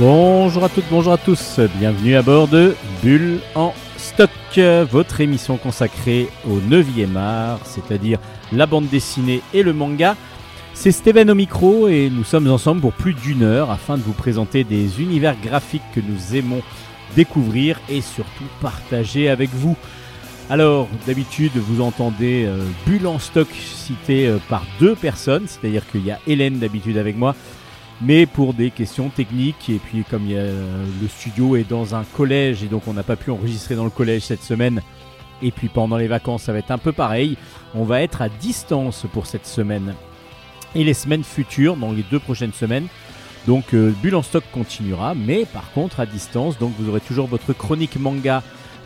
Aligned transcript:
Bonjour 0.00 0.64
à 0.64 0.70
toutes, 0.70 0.86
bonjour 0.90 1.12
à 1.12 1.18
tous, 1.18 1.60
bienvenue 1.78 2.16
à 2.16 2.22
bord 2.22 2.48
de 2.48 2.74
Bulle 3.02 3.38
en 3.54 3.74
stock, 3.98 4.30
votre 4.90 5.20
émission 5.20 5.58
consacrée 5.58 6.30
au 6.48 6.56
9e 6.56 7.16
art, 7.16 7.60
c'est-à-dire 7.64 8.18
la 8.50 8.64
bande 8.64 8.88
dessinée 8.88 9.42
et 9.52 9.62
le 9.62 9.74
manga. 9.74 10.16
C'est 10.72 10.90
Steven 10.90 11.30
au 11.30 11.34
micro 11.34 11.86
et 11.86 12.08
nous 12.08 12.24
sommes 12.24 12.50
ensemble 12.50 12.80
pour 12.80 12.94
plus 12.94 13.12
d'une 13.12 13.42
heure 13.42 13.70
afin 13.70 13.98
de 13.98 14.02
vous 14.02 14.14
présenter 14.14 14.64
des 14.64 15.02
univers 15.02 15.36
graphiques 15.38 15.82
que 15.94 16.00
nous 16.00 16.34
aimons 16.34 16.62
découvrir 17.14 17.78
et 17.90 18.00
surtout 18.00 18.44
partager 18.62 19.28
avec 19.28 19.50
vous. 19.50 19.76
Alors, 20.48 20.88
d'habitude, 21.06 21.52
vous 21.54 21.82
entendez 21.82 22.46
euh, 22.46 22.64
Bulle 22.86 23.06
en 23.06 23.18
stock 23.18 23.48
cité 23.52 24.26
euh, 24.26 24.38
par 24.48 24.64
deux 24.80 24.94
personnes, 24.94 25.44
c'est-à-dire 25.46 25.88
qu'il 25.90 26.06
y 26.06 26.10
a 26.10 26.18
Hélène 26.26 26.58
d'habitude 26.58 26.96
avec 26.96 27.18
moi 27.18 27.36
mais 28.00 28.26
pour 28.26 28.54
des 28.54 28.70
questions 28.70 29.08
techniques. 29.08 29.68
Et 29.68 29.78
puis 29.78 30.04
comme 30.08 30.26
a, 30.28 30.42
le 31.02 31.08
studio 31.08 31.56
est 31.56 31.68
dans 31.68 31.94
un 31.94 32.04
collège 32.04 32.62
et 32.62 32.66
donc 32.66 32.82
on 32.86 32.94
n'a 32.94 33.02
pas 33.02 33.16
pu 33.16 33.30
enregistrer 33.30 33.74
dans 33.74 33.84
le 33.84 33.90
collège 33.90 34.22
cette 34.22 34.42
semaine. 34.42 34.82
Et 35.42 35.50
puis 35.50 35.68
pendant 35.68 35.96
les 35.96 36.08
vacances, 36.08 36.44
ça 36.44 36.52
va 36.52 36.58
être 36.58 36.70
un 36.70 36.78
peu 36.78 36.92
pareil. 36.92 37.36
On 37.74 37.84
va 37.84 38.02
être 38.02 38.22
à 38.22 38.28
distance 38.28 39.06
pour 39.12 39.26
cette 39.26 39.46
semaine. 39.46 39.94
Et 40.74 40.84
les 40.84 40.94
semaines 40.94 41.24
futures, 41.24 41.76
dans 41.76 41.92
les 41.92 42.04
deux 42.10 42.20
prochaines 42.20 42.52
semaines. 42.52 42.86
Donc 43.46 43.72
euh, 43.72 43.92
Bulle 44.02 44.16
en 44.16 44.22
stock 44.22 44.44
continuera, 44.52 45.14
mais 45.14 45.46
par 45.46 45.70
contre 45.72 46.00
à 46.00 46.06
distance. 46.06 46.58
Donc 46.58 46.72
vous 46.78 46.88
aurez 46.88 47.00
toujours 47.00 47.26
votre 47.26 47.52
chronique 47.52 47.96
manga 47.96 48.42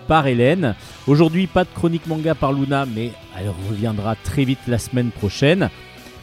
par 0.06 0.26
Hélène. 0.26 0.74
Aujourd'hui, 1.06 1.46
pas 1.46 1.64
de 1.64 1.70
chronique 1.74 2.06
manga 2.06 2.34
par 2.34 2.52
Luna, 2.52 2.86
mais 2.86 3.12
elle 3.38 3.50
reviendra 3.68 4.14
très 4.16 4.44
vite 4.44 4.60
la 4.68 4.78
semaine 4.78 5.10
prochaine. 5.10 5.70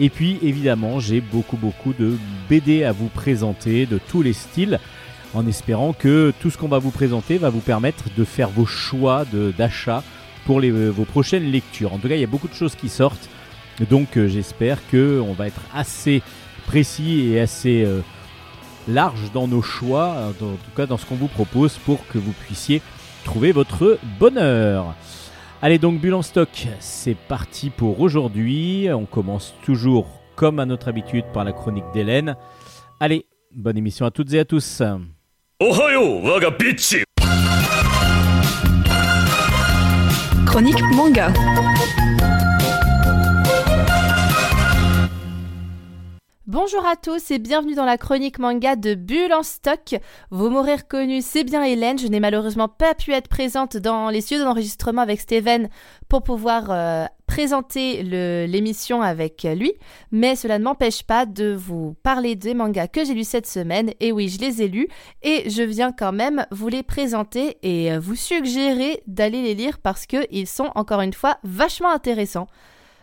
Et 0.03 0.09
puis 0.09 0.39
évidemment, 0.41 0.99
j'ai 0.99 1.21
beaucoup 1.21 1.57
beaucoup 1.57 1.93
de 1.93 2.17
BD 2.49 2.83
à 2.83 2.91
vous 2.91 3.07
présenter 3.07 3.85
de 3.85 3.99
tous 3.99 4.23
les 4.23 4.33
styles 4.33 4.79
en 5.35 5.45
espérant 5.45 5.93
que 5.93 6.33
tout 6.41 6.49
ce 6.49 6.57
qu'on 6.57 6.67
va 6.67 6.79
vous 6.79 6.89
présenter 6.89 7.37
va 7.37 7.51
vous 7.51 7.59
permettre 7.59 8.05
de 8.17 8.23
faire 8.23 8.49
vos 8.49 8.65
choix 8.65 9.25
d'achat 9.55 10.03
pour 10.45 10.59
les, 10.59 10.71
vos 10.71 11.05
prochaines 11.05 11.51
lectures. 11.51 11.93
En 11.93 11.99
tout 11.99 12.07
cas, 12.07 12.15
il 12.15 12.21
y 12.21 12.23
a 12.23 12.27
beaucoup 12.27 12.47
de 12.47 12.55
choses 12.55 12.73
qui 12.73 12.89
sortent. 12.89 13.29
Donc 13.91 14.17
euh, 14.17 14.27
j'espère 14.27 14.79
que 14.89 15.21
on 15.21 15.33
va 15.33 15.45
être 15.45 15.61
assez 15.71 16.23
précis 16.65 17.27
et 17.27 17.39
assez 17.39 17.83
euh, 17.83 18.01
large 18.87 19.31
dans 19.35 19.47
nos 19.47 19.61
choix, 19.61 20.29
en 20.29 20.33
tout 20.33 20.57
cas 20.75 20.87
dans 20.87 20.97
ce 20.97 21.05
qu'on 21.05 21.15
vous 21.15 21.27
propose 21.27 21.77
pour 21.77 22.07
que 22.07 22.17
vous 22.17 22.33
puissiez 22.47 22.81
trouver 23.23 23.51
votre 23.51 23.99
bonheur. 24.19 24.95
Allez 25.63 25.77
donc 25.77 26.01
Bulle 26.01 26.15
en 26.15 26.23
stock, 26.23 26.67
c'est 26.79 27.15
parti 27.15 27.69
pour 27.69 28.01
aujourd'hui. 28.01 28.87
On 28.91 29.05
commence 29.05 29.53
toujours 29.63 30.07
comme 30.35 30.57
à 30.57 30.65
notre 30.65 30.87
habitude 30.87 31.25
par 31.35 31.43
la 31.43 31.51
chronique 31.51 31.85
d'Hélène. 31.93 32.35
Allez, 32.99 33.27
bonne 33.55 33.77
émission 33.77 34.07
à 34.07 34.11
toutes 34.11 34.33
et 34.33 34.39
à 34.39 34.45
tous. 34.45 34.81
Chronique 40.47 40.81
manga. 40.95 41.31
Bonjour 46.51 46.85
à 46.85 46.97
tous 46.97 47.31
et 47.31 47.39
bienvenue 47.39 47.75
dans 47.75 47.85
la 47.85 47.97
chronique 47.97 48.37
manga 48.37 48.75
de 48.75 48.93
Bulle 48.93 49.31
en 49.31 49.41
stock. 49.41 49.95
Vous 50.31 50.49
m'aurez 50.49 50.75
reconnu, 50.75 51.21
c'est 51.21 51.45
bien 51.45 51.63
Hélène. 51.63 51.97
Je 51.97 52.07
n'ai 52.07 52.19
malheureusement 52.19 52.67
pas 52.67 52.93
pu 52.93 53.13
être 53.13 53.29
présente 53.29 53.77
dans 53.77 54.09
les 54.09 54.19
studios 54.19 54.43
d'enregistrement 54.43 55.01
avec 55.01 55.21
Steven 55.21 55.69
pour 56.09 56.23
pouvoir 56.23 56.65
euh, 56.69 57.05
présenter 57.25 58.03
l'émission 58.03 59.01
avec 59.01 59.47
lui, 59.55 59.71
mais 60.11 60.35
cela 60.35 60.59
ne 60.59 60.65
m'empêche 60.65 61.03
pas 61.03 61.25
de 61.25 61.53
vous 61.53 61.95
parler 62.03 62.35
des 62.35 62.53
mangas 62.53 62.89
que 62.89 63.05
j'ai 63.05 63.13
lus 63.13 63.23
cette 63.23 63.47
semaine. 63.47 63.91
Et 64.01 64.11
oui, 64.11 64.27
je 64.27 64.41
les 64.41 64.61
ai 64.61 64.67
lus 64.67 64.89
et 65.23 65.49
je 65.49 65.63
viens 65.63 65.93
quand 65.93 66.11
même 66.11 66.45
vous 66.51 66.67
les 66.67 66.83
présenter 66.83 67.59
et 67.63 67.97
vous 67.97 68.15
suggérer 68.15 69.01
d'aller 69.07 69.41
les 69.41 69.55
lire 69.55 69.79
parce 69.79 70.05
qu'ils 70.05 70.47
sont 70.47 70.69
encore 70.75 70.99
une 70.99 71.13
fois 71.13 71.37
vachement 71.45 71.91
intéressants. 71.91 72.47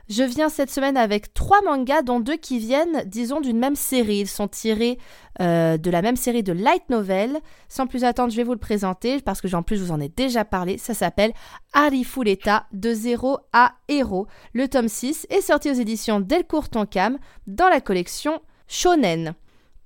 Je 0.09 0.23
viens 0.23 0.49
cette 0.49 0.71
semaine 0.71 0.97
avec 0.97 1.35
trois 1.35 1.61
mangas, 1.63 2.01
dont 2.01 2.19
deux 2.19 2.37
qui 2.37 2.59
viennent, 2.59 3.05
disons, 3.05 3.41
d'une 3.41 3.59
même 3.59 3.77
série. 3.77 4.21
Ils 4.21 4.29
sont 4.29 4.49
tirés 4.49 4.99
euh, 5.41 5.77
de 5.77 5.91
la 5.91 6.01
même 6.01 6.17
série 6.17 6.43
de 6.43 6.53
light 6.53 6.89
novel. 6.89 7.39
Sans 7.69 7.87
plus 7.87 8.05
attendre, 8.05 8.31
je 8.31 8.37
vais 8.37 8.45
vous 8.45 8.53
le 8.53 8.59
présenter 8.59 9.21
parce 9.21 9.43
que 9.43 9.55
en 9.55 9.63
plus, 9.63 9.77
je 9.77 9.85
vous 9.85 9.93
en 9.93 10.01
ai 10.01 10.09
déjà 10.09 10.47
parlé. 10.47 10.79
Ça 10.79 10.95
s'appelle 10.95 11.33
Arifuleta 11.75 12.67
de 12.73 12.95
zéro 12.95 13.39
à 13.53 13.75
héros. 13.89 14.27
Le 14.55 14.67
tome 14.67 14.89
6 14.89 15.27
est 15.29 15.43
sorti 15.43 15.71
aux 15.71 15.75
éditions 15.75 16.21
Delcourt 16.21 16.71
Tonkam 16.71 17.19
dans 17.47 17.69
la 17.69 17.83
collection 17.83 18.41
Shonen. 18.67 19.35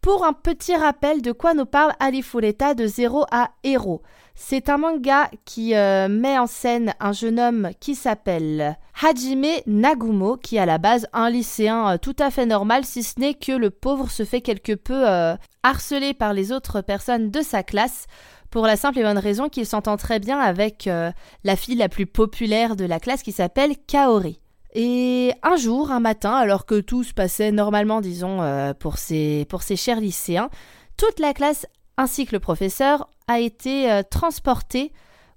Pour 0.03 0.25
un 0.25 0.33
petit 0.33 0.77
rappel 0.77 1.23
de 1.23 1.33
quoi 1.33 1.55
nous 1.55 1.67
parle 1.67 1.95
Arifuleta 1.99 2.75
de 2.75 2.87
zéro 2.87 3.25
à 3.33 3.51
héros. 3.65 4.03
C'est 4.35 4.71
un 4.71 4.79
manga 4.79 5.31
qui 5.45 5.75
euh, 5.75 6.09
met 6.09 6.39
en 6.39 6.47
scène 6.47 6.95
un 7.01 7.13
jeune 7.13 7.39
homme 7.39 7.71
qui 7.81 7.95
s'appelle 7.95 8.79
Hajime 9.03 9.61
Nagumo, 9.67 10.37
qui 10.37 10.57
est 10.57 10.61
à 10.61 10.67
la 10.67 10.79
base 10.79 11.07
un 11.13 11.29
lycéen 11.29 11.93
euh, 11.93 11.99
tout 11.99 12.17
à 12.19 12.31
fait 12.31 12.47
normal, 12.47 12.85
si 12.85 13.03
ce 13.03 13.21
n'est 13.21 13.35
que 13.35 13.53
le 13.53 13.71
pauvre 13.71 14.11
se 14.11 14.25
fait 14.25 14.41
quelque 14.41 14.73
peu 14.73 15.09
euh, 15.09 15.37
harcelé 15.63 16.15
par 16.15 16.33
les 16.33 16.51
autres 16.51 16.81
personnes 16.81 17.31
de 17.31 17.43
sa 17.43 17.63
classe 17.63 18.07
pour 18.51 18.67
la 18.67 18.77
simple 18.77 18.99
et 18.99 19.03
bonne 19.03 19.19
raison 19.19 19.49
qu'il 19.49 19.67
s'entend 19.67 19.97
très 19.97 20.19
bien 20.19 20.39
avec 20.39 20.85
la 20.85 21.57
fille 21.57 21.75
la 21.75 21.89
plus 21.89 22.05
populaire 22.05 22.77
de 22.77 22.85
la 22.85 23.01
classe 23.01 23.23
qui 23.23 23.33
s'appelle 23.33 23.77
Kaori. 23.87 24.41
Et 24.75 25.33
un 25.43 25.57
jour, 25.57 25.91
un 25.91 26.01
matin, 26.01 26.35
alors 26.35 26.67
que 26.67 26.79
tout 26.81 27.03
se 27.03 27.15
passait 27.15 27.51
normalement, 27.51 28.03
disons, 28.03 28.75
pour, 28.79 28.99
ces, 28.99 29.47
pour 29.49 29.63
ces 29.63 29.77
chers 29.77 30.01
lycéens, 30.01 30.51
toute 30.99 31.19
la 31.19 31.33
classe 31.33 31.67
ainsi 31.97 32.27
que 32.27 32.33
le 32.33 32.41
professeur 32.41 33.09
a 33.29 33.41
été 33.41 33.91
euh, 33.91 34.03
transporté 34.03 34.93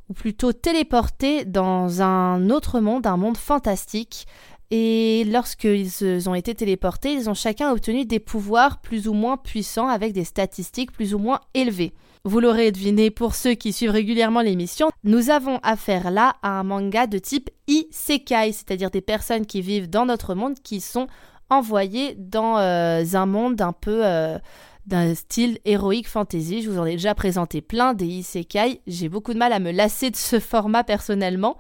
ou 0.10 0.14
plutôt 0.14 0.54
téléporté 0.54 1.46
dans 1.46 2.02
un 2.02 2.50
autre 2.50 2.80
monde, 2.80 3.08
un 3.08 3.18
monde 3.18 3.38
fantastique. 3.38 4.28
Et 4.72 5.24
lorsqu'ils 5.26 6.28
ont 6.28 6.36
été 6.36 6.56
téléportés, 6.56 7.14
ils 7.14 7.30
ont 7.30 7.36
chacun 7.36 7.72
obtenu 7.72 8.06
des 8.06 8.20
pouvoirs 8.20 8.82
plus 8.82 9.08
ou 9.08 9.14
moins 9.14 9.38
puissants 9.38 9.88
avec 9.88 10.14
des 10.14 10.24
statistiques 10.24 10.92
plus 10.92 11.14
ou 11.14 11.20
moins 11.20 11.40
élevées. 11.54 11.94
Vous 12.24 12.40
l'aurez 12.40 12.72
deviné 12.72 13.12
pour 13.12 13.36
ceux 13.36 13.54
qui 13.54 13.72
suivent 13.72 13.92
régulièrement 13.92 14.42
l'émission, 14.42 14.90
nous 15.04 15.30
avons 15.30 15.60
affaire 15.62 16.10
là 16.10 16.36
à 16.42 16.60
un 16.60 16.64
manga 16.64 17.06
de 17.06 17.20
type 17.20 17.52
isekai, 17.68 18.52
c'est-à-dire 18.52 18.90
des 18.90 19.02
personnes 19.02 19.46
qui 19.46 19.62
vivent 19.62 19.90
dans 19.90 20.08
notre 20.08 20.34
monde 20.34 20.56
qui 20.64 20.82
sont 20.82 21.06
envoyées 21.52 22.16
dans 22.18 22.58
euh, 22.58 23.04
un 23.14 23.26
monde 23.28 23.62
un 23.62 23.74
peu 23.74 24.04
euh, 24.04 24.40
d'un 24.86 25.16
style 25.16 25.60
héroïque 25.66 26.08
fantasy. 26.08 26.62
Je 26.62 26.70
vous 26.70 26.80
en 26.80 26.86
ai 26.86 26.94
déjà 26.94 27.16
présenté 27.16 27.62
plein 27.62 27.94
des 27.94 28.06
isekai. 28.06 28.82
J'ai 28.88 29.10
beaucoup 29.10 29.34
de 29.34 29.40
mal 29.40 29.54
à 29.54 29.60
me 29.60 29.72
lasser 29.72 30.12
de 30.12 30.16
ce 30.16 30.40
format 30.40 30.84
personnellement. 30.84 31.58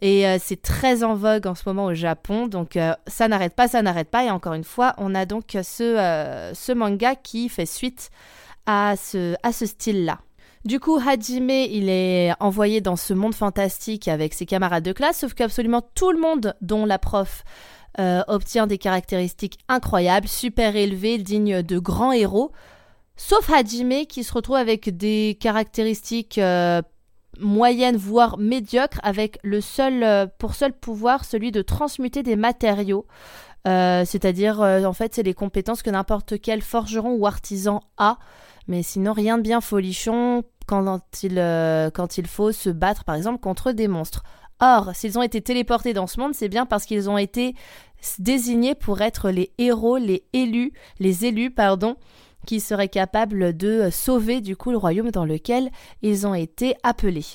Et 0.00 0.26
euh, 0.26 0.38
c'est 0.40 0.62
très 0.62 1.02
en 1.02 1.14
vogue 1.14 1.46
en 1.46 1.54
ce 1.54 1.62
moment 1.66 1.86
au 1.86 1.94
Japon. 1.94 2.46
Donc 2.46 2.76
euh, 2.76 2.92
ça 3.06 3.28
n'arrête 3.28 3.54
pas, 3.54 3.68
ça 3.68 3.82
n'arrête 3.82 4.10
pas. 4.10 4.24
Et 4.24 4.30
encore 4.30 4.54
une 4.54 4.64
fois, 4.64 4.94
on 4.98 5.14
a 5.14 5.26
donc 5.26 5.56
ce, 5.62 5.82
euh, 5.82 6.54
ce 6.54 6.72
manga 6.72 7.14
qui 7.16 7.48
fait 7.48 7.66
suite 7.66 8.10
à 8.66 8.94
ce, 8.96 9.34
à 9.42 9.52
ce 9.52 9.66
style-là. 9.66 10.20
Du 10.64 10.80
coup, 10.80 10.98
Hajime, 10.98 11.50
il 11.50 11.88
est 11.88 12.32
envoyé 12.40 12.80
dans 12.80 12.96
ce 12.96 13.14
monde 13.14 13.34
fantastique 13.34 14.08
avec 14.08 14.34
ses 14.34 14.44
camarades 14.44 14.84
de 14.84 14.92
classe, 14.92 15.18
sauf 15.18 15.32
qu'absolument 15.32 15.82
tout 15.94 16.10
le 16.10 16.20
monde, 16.20 16.54
dont 16.60 16.84
la 16.84 16.98
prof, 16.98 17.44
euh, 18.00 18.22
obtient 18.28 18.68
des 18.68 18.78
caractéristiques 18.78 19.58
incroyables, 19.68 20.28
super 20.28 20.76
élevées, 20.76 21.18
dignes 21.18 21.62
de 21.62 21.78
grands 21.80 22.12
héros. 22.12 22.52
Sauf 23.16 23.50
Hajime 23.50 24.06
qui 24.06 24.22
se 24.22 24.32
retrouve 24.32 24.54
avec 24.54 24.96
des 24.96 25.36
caractéristiques 25.40 26.38
euh, 26.38 26.80
moyennes, 27.40 27.96
voire 27.96 28.38
médiocres, 28.38 29.00
avec 29.02 29.40
le 29.42 29.60
seul, 29.60 30.04
euh, 30.04 30.26
pour 30.38 30.54
seul 30.54 30.72
pouvoir 30.72 31.24
celui 31.24 31.50
de 31.50 31.60
transmuter 31.60 32.22
des 32.22 32.36
matériaux. 32.36 33.06
C'est-à-dire, 33.64 34.60
en 34.60 34.92
fait, 34.94 35.14
c'est 35.14 35.22
les 35.22 35.34
compétences 35.34 35.82
que 35.82 35.90
n'importe 35.90 36.40
quel 36.40 36.62
forgeron 36.62 37.16
ou 37.16 37.26
artisan 37.26 37.80
a. 37.98 38.16
Mais 38.66 38.82
sinon, 38.82 39.12
rien 39.12 39.36
de 39.36 39.42
bien 39.42 39.60
folichon 39.60 40.42
quand 40.66 41.02
il, 41.22 41.34
quand 41.92 42.16
il 42.16 42.26
faut 42.26 42.50
se 42.50 42.70
battre, 42.70 43.04
par 43.04 43.14
exemple, 43.14 43.40
contre 43.40 43.72
des 43.72 43.86
monstres. 43.86 44.22
Or, 44.60 44.90
s'ils 44.94 45.18
ont 45.18 45.22
été 45.22 45.40
téléportés 45.40 45.92
dans 45.92 46.06
ce 46.06 46.18
monde, 46.18 46.34
c'est 46.34 46.48
bien 46.48 46.66
parce 46.66 46.84
qu'ils 46.84 47.08
ont 47.08 47.18
été 47.18 47.54
désignés 48.18 48.74
pour 48.74 49.00
être 49.00 49.30
les 49.30 49.52
héros, 49.58 49.96
les 49.96 50.24
élus, 50.32 50.72
les 50.98 51.26
élus, 51.26 51.50
pardon, 51.50 51.96
qui 52.46 52.60
seraient 52.60 52.88
capables 52.88 53.56
de 53.56 53.88
sauver 53.90 54.40
du 54.40 54.56
coup 54.56 54.70
le 54.70 54.76
royaume 54.76 55.10
dans 55.10 55.24
lequel 55.24 55.70
ils 56.02 56.26
ont 56.26 56.34
été 56.34 56.74
appelés. 56.82 57.26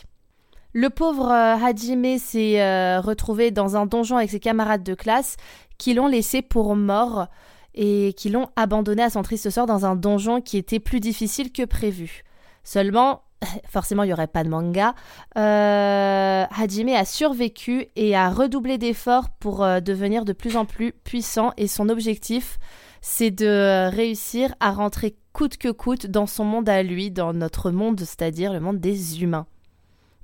Le 0.73 0.89
pauvre 0.89 1.29
euh, 1.29 1.55
Hajime 1.55 2.17
s'est 2.17 2.59
euh, 2.59 2.99
retrouvé 2.99 3.51
dans 3.51 3.75
un 3.75 3.85
donjon 3.85 4.17
avec 4.17 4.31
ses 4.31 4.39
camarades 4.39 4.83
de 4.83 4.95
classe 4.95 5.37
qui 5.77 5.93
l'ont 5.93 6.07
laissé 6.07 6.41
pour 6.41 6.75
mort 6.75 7.27
et 7.75 8.13
qui 8.17 8.29
l'ont 8.29 8.47
abandonné 8.55 9.03
à 9.03 9.11
son 9.11 9.21
triste 9.21 9.49
sort 9.51 9.67
dans 9.67 9.85
un 9.85 9.95
donjon 9.95 10.41
qui 10.41 10.57
était 10.57 10.79
plus 10.79 10.99
difficile 10.99 11.51
que 11.51 11.63
prévu. 11.63 12.23
Seulement, 12.63 13.21
forcément 13.67 14.03
il 14.03 14.07
n'y 14.07 14.13
aurait 14.13 14.27
pas 14.27 14.43
de 14.43 14.49
manga, 14.49 14.95
euh, 15.37 16.45
Hajime 16.49 16.89
a 16.89 17.05
survécu 17.05 17.87
et 17.95 18.15
a 18.15 18.29
redoublé 18.29 18.77
d'efforts 18.77 19.29
pour 19.29 19.63
euh, 19.63 19.79
devenir 19.79 20.25
de 20.25 20.33
plus 20.33 20.57
en 20.57 20.65
plus 20.65 20.91
puissant 20.91 21.51
et 21.57 21.67
son 21.67 21.89
objectif 21.89 22.59
c'est 23.01 23.31
de 23.31 23.89
réussir 23.93 24.55
à 24.61 24.71
rentrer 24.71 25.17
coûte 25.33 25.57
que 25.57 25.69
coûte 25.69 26.07
dans 26.07 26.25
son 26.25 26.45
monde 26.45 26.69
à 26.69 26.83
lui, 26.83 27.11
dans 27.11 27.33
notre 27.33 27.69
monde, 27.69 27.99
c'est-à-dire 27.99 28.53
le 28.53 28.61
monde 28.61 28.79
des 28.79 29.21
humains. 29.21 29.45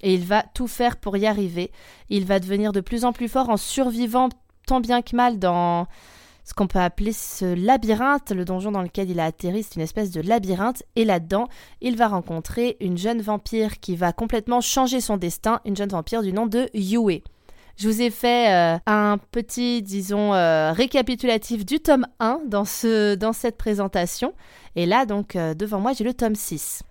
Et 0.01 0.13
il 0.13 0.23
va 0.23 0.43
tout 0.53 0.67
faire 0.67 0.95
pour 0.95 1.17
y 1.17 1.25
arriver. 1.25 1.71
Il 2.09 2.25
va 2.25 2.39
devenir 2.39 2.71
de 2.71 2.79
plus 2.79 3.03
en 3.03 3.11
plus 3.11 3.27
fort 3.27 3.49
en 3.49 3.57
survivant 3.57 4.29
tant 4.65 4.79
bien 4.79 5.01
que 5.01 5.15
mal 5.15 5.39
dans 5.39 5.87
ce 6.49 6.55
qu'on 6.55 6.65
peut 6.65 6.79
appeler 6.79 7.13
ce 7.13 7.45
labyrinthe, 7.45 8.31
le 8.31 8.43
donjon 8.43 8.71
dans 8.71 8.81
lequel 8.81 9.11
il 9.11 9.19
a 9.19 9.25
atterri, 9.25 9.61
c'est 9.61 9.75
une 9.75 9.83
espèce 9.83 10.09
de 10.09 10.19
labyrinthe, 10.19 10.81
et 10.95 11.05
là-dedans, 11.05 11.47
il 11.79 11.95
va 11.95 12.07
rencontrer 12.07 12.75
une 12.79 12.97
jeune 12.97 13.21
vampire 13.21 13.79
qui 13.79 13.95
va 13.95 14.13
complètement 14.13 14.59
changer 14.59 14.99
son 14.99 15.17
destin, 15.17 15.61
une 15.63 15.77
jeune 15.77 15.89
vampire 15.89 16.23
du 16.23 16.33
nom 16.33 16.47
de 16.47 16.67
Yue. 16.73 17.21
Je 17.77 17.87
vous 17.87 18.01
ai 18.01 18.09
fait 18.09 18.51
euh, 18.51 18.79
un 18.87 19.19
petit, 19.29 19.83
disons, 19.83 20.33
euh, 20.33 20.71
récapitulatif 20.71 21.67
du 21.67 21.81
tome 21.81 22.07
1 22.19 22.41
dans, 22.47 22.65
ce, 22.65 23.13
dans 23.13 23.31
cette 23.31 23.57
présentation, 23.57 24.33
et 24.75 24.87
là, 24.87 25.05
donc, 25.05 25.35
euh, 25.35 25.53
devant 25.53 25.79
moi, 25.79 25.93
j'ai 25.93 26.03
le 26.03 26.15
tome 26.15 26.33
6. 26.33 26.81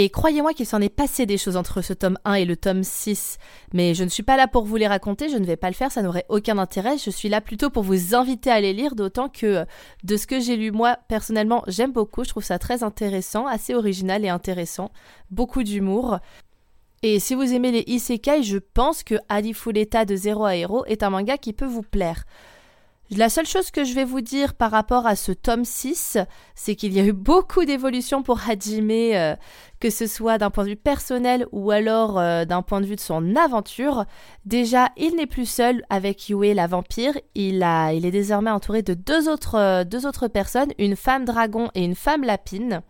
Et 0.00 0.10
croyez-moi 0.10 0.54
qu'il 0.54 0.64
s'en 0.64 0.80
est 0.80 0.94
passé 0.94 1.26
des 1.26 1.36
choses 1.36 1.56
entre 1.56 1.82
ce 1.82 1.92
tome 1.92 2.20
1 2.24 2.34
et 2.34 2.44
le 2.44 2.54
tome 2.54 2.84
6. 2.84 3.36
Mais 3.74 3.94
je 3.94 4.04
ne 4.04 4.08
suis 4.08 4.22
pas 4.22 4.36
là 4.36 4.46
pour 4.46 4.62
vous 4.62 4.76
les 4.76 4.86
raconter, 4.86 5.28
je 5.28 5.36
ne 5.36 5.44
vais 5.44 5.56
pas 5.56 5.66
le 5.66 5.74
faire, 5.74 5.90
ça 5.90 6.02
n'aurait 6.02 6.24
aucun 6.28 6.56
intérêt. 6.56 6.98
Je 6.98 7.10
suis 7.10 7.28
là 7.28 7.40
plutôt 7.40 7.68
pour 7.68 7.82
vous 7.82 8.14
inviter 8.14 8.48
à 8.48 8.60
les 8.60 8.72
lire, 8.72 8.94
d'autant 8.94 9.28
que 9.28 9.66
de 10.04 10.16
ce 10.16 10.28
que 10.28 10.38
j'ai 10.38 10.54
lu 10.54 10.70
moi, 10.70 10.98
personnellement, 11.08 11.64
j'aime 11.66 11.90
beaucoup. 11.90 12.22
Je 12.22 12.28
trouve 12.28 12.44
ça 12.44 12.60
très 12.60 12.84
intéressant, 12.84 13.48
assez 13.48 13.74
original 13.74 14.24
et 14.24 14.28
intéressant. 14.28 14.92
Beaucoup 15.32 15.64
d'humour. 15.64 16.20
Et 17.02 17.18
si 17.18 17.34
vous 17.34 17.52
aimez 17.52 17.72
les 17.72 17.84
isekai, 17.88 18.44
je 18.44 18.58
pense 18.58 19.02
que 19.02 19.16
Alifuleta 19.28 20.04
de 20.04 20.14
Zero 20.14 20.44
à 20.44 20.54
Hero 20.54 20.84
est 20.84 21.02
un 21.02 21.10
manga 21.10 21.36
qui 21.38 21.52
peut 21.52 21.66
vous 21.66 21.82
plaire. 21.82 22.22
La 23.10 23.30
seule 23.30 23.46
chose 23.46 23.70
que 23.70 23.84
je 23.84 23.94
vais 23.94 24.04
vous 24.04 24.20
dire 24.20 24.52
par 24.52 24.70
rapport 24.70 25.06
à 25.06 25.16
ce 25.16 25.32
tome 25.32 25.64
6, 25.64 26.18
c'est 26.54 26.74
qu'il 26.76 26.92
y 26.92 27.00
a 27.00 27.04
eu 27.04 27.14
beaucoup 27.14 27.64
d'évolutions 27.64 28.22
pour 28.22 28.38
Hajime, 28.46 28.90
euh, 28.90 29.34
que 29.80 29.88
ce 29.88 30.06
soit 30.06 30.36
d'un 30.36 30.50
point 30.50 30.64
de 30.64 30.70
vue 30.70 30.76
personnel 30.76 31.46
ou 31.50 31.70
alors 31.70 32.18
euh, 32.18 32.44
d'un 32.44 32.60
point 32.60 32.82
de 32.82 32.86
vue 32.86 32.96
de 32.96 33.00
son 33.00 33.34
aventure. 33.34 34.04
Déjà, 34.44 34.90
il 34.98 35.16
n'est 35.16 35.26
plus 35.26 35.48
seul 35.48 35.84
avec 35.88 36.28
Yue 36.28 36.52
la 36.52 36.66
vampire, 36.66 37.14
il, 37.34 37.62
a, 37.62 37.94
il 37.94 38.04
est 38.04 38.10
désormais 38.10 38.50
entouré 38.50 38.82
de 38.82 38.92
deux 38.92 39.30
autres, 39.30 39.54
euh, 39.54 40.28
personnes, 40.28 40.72
une 40.78 40.94
femme 40.94 41.24
dragon 41.24 41.70
et 41.74 41.84
une 41.84 41.94
femme 41.94 42.24
lapine. 42.24 42.82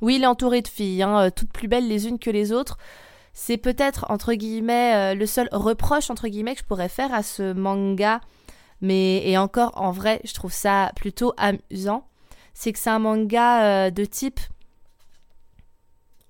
Oui, 0.00 0.16
il 0.16 0.22
est 0.22 0.26
entouré 0.28 0.62
de 0.62 0.68
filles, 0.68 1.02
hein, 1.02 1.32
toutes 1.32 1.52
plus 1.52 1.66
belles 1.66 1.88
les 1.88 2.06
unes 2.06 2.20
que 2.20 2.30
les 2.30 2.52
autres. 2.52 2.78
C'est 3.32 3.56
peut-être, 3.56 4.06
entre 4.08 4.34
guillemets, 4.34 5.16
le 5.16 5.26
seul 5.26 5.48
reproche, 5.50 6.10
entre 6.10 6.28
guillemets, 6.28 6.54
que 6.54 6.60
je 6.60 6.64
pourrais 6.64 6.88
faire 6.88 7.12
à 7.12 7.24
ce 7.24 7.52
manga 7.52 8.20
mais 8.80 9.28
et 9.28 9.38
encore 9.38 9.72
en 9.76 9.90
vrai, 9.90 10.20
je 10.24 10.34
trouve 10.34 10.52
ça 10.52 10.92
plutôt 10.96 11.32
amusant. 11.36 12.06
C'est 12.54 12.72
que 12.72 12.78
c'est 12.78 12.90
un 12.90 12.98
manga 12.98 13.86
euh, 13.86 13.90
de 13.90 14.04
type 14.04 14.40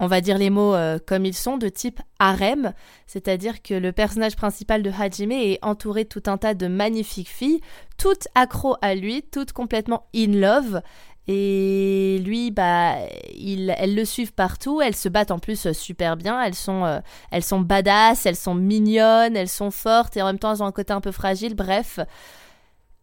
on 0.01 0.07
va 0.07 0.21
dire 0.21 0.39
les 0.39 0.51
mots 0.51 0.75
euh, 0.75 0.99
comme 1.05 1.25
ils 1.25 1.35
sont, 1.35 1.57
de 1.57 1.69
type 1.69 2.01
harem, 2.19 2.73
c'est-à-dire 3.07 3.63
que 3.63 3.75
le 3.75 3.93
personnage 3.93 4.37
principal 4.37 4.83
de 4.83 4.91
Hajime 4.91 5.33
est 5.33 5.59
entouré 5.63 6.05
de 6.05 6.09
tout 6.09 6.23
un 6.27 6.39
tas 6.39 6.55
de 6.55 6.69
magnifiques 6.69 7.29
filles, 7.29 7.61
toutes 7.97 8.29
accro 8.35 8.77
à 8.81 8.95
lui, 8.95 9.23
toutes 9.23 9.53
complètement 9.53 10.07
in 10.15 10.33
love, 10.33 10.83
et 11.31 12.23
lui, 12.25 12.51
bah, 12.51 12.97
elles 12.97 13.95
le 13.95 14.05
suivent 14.07 14.33
partout. 14.33 14.81
Elles 14.81 14.97
se 14.97 15.11
battent 15.11 15.31
en 15.31 15.39
plus 15.39 15.71
super 15.73 16.17
bien. 16.17 16.43
Elles 16.43 16.55
sont, 16.55 16.85
euh, 16.85 17.01
elles 17.31 17.45
sont 17.45 17.61
badass, 17.61 18.25
elles 18.25 18.35
sont 18.35 18.55
mignonnes, 18.55 19.37
elles 19.37 19.51
sont 19.51 19.71
fortes 19.71 20.17
et 20.17 20.23
en 20.23 20.27
même 20.27 20.39
temps 20.39 20.55
elles 20.55 20.63
ont 20.63 20.67
un 20.67 20.73
côté 20.73 20.95
un 20.95 21.03
peu 21.03 21.13
fragile. 21.13 21.55
Bref, 21.55 22.01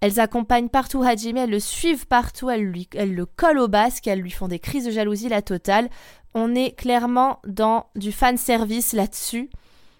elles 0.01 0.19
accompagnent 0.19 0.69
partout 0.69 1.03
Hajime, 1.03 1.37
elles 1.37 1.51
le 1.51 1.59
suivent 1.59 2.07
partout, 2.07 2.49
elles, 2.49 2.63
lui, 2.63 2.89
elles 2.95 3.13
le 3.13 3.27
collent 3.27 3.59
au 3.59 3.67
basque, 3.67 4.07
elles 4.07 4.21
lui 4.21 4.31
font 4.31 4.47
des 4.47 4.59
crises 4.59 4.85
de 4.85 4.91
jalousie 4.91 5.29
la 5.29 5.43
totale. 5.43 5.87
On 6.33 6.55
est 6.55 6.75
clairement 6.75 7.39
dans 7.45 7.85
du 7.95 8.11
fan 8.11 8.37
service 8.37 8.93
là-dessus. 8.93 9.51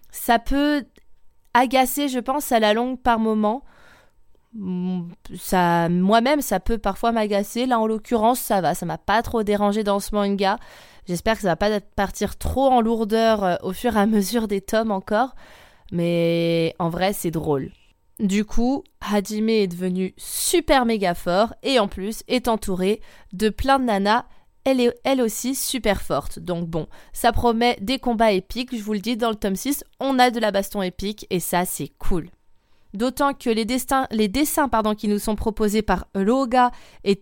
Ça 0.09 0.39
peut 0.39 0.83
agacer, 1.53 2.09
je 2.09 2.19
pense, 2.19 2.51
à 2.51 2.59
la 2.59 2.73
longue 2.73 2.99
par 2.99 3.19
moment 3.19 3.63
ça 5.35 5.89
moi-même 5.89 6.41
ça 6.41 6.59
peut 6.59 6.77
parfois 6.77 7.11
m'agacer. 7.11 7.65
Là 7.65 7.79
en 7.79 7.87
l'occurrence 7.87 8.39
ça 8.39 8.61
va 8.61 8.75
ça 8.75 8.85
m'a 8.85 8.97
pas 8.97 9.21
trop 9.21 9.43
dérangé 9.43 9.83
dans 9.83 9.99
ce 9.99 10.15
manga. 10.15 10.57
J'espère 11.07 11.35
que 11.35 11.41
ça 11.41 11.49
va 11.49 11.55
pas 11.55 11.79
partir 11.79 12.37
trop 12.37 12.67
en 12.67 12.81
lourdeur 12.81 13.43
euh, 13.43 13.55
au 13.63 13.73
fur 13.73 13.95
et 13.95 13.99
à 13.99 14.05
mesure 14.05 14.47
des 14.47 14.61
tomes 14.61 14.91
encore. 14.91 15.35
Mais 15.91 16.75
en 16.79 16.89
vrai 16.89 17.13
c'est 17.13 17.31
drôle. 17.31 17.71
Du 18.19 18.45
coup, 18.45 18.83
Hajime 19.01 19.49
est 19.49 19.67
devenu 19.67 20.13
super 20.17 20.85
méga 20.85 21.13
fort 21.13 21.53
et 21.63 21.79
en 21.79 21.89
plus 21.89 22.23
est 22.29 22.47
entouré 22.47 23.01
de 23.33 23.49
plein 23.49 23.77
de 23.77 23.85
nanas. 23.85 24.25
Elle 24.63 24.79
est 24.79 24.97
elle 25.03 25.21
aussi 25.21 25.53
super 25.53 26.01
forte. 26.01 26.39
Donc 26.39 26.67
bon, 26.67 26.87
ça 27.11 27.33
promet 27.33 27.77
des 27.81 27.99
combats 27.99 28.31
épiques, 28.31 28.75
je 28.75 28.81
vous 28.81 28.93
le 28.93 28.99
dis, 28.99 29.17
dans 29.17 29.29
le 29.29 29.35
tome 29.35 29.55
6, 29.55 29.83
on 29.99 30.17
a 30.17 30.31
de 30.31 30.39
la 30.39 30.51
baston 30.51 30.81
épique 30.81 31.27
et 31.29 31.39
ça 31.39 31.65
c'est 31.65 31.89
cool. 31.99 32.29
D'autant 32.95 33.33
que 33.33 33.49
les, 33.49 33.65
les 34.11 34.27
dessins 34.27 34.69
qui 34.97 35.07
nous 35.07 35.19
sont 35.19 35.35
proposés 35.35 35.81
par 35.81 36.07
Roga 36.15 36.71
et 37.03 37.15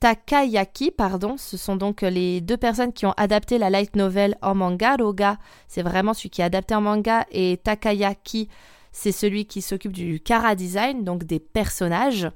Takayaki, 0.00 0.90
pardon, 0.90 1.36
ce 1.36 1.56
sont 1.56 1.76
donc 1.76 2.00
les 2.02 2.40
deux 2.40 2.56
personnes 2.56 2.92
qui 2.92 3.04
ont 3.06 3.12
adapté 3.16 3.58
la 3.58 3.68
light 3.68 3.94
novel 3.96 4.36
en 4.40 4.54
manga. 4.54 4.96
Roga, 4.96 5.36
c'est 5.68 5.82
vraiment 5.82 6.14
celui 6.14 6.30
qui 6.30 6.40
a 6.42 6.46
adapté 6.46 6.74
en 6.74 6.80
manga, 6.80 7.26
et 7.30 7.58
Takayaki, 7.62 8.48
c'est 8.92 9.12
celui 9.12 9.44
qui 9.44 9.60
s'occupe 9.60 9.92
du 9.92 10.18
Kara 10.20 10.54
design, 10.54 11.04
donc 11.04 11.24
des 11.24 11.38
personnages. 11.38 12.28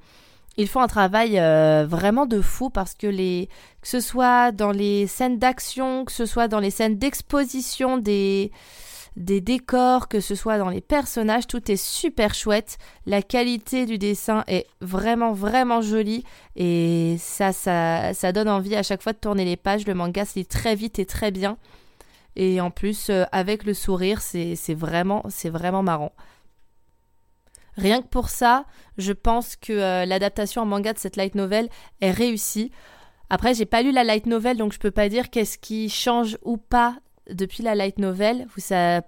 Ils 0.57 0.69
font 0.69 0.81
un 0.81 0.87
travail 0.87 1.38
euh, 1.38 1.85
vraiment 1.88 2.26
de 2.26 2.40
fou 2.40 2.71
parce 2.71 2.95
que 2.95 3.09
que 3.09 3.49
ce 3.88 3.99
soit 3.99 4.52
dans 4.52 4.71
les 4.71 5.07
scènes 5.09 5.38
d'action, 5.38 6.04
que 6.04 6.12
ce 6.12 6.26
soit 6.26 6.47
dans 6.47 6.61
les 6.61 6.71
scènes 6.71 6.97
d'exposition 6.97 7.99
des 7.99 8.52
des 9.16 9.40
décors, 9.40 10.09
que 10.09 10.21
ce 10.21 10.35
soit 10.35 10.59
dans 10.59 10.68
les 10.68 10.80
personnages, 10.80 11.47
tout 11.47 11.71
est 11.71 11.76
super 11.76 12.35
chouette. 12.35 12.78
La 13.06 13.23
qualité 13.23 13.87
du 13.87 13.97
dessin 13.97 14.44
est 14.49 14.66
vraiment 14.80 15.33
vraiment 15.33 15.83
jolie 15.83 16.25
et 16.56 17.16
ça, 17.18 17.52
ça, 17.52 18.12
ça 18.12 18.33
donne 18.33 18.49
envie 18.49 18.75
à 18.75 18.83
chaque 18.83 19.02
fois 19.02 19.12
de 19.12 19.18
tourner 19.18 19.44
les 19.44 19.56
pages. 19.56 19.87
Le 19.87 19.94
manga 19.94 20.25
se 20.25 20.38
lit 20.38 20.47
très 20.47 20.75
vite 20.75 20.99
et 20.99 21.06
très 21.06 21.30
bien. 21.30 21.59
Et 22.37 22.61
en 22.61 22.71
plus, 22.71 23.11
euh, 23.11 23.25
avec 23.30 23.64
le 23.64 23.75
sourire, 23.75 24.21
c'est 24.21 24.56
vraiment, 24.75 25.23
vraiment 25.44 25.83
marrant. 25.83 26.12
Rien 27.76 28.02
que 28.02 28.09
pour 28.09 28.28
ça, 28.28 28.64
je 28.99 29.12
pense 29.12 29.56
que 29.56 29.73
euh, 29.73 30.04
l'adaptation 30.04 30.62
en 30.62 30.66
manga 30.66 30.92
de 30.92 30.99
cette 30.99 31.16
light 31.16 31.35
novel 31.35 31.68
est 32.00 32.11
réussie. 32.11 32.71
Après, 33.30 33.54
j'ai 33.54 33.66
pas 33.66 33.83
lu 33.83 33.90
la 33.90 34.04
light 34.04 34.26
novel, 34.26 34.56
donc 34.56 34.73
je 34.73 34.78
peux 34.78 34.90
pas 34.90 35.09
dire 35.09 35.30
qu'est-ce 35.30 35.59
qui 35.59 35.88
change 35.88 36.38
ou 36.42 36.56
pas 36.56 36.97
depuis 37.31 37.62
la 37.62 37.75
light 37.75 37.99
novel. 37.99 38.47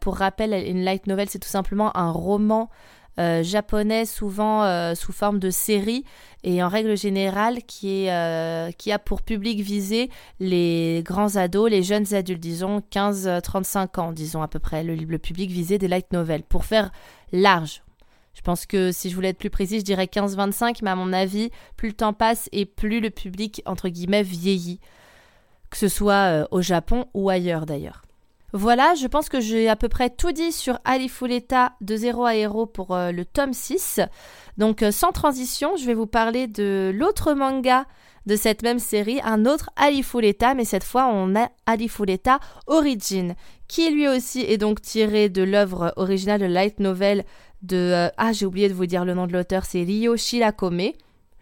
Pour 0.01 0.17
rappel, 0.17 0.53
une 0.69 0.85
light 0.85 1.07
novel, 1.07 1.29
c'est 1.29 1.39
tout 1.39 1.49
simplement 1.49 1.97
un 1.97 2.11
roman 2.11 2.71
euh, 3.19 3.43
japonais, 3.43 4.05
souvent 4.05 4.65
euh, 4.65 4.95
sous 4.95 5.13
forme 5.13 5.39
de 5.39 5.49
série, 5.49 6.05
et 6.45 6.63
en 6.63 6.69
règle 6.69 6.99
générale, 6.99 7.61
euh, 7.85 8.71
qui 8.73 8.93
a 8.93 8.99
pour 8.99 9.23
public 9.23 9.61
visé 9.61 10.11
les 10.39 11.03
grands 11.03 11.37
ados, 11.37 11.71
les 11.71 11.83
jeunes 11.83 12.13
adultes, 12.13 12.41
disons 12.41 12.81
15-35 12.91 14.01
ans, 14.01 14.13
disons 14.13 14.43
à 14.43 14.49
peu 14.49 14.59
près, 14.59 14.85
le, 14.85 14.97
le 14.97 15.19
public 15.19 15.51
visé 15.51 15.79
des 15.79 15.89
light 15.89 16.13
novels, 16.13 16.43
pour 16.43 16.67
faire 16.67 16.91
large. 17.33 17.83
Je 18.35 18.43
pense 18.43 18.67
que 18.67 18.93
si 18.93 19.09
je 19.09 19.15
voulais 19.15 19.31
être 19.31 19.39
plus 19.39 19.49
précis, 19.49 19.79
je 19.79 19.85
dirais 19.85 20.05
15-25, 20.13 20.81
mais 20.83 20.91
à 20.91 20.95
mon 20.95 21.15
avis, 21.15 21.51
plus 21.79 21.89
le 21.89 21.95
temps 21.95 22.13
passe 22.13 22.51
et 22.53 22.67
plus 22.67 23.01
le 23.01 23.09
public, 23.09 23.63
entre 23.65 23.89
guillemets, 23.89 24.23
vieillit. 24.23 24.79
Que 25.71 25.79
ce 25.79 25.89
soit 25.89 26.47
au 26.51 26.61
Japon 26.61 27.07
ou 27.15 27.31
ailleurs 27.31 27.65
d'ailleurs. 27.65 28.06
Voilà, 28.57 28.95
je 28.95 29.07
pense 29.07 29.29
que 29.29 29.39
j'ai 29.39 29.69
à 29.69 29.77
peu 29.77 29.91
près 29.91 30.09
tout 30.09 30.33
dit 30.33 30.51
sur 30.51 30.79
Alifuleta 30.87 31.75
de 31.83 31.95
0 31.95 32.25
à 32.25 32.37
héros 32.37 32.65
pour 32.65 32.95
euh, 32.95 33.13
le 33.13 33.27
tome 33.27 33.53
6. 33.53 34.01
Donc 34.57 34.83
euh, 34.83 34.91
sans 34.91 35.13
transition, 35.13 35.77
je 35.77 35.85
vais 35.85 35.93
vous 35.93 36.07
parler 36.07 36.47
de 36.47 36.91
l'autre 36.95 37.35
manga 37.35 37.85
de 38.25 38.35
cette 38.35 38.63
même 38.63 38.79
série, 38.79 39.21
un 39.25 39.45
autre 39.45 39.69
Alifuleta, 39.77 40.55
mais 40.55 40.65
cette 40.65 40.85
fois 40.85 41.07
on 41.13 41.37
a 41.37 41.51
Alifuleta 41.67 42.41
Origin, 42.67 43.35
qui 43.69 43.91
lui 43.91 44.09
aussi 44.09 44.41
est 44.41 44.57
donc 44.57 44.81
tiré 44.81 45.29
de 45.29 45.43
l'œuvre 45.43 45.93
originale 45.97 46.41
de 46.41 46.47
light 46.47 46.81
novel 46.81 47.27
de... 47.61 47.77
Euh, 47.77 48.09
ah 48.17 48.33
j'ai 48.33 48.47
oublié 48.47 48.71
de 48.71 48.75
vous 48.75 48.87
dire 48.87 49.05
le 49.05 49.13
nom 49.13 49.27
de 49.27 49.35
l'auteur, 49.35 49.67
c'est 49.67 49.83
Ryo 49.83 50.17
Shirakome. 50.17 50.93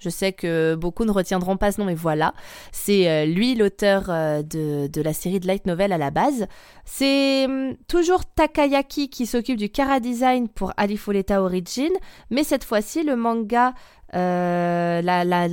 Je 0.05 0.11
sais 0.11 0.35
que 0.35 0.75
beaucoup 0.75 1.07
ne 1.07 1.11
retiendront 1.11 1.57
pas 1.57 1.73
ce 1.73 1.81
nom, 1.81 1.87
mais 1.87 1.95
voilà. 1.95 2.35
C'est 2.73 3.09
euh, 3.09 3.25
lui 3.25 3.55
l'auteur 3.55 4.05
euh, 4.11 4.43
de, 4.43 5.01
la 5.01 5.15
série 5.15 5.41
de 5.41 5.47
light 5.47 5.65
novel 5.65 5.93
à 5.93 5.99
la 5.99 6.11
base. 6.11 6.47
C'est 6.85 7.47
hum, 7.47 7.75
toujours 7.89 8.27
Takayaki 8.27 9.09
qui 9.09 9.25
s'occupe 9.25 9.57
du 9.57 9.71
Kara 9.71 10.01
Design 10.01 10.49
pour 10.49 10.75
Alifuleta 10.77 11.41
Origin, 11.41 11.89
mais 12.29 12.45
cette 12.45 12.65
fois-ci 12.65 13.03
le 13.03 13.17
manga, 13.17 13.73
euh, 14.15 15.01
la, 15.01 15.49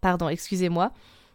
pardon, 0.00 0.30
excusez-moi. 0.30 0.92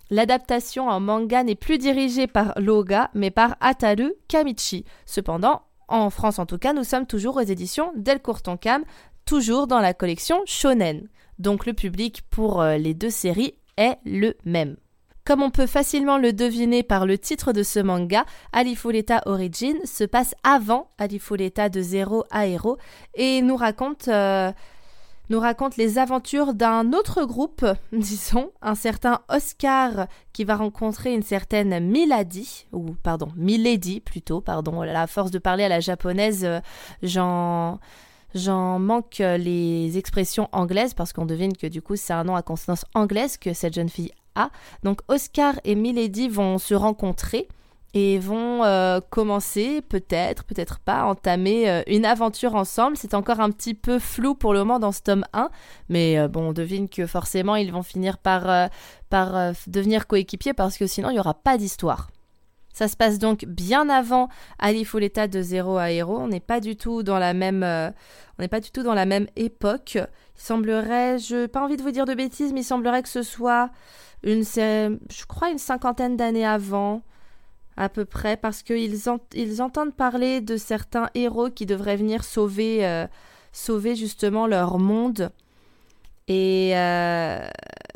L'adaptation 0.09 0.89
en 0.89 0.99
manga 0.99 1.43
n'est 1.43 1.53
plus 1.53 1.77
dirigée 1.77 2.25
par 2.25 2.53
Loga, 2.57 3.11
mais 3.13 3.29
par 3.29 3.57
Ataru 3.61 4.11
Kamichi. 4.27 4.85
Cependant, 5.05 5.61
en 5.87 6.09
France 6.09 6.39
en 6.39 6.47
tout 6.47 6.57
cas, 6.57 6.73
nous 6.73 6.83
sommes 6.83 7.05
toujours 7.05 7.37
aux 7.37 7.41
éditions 7.41 7.91
Delcourt 7.95 8.41
Tonkam, 8.41 8.83
toujours 9.25 9.67
dans 9.67 9.81
la 9.81 9.93
collection 9.93 10.41
Shonen. 10.47 11.07
Donc 11.39 11.65
le 11.65 11.73
public 11.73 12.21
pour 12.29 12.61
euh, 12.61 12.77
les 12.77 12.93
deux 12.93 13.09
séries 13.09 13.55
est 13.77 13.97
le 14.05 14.35
même. 14.45 14.77
Comme 15.25 15.41
on 15.41 15.49
peut 15.49 15.65
facilement 15.65 16.19
le 16.19 16.33
deviner 16.33 16.83
par 16.83 17.07
le 17.07 17.17
titre 17.17 17.51
de 17.51 17.63
ce 17.63 17.79
manga, 17.79 18.25
Alifuleta 18.53 19.23
Origin 19.25 19.75
se 19.83 20.03
passe 20.03 20.35
avant 20.43 20.91
Alifuleta 20.99 21.67
de 21.67 21.81
Zero 21.81 22.25
à 22.29 22.45
Hero 22.45 22.77
et 23.15 23.41
nous 23.41 23.55
raconte, 23.57 24.07
euh, 24.07 24.51
nous 25.31 25.39
raconte 25.39 25.77
les 25.77 25.97
aventures 25.97 26.53
d'un 26.53 26.93
autre 26.93 27.25
groupe, 27.25 27.65
disons, 27.91 28.51
un 28.61 28.75
certain 28.75 29.21
Oscar 29.27 30.05
qui 30.31 30.43
va 30.43 30.57
rencontrer 30.57 31.11
une 31.15 31.23
certaine 31.23 31.79
Milady, 31.79 32.67
ou 32.71 32.91
pardon, 33.01 33.29
Milady 33.35 34.01
plutôt, 34.01 34.41
pardon, 34.41 34.83
la 34.83 35.07
force 35.07 35.31
de 35.31 35.39
parler 35.39 35.63
à 35.63 35.69
la 35.69 35.79
japonaise, 35.79 36.45
euh. 36.45 36.59
J'en 38.35 38.79
manque 38.79 39.19
les 39.19 39.97
expressions 39.97 40.49
anglaises 40.51 40.93
parce 40.93 41.13
qu'on 41.13 41.25
devine 41.25 41.55
que 41.55 41.67
du 41.67 41.81
coup 41.81 41.95
c'est 41.95 42.11
un 42.11 42.25
nom 42.25 42.35
à 42.35 42.41
consonance 42.41 42.83
anglaise 42.93 43.37
que 43.37 43.53
cette 43.53 43.73
jeune 43.73 43.87
fille 43.87 44.11
a. 44.35 44.49
Donc 44.83 44.99
Oscar 45.07 45.55
et 45.63 45.73
Milady 45.73 46.27
vont 46.27 46.57
se 46.57 46.73
rencontrer 46.73 47.47
et 47.93 48.19
vont 48.19 48.65
euh, 48.65 48.99
commencer, 49.09 49.81
peut-être, 49.81 50.43
peut-être 50.43 50.79
pas, 50.79 51.05
entamer 51.05 51.69
euh, 51.69 51.81
une 51.87 52.05
aventure 52.05 52.55
ensemble. 52.55 52.97
C'est 52.97 53.13
encore 53.13 53.39
un 53.39 53.51
petit 53.51 53.73
peu 53.73 53.99
flou 53.99 54.35
pour 54.35 54.51
le 54.51 54.59
moment 54.59 54.79
dans 54.79 54.91
ce 54.91 55.01
tome 55.01 55.23
1, 55.31 55.49
mais 55.87 56.19
euh, 56.19 56.27
bon, 56.27 56.49
on 56.49 56.53
devine 56.53 56.89
que 56.89 57.07
forcément 57.07 57.55
ils 57.55 57.71
vont 57.71 57.83
finir 57.83 58.17
par, 58.17 58.69
par 59.09 59.53
devenir 59.67 60.07
coéquipiers 60.07 60.53
parce 60.53 60.77
que 60.77 60.87
sinon 60.87 61.09
il 61.09 61.13
n'y 61.13 61.19
aura 61.19 61.35
pas 61.35 61.57
d'histoire. 61.57 62.09
Ça 62.75 62.89
se 62.89 62.97
passe 62.97 63.19
donc 63.19 63.45
bien 63.45 63.87
avant 63.87 64.27
l'état 64.99 65.29
de 65.29 65.41
Zéro 65.41 65.77
à 65.77 65.91
Héros. 65.91 66.19
On 66.19 66.27
n'est 66.27 66.41
pas 66.41 66.59
du 66.59 66.75
tout 66.75 67.03
dans 67.03 67.19
la 67.19 67.33
même, 67.33 67.63
on 67.63 68.41
la 68.93 69.05
même 69.05 69.27
époque. 69.37 69.93
Il 69.95 70.41
semblerait, 70.41 71.17
je 71.17 71.45
pas 71.45 71.63
envie 71.63 71.77
de 71.77 71.81
vous 71.81 71.91
dire 71.91 72.03
de 72.03 72.13
bêtises, 72.13 72.51
mais 72.51 72.59
il 72.59 72.65
semblerait 72.65 73.01
que 73.01 73.07
ce 73.07 73.23
soit 73.23 73.69
une, 74.23 74.43
je 74.43 75.25
crois 75.25 75.51
une 75.51 75.57
cinquantaine 75.57 76.17
d'années 76.17 76.45
avant 76.45 77.01
à 77.77 77.87
peu 77.87 78.03
près, 78.03 78.35
parce 78.35 78.61
qu'ils 78.61 78.99
ils 79.33 79.61
entendent 79.61 79.95
parler 79.95 80.41
de 80.41 80.57
certains 80.57 81.09
héros 81.15 81.49
qui 81.49 81.65
devraient 81.65 81.95
venir 81.95 82.25
sauver, 82.25 82.85
euh, 82.85 83.07
sauver 83.53 83.95
justement 83.95 84.47
leur 84.47 84.79
monde. 84.79 85.31
Et, 86.27 86.71
euh, 86.75 87.47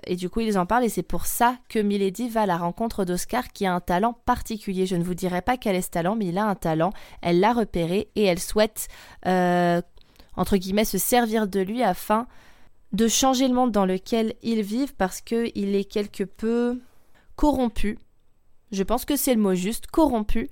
et 0.10 0.16
du 0.16 0.30
coup, 0.30 0.42
ils 0.42 0.58
en 0.58 0.66
parlent, 0.66 0.84
et 0.84 0.90
c'est 0.90 1.04
pour 1.04 1.26
ça 1.26 1.58
que 1.70 1.80
Milady 1.80 2.30
va 2.30 2.42
à 2.42 2.46
la 2.46 2.58
rencontre 2.58 3.06
d'Oscar, 3.06 3.50
qui 3.54 3.66
a 3.66 3.74
un 3.74 3.80
talent 3.80 4.14
particulier. 4.26 4.86
Je 4.86 4.96
ne 4.96 5.04
vous 5.04 5.14
dirai 5.14 5.42
pas 5.42 5.58
quel 5.58 5.76
est 5.76 5.82
ce 5.82 5.90
talent, 5.90 6.16
mais 6.16 6.28
il 6.28 6.38
a 6.38 6.46
un 6.46 6.56
talent. 6.56 6.92
Elle 7.22 7.40
l'a 7.40 7.54
repéré, 7.54 8.10
et 8.16 8.24
elle 8.24 8.40
souhaite, 8.40 8.88
euh, 9.26 9.82
entre 10.36 10.58
guillemets, 10.58 10.86
se 10.86 10.98
servir 10.98 11.48
de 11.48 11.60
lui 11.60 11.84
afin 11.84 12.28
de 12.92 13.08
changer 13.08 13.48
le 13.48 13.54
monde 13.54 13.72
dans 13.72 13.86
lequel 13.86 14.34
ils 14.42 14.62
vivent, 14.62 14.96
parce 14.96 15.22
qu'il 15.22 15.76
est 15.76 15.90
quelque 15.90 16.24
peu 16.24 16.82
corrompu 17.36 18.00
je 18.72 18.84
pense 18.84 19.06
que 19.06 19.16
c'est 19.16 19.34
le 19.34 19.42
mot 19.42 19.56
juste, 19.56 19.88
corrompu 19.88 20.50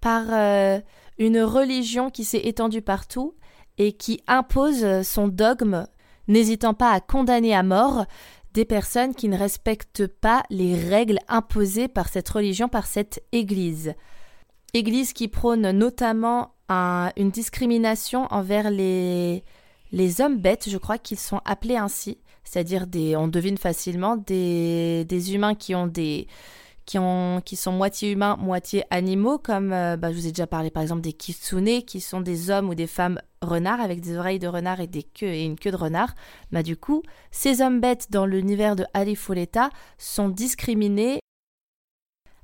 par 0.00 0.24
euh, 0.30 0.80
une 1.18 1.40
religion 1.40 2.10
qui 2.10 2.24
s'est 2.24 2.42
étendue 2.44 2.82
partout 2.82 3.34
et 3.78 3.92
qui 3.92 4.22
impose 4.26 5.02
son 5.02 5.28
dogme, 5.28 5.86
n'hésitant 6.28 6.74
pas 6.74 6.90
à 6.90 7.00
condamner 7.00 7.54
à 7.54 7.62
mort 7.62 8.06
des 8.54 8.64
personnes 8.64 9.14
qui 9.14 9.28
ne 9.28 9.36
respectent 9.36 10.06
pas 10.06 10.44
les 10.48 10.76
règles 10.76 11.18
imposées 11.28 11.88
par 11.88 12.08
cette 12.08 12.28
religion, 12.28 12.68
par 12.68 12.86
cette 12.86 13.22
Église. 13.32 13.94
Église 14.72 15.12
qui 15.12 15.28
prône 15.28 15.70
notamment 15.72 16.54
une 16.68 17.30
discrimination 17.30 18.26
envers 18.30 18.70
les, 18.70 19.44
les 19.92 20.20
hommes 20.20 20.38
bêtes, 20.38 20.68
je 20.70 20.78
crois 20.78 20.98
qu'ils 20.98 21.18
sont 21.18 21.40
appelés 21.44 21.76
ainsi, 21.76 22.18
c'est-à-dire 22.44 22.86
des, 22.86 23.16
on 23.16 23.28
devine 23.28 23.58
facilement, 23.58 24.16
des, 24.16 25.04
des 25.04 25.34
humains 25.34 25.54
qui 25.54 25.74
ont 25.74 25.86
des, 25.86 26.26
qui, 26.86 26.98
ont, 26.98 27.40
qui 27.44 27.56
sont 27.56 27.72
moitié 27.72 28.10
humains, 28.10 28.36
moitié 28.36 28.84
animaux, 28.90 29.38
comme 29.38 29.72
euh, 29.72 29.96
bah, 29.96 30.12
je 30.12 30.16
vous 30.16 30.26
ai 30.26 30.30
déjà 30.30 30.46
parlé 30.46 30.70
par 30.70 30.82
exemple 30.82 31.00
des 31.00 31.12
kitsune, 31.12 31.82
qui 31.82 32.00
sont 32.00 32.20
des 32.20 32.50
hommes 32.50 32.68
ou 32.68 32.74
des 32.74 32.86
femmes 32.86 33.20
renards 33.42 33.80
avec 33.80 34.00
des 34.00 34.16
oreilles 34.16 34.38
de 34.38 34.48
renard 34.48 34.80
et 34.80 34.86
des 34.86 35.02
queues 35.02 35.26
et 35.26 35.44
une 35.44 35.58
queue 35.58 35.70
de 35.70 35.76
renard. 35.76 36.14
Bah, 36.52 36.62
du 36.62 36.76
coup, 36.76 37.02
ces 37.30 37.62
hommes 37.62 37.80
bêtes 37.80 38.08
dans 38.10 38.26
l'univers 38.26 38.76
de 38.76 38.84
Alifoleta 38.94 39.70
sont 39.98 40.28
discriminés 40.28 41.20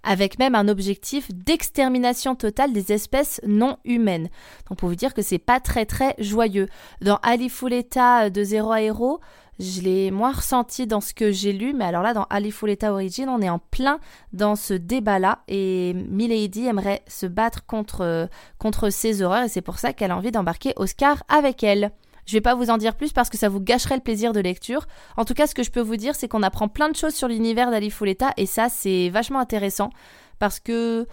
avec 0.02 0.38
même 0.38 0.54
un 0.54 0.68
objectif 0.68 1.30
d'extermination 1.32 2.34
totale 2.34 2.72
des 2.72 2.92
espèces 2.92 3.40
non 3.46 3.76
humaines. 3.84 4.28
Donc 4.68 4.78
pour 4.78 4.88
vous 4.88 4.94
dire 4.94 5.14
que 5.14 5.22
c'est 5.22 5.38
pas 5.38 5.60
très 5.60 5.84
très 5.86 6.14
joyeux. 6.18 6.68
Dans 7.02 7.16
Alifuleta 7.16 8.30
de 8.30 8.42
Zéro 8.42 8.72
à 8.72 8.80
Héros, 8.80 9.20
je 9.60 9.82
l'ai 9.82 10.10
moins 10.10 10.32
ressenti 10.32 10.86
dans 10.86 11.00
ce 11.00 11.12
que 11.12 11.30
j'ai 11.30 11.52
lu, 11.52 11.74
mais 11.74 11.84
alors 11.84 12.02
là, 12.02 12.14
dans 12.14 12.26
Alifuleta 12.30 12.92
Origin, 12.92 13.28
on 13.28 13.42
est 13.42 13.50
en 13.50 13.58
plein 13.58 14.00
dans 14.32 14.56
ce 14.56 14.74
débat-là, 14.74 15.40
et 15.48 15.92
Milady 15.94 16.66
aimerait 16.66 17.02
se 17.06 17.26
battre 17.26 17.66
contre, 17.66 18.28
contre 18.58 18.90
ces 18.90 19.22
horreurs, 19.22 19.44
et 19.44 19.48
c'est 19.48 19.60
pour 19.60 19.78
ça 19.78 19.92
qu'elle 19.92 20.10
a 20.10 20.16
envie 20.16 20.32
d'embarquer 20.32 20.72
Oscar 20.76 21.22
avec 21.28 21.62
elle. 21.62 21.92
Je 22.26 22.32
vais 22.32 22.40
pas 22.40 22.54
vous 22.54 22.70
en 22.70 22.78
dire 22.78 22.94
plus 22.94 23.12
parce 23.12 23.28
que 23.28 23.36
ça 23.36 23.48
vous 23.48 23.60
gâcherait 23.60 23.96
le 23.96 24.02
plaisir 24.02 24.32
de 24.32 24.40
lecture. 24.40 24.86
En 25.16 25.24
tout 25.24 25.34
cas, 25.34 25.46
ce 25.46 25.54
que 25.54 25.62
je 25.62 25.70
peux 25.70 25.80
vous 25.80 25.96
dire, 25.96 26.14
c'est 26.14 26.28
qu'on 26.28 26.42
apprend 26.42 26.68
plein 26.68 26.88
de 26.88 26.96
choses 26.96 27.14
sur 27.14 27.28
l'univers 27.28 27.70
d'Alifuleta, 27.70 28.32
et 28.36 28.46
ça, 28.46 28.68
c'est 28.68 29.10
vachement 29.10 29.40
intéressant, 29.40 29.90
parce 30.38 30.60
que 30.60 31.06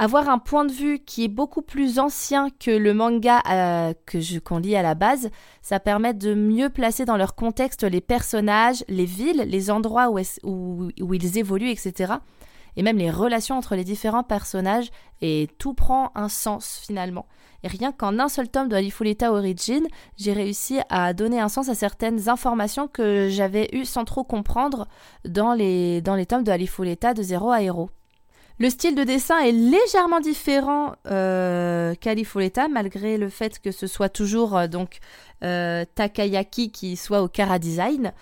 avoir 0.00 0.30
un 0.30 0.38
point 0.38 0.64
de 0.64 0.72
vue 0.72 0.98
qui 0.98 1.24
est 1.24 1.28
beaucoup 1.28 1.60
plus 1.60 1.98
ancien 1.98 2.48
que 2.48 2.70
le 2.70 2.94
manga 2.94 3.42
euh, 3.50 3.92
que 4.06 4.18
je 4.18 4.38
qu'on 4.38 4.56
lit 4.56 4.74
à 4.74 4.80
la 4.80 4.94
base, 4.94 5.28
ça 5.60 5.78
permet 5.78 6.14
de 6.14 6.32
mieux 6.32 6.70
placer 6.70 7.04
dans 7.04 7.18
leur 7.18 7.34
contexte 7.34 7.82
les 7.82 8.00
personnages, 8.00 8.82
les 8.88 9.04
villes, 9.04 9.44
les 9.46 9.70
endroits 9.70 10.08
où, 10.42 10.90
ils 10.96 11.38
évoluent, 11.38 11.68
etc. 11.68 12.14
Et 12.76 12.82
même 12.82 12.96
les 12.96 13.10
relations 13.10 13.58
entre 13.58 13.76
les 13.76 13.84
différents 13.84 14.22
personnages, 14.22 14.90
et 15.20 15.50
tout 15.58 15.74
prend 15.74 16.12
un 16.14 16.30
sens 16.30 16.80
finalement. 16.82 17.26
Et 17.62 17.68
rien 17.68 17.92
qu'en 17.92 18.18
un 18.18 18.30
seul 18.30 18.48
tome 18.48 18.70
de 18.70 18.76
Alifuleta 18.76 19.30
Origin, 19.34 19.86
j'ai 20.16 20.32
réussi 20.32 20.78
à 20.88 21.12
donner 21.12 21.40
un 21.40 21.50
sens 21.50 21.68
à 21.68 21.74
certaines 21.74 22.30
informations 22.30 22.88
que 22.88 23.28
j'avais 23.28 23.68
eues 23.74 23.84
sans 23.84 24.06
trop 24.06 24.24
comprendre 24.24 24.88
dans 25.26 25.52
les, 25.52 26.00
dans 26.00 26.14
les 26.14 26.24
tomes 26.24 26.44
de 26.44 26.50
Alifuleta 26.50 27.12
de 27.12 27.22
Zéro 27.22 27.50
à 27.50 27.60
Héros. 27.60 27.90
Le 28.60 28.68
style 28.68 28.94
de 28.94 29.04
dessin 29.04 29.38
est 29.38 29.52
légèrement 29.52 30.20
différent 30.20 30.92
euh, 31.06 31.94
malgré 32.70 33.16
le 33.16 33.30
fait 33.30 33.58
que 33.58 33.70
ce 33.70 33.86
soit 33.86 34.10
toujours 34.10 34.54
euh, 34.54 34.66
donc 34.66 34.98
euh, 35.42 35.86
Takayaki 35.94 36.70
qui 36.70 36.96
soit 36.98 37.22
au 37.22 37.28
Kara 37.28 37.58
Design. 37.58 38.12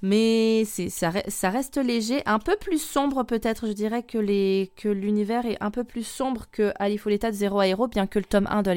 Mais 0.00 0.64
ça, 0.64 1.10
ça, 1.26 1.50
reste 1.50 1.78
léger, 1.78 2.22
un 2.26 2.38
peu 2.38 2.54
plus 2.54 2.80
sombre 2.80 3.24
peut-être, 3.24 3.66
je 3.66 3.72
dirais 3.72 4.04
que, 4.04 4.18
l'univers 4.88 5.44
est 5.44 5.56
un 5.60 5.72
peu 5.72 5.82
plus 5.82 6.06
sombre 6.06 6.46
que 6.52 6.72
Alifuleta 6.78 7.32
de 7.32 7.36
Zero 7.36 7.60
Aero, 7.60 7.88
bien 7.88 8.06
que 8.06 8.20
le 8.20 8.24
tome 8.24 8.46
1 8.48 8.62
de 8.62 8.70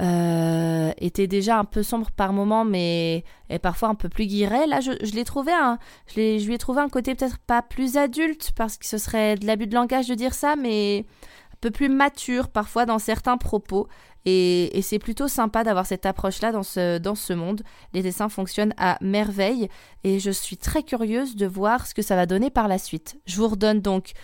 euh, 0.00 0.92
était 0.98 1.26
déjà 1.26 1.58
un 1.58 1.64
peu 1.64 1.82
sombre 1.82 2.10
par 2.10 2.32
moment, 2.32 2.64
mais 2.64 3.24
est 3.48 3.58
parfois 3.58 3.88
un 3.88 3.94
peu 3.94 4.08
plus 4.08 4.26
guiré. 4.26 4.66
Là, 4.66 4.80
je, 4.80 4.90
l'ai 5.14 5.24
trouvé 5.24 5.52
un, 5.52 5.78
je, 6.08 6.38
je 6.38 6.46
lui 6.46 6.54
ai 6.54 6.58
trouvé 6.58 6.80
un 6.80 6.88
côté 6.88 7.14
peut-être 7.14 7.38
pas 7.38 7.62
plus 7.62 7.96
adulte, 7.96 8.52
parce 8.56 8.76
que 8.76 8.86
ce 8.86 8.98
serait 8.98 9.36
de 9.36 9.46
l'abus 9.46 9.66
de 9.66 9.74
langage 9.74 10.08
de 10.08 10.14
dire 10.14 10.34
ça, 10.34 10.56
mais 10.56 11.06
un 11.52 11.58
peu 11.60 11.70
plus 11.70 11.88
mature 11.88 12.48
parfois 12.48 12.84
dans 12.86 12.98
certains 12.98 13.38
propos. 13.38 13.88
Et, 14.26 14.76
et 14.76 14.82
c'est 14.82 14.98
plutôt 14.98 15.28
sympa 15.28 15.62
d'avoir 15.62 15.86
cette 15.86 16.04
approche-là 16.04 16.50
dans 16.50 16.64
ce, 16.64 16.98
dans 16.98 17.14
ce 17.14 17.32
monde. 17.32 17.62
Les 17.94 18.02
dessins 18.02 18.28
fonctionnent 18.28 18.74
à 18.76 18.98
merveille 19.00 19.68
et 20.02 20.18
je 20.18 20.32
suis 20.32 20.56
très 20.56 20.82
curieuse 20.82 21.36
de 21.36 21.46
voir 21.46 21.86
ce 21.86 21.94
que 21.94 22.02
ça 22.02 22.16
va 22.16 22.26
donner 22.26 22.50
par 22.50 22.66
la 22.66 22.78
suite. 22.78 23.20
Je 23.26 23.36
vous 23.36 23.46
redonne 23.46 23.80
donc 23.80 24.14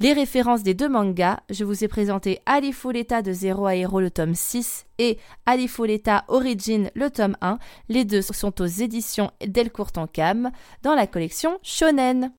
les 0.00 0.12
références 0.12 0.62
des 0.62 0.74
deux 0.74 0.88
mangas, 0.88 1.40
je 1.50 1.64
vous 1.64 1.82
ai 1.82 1.88
présenté 1.88 2.40
Alifuleta 2.46 3.20
de 3.20 3.32
Zero 3.32 3.66
à 3.66 3.74
Hero 3.74 4.00
le 4.00 4.10
tome 4.10 4.34
6 4.34 4.86
et 4.98 5.18
Alifuleta 5.44 6.24
Origin 6.28 6.90
le 6.94 7.10
tome 7.10 7.36
1. 7.40 7.58
Les 7.88 8.04
deux 8.04 8.22
sont 8.22 8.60
aux 8.60 8.66
éditions 8.66 9.32
Delcourt 9.44 9.92
en 9.96 10.06
Cam 10.06 10.50
dans 10.82 10.94
la 10.94 11.06
collection 11.06 11.58
Shonen. 11.62 12.32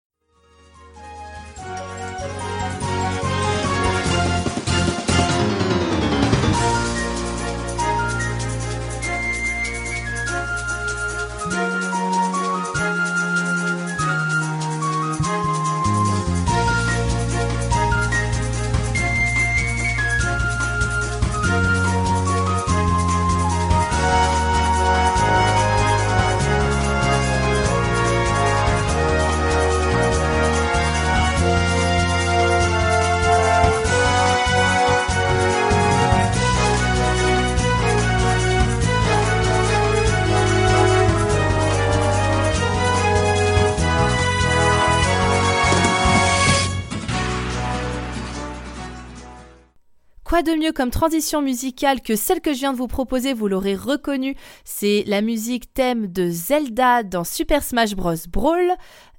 De 50.46 50.55
mieux 50.55 50.72
comme 50.72 50.89
transition 50.89 51.41
musicale 51.41 52.00
que 52.00 52.15
celle 52.15 52.39
que 52.39 52.53
je 52.53 52.60
viens 52.60 52.72
de 52.72 52.77
vous 52.77 52.88
proposer, 52.88 53.34
vous 53.34 53.50
l'aurez 53.50 53.75
reconnue, 53.75 54.36
c'est 54.63 55.03
la 55.05 55.22
musique 55.22 55.74
thème 55.74 56.08
de 56.08 56.29
Zelda 56.29 57.03
dans 57.03 57.25
Super 57.25 57.62
Smash 57.62 57.93
Bros. 57.93 58.13
Brawl. 58.31 58.72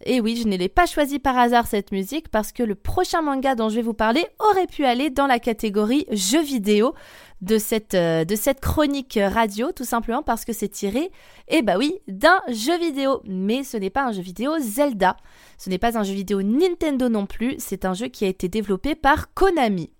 Et 0.06 0.22
oui, 0.22 0.36
je 0.36 0.48
ne 0.48 0.56
l'ai 0.56 0.70
pas 0.70 0.86
choisi 0.86 1.18
par 1.18 1.36
hasard 1.36 1.66
cette 1.66 1.92
musique 1.92 2.30
parce 2.30 2.52
que 2.52 2.62
le 2.62 2.74
prochain 2.74 3.20
manga 3.20 3.54
dont 3.54 3.68
je 3.68 3.76
vais 3.76 3.82
vous 3.82 3.92
parler 3.92 4.24
aurait 4.38 4.66
pu 4.66 4.86
aller 4.86 5.10
dans 5.10 5.26
la 5.26 5.38
catégorie 5.38 6.06
jeux 6.10 6.42
vidéo 6.42 6.94
de 7.42 7.58
cette, 7.58 7.92
euh, 7.92 8.24
de 8.24 8.34
cette 8.34 8.60
chronique 8.60 9.18
radio, 9.22 9.72
tout 9.72 9.84
simplement 9.84 10.22
parce 10.22 10.46
que 10.46 10.54
c'est 10.54 10.68
tiré, 10.68 11.10
eh 11.48 11.60
bah 11.60 11.76
oui, 11.76 11.98
d'un 12.08 12.40
jeu 12.48 12.78
vidéo. 12.78 13.20
Mais 13.26 13.62
ce 13.62 13.76
n'est 13.76 13.90
pas 13.90 14.06
un 14.06 14.12
jeu 14.12 14.22
vidéo 14.22 14.52
Zelda. 14.58 15.18
Ce 15.58 15.68
n'est 15.68 15.78
pas 15.78 15.98
un 15.98 16.02
jeu 16.02 16.14
vidéo 16.14 16.40
Nintendo 16.40 17.10
non 17.10 17.26
plus, 17.26 17.56
c'est 17.58 17.84
un 17.84 17.92
jeu 17.92 18.08
qui 18.08 18.24
a 18.24 18.28
été 18.28 18.48
développé 18.48 18.94
par 18.94 19.34
Konami. 19.34 19.90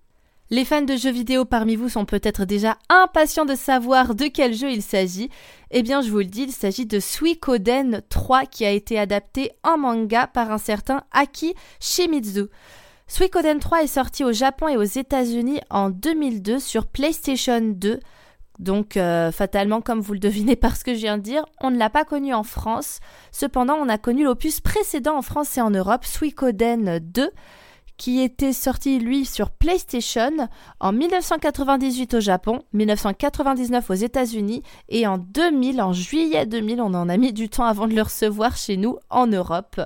Les 0.53 0.65
fans 0.65 0.81
de 0.81 0.97
jeux 0.97 1.11
vidéo 1.11 1.45
parmi 1.45 1.77
vous 1.77 1.87
sont 1.87 2.03
peut-être 2.03 2.43
déjà 2.43 2.77
impatients 2.89 3.45
de 3.45 3.55
savoir 3.55 4.15
de 4.15 4.25
quel 4.25 4.53
jeu 4.53 4.69
il 4.69 4.81
s'agit. 4.81 5.29
Eh 5.71 5.81
bien, 5.81 6.01
je 6.01 6.11
vous 6.11 6.17
le 6.17 6.25
dis, 6.25 6.43
il 6.43 6.51
s'agit 6.51 6.85
de 6.85 6.99
Suikoden 6.99 8.01
3 8.09 8.47
qui 8.47 8.65
a 8.65 8.71
été 8.71 8.99
adapté 8.99 9.53
en 9.63 9.77
manga 9.77 10.27
par 10.27 10.51
un 10.51 10.57
certain 10.57 11.03
Aki 11.13 11.55
Shimizu. 11.79 12.47
Suikoden 13.07 13.59
3 13.59 13.83
est 13.83 13.87
sorti 13.87 14.25
au 14.25 14.33
Japon 14.33 14.67
et 14.67 14.75
aux 14.75 14.83
États-Unis 14.83 15.61
en 15.69 15.89
2002 15.89 16.59
sur 16.59 16.85
PlayStation 16.85 17.61
2. 17.61 18.01
Donc, 18.59 18.97
euh, 18.97 19.31
fatalement, 19.31 19.79
comme 19.79 20.01
vous 20.01 20.11
le 20.11 20.19
devinez 20.19 20.57
par 20.57 20.75
ce 20.75 20.83
que 20.83 20.93
je 20.93 20.99
viens 20.99 21.17
de 21.17 21.23
dire, 21.23 21.45
on 21.61 21.71
ne 21.71 21.77
l'a 21.77 21.89
pas 21.89 22.03
connu 22.03 22.33
en 22.33 22.43
France. 22.43 22.99
Cependant, 23.31 23.75
on 23.75 23.87
a 23.87 23.97
connu 23.97 24.25
l'opus 24.25 24.59
précédent 24.59 25.15
en 25.15 25.21
France 25.21 25.57
et 25.57 25.61
en 25.61 25.69
Europe, 25.69 26.03
Suikoden 26.03 26.99
2 26.99 27.31
qui 28.01 28.19
était 28.19 28.51
sorti 28.51 28.97
lui 28.97 29.25
sur 29.25 29.51
PlayStation 29.51 30.31
en 30.79 30.91
1998 30.91 32.15
au 32.15 32.19
Japon, 32.19 32.63
1999 32.73 33.91
aux 33.91 33.93
États-Unis 33.93 34.63
et 34.89 35.05
en 35.05 35.19
2000, 35.19 35.79
en 35.83 35.93
juillet 35.93 36.47
2000, 36.47 36.81
on 36.81 36.95
en 36.95 37.09
a 37.09 37.17
mis 37.17 37.31
du 37.31 37.47
temps 37.47 37.65
avant 37.65 37.87
de 37.87 37.93
le 37.93 38.01
recevoir 38.01 38.57
chez 38.57 38.75
nous 38.75 38.97
en 39.11 39.27
Europe. 39.27 39.79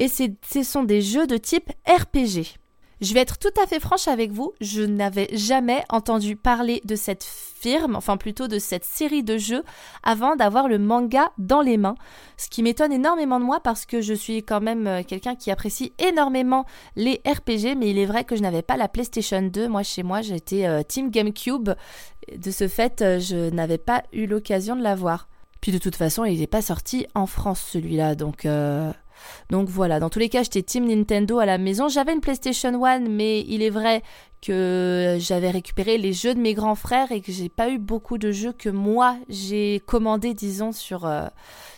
Et 0.00 0.08
ce 0.08 0.62
sont 0.64 0.82
des 0.82 1.02
jeux 1.02 1.28
de 1.28 1.36
type 1.36 1.70
RPG. 1.86 2.58
Je 3.04 3.12
vais 3.12 3.20
être 3.20 3.36
tout 3.36 3.52
à 3.62 3.66
fait 3.66 3.80
franche 3.80 4.08
avec 4.08 4.32
vous, 4.32 4.54
je 4.62 4.80
n'avais 4.80 5.28
jamais 5.36 5.84
entendu 5.90 6.36
parler 6.36 6.80
de 6.86 6.96
cette 6.96 7.22
firme, 7.22 7.96
enfin 7.96 8.16
plutôt 8.16 8.48
de 8.48 8.58
cette 8.58 8.84
série 8.84 9.22
de 9.22 9.36
jeux, 9.36 9.62
avant 10.02 10.36
d'avoir 10.36 10.68
le 10.68 10.78
manga 10.78 11.30
dans 11.36 11.60
les 11.60 11.76
mains. 11.76 11.96
Ce 12.38 12.48
qui 12.48 12.62
m'étonne 12.62 12.92
énormément 12.92 13.38
de 13.38 13.44
moi 13.44 13.60
parce 13.60 13.84
que 13.84 14.00
je 14.00 14.14
suis 14.14 14.42
quand 14.42 14.62
même 14.62 14.86
euh, 14.86 15.02
quelqu'un 15.02 15.34
qui 15.34 15.50
apprécie 15.50 15.92
énormément 15.98 16.64
les 16.96 17.20
RPG, 17.26 17.76
mais 17.76 17.90
il 17.90 17.98
est 17.98 18.06
vrai 18.06 18.24
que 18.24 18.36
je 18.36 18.40
n'avais 18.40 18.62
pas 18.62 18.78
la 18.78 18.88
PlayStation 18.88 19.42
2. 19.42 19.68
Moi, 19.68 19.82
chez 19.82 20.02
moi, 20.02 20.22
j'étais 20.22 20.66
euh, 20.66 20.82
Team 20.82 21.10
GameCube. 21.10 21.72
De 22.34 22.50
ce 22.50 22.68
fait, 22.68 23.02
euh, 23.02 23.20
je 23.20 23.50
n'avais 23.50 23.76
pas 23.76 24.02
eu 24.14 24.24
l'occasion 24.24 24.76
de 24.76 24.82
l'avoir. 24.82 25.28
Puis 25.60 25.72
de 25.72 25.78
toute 25.78 25.96
façon, 25.96 26.24
il 26.24 26.40
n'est 26.40 26.46
pas 26.46 26.62
sorti 26.62 27.06
en 27.14 27.26
France 27.26 27.62
celui-là, 27.70 28.14
donc 28.14 28.46
donc 29.50 29.68
voilà, 29.68 30.00
dans 30.00 30.10
tous 30.10 30.18
les 30.18 30.28
cas, 30.28 30.42
j'étais 30.42 30.62
Team 30.62 30.86
Nintendo 30.86 31.38
à 31.38 31.46
la 31.46 31.58
maison. 31.58 31.88
J'avais 31.88 32.12
une 32.12 32.20
PlayStation 32.20 32.84
1, 32.84 33.00
mais 33.00 33.40
il 33.42 33.62
est 33.62 33.70
vrai 33.70 34.02
que 34.42 35.16
j'avais 35.18 35.50
récupéré 35.50 35.96
les 35.96 36.12
jeux 36.12 36.34
de 36.34 36.40
mes 36.40 36.54
grands 36.54 36.74
frères 36.74 37.12
et 37.12 37.20
que 37.20 37.32
j'ai 37.32 37.48
pas 37.48 37.70
eu 37.70 37.78
beaucoup 37.78 38.18
de 38.18 38.30
jeux 38.30 38.52
que 38.52 38.68
moi 38.68 39.16
j'ai 39.28 39.80
commandé, 39.86 40.34
disons, 40.34 40.72
sur, 40.72 41.06
euh, 41.06 41.26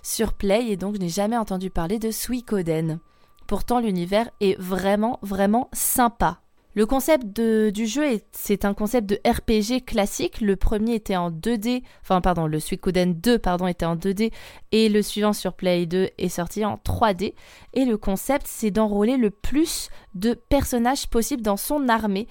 sur 0.03 0.33
Play. 0.33 0.69
Et 0.69 0.77
donc, 0.77 0.97
je 0.97 1.01
n'ai 1.01 1.09
jamais 1.09 1.37
entendu 1.37 1.71
parler 1.71 1.99
de 1.99 2.11
Suikoden. 2.11 2.99
Pourtant, 3.47 3.79
l'univers 3.79 4.29
est 4.41 4.59
vraiment, 4.61 5.19
vraiment 5.23 5.69
sympa. 5.73 6.41
Le 6.77 6.85
concept 6.85 7.25
du 7.41 7.87
jeu, 7.87 8.21
c'est 8.33 8.67
un 8.67 8.75
concept 8.75 9.09
de 9.09 9.19
RPG 9.27 9.87
classique. 9.87 10.43
Le 10.43 10.57
premier 10.57 10.97
était 10.97 11.17
en 11.17 11.31
2D, 11.31 11.83
enfin 12.03 12.21
pardon, 12.21 12.47
le 12.47 12.61
Suikoden 12.61 13.15
2 13.15 13.39
pardon 13.39 13.67
était 13.67 13.87
en 13.87 13.97
2D 13.97 14.31
et 14.73 14.91
le 14.91 15.01
suivant 15.01 15.33
sur 15.33 15.55
Play 15.55 15.87
2 15.87 16.11
est 16.19 16.29
sorti 16.29 16.67
en 16.67 16.77
3D. 16.77 17.33
Et 17.73 17.87
le 17.87 17.97
concept, 17.97 18.47
c'est 18.47 18.71
d'enrôler 18.71 19.17
le 19.17 19.31
plus 19.31 19.89
de 20.15 20.35
personnages 20.35 21.07
possible 21.07 21.41
dans 21.41 21.57
son 21.57 21.89
armée. 21.89 22.29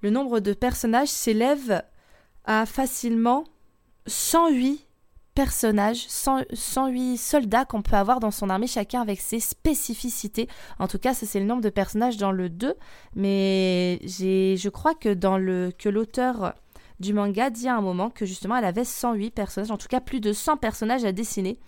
Le 0.00 0.10
nombre 0.10 0.40
de 0.40 0.54
personnages 0.54 1.06
s'élève 1.06 1.84
à 2.46 2.66
facilement 2.66 3.44
108 4.08 4.88
personnages, 5.34 6.06
108 6.08 7.16
soldats 7.16 7.64
qu'on 7.64 7.82
peut 7.82 7.96
avoir 7.96 8.20
dans 8.20 8.30
son 8.30 8.50
armée, 8.50 8.66
chacun 8.66 9.00
avec 9.00 9.20
ses 9.20 9.40
spécificités. 9.40 10.48
En 10.78 10.88
tout 10.88 10.98
cas, 10.98 11.14
ça 11.14 11.26
c'est 11.26 11.40
le 11.40 11.46
nombre 11.46 11.62
de 11.62 11.70
personnages 11.70 12.16
dans 12.16 12.32
le 12.32 12.48
2, 12.48 12.74
mais 13.16 14.00
je 14.04 14.68
crois 14.68 14.94
que 14.94 15.12
dans 15.12 15.38
le 15.38 15.72
que 15.76 15.88
l'auteur 15.88 16.54
du 17.00 17.12
manga 17.12 17.50
dit 17.50 17.68
à 17.68 17.76
un 17.76 17.80
moment 17.80 18.10
que 18.10 18.24
justement 18.24 18.56
elle 18.56 18.64
avait 18.64 18.84
108 18.84 19.30
personnages, 19.32 19.70
en 19.70 19.76
tout 19.76 19.88
cas 19.88 20.00
plus 20.00 20.20
de 20.20 20.32
100 20.32 20.58
personnages 20.58 21.04
à 21.04 21.12
dessiner 21.12 21.58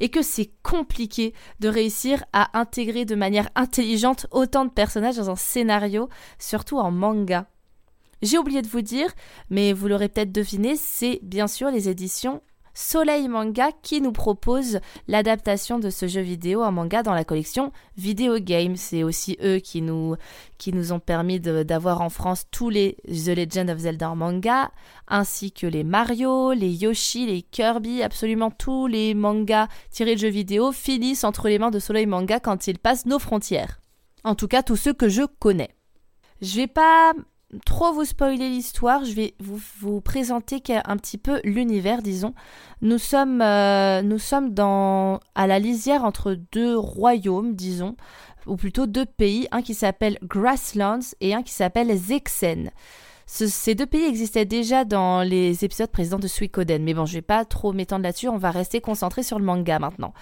et 0.00 0.08
que 0.08 0.22
c'est 0.22 0.50
compliqué 0.62 1.34
de 1.60 1.68
réussir 1.68 2.24
à 2.32 2.58
intégrer 2.58 3.04
de 3.04 3.14
manière 3.14 3.50
intelligente 3.54 4.26
autant 4.30 4.64
de 4.64 4.70
personnages 4.70 5.16
dans 5.16 5.30
un 5.30 5.36
scénario, 5.36 6.08
surtout 6.38 6.78
en 6.78 6.90
manga. 6.90 7.46
J'ai 8.22 8.38
oublié 8.38 8.60
de 8.62 8.68
vous 8.68 8.82
dire, 8.82 9.12
mais 9.50 9.72
vous 9.72 9.88
l'aurez 9.88 10.08
peut-être 10.08 10.32
deviné, 10.32 10.76
c'est 10.76 11.20
bien 11.22 11.46
sûr 11.46 11.70
les 11.70 11.88
éditions 11.88 12.42
Soleil 12.74 13.28
Manga 13.28 13.70
qui 13.82 14.00
nous 14.00 14.12
propose 14.12 14.80
l'adaptation 15.08 15.78
de 15.78 15.90
ce 15.90 16.06
jeu 16.06 16.20
vidéo 16.20 16.62
en 16.62 16.72
manga 16.72 17.02
dans 17.02 17.14
la 17.14 17.24
collection 17.24 17.72
Video 17.96 18.38
Game. 18.38 18.76
C'est 18.76 19.02
aussi 19.02 19.36
eux 19.42 19.58
qui 19.58 19.82
nous, 19.82 20.16
qui 20.58 20.72
nous 20.72 20.92
ont 20.92 21.00
permis 21.00 21.40
d'avoir 21.40 22.00
en 22.00 22.10
France 22.10 22.46
tous 22.50 22.70
les 22.70 22.96
The 23.06 23.36
Legend 23.36 23.70
of 23.70 23.78
Zelda 23.78 24.10
en 24.10 24.16
manga, 24.16 24.70
ainsi 25.08 25.52
que 25.52 25.66
les 25.66 25.84
Mario, 25.84 26.52
les 26.52 26.70
Yoshi, 26.70 27.26
les 27.26 27.42
Kirby, 27.42 28.02
absolument 28.02 28.50
tous 28.50 28.86
les 28.86 29.14
mangas 29.14 29.68
tirés 29.90 30.14
de 30.14 30.20
jeux 30.20 30.28
vidéo 30.28 30.72
finissent 30.72 31.24
entre 31.24 31.48
les 31.48 31.58
mains 31.58 31.70
de 31.70 31.78
Soleil 31.78 32.06
Manga 32.06 32.40
quand 32.40 32.66
ils 32.66 32.78
passent 32.78 33.06
nos 33.06 33.18
frontières. 33.18 33.80
En 34.24 34.34
tout 34.34 34.48
cas, 34.48 34.62
tous 34.62 34.76
ceux 34.76 34.92
que 34.92 35.08
je 35.08 35.22
connais. 35.38 35.70
Je 36.42 36.56
vais 36.56 36.66
pas 36.66 37.12
trop 37.64 37.92
vous 37.92 38.04
spoiler 38.04 38.48
l'histoire, 38.48 39.04
je 39.04 39.12
vais 39.12 39.34
vous, 39.40 40.00
présenter 40.00 40.62
un 40.84 40.96
petit 40.96 41.18
peu 41.18 41.40
l'univers, 41.44 42.02
disons. 42.02 42.34
Nous 42.80 42.98
sommes, 42.98 43.42
euh, 43.42 44.02
nous 44.02 44.18
sommes 44.18 44.54
à 45.34 45.46
la 45.46 45.58
lisière 45.58 46.04
entre 46.04 46.36
deux 46.52 46.76
royaumes, 46.76 47.54
disons, 47.54 47.96
ou 48.46 48.56
plutôt 48.56 48.86
deux 48.86 49.06
pays, 49.06 49.48
un 49.50 49.62
qui 49.62 49.74
s'appelle 49.74 50.18
Grasslands 50.22 51.00
et 51.20 51.34
un 51.34 51.42
qui 51.42 51.52
s'appelle 51.52 51.96
Zexen 51.96 52.70
ces 53.32 53.76
deux 53.76 53.86
pays 53.86 54.06
existaient 54.06 54.44
déjà 54.44 54.84
dans 54.84 55.22
les 55.22 55.64
épisodes 55.64 55.90
précédents 55.90 56.18
de 56.18 56.26
Suikoden, 56.26 56.82
mais 56.82 56.94
bon, 56.94 57.06
je 57.06 57.14
vais 57.14 57.22
pas 57.22 57.44
trop 57.44 57.72
m'étendre 57.72 58.02
là-dessus, 58.02 58.28
on 58.28 58.38
va 58.38 58.50
rester 58.50 58.80
concentré 58.80 59.22
sur 59.22 59.38
le 59.38 59.44
manga 59.44 59.78
maintenant. 59.78 60.12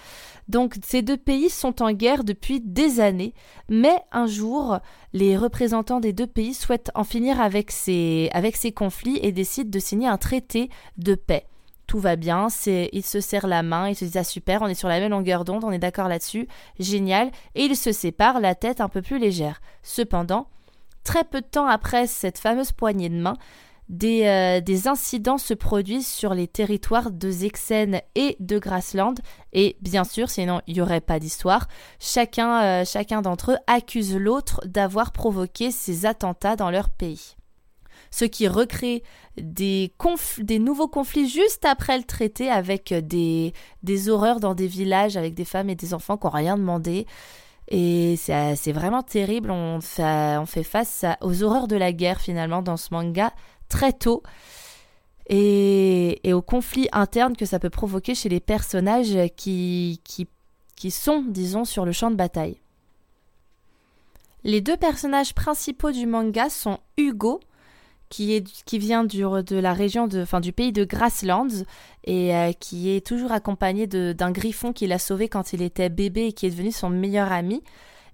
Donc, 0.47 0.75
ces 0.85 1.01
deux 1.01 1.17
pays 1.17 1.49
sont 1.49 1.81
en 1.81 1.91
guerre 1.91 2.23
depuis 2.23 2.61
des 2.61 2.99
années, 2.99 3.33
mais 3.67 3.95
un 4.11 4.27
jour, 4.27 4.77
les 5.13 5.37
représentants 5.37 5.99
des 5.99 6.13
deux 6.13 6.27
pays 6.27 6.53
souhaitent 6.53 6.91
en 6.93 7.03
finir 7.03 7.41
avec 7.41 7.71
ces, 7.71 8.29
conflits 8.75 9.19
et 9.23 9.31
décident 9.31 9.71
de 9.71 9.79
signer 9.79 10.07
un 10.07 10.17
traité 10.17 10.69
de 10.97 11.15
paix 11.15 11.45
tout 11.87 11.97
va 11.97 12.15
bien, 12.17 12.49
ils 12.67 13.03
se 13.03 13.19
serrent 13.19 13.47
la 13.47 13.63
main, 13.63 13.89
ils 13.89 13.95
se 13.95 14.05
disent 14.05 14.17
ah 14.17 14.23
super, 14.23 14.61
on 14.61 14.67
est 14.67 14.75
sur 14.75 14.87
la 14.87 14.99
même 14.99 15.09
longueur 15.09 15.43
d'onde, 15.43 15.63
on 15.63 15.71
est 15.71 15.79
d'accord 15.79 16.07
là-dessus, 16.07 16.47
génial, 16.77 17.31
et 17.55 17.63
ils 17.63 17.75
se 17.75 17.91
séparent 17.91 18.39
la 18.39 18.53
tête 18.53 18.79
un 18.79 18.89
peu 18.89 19.01
plus 19.01 19.17
légère. 19.17 19.59
Cependant, 19.81 20.45
très 21.03 21.23
peu 21.23 21.41
de 21.41 21.47
temps 21.47 21.67
après 21.67 22.07
cette 22.07 22.37
fameuse 22.37 22.71
poignée 22.71 23.09
de 23.09 23.19
main, 23.19 23.37
des, 23.89 24.25
euh, 24.25 24.89
incidents 24.89 25.39
se 25.39 25.55
produisent 25.55 26.07
sur 26.07 26.35
les 26.35 26.47
territoires 26.47 27.11
de 27.11 27.29
Zexen 27.29 28.01
et 28.15 28.37
de 28.39 28.59
Grassland. 28.59 29.15
Et 29.51 29.77
bien 29.81 30.03
sûr, 30.03 30.29
sinon 30.29 30.61
il 30.67 30.75
n'y 30.75 30.81
aurait 30.81 31.01
pas 31.01 31.19
d'histoire, 31.19 31.67
chacun, 31.99 32.63
euh, 32.63 32.85
chacun 32.85 33.21
d'entre 33.21 33.53
eux 33.53 33.57
accuse 33.65 34.15
l'autre 34.15 34.61
d'avoir 34.65 35.11
provoqué 35.11 35.71
ces 35.71 36.05
attentats 36.05 36.55
dans 36.55 36.69
leur 36.69 36.89
pays. 36.89 37.35
Ce 38.11 38.25
qui 38.25 38.47
recrée 38.47 39.03
des, 39.37 39.91
nouveaux 40.59 40.87
conflits 40.87 41.29
juste 41.29 41.65
après 41.65 41.97
le 41.97 42.03
traité 42.03 42.49
avec 42.49 42.93
des, 42.93 43.53
des 43.83 44.09
horreurs 44.09 44.39
dans 44.39 44.55
des 44.55 44.67
villages 44.67 45.17
avec 45.17 45.33
des 45.33 45.45
femmes 45.45 45.69
et 45.69 45.75
des 45.75 45.93
enfants 45.93 46.17
qui 46.17 46.25
n'ont 46.25 46.31
rien 46.31 46.57
demandé. 46.57 47.05
Et 47.69 48.15
c'est 48.17 48.71
vraiment 48.71 49.03
terrible. 49.03 49.51
On 49.51 49.79
fait, 49.81 50.63
face 50.63 51.05
aux 51.21 51.43
horreurs 51.43 51.67
de 51.67 51.75
la 51.75 51.93
guerre 51.93 52.19
finalement 52.19 52.61
dans 52.61 52.77
ce 52.77 52.93
manga 52.93 53.31
très 53.69 53.93
tôt. 53.93 54.23
Et, 55.27 56.19
aux 56.33 56.41
conflits 56.41 56.89
internes 56.91 57.37
que 57.37 57.45
ça 57.45 57.59
peut 57.59 57.69
provoquer 57.69 58.15
chez 58.15 58.29
les 58.29 58.39
personnages 58.39 59.15
qui 59.35 60.01
sont, 60.89 61.23
disons, 61.27 61.65
sur 61.65 61.85
le 61.85 61.91
champ 61.91 62.09
de 62.09 62.15
bataille. 62.15 62.57
Les 64.43 64.61
deux 64.61 64.77
personnages 64.77 65.35
principaux 65.35 65.91
du 65.91 66.05
manga 66.05 66.49
sont 66.49 66.79
Hugo, 66.97 67.41
qui, 68.09 68.33
est, 68.33 68.63
qui 68.63 68.79
vient 68.79 69.03
du, 69.03 69.19
de 69.21 69.55
la 69.55 69.73
région 69.73 70.07
de, 70.07 70.21
enfin, 70.21 70.39
du 70.39 70.51
pays 70.51 70.71
de 70.71 70.83
Grasslands 70.83 71.63
et 72.05 72.35
euh, 72.35 72.51
qui 72.53 72.89
est 72.89 73.05
toujours 73.05 73.31
accompagné 73.31 73.87
d'un 73.87 74.31
griffon 74.31 74.73
qu'il 74.73 74.91
a 74.91 74.99
sauvé 74.99 75.29
quand 75.29 75.53
il 75.53 75.61
était 75.61 75.89
bébé 75.89 76.27
et 76.27 76.33
qui 76.33 76.47
est 76.47 76.49
devenu 76.51 76.71
son 76.71 76.89
meilleur 76.89 77.31
ami. 77.31 77.63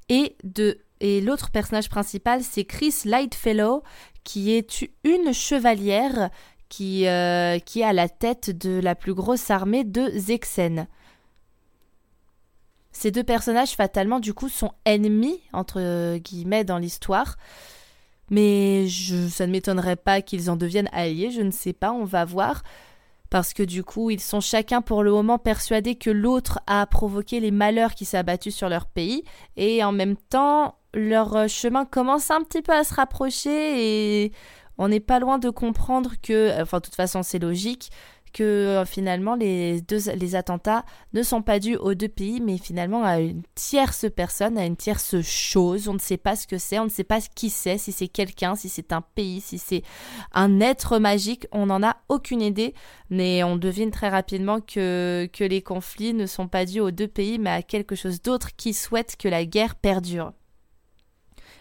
Et, 0.10 0.36
de, 0.44 0.80
et 1.00 1.22
l'autre 1.22 1.50
personnage 1.50 1.90
principal, 1.90 2.44
c'est 2.44 2.66
Chris 2.66 2.94
Lightfellow, 3.06 3.84
qui 4.24 4.52
est 4.52 4.86
une 5.04 5.34
chevalière 5.34 6.30
qui, 6.68 7.08
euh, 7.08 7.58
qui 7.60 7.82
est 7.82 7.86
à 7.86 7.94
la 7.94 8.10
tête 8.10 8.50
de 8.50 8.80
la 8.80 8.96
plus 8.96 9.14
grosse 9.14 9.50
armée 9.50 9.86
de 9.86 10.10
Zexen. 10.16 10.88
Ces 12.92 13.12
deux 13.12 13.24
personnages, 13.24 13.76
fatalement, 13.76 14.20
du 14.20 14.34
coup, 14.34 14.50
sont 14.50 14.72
ennemis, 14.86 15.42
entre 15.54 16.18
guillemets, 16.18 16.64
dans 16.64 16.78
l'histoire. 16.78 17.38
Mais 18.30 18.88
ça 19.30 19.46
ne 19.46 19.52
m'étonnerait 19.52 19.96
pas 19.96 20.22
qu'ils 20.22 20.50
en 20.50 20.56
deviennent 20.56 20.90
alliés, 20.92 21.32
je 21.32 21.42
ne 21.42 21.52
sais 21.52 21.74
pas, 21.74 21.92
on 21.92 22.06
va 22.06 22.26
voir. 22.26 22.64
Parce 23.30 23.54
que 23.54 23.64
du 23.64 23.84
coup, 23.84 24.10
ils 24.10 24.22
sont 24.22 24.40
chacun 24.40 24.82
pour 24.82 25.04
le 25.04 25.12
moment 25.12 25.38
persuadés 25.38 25.96
que 25.96 26.10
l'autre 26.10 26.60
a 26.68 26.86
provoqué 26.86 27.40
les 27.40 27.52
malheurs 27.52 27.94
qui 27.94 28.06
s'est 28.06 28.18
abattu 28.18 28.52
sur 28.52 28.70
leur 28.70 28.86
pays. 28.86 29.24
Et 29.58 29.84
en 29.84 29.92
même 29.92 30.16
temps, 30.16 30.76
leur 30.94 31.50
chemin 31.50 31.86
commence 31.86 32.32
un 32.32 32.42
petit 32.42 32.62
peu 32.62 32.72
à 32.72 32.84
se 32.84 32.94
rapprocher 32.94 34.26
et 34.26 34.32
on 34.78 34.88
n'est 34.88 35.00
pas 35.00 35.20
loin 35.20 35.38
de 35.38 35.50
comprendre 35.50 36.14
que, 36.22 36.62
enfin, 36.62 36.78
de 36.78 36.84
toute 36.84 36.96
façon, 36.96 37.24
c'est 37.24 37.40
logique, 37.40 37.90
que 38.36 38.44
euh, 38.44 38.86
finalement 38.86 39.36
les, 39.36 39.82
attentats 40.36 40.84
ne 41.14 41.24
sont 41.24 41.42
pas 41.42 41.58
dus 41.60 41.78
aux 41.78 41.94
deux 41.94 42.10
pays, 42.10 42.42
mais 42.42 42.58
finalement 42.58 43.04
à 43.04 43.22
une 43.22 43.44
tierce 43.56 44.08
personne, 44.14 44.58
à 44.58 44.66
une 44.66 44.76
tierce 44.76 45.22
chose. 45.22 45.88
On 45.88 45.94
ne 45.94 46.00
sait 46.00 46.18
pas 46.18 46.36
ce 46.36 46.46
que 46.46 46.58
c'est, 46.58 46.78
on 46.78 46.84
ne 46.84 46.90
sait 46.90 47.06
pas 47.06 47.22
qui 47.22 47.50
c'est, 47.50 47.78
si 47.78 47.94
c'est 47.94 48.10
quelqu'un, 48.10 48.56
si 48.56 48.68
c'est 48.68 48.92
un 48.92 49.00
pays, 49.00 49.40
si 49.40 49.58
c'est 49.58 49.84
un 50.34 50.60
être 50.60 51.00
magique. 51.00 51.48
On 51.54 51.68
n'en 51.68 51.82
a 51.82 51.96
aucune 52.10 52.42
idée, 52.42 52.74
mais 53.10 53.42
on 53.46 53.56
devine 53.56 53.90
très 53.90 54.10
rapidement 54.10 54.60
que, 54.60 55.30
que 55.32 55.46
les 55.46 55.62
conflits 55.62 56.14
ne 56.14 56.26
sont 56.26 56.50
pas 56.50 56.66
dus 56.66 56.82
aux 56.82 56.92
deux 56.92 57.08
pays, 57.08 57.40
mais 57.40 57.52
à 57.52 57.62
quelque 57.62 57.96
chose 57.96 58.22
d'autre 58.22 58.50
qui 58.58 58.74
souhaite 58.74 59.16
que 59.16 59.30
la 59.30 59.46
guerre 59.46 59.76
perdure. 59.76 60.34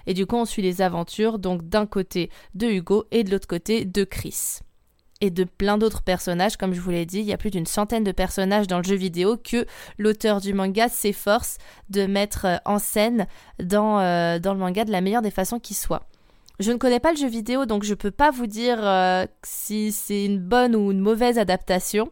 Et 0.07 0.15
du 0.15 0.27
coup, 0.27 0.37
on 0.37 0.45
suit 0.45 0.61
les 0.61 0.83
aventures, 0.83 1.39
donc 1.39 1.69
d'un 1.69 1.87
côté 1.87 2.31
de 2.55 2.67
Hugo 2.67 3.05
et 3.13 3.23
de 3.23 3.31
l'autre 3.31 3.47
côté 3.47 3.85
de 3.85 4.03
Chris 4.03 4.59
et 5.21 5.31
de 5.31 5.45
plein 5.45 5.79
d'autres 5.79 6.03
personnages. 6.03 6.57
Comme 6.57 6.75
je 6.75 6.81
vous 6.81 6.91
l'ai 6.91 7.07
dit, 7.07 7.21
il 7.21 7.25
y 7.25 7.33
a 7.33 7.37
plus 7.37 7.51
d'une 7.51 7.67
centaine 7.67 8.05
de 8.05 8.13
personnages 8.13 8.67
dans 8.67 8.79
le 8.79 8.85
jeu 8.85 8.97
vidéo 8.97 9.37
que 9.37 9.67
l'auteur 9.99 10.41
du 10.41 10.53
manga 10.55 10.89
s'efforce 10.89 11.59
de 11.91 12.07
mettre 12.07 12.47
euh, 12.47 12.57
en 12.65 12.79
scène 12.79 13.27
dans, 13.63 14.01
euh, 14.01 14.39
dans 14.39 14.53
le 14.53 14.61
manga 14.61 14.85
de 14.85 14.93
la 14.93 15.01
meilleure 15.01 15.23
des 15.23 15.31
façons 15.31 15.59
qui 15.59 15.75
soit. 15.75 16.03
Je 16.61 16.71
ne 16.71 16.77
connais 16.77 17.01
pas 17.01 17.11
le 17.11 17.17
jeu 17.19 17.29
vidéo, 17.29 17.67
donc 17.67 17.83
je 17.83 17.91
ne 17.91 17.97
peux 17.97 18.13
pas 18.13 18.31
vous 18.31 18.47
dire 18.47 18.79
euh, 18.81 19.27
si 19.43 19.91
c'est 19.91 20.25
une 20.25 20.39
bonne 20.39 20.77
ou 20.77 20.93
une 20.93 21.01
mauvaise 21.01 21.39
adaptation. 21.39 22.11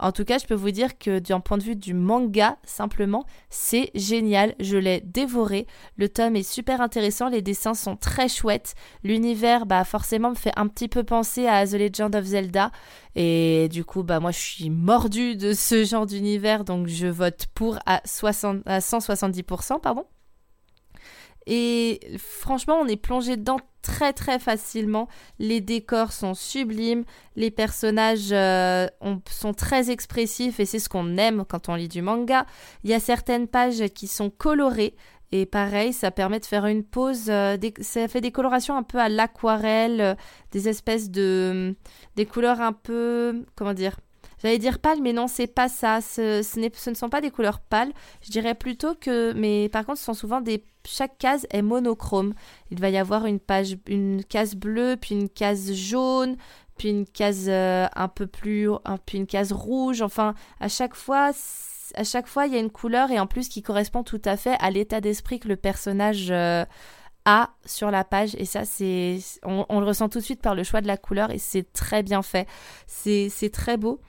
En 0.00 0.12
tout 0.12 0.24
cas, 0.24 0.38
je 0.38 0.46
peux 0.46 0.54
vous 0.54 0.70
dire 0.70 0.98
que 0.98 1.18
d'un 1.18 1.40
point 1.40 1.58
de 1.58 1.62
vue 1.62 1.76
du 1.76 1.92
manga, 1.92 2.56
simplement, 2.64 3.26
c'est 3.50 3.90
génial. 3.94 4.54
Je 4.58 4.78
l'ai 4.78 5.02
dévoré. 5.02 5.66
Le 5.96 6.08
tome 6.08 6.36
est 6.36 6.42
super 6.42 6.80
intéressant. 6.80 7.28
Les 7.28 7.42
dessins 7.42 7.74
sont 7.74 7.96
très 7.96 8.28
chouettes. 8.28 8.74
L'univers, 9.04 9.66
bah, 9.66 9.84
forcément, 9.84 10.30
me 10.30 10.34
fait 10.34 10.52
un 10.56 10.68
petit 10.68 10.88
peu 10.88 11.04
penser 11.04 11.46
à 11.46 11.66
The 11.66 11.74
Legend 11.74 12.16
of 12.16 12.24
Zelda. 12.24 12.70
Et 13.14 13.68
du 13.70 13.84
coup, 13.84 14.02
bah, 14.02 14.20
moi, 14.20 14.30
je 14.30 14.38
suis 14.38 14.70
mordu 14.70 15.36
de 15.36 15.52
ce 15.52 15.84
genre 15.84 16.06
d'univers. 16.06 16.64
Donc, 16.64 16.86
je 16.86 17.06
vote 17.06 17.46
pour 17.54 17.78
à, 17.84 18.00
60, 18.06 18.62
à 18.64 18.78
170%, 18.78 19.80
pardon. 19.80 20.06
Et 21.46 22.00
franchement, 22.18 22.78
on 22.80 22.86
est 22.86 22.96
plongé 22.96 23.36
dedans 23.36 23.58
très 23.82 24.12
très 24.12 24.38
facilement. 24.38 25.08
Les 25.38 25.60
décors 25.60 26.12
sont 26.12 26.34
sublimes, 26.34 27.04
les 27.36 27.50
personnages 27.50 28.32
euh, 28.32 28.86
sont 29.30 29.54
très 29.54 29.90
expressifs 29.90 30.60
et 30.60 30.66
c'est 30.66 30.78
ce 30.78 30.88
qu'on 30.88 31.16
aime 31.16 31.44
quand 31.48 31.68
on 31.68 31.74
lit 31.74 31.88
du 31.88 32.02
manga. 32.02 32.46
Il 32.84 32.90
y 32.90 32.94
a 32.94 33.00
certaines 33.00 33.48
pages 33.48 33.88
qui 33.94 34.06
sont 34.06 34.30
colorées. 34.30 34.94
Et 35.32 35.46
pareil, 35.46 35.92
ça 35.92 36.10
permet 36.10 36.40
de 36.40 36.44
faire 36.44 36.66
une 36.66 36.82
pause. 36.82 37.26
Euh, 37.28 37.56
ça 37.80 38.08
fait 38.08 38.20
des 38.20 38.32
colorations 38.32 38.76
un 38.76 38.82
peu 38.82 38.98
à 38.98 39.08
l'aquarelle, 39.08 40.00
euh, 40.00 40.14
des 40.50 40.68
espèces 40.68 41.08
de. 41.08 41.76
des 42.16 42.26
couleurs 42.26 42.60
un 42.60 42.72
peu. 42.72 43.44
comment 43.54 43.74
dire 43.74 43.96
J'allais 44.42 44.58
dire 44.58 44.78
pâle, 44.78 45.00
mais 45.02 45.12
non, 45.12 45.26
c'est 45.26 45.46
pas 45.46 45.68
ça. 45.68 46.00
Ce, 46.00 46.42
ce, 46.42 46.90
ne 46.90 46.94
sont 46.94 47.10
pas 47.10 47.20
des 47.20 47.30
couleurs 47.30 47.60
pâles. 47.60 47.92
Je 48.22 48.30
dirais 48.30 48.54
plutôt 48.54 48.94
que, 48.94 49.32
mais 49.34 49.68
par 49.68 49.84
contre, 49.84 49.98
ce 49.98 50.04
sont 50.04 50.14
souvent 50.14 50.40
des. 50.40 50.64
Chaque 50.86 51.18
case 51.18 51.46
est 51.50 51.60
monochrome. 51.60 52.32
Il 52.70 52.80
va 52.80 52.88
y 52.88 52.96
avoir 52.96 53.26
une 53.26 53.38
case 54.24 54.54
bleue, 54.54 54.96
puis 54.98 55.14
une 55.14 55.28
case 55.28 55.72
jaune, 55.74 56.36
puis 56.78 56.88
une 56.88 57.06
case 57.06 57.46
euh, 57.48 57.86
un 57.94 58.08
peu 58.08 58.26
plus, 58.26 58.70
puis 59.04 59.18
une 59.18 59.26
case 59.26 59.52
rouge. 59.52 60.00
Enfin, 60.00 60.34
à 60.60 60.68
chaque 60.68 60.94
fois, 60.94 61.32
à 61.94 62.04
chaque 62.04 62.26
fois, 62.26 62.46
il 62.46 62.54
y 62.54 62.56
a 62.56 62.60
une 62.60 62.70
couleur 62.70 63.10
et 63.10 63.20
en 63.20 63.26
plus 63.26 63.50
qui 63.50 63.60
correspond 63.60 64.02
tout 64.02 64.22
à 64.24 64.38
fait 64.38 64.56
à 64.60 64.70
l'état 64.70 65.02
d'esprit 65.02 65.38
que 65.38 65.48
le 65.48 65.56
personnage. 65.56 66.28
Euh, 66.30 66.64
a 67.26 67.50
sur 67.66 67.90
la 67.90 68.02
page 68.02 68.34
et 68.38 68.46
ça 68.46 68.64
c'est 68.64 69.18
on, 69.44 69.66
on, 69.68 69.80
le 69.80 69.84
ressent 69.84 70.08
tout 70.08 70.20
de 70.20 70.24
suite 70.24 70.40
par 70.40 70.54
le 70.54 70.62
choix 70.62 70.80
de 70.80 70.86
la 70.86 70.96
couleur 70.96 71.30
et 71.30 71.36
c'est 71.36 71.70
très 71.70 72.02
bien 72.02 72.22
fait 72.22 72.48
c'est 72.86 73.52
très 73.52 73.76
beau 73.76 74.00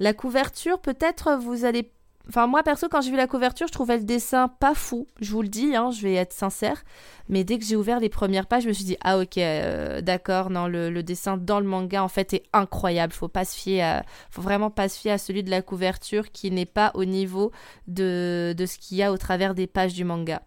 la 0.00 0.14
couverture, 0.14 0.80
peut-être 0.80 1.36
vous 1.36 1.64
allez. 1.64 1.92
Enfin, 2.28 2.46
moi 2.46 2.62
perso, 2.62 2.88
quand 2.88 3.00
j'ai 3.00 3.10
vu 3.10 3.16
la 3.16 3.26
couverture, 3.26 3.66
je 3.66 3.72
trouvais 3.72 3.96
le 3.96 4.04
dessin 4.04 4.48
pas 4.48 4.74
fou. 4.74 5.06
Je 5.20 5.32
vous 5.32 5.42
le 5.42 5.48
dis, 5.48 5.74
hein, 5.74 5.90
je 5.90 6.02
vais 6.02 6.14
être 6.14 6.32
sincère. 6.32 6.84
Mais 7.28 7.44
dès 7.44 7.58
que 7.58 7.64
j'ai 7.64 7.76
ouvert 7.76 7.98
les 7.98 8.08
premières 8.08 8.46
pages, 8.46 8.64
je 8.64 8.68
me 8.68 8.72
suis 8.72 8.84
dit 8.84 8.96
ah 9.02 9.18
ok, 9.18 9.38
euh, 9.38 10.00
d'accord, 10.00 10.50
non, 10.50 10.66
le, 10.66 11.02
dessin 11.02 11.36
dans 11.36 11.60
le 11.60 11.66
manga 11.66 12.02
en 12.02 12.08
fait 12.08 12.32
est 12.34 12.42
incroyable. 12.52 13.12
Faut 13.12 13.28
pas 13.28 13.44
se 13.44 13.56
fier, 13.56 14.04
faut 14.30 14.42
vraiment 14.42 14.70
pas 14.70 14.88
se 14.88 14.98
fier 14.98 15.12
à 15.12 15.18
celui 15.18 15.42
de 15.42 15.50
la 15.50 15.60
couverture 15.60 16.30
qui 16.30 16.50
n'est 16.50 16.66
pas 16.66 16.92
au 16.94 17.04
niveau 17.04 17.52
de, 17.86 18.54
de 18.56 18.66
ce 18.66 18.78
qu'il 18.78 18.96
y 18.96 19.02
a 19.02 19.12
au 19.12 19.18
travers 19.18 19.54
des 19.54 19.66
pages 19.66 19.94
du 19.94 20.04
manga. 20.04 20.42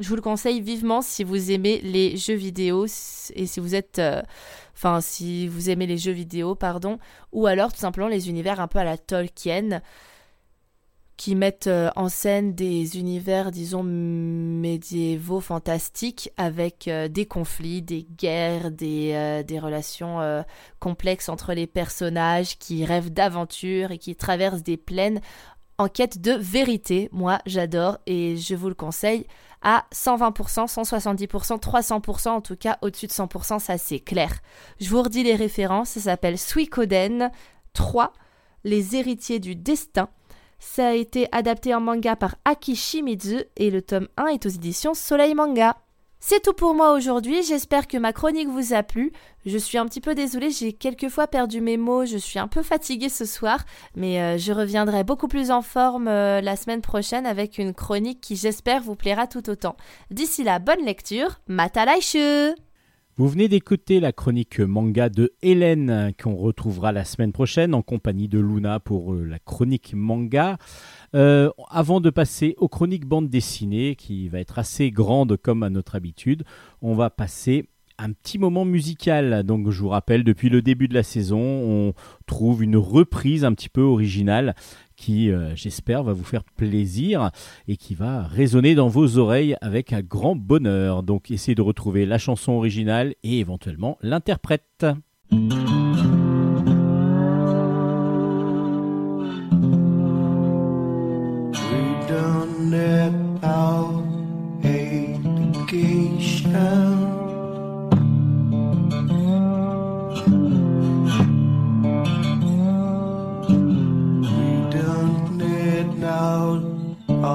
Je 0.00 0.08
vous 0.08 0.16
le 0.16 0.22
conseille 0.22 0.60
vivement 0.60 1.02
si 1.02 1.22
vous 1.22 1.50
aimez 1.50 1.80
les 1.82 2.16
jeux 2.16 2.34
vidéo 2.34 2.86
et 2.86 3.46
si 3.46 3.60
vous 3.60 3.74
êtes, 3.74 3.98
euh, 3.98 4.22
enfin 4.74 5.00
si 5.00 5.46
vous 5.48 5.70
aimez 5.70 5.86
les 5.86 5.98
jeux 5.98 6.12
vidéo, 6.12 6.54
pardon, 6.54 6.98
ou 7.32 7.46
alors 7.46 7.72
tout 7.72 7.78
simplement 7.78 8.08
les 8.08 8.28
univers 8.28 8.60
un 8.60 8.68
peu 8.68 8.78
à 8.78 8.84
la 8.84 8.98
Tolkien 8.98 9.80
qui 11.18 11.36
mettent 11.36 11.68
euh, 11.68 11.90
en 11.94 12.08
scène 12.08 12.54
des 12.54 12.98
univers, 12.98 13.52
disons, 13.52 13.84
médiévaux 13.84 15.40
fantastiques 15.40 16.32
avec 16.36 16.88
euh, 16.88 17.06
des 17.06 17.26
conflits, 17.26 17.82
des 17.82 18.04
guerres, 18.18 18.72
des, 18.72 19.44
relations 19.62 20.42
complexes 20.80 21.28
entre 21.28 21.52
les 21.52 21.68
personnages 21.68 22.58
qui 22.58 22.84
rêvent 22.84 23.12
d'aventure 23.12 23.92
et 23.92 23.98
qui 23.98 24.16
traversent 24.16 24.64
des 24.64 24.78
plaines 24.78 25.20
en 25.82 25.88
quête 25.88 26.20
de 26.20 26.32
vérité. 26.32 27.08
Moi, 27.12 27.38
j'adore 27.44 27.98
et 28.06 28.36
je 28.36 28.54
vous 28.54 28.68
le 28.68 28.74
conseille 28.74 29.26
à 29.62 29.84
120%, 29.92 30.66
170%, 30.66 31.60
300%, 31.60 32.28
en 32.28 32.40
tout 32.40 32.56
cas 32.56 32.78
au-dessus 32.82 33.06
de 33.06 33.12
100%, 33.12 33.58
ça 33.58 33.78
c'est 33.78 34.00
clair. 34.00 34.32
Je 34.80 34.88
vous 34.88 35.02
redis 35.02 35.22
les 35.22 35.36
références, 35.36 35.90
ça 35.90 36.00
s'appelle 36.00 36.38
Suikoden 36.38 37.30
3, 37.72 38.12
Les 38.64 38.96
héritiers 38.96 39.40
du 39.40 39.56
destin. 39.56 40.08
Ça 40.58 40.88
a 40.88 40.92
été 40.92 41.26
adapté 41.32 41.74
en 41.74 41.80
manga 41.80 42.14
par 42.14 42.36
Aki 42.44 42.76
Shimizu 42.76 43.42
et 43.56 43.70
le 43.70 43.82
tome 43.82 44.08
1 44.16 44.26
est 44.26 44.46
aux 44.46 44.50
éditions 44.50 44.94
Soleil 44.94 45.34
Manga. 45.34 45.76
C'est 46.24 46.40
tout 46.40 46.52
pour 46.52 46.72
moi 46.72 46.92
aujourd'hui, 46.92 47.42
j'espère 47.42 47.88
que 47.88 47.96
ma 47.96 48.12
chronique 48.12 48.46
vous 48.46 48.74
a 48.74 48.84
plu. 48.84 49.10
Je 49.44 49.58
suis 49.58 49.76
un 49.76 49.86
petit 49.86 50.00
peu 50.00 50.14
désolée, 50.14 50.50
j'ai 50.50 50.72
quelquefois 50.72 51.26
perdu 51.26 51.60
mes 51.60 51.76
mots, 51.76 52.06
je 52.06 52.16
suis 52.16 52.38
un 52.38 52.46
peu 52.46 52.62
fatiguée 52.62 53.08
ce 53.08 53.24
soir, 53.24 53.64
mais 53.96 54.22
euh, 54.22 54.38
je 54.38 54.52
reviendrai 54.52 55.02
beaucoup 55.02 55.26
plus 55.26 55.50
en 55.50 55.62
forme 55.62 56.06
euh, 56.06 56.40
la 56.40 56.54
semaine 56.54 56.80
prochaine 56.80 57.26
avec 57.26 57.58
une 57.58 57.74
chronique 57.74 58.20
qui 58.20 58.36
j'espère 58.36 58.82
vous 58.82 58.94
plaira 58.94 59.26
tout 59.26 59.50
autant. 59.50 59.74
D'ici 60.12 60.44
là, 60.44 60.60
bonne 60.60 60.84
lecture, 60.84 61.40
matalaishu 61.48 62.54
vous 63.18 63.28
venez 63.28 63.46
d'écouter 63.46 64.00
la 64.00 64.10
chronique 64.10 64.58
manga 64.58 65.10
de 65.10 65.34
Hélène 65.42 66.14
qu'on 66.20 66.34
retrouvera 66.34 66.92
la 66.92 67.04
semaine 67.04 67.32
prochaine 67.32 67.74
en 67.74 67.82
compagnie 67.82 68.26
de 68.26 68.38
Luna 68.38 68.80
pour 68.80 69.12
euh, 69.12 69.24
la 69.24 69.38
chronique 69.38 69.92
manga. 69.94 70.56
Euh, 71.14 71.50
avant 71.68 72.00
de 72.00 72.08
passer 72.08 72.54
aux 72.56 72.68
chroniques 72.68 73.04
bande 73.04 73.28
dessinée, 73.28 73.96
qui 73.96 74.30
va 74.30 74.40
être 74.40 74.58
assez 74.58 74.90
grande 74.90 75.36
comme 75.36 75.62
à 75.62 75.68
notre 75.68 75.94
habitude, 75.94 76.44
on 76.80 76.94
va 76.94 77.10
passer 77.10 77.68
un 78.02 78.12
petit 78.12 78.38
moment 78.38 78.64
musical. 78.64 79.44
Donc 79.44 79.70
je 79.70 79.80
vous 79.80 79.88
rappelle, 79.88 80.24
depuis 80.24 80.48
le 80.48 80.60
début 80.60 80.88
de 80.88 80.94
la 80.94 81.02
saison, 81.02 81.40
on 81.40 81.94
trouve 82.26 82.62
une 82.62 82.76
reprise 82.76 83.44
un 83.44 83.52
petit 83.52 83.68
peu 83.68 83.82
originale 83.82 84.54
qui, 84.96 85.30
euh, 85.30 85.54
j'espère, 85.56 86.02
va 86.02 86.12
vous 86.12 86.24
faire 86.24 86.44
plaisir 86.44 87.30
et 87.66 87.76
qui 87.76 87.94
va 87.94 88.22
résonner 88.22 88.74
dans 88.74 88.88
vos 88.88 89.18
oreilles 89.18 89.56
avec 89.60 89.92
un 89.92 90.00
grand 90.00 90.36
bonheur. 90.36 91.02
Donc 91.02 91.30
essayez 91.30 91.54
de 91.54 91.62
retrouver 91.62 92.06
la 92.06 92.18
chanson 92.18 92.52
originale 92.52 93.14
et 93.22 93.38
éventuellement 93.38 93.98
l'interprète. 94.02 94.86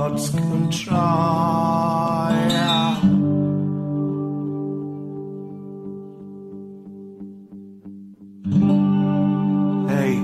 God's 0.09 0.29
control. 0.29 0.97
Hey, 9.89 10.15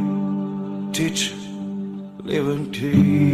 teach, 0.93 1.34
live 2.24 2.48
and. 2.48 3.33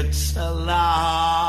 it's 0.00 0.36
a 0.36 0.50
lie. 0.50 1.43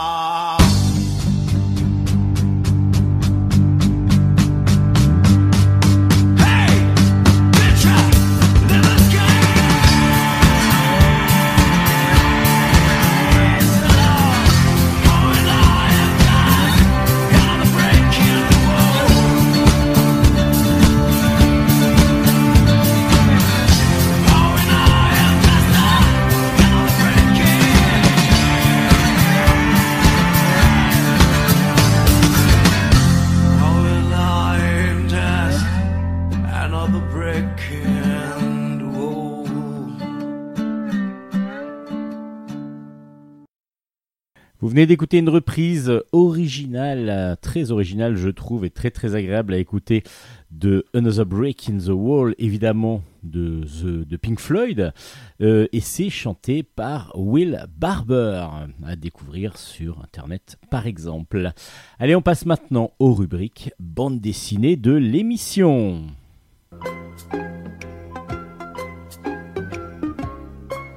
Vous 44.65 44.69
venez 44.69 44.88
d'écouter 44.88 45.19
une 45.19 45.30
reprise 45.30 45.93
originale, 46.12 47.38
très 47.39 47.69
originale 47.69 48.15
je 48.15 48.30
trouve, 48.30 48.65
et 48.65 48.71
très 48.71 48.89
très 48.89 49.13
agréable 49.13 49.54
à 49.54 49.60
écouter 49.60 50.01
de 50.49 50.88
Another 50.95 51.23
Break 51.23 51.69
in 51.69 51.78
the 51.78 51.89
Wall, 51.93 52.34
évidemment 52.39 53.04
de, 53.21 53.62
The- 53.63 54.17
Pink 54.17 54.39
Floyd, 54.39 54.91
euh, 55.41 55.67
et 55.71 55.82
c'est 55.82 56.10
chanté 56.10 56.63
par 56.63 57.12
Will 57.13 57.67
Barber, 57.78 58.47
à 58.84 58.95
découvrir 58.95 59.56
sur 59.60 60.01
Internet 60.01 60.58
par 60.71 60.88
exemple. 60.88 61.51
Allez, 61.99 62.15
on 62.15 62.23
passe 62.23 62.47
maintenant 62.47 62.89
aux 62.97 63.13
rubriques 63.13 63.69
bande 63.80 64.19
dessinée 64.19 64.78
de 64.78 64.93
l'émission. 64.93 66.08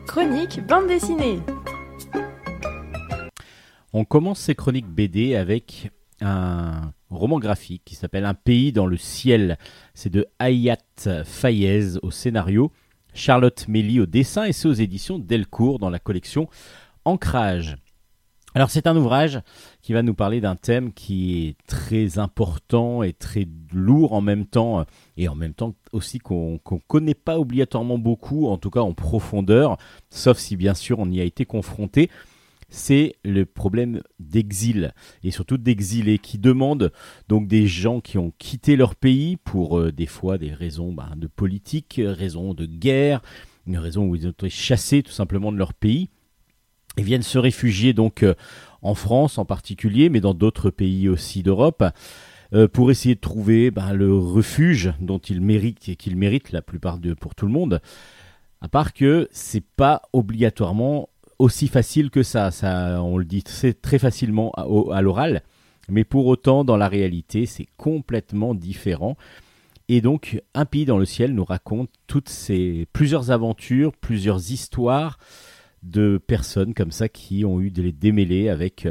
Chronique 0.06 0.66
bande 0.66 0.86
dessinée. 0.88 1.40
On 3.94 4.04
commence 4.04 4.40
ces 4.40 4.54
chroniques 4.54 4.88
BD 4.88 5.34
avec 5.34 5.90
un 6.20 6.92
roman 7.08 7.38
graphique 7.38 7.82
qui 7.86 7.94
s'appelle 7.94 8.26
Un 8.26 8.34
pays 8.34 8.70
dans 8.70 8.86
le 8.86 8.98
ciel. 8.98 9.56
C'est 9.94 10.10
de 10.10 10.26
Hayat 10.38 10.76
Fayez 11.24 11.96
au 12.02 12.10
scénario, 12.10 12.70
Charlotte 13.14 13.66
Melly 13.66 14.00
au 14.00 14.06
dessin 14.06 14.44
et 14.44 14.52
c'est 14.52 14.68
aux 14.68 14.74
éditions 14.74 15.18
Delcourt 15.18 15.78
dans 15.78 15.88
la 15.88 15.98
collection 15.98 16.50
Ancrage. 17.06 17.76
Alors 18.54 18.70
c'est 18.70 18.86
un 18.86 18.96
ouvrage 18.96 19.40
qui 19.80 19.94
va 19.94 20.02
nous 20.02 20.14
parler 20.14 20.42
d'un 20.42 20.56
thème 20.56 20.92
qui 20.92 21.46
est 21.46 21.56
très 21.66 22.18
important 22.18 23.02
et 23.02 23.14
très 23.14 23.46
lourd 23.72 24.12
en 24.12 24.20
même 24.20 24.44
temps 24.44 24.84
et 25.16 25.28
en 25.28 25.34
même 25.34 25.54
temps 25.54 25.74
aussi 25.92 26.18
qu'on 26.18 26.60
ne 26.70 26.78
connaît 26.88 27.14
pas 27.14 27.38
obligatoirement 27.38 27.98
beaucoup, 27.98 28.48
en 28.48 28.58
tout 28.58 28.70
cas 28.70 28.80
en 28.80 28.92
profondeur, 28.92 29.78
sauf 30.10 30.38
si 30.38 30.56
bien 30.56 30.74
sûr 30.74 30.98
on 30.98 31.10
y 31.10 31.20
a 31.20 31.24
été 31.24 31.46
confronté 31.46 32.10
c'est 32.68 33.16
le 33.24 33.46
problème 33.46 34.02
d'exil 34.18 34.92
et 35.22 35.30
surtout 35.30 35.56
d'exilés 35.56 36.18
qui 36.18 36.38
demandent 36.38 36.92
donc 37.28 37.48
des 37.48 37.66
gens 37.66 38.00
qui 38.00 38.18
ont 38.18 38.32
quitté 38.38 38.76
leur 38.76 38.94
pays 38.94 39.36
pour 39.36 39.78
euh, 39.78 39.92
des 39.92 40.06
fois 40.06 40.38
des 40.38 40.52
raisons 40.52 40.92
bah, 40.92 41.10
de 41.16 41.26
politique, 41.26 42.00
raisons 42.04 42.54
de 42.54 42.66
guerre, 42.66 43.22
une 43.66 43.78
raison 43.78 44.04
où 44.04 44.16
ils 44.16 44.26
ont 44.26 44.30
été 44.30 44.50
chassés 44.50 45.02
tout 45.02 45.12
simplement 45.12 45.50
de 45.50 45.56
leur 45.56 45.72
pays 45.72 46.10
et 46.98 47.02
viennent 47.02 47.22
se 47.22 47.38
réfugier 47.38 47.92
donc 47.92 48.22
euh, 48.22 48.34
en 48.82 48.94
France 48.94 49.38
en 49.38 49.44
particulier, 49.44 50.08
mais 50.10 50.20
dans 50.20 50.34
d'autres 50.34 50.70
pays 50.70 51.08
aussi 51.08 51.42
d'Europe. 51.42 51.82
euh, 52.54 52.66
pour 52.66 52.90
essayer 52.90 53.14
de 53.14 53.20
trouver 53.20 53.70
bah, 53.70 53.92
le 53.92 54.16
refuge 54.16 54.94
dont 55.00 55.18
ils 55.18 55.40
méritent 55.40 55.88
et 55.88 55.96
qu'ils 55.96 56.16
méritent 56.16 56.52
la 56.52 56.62
plupart 56.62 56.98
de 56.98 57.12
pour 57.14 57.34
tout 57.34 57.46
le 57.46 57.52
monde. 57.52 57.80
À 58.60 58.68
part 58.68 58.92
que 58.92 59.28
c'est 59.30 59.64
pas 59.64 60.02
obligatoirement 60.12 61.10
aussi 61.38 61.68
facile 61.68 62.10
que 62.10 62.22
ça. 62.22 62.50
ça 62.50 63.02
on 63.02 63.18
le 63.18 63.24
dit 63.24 63.42
très, 63.42 63.98
facilement 63.98 64.52
à, 64.52 65.02
l'oral, 65.02 65.42
mais 65.88 66.04
pour 66.04 66.26
autant, 66.26 66.64
dans 66.64 66.76
la 66.76 66.88
réalité, 66.88 67.46
c'est 67.46 67.68
complètement 67.76 68.54
différent. 68.54 69.16
Et 69.88 70.00
donc, 70.02 70.42
Un 70.54 70.66
pays 70.66 70.84
dans 70.84 70.98
le 70.98 71.06
ciel 71.06 71.34
nous 71.34 71.44
raconte 71.44 71.90
toutes 72.06 72.28
ces 72.28 72.86
plusieurs 72.92 73.30
aventures, 73.30 73.92
plusieurs 73.92 74.52
histoires 74.52 75.18
de 75.82 76.18
personnes 76.18 76.74
comme 76.74 76.90
ça 76.90 77.08
qui 77.08 77.44
ont 77.44 77.60
eu 77.60 77.70
des 77.70 77.92
démêlés 77.92 78.48
avec 78.48 78.88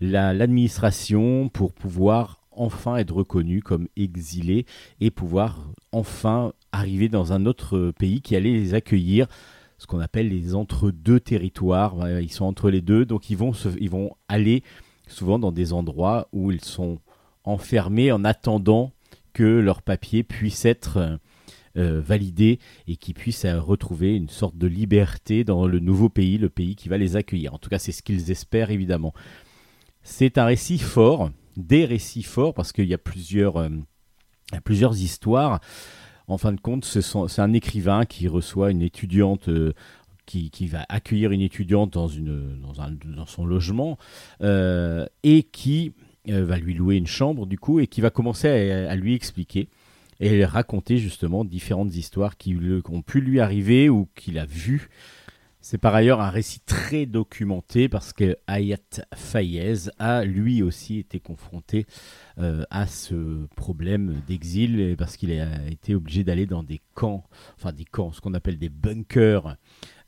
la- 0.00 0.32
l'administration 0.32 1.48
pour 1.48 1.72
pouvoir 1.72 2.40
enfin 2.50 2.96
être 2.96 3.14
reconnus 3.14 3.62
comme 3.62 3.88
exilés 3.96 4.66
et 5.00 5.10
pouvoir 5.10 5.70
enfin 5.92 6.52
arriver 6.72 7.08
dans 7.08 7.32
un 7.32 7.46
autre 7.46 7.92
pays 7.98 8.20
qui 8.22 8.34
allait 8.36 8.52
les 8.52 8.74
accueillir 8.74 9.28
ce 9.80 9.86
qu'on 9.86 10.00
appelle 10.00 10.28
les 10.28 10.54
entre-deux 10.54 11.20
territoires. 11.20 12.20
Ils 12.20 12.30
sont 12.30 12.44
entre 12.44 12.68
les 12.68 12.82
deux, 12.82 13.06
donc 13.06 13.30
ils 13.30 13.36
vont, 13.38 14.10
aller 14.28 14.62
souvent 15.08 15.38
dans 15.38 15.52
des 15.52 15.72
endroits 15.72 16.28
où 16.32 16.52
ils 16.52 16.62
sont 16.62 16.98
enfermés 17.44 18.12
en 18.12 18.22
attendant 18.22 18.92
que 19.32 19.42
leur 19.42 19.80
papier 19.80 20.22
puisse 20.22 20.66
être 20.66 21.18
euh, 21.78 22.02
validé 22.04 22.58
et 22.88 22.96
qu'ils 22.96 23.14
puissent 23.14 23.46
euh, 23.46 23.58
retrouver 23.58 24.14
une 24.14 24.28
sorte 24.28 24.58
de 24.58 24.66
liberté 24.66 25.44
dans 25.44 25.66
le 25.66 25.78
nouveau 25.78 26.10
pays, 26.10 26.36
le 26.36 26.50
pays 26.50 26.76
qui 26.76 26.90
va 26.90 26.98
les 26.98 27.16
accueillir. 27.16 27.54
En 27.54 27.58
tout 27.58 27.70
cas, 27.70 27.78
c'est 27.78 27.92
ce 27.92 28.02
qu'ils 28.02 28.30
espèrent 28.30 28.70
évidemment. 28.70 29.14
C'est 30.02 30.36
un 30.36 30.44
récit 30.44 30.78
fort, 30.78 31.30
des 31.56 31.86
récits 31.86 32.22
forts, 32.22 32.52
parce 32.52 32.72
qu'il 32.72 32.86
y 32.86 32.94
a 32.94 32.98
plusieurs, 32.98 33.56
euh, 33.56 33.70
il 34.50 34.54
y 34.56 34.58
a 34.58 34.60
plusieurs 34.60 35.00
histoires. 35.00 35.60
En 36.30 36.38
fin 36.38 36.52
de 36.52 36.60
compte, 36.60 36.84
c'est 36.84 37.40
un 37.42 37.52
écrivain 37.52 38.04
qui 38.04 38.28
reçoit 38.28 38.70
une 38.70 38.82
étudiante. 38.82 39.48
euh, 39.48 39.72
qui, 40.26 40.68
va 40.68 40.86
accueillir 40.88 41.32
une 41.32 41.40
étudiante 41.40 41.90
dans, 41.90 43.26
son 43.26 43.44
logement 43.44 43.98
euh, 44.42 45.04
et 45.24 45.42
qui 45.42 45.92
euh, 46.28 46.44
va 46.44 46.56
lui 46.56 46.72
louer 46.72 46.94
une 46.94 47.08
chambre 47.08 47.46
du 47.46 47.58
coup 47.58 47.80
et 47.80 47.88
qui 47.88 48.00
va 48.00 48.10
commencer 48.10 48.70
à, 48.70 48.94
lui 48.94 49.16
expliquer 49.16 49.66
et 50.20 50.44
raconter 50.44 50.98
justement 50.98 51.44
différentes 51.44 51.96
histoires 51.96 52.36
qui 52.36 52.56
ont 52.88 53.02
pu 53.02 53.20
lui 53.20 53.40
arriver 53.40 53.88
ou 53.88 54.06
qu'il 54.14 54.38
a 54.38 54.44
vues. 54.44 54.88
C'est 55.62 55.78
par 55.78 55.94
ailleurs 55.94 56.22
un 56.22 56.30
récit 56.30 56.60
très 56.60 57.04
documenté 57.04 57.90
parce 57.90 58.14
que 58.14 58.38
Hayat 58.46 59.04
Fayez 59.14 59.90
a 59.98 60.24
lui 60.24 60.62
aussi 60.62 60.98
été 60.98 61.20
confronté 61.20 61.86
euh, 62.38 62.64
à 62.70 62.86
ce 62.86 63.46
problème 63.56 64.22
d'exil 64.26 64.96
parce 64.96 65.18
qu'il 65.18 65.30
a 65.38 65.68
été 65.68 65.94
obligé 65.94 66.24
d'aller 66.24 66.46
dans 66.46 66.62
des 66.62 66.80
camps, 66.94 67.24
enfin 67.58 67.72
des 67.72 67.84
camps, 67.84 68.10
ce 68.10 68.22
qu'on 68.22 68.32
appelle 68.32 68.58
des 68.58 68.70
bunkers 68.70 69.56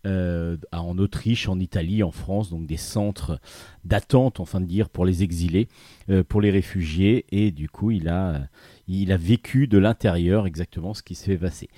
euh, 0.07 0.57
en 0.73 0.97
Autriche, 0.99 1.49
en 1.49 1.61
Italie, 1.61 2.03
en 2.03 2.11
France, 2.11 2.51
donc 2.51 2.67
des 2.67 2.79
centres 2.79 3.39
d'attente, 3.85 4.41
enfin 4.41 4.61
de 4.61 4.67
dire, 4.67 4.89
pour 4.89 5.05
les 5.05 5.23
exilés, 5.23 5.69
euh, 6.09 6.25
pour 6.25 6.41
les 6.41 6.51
réfugiés, 6.51 7.25
et 7.31 7.53
du 7.53 7.69
coup, 7.69 7.93
il 7.93 8.09
a, 8.09 8.49
il 8.89 9.13
a 9.13 9.17
vécu 9.17 9.69
de 9.69 9.79
l'intérieur 9.79 10.47
exactement 10.47 10.95
ce 10.95 11.03
qui 11.03 11.15
s'est 11.15 11.37
passé. 11.37 11.69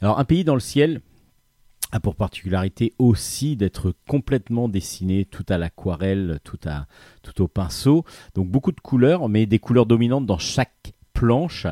Alors, 0.00 0.18
un 0.18 0.24
pays 0.24 0.44
dans 0.44 0.54
le 0.54 0.60
ciel 0.60 1.02
a 1.92 2.00
pour 2.00 2.16
particularité 2.16 2.92
aussi 2.98 3.56
d'être 3.56 3.94
complètement 4.08 4.68
dessiné 4.68 5.24
tout 5.24 5.46
à 5.48 5.58
l'aquarelle, 5.58 6.40
tout, 6.44 6.58
tout 7.22 7.42
au 7.42 7.48
pinceau, 7.48 8.04
donc 8.34 8.48
beaucoup 8.48 8.72
de 8.72 8.80
couleurs, 8.80 9.28
mais 9.28 9.46
des 9.46 9.58
couleurs 9.58 9.86
dominantes 9.86 10.26
dans 10.26 10.38
chaque 10.38 10.92
planche. 11.12 11.66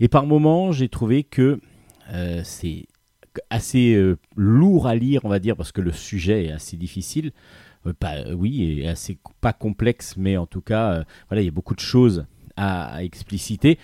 Et 0.00 0.08
par 0.08 0.26
moments, 0.26 0.72
j'ai 0.72 0.88
trouvé 0.88 1.24
que 1.24 1.60
euh, 2.12 2.40
c'est 2.44 2.86
assez 3.50 3.94
euh, 3.94 4.18
lourd 4.36 4.86
à 4.86 4.94
lire, 4.94 5.24
on 5.24 5.28
va 5.28 5.38
dire, 5.38 5.56
parce 5.56 5.72
que 5.72 5.80
le 5.80 5.92
sujet 5.92 6.46
est 6.46 6.52
assez 6.52 6.76
difficile. 6.76 7.32
Euh, 7.86 7.92
pas, 7.92 8.32
oui, 8.34 8.80
et 8.80 8.88
assez 8.88 9.18
pas 9.40 9.52
complexe, 9.52 10.16
mais 10.16 10.36
en 10.36 10.46
tout 10.46 10.60
cas, 10.60 11.04
voilà, 11.28 11.42
il 11.42 11.46
y 11.46 11.48
a 11.48 11.52
beaucoup 11.52 11.74
de 11.74 11.80
choses 11.80 12.26
à, 12.56 12.94
à 12.94 13.02
expliciter. 13.02 13.78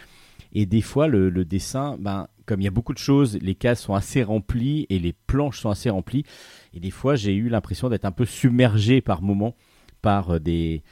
Et 0.52 0.66
des 0.66 0.82
fois, 0.82 1.08
le, 1.08 1.30
le 1.30 1.44
dessin, 1.44 1.96
ben, 1.98 2.28
comme 2.48 2.62
il 2.62 2.64
y 2.64 2.68
a 2.68 2.72
beaucoup 2.72 2.94
de 2.94 2.98
choses, 2.98 3.38
les 3.42 3.54
cases 3.54 3.82
sont 3.82 3.94
assez 3.94 4.22
remplies 4.22 4.86
et 4.88 4.98
les 4.98 5.12
planches 5.12 5.60
sont 5.60 5.68
assez 5.68 5.90
remplies. 5.90 6.24
Et 6.72 6.80
des 6.80 6.90
fois, 6.90 7.14
j'ai 7.14 7.34
eu 7.34 7.50
l'impression 7.50 7.90
d'être 7.90 8.06
un 8.06 8.10
peu 8.10 8.24
submergé 8.24 9.02
par 9.02 9.20
moments 9.20 9.54
par 10.00 10.30
euh, 10.30 10.40
des 10.40 10.82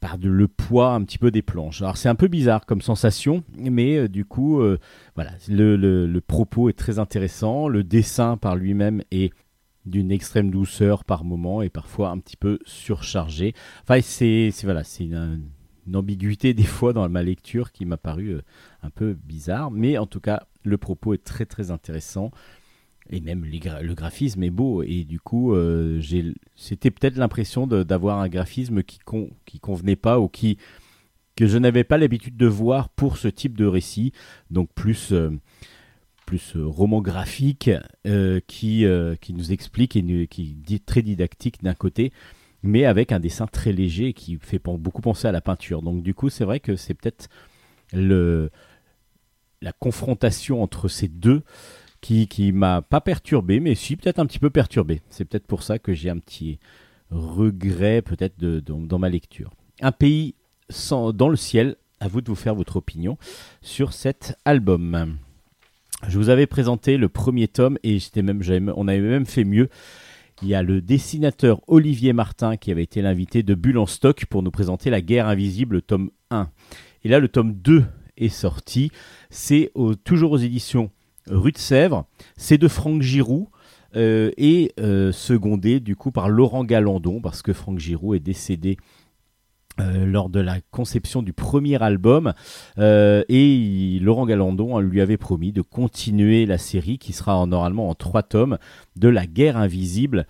par 0.00 0.16
de, 0.16 0.30
le 0.30 0.48
poids 0.48 0.94
un 0.94 1.04
petit 1.04 1.18
peu 1.18 1.30
des 1.30 1.42
planches. 1.42 1.82
Alors 1.82 1.98
c'est 1.98 2.08
un 2.08 2.14
peu 2.14 2.28
bizarre 2.28 2.64
comme 2.64 2.80
sensation, 2.80 3.44
mais 3.58 3.98
euh, 3.98 4.08
du 4.08 4.24
coup, 4.24 4.60
euh, 4.60 4.78
voilà, 5.14 5.32
le, 5.46 6.18
propos 6.20 6.70
est 6.70 6.78
très 6.78 6.98
intéressant, 6.98 7.68
le 7.68 7.84
dessin 7.84 8.38
par 8.38 8.56
lui-même 8.56 9.02
est 9.10 9.34
d'une 9.84 10.10
extrême 10.10 10.50
douceur 10.50 11.04
par 11.04 11.22
moment 11.24 11.60
et 11.60 11.68
parfois 11.68 12.08
un 12.08 12.18
petit 12.18 12.38
peu 12.38 12.58
surchargé. 12.64 13.52
Enfin, 13.82 14.00
c'est 14.00 14.50
voilà, 14.62 14.84
c'est 14.84 15.04
une, 15.04 15.42
une 15.86 15.96
ambiguïté 15.96 16.54
des 16.54 16.64
fois 16.64 16.94
dans 16.94 17.06
ma 17.10 17.22
lecture 17.22 17.70
qui 17.70 17.84
m'a 17.84 17.98
paru 17.98 18.38
un 18.82 18.90
peu 18.90 19.12
bizarre, 19.12 19.70
mais 19.70 19.98
en 19.98 20.06
tout 20.06 20.20
cas, 20.20 20.46
le 20.64 20.78
propos 20.78 21.14
est 21.14 21.24
très 21.24 21.46
très 21.46 21.70
intéressant. 21.70 22.30
Et 23.12 23.20
même 23.20 23.44
le 23.44 23.94
graphisme 23.94 24.42
est 24.42 24.50
beau. 24.50 24.82
Et 24.82 25.04
du 25.04 25.18
coup 25.18 25.54
euh, 25.54 26.00
c'était 26.56 26.90
peut-être 26.90 27.16
l'impression 27.16 27.66
d'avoir 27.66 28.20
un 28.20 28.28
graphisme 28.28 28.82
qui 28.82 28.98
con, 28.98 29.30
qui 29.46 29.58
convenait 29.58 29.96
pas 29.96 30.20
ou 30.20 30.28
qui 30.28 30.58
que 31.36 31.46
je 31.46 31.58
n'avais 31.58 31.84
pas 31.84 31.98
l'habitude 31.98 32.36
de 32.36 32.46
voir 32.46 32.88
pour 32.90 33.16
ce 33.16 33.28
type 33.28 33.56
de 33.56 33.64
récit. 33.64 34.12
Donc 34.50 34.68
plus 34.74 35.12
euh, 35.12 35.30
plus 36.30 36.54
euh, 36.54 36.64
roman 36.64 37.02
graphique 37.02 37.70
euh, 38.06 38.38
qui 38.46 38.84
euh, 38.84 39.16
qui 39.16 39.34
nous 39.34 39.50
explique 39.50 39.96
et 39.96 40.28
qui 40.28 40.54
dit 40.54 40.80
très 40.80 41.02
didactique 41.02 41.60
d'un 41.60 41.74
côté 41.74 42.12
mais 42.62 42.84
avec 42.84 43.10
un 43.10 43.18
dessin 43.18 43.48
très 43.48 43.72
léger 43.72 44.12
qui 44.12 44.38
fait 44.40 44.60
beaucoup 44.62 45.02
penser 45.02 45.26
à 45.26 45.32
la 45.32 45.40
peinture. 45.40 45.82
Donc 45.82 46.04
du 46.04 46.14
coup 46.14 46.30
c'est 46.30 46.44
vrai 46.44 46.60
que 46.60 46.76
c'est 46.76 46.94
peut-être 46.94 47.28
le 47.92 48.50
la 49.62 49.72
confrontation 49.72 50.62
entre 50.62 50.88
ces 50.88 51.08
deux 51.08 51.42
qui, 52.00 52.28
qui 52.28 52.52
m'a 52.52 52.80
pas 52.82 53.00
perturbé, 53.00 53.60
mais 53.60 53.74
si 53.74 53.96
peut-être 53.96 54.18
un 54.18 54.26
petit 54.26 54.38
peu 54.38 54.50
perturbé. 54.50 55.02
C'est 55.10 55.24
peut-être 55.26 55.46
pour 55.46 55.62
ça 55.62 55.78
que 55.78 55.92
j'ai 55.92 56.08
un 56.10 56.18
petit 56.18 56.58
regret 57.10 58.02
peut-être 58.02 58.38
de- 58.38 58.60
dans- 58.60 58.98
ma 58.98 59.08
lecture. 59.08 59.50
Un 59.80 59.92
pays 59.92 60.34
sans, 60.70 61.12
dans 61.12 61.28
le 61.28 61.36
ciel, 61.36 61.76
à 62.00 62.08
vous 62.08 62.20
de 62.22 62.28
vous 62.28 62.34
faire 62.36 62.54
votre 62.54 62.76
opinion 62.76 63.18
sur 63.60 63.92
cet 63.92 64.38
album. 64.46 65.16
Je 66.08 66.16
vous 66.18 66.30
avais 66.30 66.46
présenté 66.46 66.96
le 66.96 67.10
premier 67.10 67.48
tome 67.48 67.76
et 67.82 67.98
j'étais 67.98 68.22
même, 68.22 68.42
on 68.76 68.88
avait 68.88 69.00
même 69.00 69.26
fait 69.26 69.44
mieux. 69.44 69.68
Il 70.42 70.48
y 70.48 70.54
a 70.54 70.62
le 70.62 70.80
dessinateur 70.80 71.60
Olivier 71.66 72.14
Martin 72.14 72.56
qui 72.56 72.70
avait 72.70 72.84
été 72.84 73.02
l'invité 73.02 73.42
de 73.42 73.54
Bulle 73.54 73.76
en 73.76 73.84
stock 73.84 74.24
pour 74.24 74.42
nous 74.42 74.50
présenter 74.50 74.88
La 74.88 75.02
guerre 75.02 75.28
invisible, 75.28 75.82
tome 75.82 76.10
1. 76.30 76.48
Et 77.04 77.08
là, 77.08 77.18
le 77.18 77.28
tome 77.28 77.52
2 77.52 77.84
est 78.20 78.28
sorti. 78.28 78.90
C'est 79.30 79.72
toujours 80.04 80.32
aux 80.32 80.38
éditions 80.38 80.90
Rue 81.28 81.52
de 81.52 81.58
Sèvres. 81.58 82.04
C'est 82.36 82.58
de 82.58 82.68
Franck 82.68 83.02
Giroud 83.02 83.46
euh, 83.96 84.30
et 84.36 84.72
euh, 84.78 85.10
secondé 85.12 85.80
du 85.80 85.96
coup 85.96 86.12
par 86.12 86.28
Laurent 86.28 86.64
Galandon 86.64 87.20
parce 87.20 87.42
que 87.42 87.52
Franck 87.52 87.78
Giroud 87.80 88.16
est 88.16 88.20
décédé 88.20 88.76
euh, 89.80 90.04
lors 90.04 90.28
de 90.28 90.40
la 90.40 90.60
conception 90.70 91.22
du 91.22 91.32
premier 91.32 91.80
album 91.82 92.32
et 92.78 93.98
Laurent 94.00 94.26
Galandon 94.26 94.76
hein, 94.76 94.80
lui 94.80 95.00
avait 95.00 95.16
promis 95.16 95.52
de 95.52 95.62
continuer 95.62 96.46
la 96.46 96.58
série 96.58 96.98
qui 96.98 97.12
sera 97.12 97.36
en- 97.36 97.46
normalement 97.46 97.88
en 97.88 97.94
trois 97.94 98.22
tomes 98.22 98.58
de 98.96 99.08
La 99.08 99.26
guerre 99.26 99.56
invisible 99.56 100.26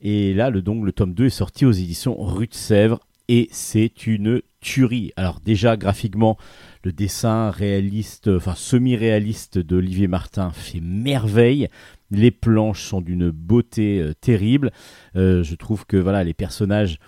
et 0.00 0.34
là 0.34 0.50
le, 0.50 0.62
donc, 0.62 0.84
le 0.84 0.92
tome 0.92 1.14
2 1.14 1.26
est 1.26 1.30
sorti 1.30 1.64
aux 1.64 1.72
éditions 1.72 2.16
Rue 2.22 2.46
de 2.46 2.54
Sèvres 2.54 3.00
et 3.28 3.48
c'est 3.52 4.06
une 4.06 4.42
tuerie. 4.60 5.12
Alors 5.16 5.40
déjà 5.40 5.76
graphiquement 5.76 6.36
le 6.84 6.92
dessin 6.92 7.50
réaliste, 7.50 8.28
enfin 8.28 8.54
semi-réaliste 8.54 9.58
d'Olivier 9.58 10.08
Martin 10.08 10.50
fait 10.50 10.80
merveille. 10.80 11.68
Les 12.10 12.30
planches 12.30 12.84
sont 12.84 13.00
d'une 13.00 13.30
beauté 13.30 14.00
euh, 14.00 14.14
terrible. 14.20 14.72
Euh, 15.16 15.42
je 15.42 15.54
trouve 15.54 15.86
que 15.86 15.96
voilà 15.96 16.24
les 16.24 16.34
personnages, 16.34 16.98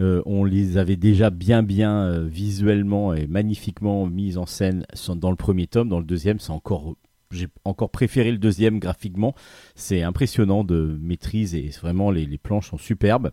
euh, 0.00 0.22
on 0.26 0.44
les 0.44 0.78
avait 0.78 0.96
déjà 0.96 1.30
bien 1.30 1.62
bien 1.62 2.20
visuellement 2.24 3.14
et 3.14 3.26
magnifiquement 3.26 4.06
mis 4.06 4.36
en 4.36 4.46
scène 4.46 4.84
dans 5.16 5.30
le 5.30 5.36
premier 5.36 5.66
tome. 5.66 5.88
Dans 5.88 6.00
le 6.00 6.04
deuxième, 6.04 6.38
c'est 6.38 6.50
encore 6.50 6.96
j'ai 7.32 7.46
encore 7.64 7.90
préféré 7.90 8.32
le 8.32 8.38
deuxième 8.38 8.80
graphiquement. 8.80 9.36
C'est 9.76 10.02
impressionnant 10.02 10.64
de 10.64 10.98
maîtrise 11.00 11.54
et 11.54 11.70
vraiment 11.80 12.10
les 12.10 12.38
planches 12.38 12.70
sont 12.70 12.78
superbes. 12.78 13.30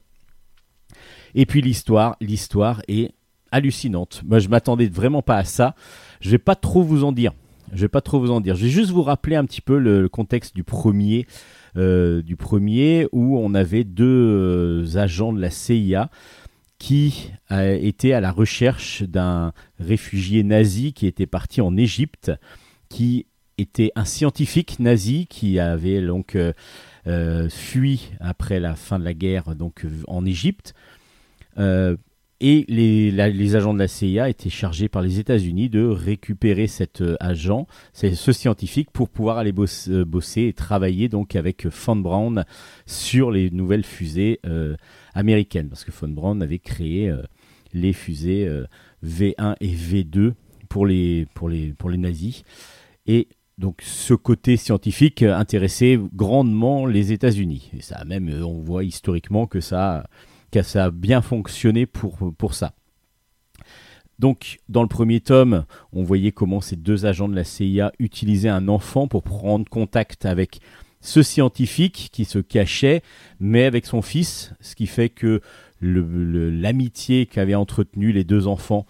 Et 1.34 1.48
puis 1.48 1.62
l'histoire, 1.62 2.16
l'histoire 2.22 2.84
est 2.88 3.14
hallucinante. 3.52 4.22
Moi, 4.26 4.40
je 4.40 4.48
m'attendais 4.48 4.88
vraiment 4.88 5.22
pas 5.22 5.38
à 5.38 5.44
ça. 5.44 5.76
Je 6.22 6.30
vais 6.30 6.38
pas 6.38 6.56
trop 6.56 6.84
vous 6.84 7.04
en 7.04 7.12
dire. 7.12 7.34
Je 7.74 7.82
vais 7.82 7.90
pas 7.90 8.02
trop 8.02 8.20
vous 8.20 8.32
en 8.32 8.42
dire. 8.42 8.56
Je 8.56 8.66
vais 8.66 8.72
juste 8.72 8.92
vous 8.92 9.04
rappeler 9.04 9.36
un 9.36 9.46
petit 9.46 9.62
peu 9.62 9.78
le, 9.78 10.08
contexte 10.08 10.56
du 10.56 10.64
premier, 10.64 11.28
euh, 11.76 12.22
du 12.22 12.36
premier 12.36 13.08
où 13.12 13.38
on 13.38 13.54
avait 13.54 13.84
deux 13.84 14.06
euh, 14.06 14.98
agents 14.98 15.34
de 15.34 15.42
la 15.42 15.50
CIA 15.50 16.10
qui 16.80 17.32
euh, 17.52 17.78
étaient 17.82 18.14
à 18.14 18.22
la 18.22 18.32
recherche 18.32 19.04
d'un 19.04 19.52
réfugié 19.80 20.44
nazi 20.44 20.94
qui 20.94 21.08
était 21.08 21.26
parti 21.26 21.60
en 21.60 21.76
Égypte, 21.76 22.32
qui 22.88 23.26
était 23.58 23.92
un 23.96 24.06
scientifique 24.06 24.80
nazi 24.80 25.26
qui 25.28 25.60
avait 25.60 26.06
donc 26.06 26.38
fui 27.50 28.12
après 28.20 28.60
la 28.60 28.76
fin 28.76 29.00
de 29.00 29.04
la 29.04 29.14
guerre 29.14 29.56
donc 29.56 29.86
en 30.08 30.26
Égypte. 30.26 30.76
Et 32.40 32.66
les, 32.68 33.56
agents 33.56 33.74
de 33.74 33.80
la 33.80 33.88
CIA 33.88 34.30
étaient 34.30 34.50
chargés 34.50 34.90
par 34.90 35.02
les 35.02 35.20
États-Unis 35.20 35.70
de 35.70 35.86
récupérer 35.86 36.68
cet 36.68 37.02
euh, 37.02 37.16
agent, 37.20 37.68
ce 37.94 38.32
scientifique, 38.32 38.92
pour 38.92 39.10
pouvoir 39.10 39.38
aller 39.38 39.52
boss- 39.52 39.90
euh, 39.90 40.06
bosser 40.06 40.44
et 40.44 40.54
travailler 40.54 41.10
donc 41.10 41.36
avec 41.36 41.66
Von 41.66 41.96
Braun 41.96 42.44
sur 42.86 43.32
les 43.32 43.50
nouvelles 43.50 43.86
fusées 43.86 44.40
euh, 44.46 44.76
américaines, 45.14 45.70
parce 45.70 45.84
que 45.84 45.92
Von 45.92 46.10
Braun 46.10 46.42
avait 46.42 46.60
créé 46.60 47.12
les 47.74 47.94
fusées 47.94 48.48
euh, 48.48 48.66
V1 49.06 49.56
et 49.62 49.74
V2 49.74 50.34
pour 50.70 50.86
les, 50.86 51.26
pour 51.34 51.50
les, 51.50 51.74
pour 51.74 51.90
les 51.90 51.98
nazis. 51.98 52.44
Et 53.06 53.28
donc 53.58 53.82
ce 53.82 54.14
côté 54.14 54.58
scientifique 54.58 55.24
intéressait 55.24 56.00
grandement 56.14 56.86
les 56.86 57.12
États-Unis. 57.12 57.72
Et 57.78 57.82
ça 57.82 57.98
a 57.98 58.06
même, 58.06 58.30
on 58.44 58.60
voit 58.60 58.84
historiquement 58.84 59.48
que 59.48 59.62
ça, 59.62 60.08
ça 60.64 60.86
a 60.86 60.92
bien 60.92 61.22
fonctionné 61.22 61.86
pour, 61.86 62.34
pour 62.38 62.54
ça. 62.54 62.74
Donc, 64.20 64.60
dans 64.68 64.82
le 64.82 64.88
premier 64.88 65.20
tome, 65.22 65.66
on 65.94 66.04
voyait 66.04 66.32
comment 66.32 66.60
ces 66.62 66.76
deux 66.76 67.06
agents 67.06 67.30
de 67.30 67.36
la 67.36 67.44
CIA 67.44 67.92
utilisaient 68.00 68.50
un 68.50 68.68
enfant 68.68 69.08
pour 69.08 69.22
prendre 69.22 69.70
contact 69.70 70.26
avec 70.26 70.60
ce 71.02 71.22
scientifique 71.22 72.10
qui 72.12 72.26
se 72.26 72.40
cachait, 72.40 73.04
mais 73.40 73.66
avec 73.66 73.86
son 73.86 74.02
fils, 74.02 74.54
ce 74.60 74.76
qui 74.76 74.88
fait 74.88 75.10
que 75.10 75.42
l'amitié 75.82 77.28
qu'avaient 77.28 77.54
entretenu 77.56 78.12
les 78.12 78.24
deux 78.24 78.48
enfants 78.48 78.88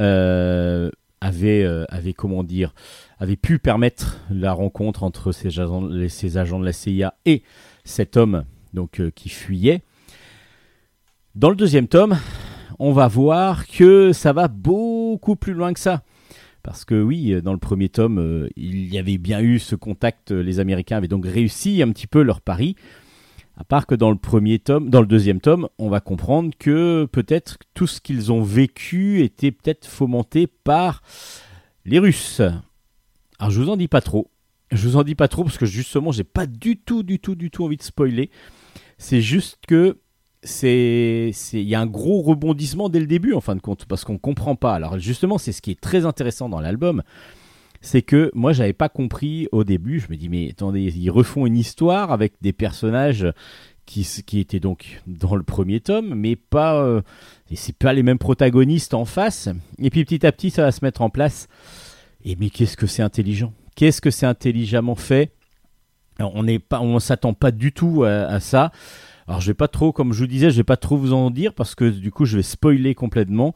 euh, 0.00 0.90
avait, 1.20 1.62
euh, 1.62 1.84
avait, 1.88 2.14
comment 2.14 2.42
dire, 2.42 2.74
avait 3.18 3.36
pu 3.36 3.58
permettre 3.58 4.20
la 4.30 4.52
rencontre 4.52 5.02
entre 5.02 5.32
ces 5.32 5.48
agents, 5.60 5.86
les- 5.86 6.08
ces 6.08 6.38
agents 6.38 6.58
de 6.60 6.64
la 6.64 6.72
CIA 6.72 7.14
et 7.26 7.42
cet 7.84 8.16
homme 8.16 8.44
donc, 8.74 9.00
euh, 9.00 9.10
qui 9.14 9.28
fuyait. 9.28 9.82
Dans 11.36 11.50
le 11.50 11.56
deuxième 11.56 11.86
tome, 11.86 12.16
on 12.78 12.92
va 12.92 13.08
voir 13.08 13.66
que 13.66 14.14
ça 14.14 14.32
va 14.32 14.48
beaucoup 14.48 15.36
plus 15.36 15.52
loin 15.52 15.74
que 15.74 15.80
ça. 15.80 16.02
Parce 16.62 16.86
que 16.86 16.94
oui, 16.94 17.30
euh, 17.34 17.42
dans 17.42 17.52
le 17.52 17.58
premier 17.58 17.90
tome, 17.90 18.18
euh, 18.18 18.48
il 18.56 18.90
y 18.90 18.96
avait 18.96 19.18
bien 19.18 19.42
eu 19.42 19.58
ce 19.58 19.74
contact, 19.76 20.32
euh, 20.32 20.42
les 20.42 20.60
Américains 20.60 20.96
avaient 20.96 21.08
donc 21.08 21.26
réussi 21.26 21.82
un 21.82 21.90
petit 21.90 22.06
peu 22.06 22.22
leur 22.22 22.40
pari. 22.40 22.74
À 23.54 23.64
part 23.64 23.86
que 23.86 23.94
dans 23.94 24.10
le 24.10 24.16
premier 24.16 24.58
tome, 24.58 24.88
dans 24.88 25.02
le 25.02 25.06
deuxième 25.06 25.42
tome, 25.42 25.68
on 25.76 25.90
va 25.90 26.00
comprendre 26.00 26.54
que 26.58 27.04
peut-être 27.12 27.58
tout 27.74 27.86
ce 27.86 28.00
qu'ils 28.00 28.32
ont 28.32 28.42
vécu 28.42 29.20
était 29.20 29.50
peut-être 29.50 29.86
fomenté 29.86 30.46
par 30.46 31.02
les 31.84 31.98
Russes. 31.98 32.40
Alors 33.38 33.50
je 33.50 33.60
vous 33.60 33.68
en 33.68 33.76
dis 33.76 33.88
pas 33.88 34.00
trop. 34.00 34.30
Je 34.72 34.88
vous 34.88 34.96
en 34.96 35.02
dis 35.02 35.14
pas 35.14 35.28
trop 35.28 35.44
parce 35.44 35.58
que 35.58 35.66
justement, 35.66 36.12
j'ai 36.12 36.24
pas 36.24 36.46
du 36.46 36.78
tout, 36.78 37.02
du 37.02 37.18
tout, 37.18 37.34
du 37.34 37.50
tout 37.50 37.62
envie 37.62 37.76
de 37.76 37.82
spoiler. 37.82 38.30
C'est 38.96 39.20
juste 39.20 39.58
que 39.68 39.98
c'est, 40.42 41.32
il 41.52 41.60
y 41.60 41.74
a 41.74 41.80
un 41.80 41.86
gros 41.86 42.22
rebondissement 42.22 42.88
dès 42.88 43.00
le 43.00 43.06
début 43.06 43.32
en 43.32 43.40
fin 43.40 43.56
de 43.56 43.60
compte 43.60 43.84
parce 43.86 44.04
qu'on 44.04 44.18
comprend 44.18 44.56
pas. 44.56 44.74
Alors 44.74 44.98
justement, 44.98 45.38
c'est 45.38 45.52
ce 45.52 45.62
qui 45.62 45.72
est 45.72 45.80
très 45.80 46.06
intéressant 46.06 46.48
dans 46.48 46.60
l'album, 46.60 47.02
c'est 47.80 48.02
que 48.02 48.30
moi 48.34 48.52
j'avais 48.52 48.72
pas 48.72 48.88
compris 48.88 49.48
au 49.52 49.64
début. 49.64 50.00
Je 50.00 50.08
me 50.10 50.16
dis 50.16 50.28
mais 50.28 50.50
attendez, 50.50 50.92
ils 50.96 51.10
refont 51.10 51.46
une 51.46 51.56
histoire 51.56 52.12
avec 52.12 52.34
des 52.40 52.52
personnages 52.52 53.26
qui, 53.86 54.40
étaient 54.40 54.60
donc 54.60 55.00
dans 55.06 55.36
le 55.36 55.44
premier 55.44 55.80
tome, 55.80 56.14
mais 56.14 56.34
pas, 56.34 56.76
euh, 56.76 57.02
c'est 57.54 57.76
pas 57.76 57.92
les 57.92 58.02
mêmes 58.02 58.18
protagonistes 58.18 58.94
en 58.94 59.04
face. 59.04 59.48
Et 59.78 59.90
puis 59.90 60.04
petit 60.04 60.26
à 60.26 60.32
petit, 60.32 60.50
ça 60.50 60.62
va 60.62 60.72
se 60.72 60.84
mettre 60.84 61.02
en 61.02 61.10
place. 61.10 61.48
Et 62.24 62.36
mais 62.36 62.50
qu'est-ce 62.50 62.76
que 62.76 62.86
c'est 62.86 63.02
intelligent? 63.02 63.52
Qu'est-ce 63.76 64.00
que 64.00 64.10
c'est 64.10 64.26
intelligemment 64.26 64.96
fait? 64.96 65.30
On 66.18 66.42
n'est 66.42 66.58
pas, 66.58 66.80
on 66.80 66.98
s'attend 66.98 67.34
pas 67.34 67.50
du 67.50 67.72
tout 67.72 68.04
à 68.04 68.40
ça. 68.40 68.72
Alors 69.28 69.40
je 69.40 69.48
vais 69.48 69.54
pas 69.54 69.68
trop, 69.68 69.92
comme 69.92 70.12
je 70.12 70.20
vous 70.20 70.26
disais, 70.26 70.50
je 70.50 70.56
vais 70.56 70.64
pas 70.64 70.76
trop 70.76 70.96
vous 70.96 71.12
en 71.12 71.30
dire 71.30 71.54
parce 71.54 71.74
que 71.74 71.88
du 71.88 72.10
coup 72.10 72.24
je 72.24 72.36
vais 72.36 72.42
spoiler 72.42 72.94
complètement. 72.94 73.54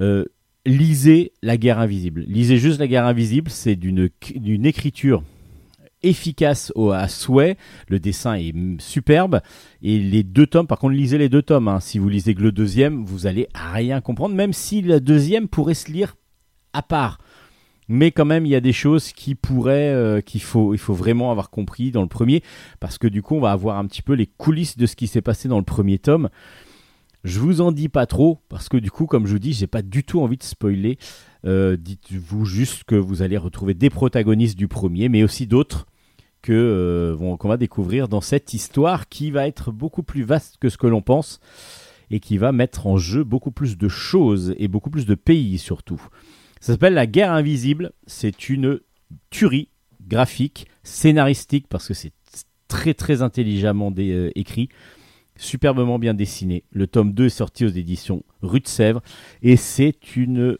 Euh, 0.00 0.24
lisez 0.66 1.32
La 1.42 1.56
guerre 1.56 1.78
invisible. 1.78 2.24
Lisez 2.26 2.58
juste 2.58 2.80
La 2.80 2.86
guerre 2.88 3.06
invisible, 3.06 3.50
c'est 3.50 3.76
d'une 3.76 4.66
écriture 4.66 5.22
efficace 6.02 6.72
au, 6.74 6.90
à 6.90 7.08
souhait. 7.08 7.56
Le 7.88 7.98
dessin 8.00 8.34
est 8.34 8.54
superbe. 8.80 9.40
Et 9.82 9.98
les 9.98 10.22
deux 10.22 10.46
tomes, 10.46 10.66
par 10.66 10.78
contre, 10.78 10.94
lisez 10.94 11.18
les 11.18 11.28
deux 11.28 11.42
tomes. 11.42 11.68
hein. 11.68 11.80
Si 11.80 11.98
vous 11.98 12.08
lisez 12.08 12.34
que 12.34 12.42
le 12.42 12.52
deuxième, 12.52 13.04
vous 13.04 13.26
allez 13.26 13.48
rien 13.54 14.00
comprendre, 14.00 14.34
même 14.34 14.52
si 14.52 14.82
le 14.82 15.00
deuxième 15.00 15.48
pourrait 15.48 15.74
se 15.74 15.90
lire 15.90 16.16
à 16.72 16.82
part. 16.82 17.18
Mais 17.92 18.12
quand 18.12 18.24
même, 18.24 18.46
il 18.46 18.50
y 18.50 18.54
a 18.54 18.60
des 18.60 18.72
choses 18.72 19.10
qui 19.10 19.34
pourraient, 19.34 19.92
euh, 19.92 20.20
qu'il 20.20 20.42
faut, 20.42 20.74
il 20.74 20.78
faut 20.78 20.94
vraiment 20.94 21.32
avoir 21.32 21.50
compris 21.50 21.90
dans 21.90 22.02
le 22.02 22.08
premier, 22.08 22.40
parce 22.78 22.98
que 22.98 23.08
du 23.08 23.20
coup, 23.20 23.34
on 23.34 23.40
va 23.40 23.50
avoir 23.50 23.78
un 23.78 23.86
petit 23.86 24.00
peu 24.00 24.12
les 24.12 24.28
coulisses 24.28 24.78
de 24.78 24.86
ce 24.86 24.94
qui 24.94 25.08
s'est 25.08 25.22
passé 25.22 25.48
dans 25.48 25.58
le 25.58 25.64
premier 25.64 25.98
tome. 25.98 26.28
Je 27.24 27.40
vous 27.40 27.60
en 27.60 27.72
dis 27.72 27.88
pas 27.88 28.06
trop, 28.06 28.38
parce 28.48 28.68
que 28.68 28.76
du 28.76 28.92
coup, 28.92 29.06
comme 29.06 29.26
je 29.26 29.32
vous 29.32 29.40
dis, 29.40 29.52
j'ai 29.52 29.66
pas 29.66 29.82
du 29.82 30.04
tout 30.04 30.20
envie 30.20 30.36
de 30.36 30.44
spoiler. 30.44 30.98
Euh, 31.44 31.76
Dites-vous 31.76 32.44
juste 32.44 32.84
que 32.84 32.94
vous 32.94 33.22
allez 33.22 33.36
retrouver 33.36 33.74
des 33.74 33.90
protagonistes 33.90 34.56
du 34.56 34.68
premier, 34.68 35.08
mais 35.08 35.24
aussi 35.24 35.48
d'autres 35.48 35.86
que 36.42 36.52
euh, 36.52 37.36
qu'on 37.38 37.48
va 37.48 37.56
découvrir 37.56 38.06
dans 38.06 38.20
cette 38.20 38.54
histoire 38.54 39.08
qui 39.08 39.32
va 39.32 39.48
être 39.48 39.72
beaucoup 39.72 40.04
plus 40.04 40.22
vaste 40.22 40.58
que 40.60 40.68
ce 40.68 40.78
que 40.78 40.86
l'on 40.86 41.02
pense 41.02 41.40
et 42.12 42.20
qui 42.20 42.38
va 42.38 42.52
mettre 42.52 42.86
en 42.86 42.98
jeu 42.98 43.24
beaucoup 43.24 43.50
plus 43.50 43.76
de 43.76 43.88
choses 43.88 44.54
et 44.58 44.68
beaucoup 44.68 44.90
plus 44.90 45.06
de 45.06 45.16
pays 45.16 45.58
surtout. 45.58 46.00
Ça 46.60 46.74
s'appelle 46.74 46.94
La 46.94 47.06
guerre 47.06 47.32
invisible. 47.32 47.92
C'est 48.06 48.48
une 48.48 48.80
tuerie 49.30 49.68
graphique, 50.06 50.66
scénaristique, 50.82 51.66
parce 51.68 51.88
que 51.88 51.94
c'est 51.94 52.12
très 52.68 52.94
très 52.94 53.22
intelligemment 53.22 53.92
euh, 53.98 54.30
écrit, 54.34 54.68
superbement 55.36 55.98
bien 55.98 56.14
dessiné. 56.14 56.64
Le 56.70 56.86
tome 56.86 57.12
2 57.12 57.26
est 57.26 57.30
sorti 57.30 57.64
aux 57.64 57.70
éditions 57.70 58.22
Rue 58.42 58.60
de 58.60 58.68
Sèvres 58.68 59.02
et 59.42 59.56
c'est 59.56 60.16
une 60.16 60.56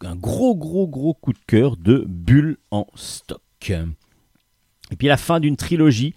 un 0.00 0.16
gros 0.16 0.56
gros 0.56 0.88
gros 0.88 1.14
coup 1.14 1.32
de 1.32 1.38
cœur 1.46 1.76
de 1.76 2.04
Bulle 2.06 2.58
en 2.70 2.86
stock. 2.94 3.40
Et 3.70 4.96
puis 4.96 5.06
la 5.06 5.16
fin 5.16 5.40
d'une 5.40 5.56
trilogie 5.56 6.14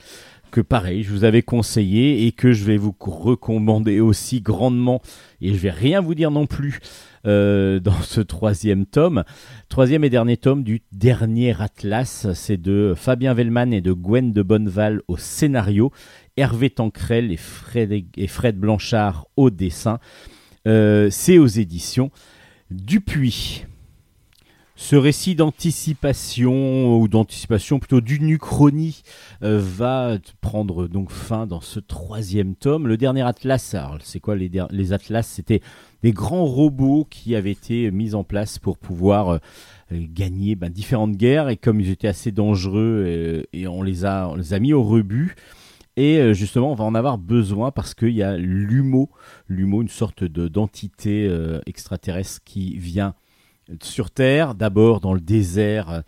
que 0.56 0.62
pareil, 0.62 1.04
je 1.04 1.12
vous 1.12 1.26
avais 1.26 1.42
conseillé 1.42 2.26
et 2.26 2.32
que 2.32 2.54
je 2.54 2.64
vais 2.64 2.78
vous 2.78 2.96
recommander 2.98 4.00
aussi 4.00 4.40
grandement. 4.40 5.02
Et 5.42 5.54
je 5.54 5.58
vais 5.58 5.70
rien 5.70 6.00
vous 6.00 6.16
dire 6.16 6.32
non 6.32 6.48
plus 6.48 6.80
euh, 7.28 7.82
dans 7.82 8.02
ce 8.02 8.22
troisième 8.22 8.86
tome. 8.86 9.26
Troisième 9.68 10.06
et 10.06 10.10
dernier 10.10 10.38
tome 10.38 10.64
du 10.64 10.82
dernier 10.94 11.62
Atlas. 11.62 12.28
C'est 12.34 12.56
de 12.56 12.94
Fabien 12.96 13.34
Vellman 13.34 13.74
et 13.74 13.82
de 13.82 13.92
Gwen 13.92 14.32
de 14.32 14.42
Bonneval 14.44 15.02
au 15.10 15.18
scénario. 15.18 15.92
Hervé 16.38 16.70
Tancrel 16.70 17.34
et 17.34 17.38
Fred, 17.38 17.92
et 18.16 18.28
Fred 18.28 18.58
Blanchard 18.58 19.28
au 19.36 19.50
dessin. 19.50 20.00
Euh, 20.70 21.10
C'est 21.12 21.38
aux 21.38 21.48
éditions 21.48 22.12
Dupuis. 22.72 23.66
Ce 24.78 24.98
récit 24.98 25.36
d'anticipation 25.36 27.00
ou 27.00 27.08
d'anticipation 27.08 27.80
plutôt 27.80 28.02
d'une 28.02 28.30
uchronie 28.30 29.04
euh, 29.42 29.58
va 29.58 30.18
prendre 30.42 30.88
donc 30.88 31.12
fin 31.12 31.48
dans 31.48 31.62
ce 31.62 31.80
troisième 31.80 32.56
tome. 32.56 32.88
Le 32.88 32.98
dernier 32.98 33.22
Atlas, 33.22 33.76
c'est 34.02 34.20
quoi 34.20 34.36
les, 34.36 34.92
Atlas? 34.92 35.26
C'était 35.26 35.62
des 36.04 36.12
grands 36.12 36.46
robots 36.46 37.08
qui 37.10 37.36
avaient 37.36 37.52
été 37.52 37.90
mis 37.90 38.16
en 38.16 38.26
place 38.26 38.60
pour 38.60 38.78
pouvoir 38.78 39.30
euh, 39.30 39.40
gagner 39.92 40.56
ben, 40.56 40.70
différentes 40.70 41.16
guerres 41.16 41.48
et 41.48 41.56
comme 41.58 41.80
ils 41.80 41.90
étaient 41.90 42.10
assez 42.10 42.34
dangereux 42.34 43.04
euh, 43.08 43.44
et 43.54 43.68
on 43.68 43.82
les 43.82 44.04
a 44.04 44.34
les 44.36 44.54
a 44.54 44.60
mis 44.60 44.74
au 44.74 44.84
rebut. 44.84 45.36
Et 45.98 46.18
euh, 46.20 46.34
justement, 46.34 46.72
on 46.72 46.76
va 46.76 46.84
en 46.84 46.96
avoir 46.96 47.18
besoin 47.18 47.72
parce 47.72 47.94
qu'il 47.94 48.10
y 48.10 48.24
a 48.24 48.38
l'humo, 48.38 49.10
une 49.50 49.88
sorte 49.88 50.24
de 50.24 50.48
d'entité 50.48 51.28
euh, 51.30 51.62
extraterrestre 51.66 52.42
qui 52.44 52.78
vient 52.78 53.16
sur 53.82 54.12
Terre, 54.12 54.56
d'abord 54.56 55.00
dans 55.00 55.14
le 55.14 55.20
désert 55.20 55.90
euh, 55.90 56.02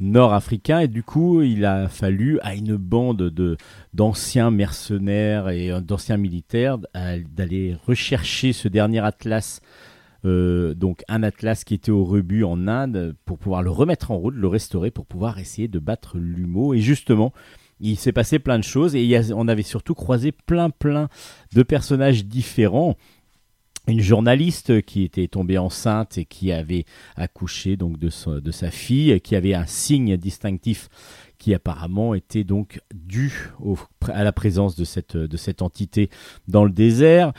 nord-africain, 0.00 0.80
et 0.80 0.88
du 0.88 1.02
coup, 1.02 1.42
il 1.42 1.64
a 1.64 1.88
fallu 1.88 2.38
à 2.42 2.54
une 2.54 2.76
bande 2.76 3.30
de 3.30 3.56
d'anciens 3.92 4.50
mercenaires 4.50 5.48
et 5.48 5.70
euh, 5.70 5.80
d'anciens 5.80 6.16
militaires 6.16 6.78
d'aller 6.94 7.76
rechercher 7.86 8.52
ce 8.52 8.68
dernier 8.68 9.00
atlas. 9.00 9.60
euh, 10.24 10.74
donc 10.74 11.02
un 11.08 11.22
atlas 11.22 11.64
qui 11.64 11.74
était 11.74 11.90
au 11.90 12.04
rebut 12.04 12.44
en 12.44 12.66
Inde 12.66 13.14
pour 13.24 13.38
pouvoir 13.38 13.62
le 13.62 13.70
remettre 13.70 14.10
en 14.10 14.16
route, 14.16 14.34
le 14.34 14.48
restaurer 14.48 14.90
pour 14.90 15.06
pouvoir 15.06 15.38
essayer 15.38 15.68
de 15.68 15.78
battre 15.78 16.18
l'humo. 16.18 16.74
Et 16.74 16.80
justement, 16.80 17.32
il 17.80 17.98
s'est 17.98 18.12
passé 18.12 18.38
plein 18.38 18.58
de 18.58 18.64
choses 18.64 18.94
et 18.96 19.20
on 19.34 19.48
avait 19.48 19.62
surtout 19.62 19.94
croisé 19.94 20.32
plein 20.32 20.70
plein 20.70 21.08
de 21.54 21.62
personnages 21.62 22.24
différents. 22.24 22.96
Une 23.86 24.00
journaliste 24.00 24.80
qui 24.82 25.02
était 25.02 25.28
tombée 25.28 25.58
enceinte 25.58 26.16
et 26.16 26.24
qui 26.24 26.52
avait 26.52 26.86
accouché 27.16 27.76
donc 27.76 27.98
de, 27.98 28.08
sa- 28.08 28.70
fille, 28.70 29.20
qui 29.20 29.36
avait 29.36 29.54
un 29.54 29.66
signe 29.66 30.16
distinctif 30.16 30.88
qui 31.38 31.52
apparemment 31.52 32.14
était 32.14 32.44
donc 32.44 32.80
dû 32.94 33.50
à 34.08 34.24
la 34.24 34.32
présence 34.32 34.76
de 34.76 34.84
cette, 34.84 35.62
entité 35.62 36.08
dans 36.48 36.64
le 36.64 36.70
désert. 36.70 37.32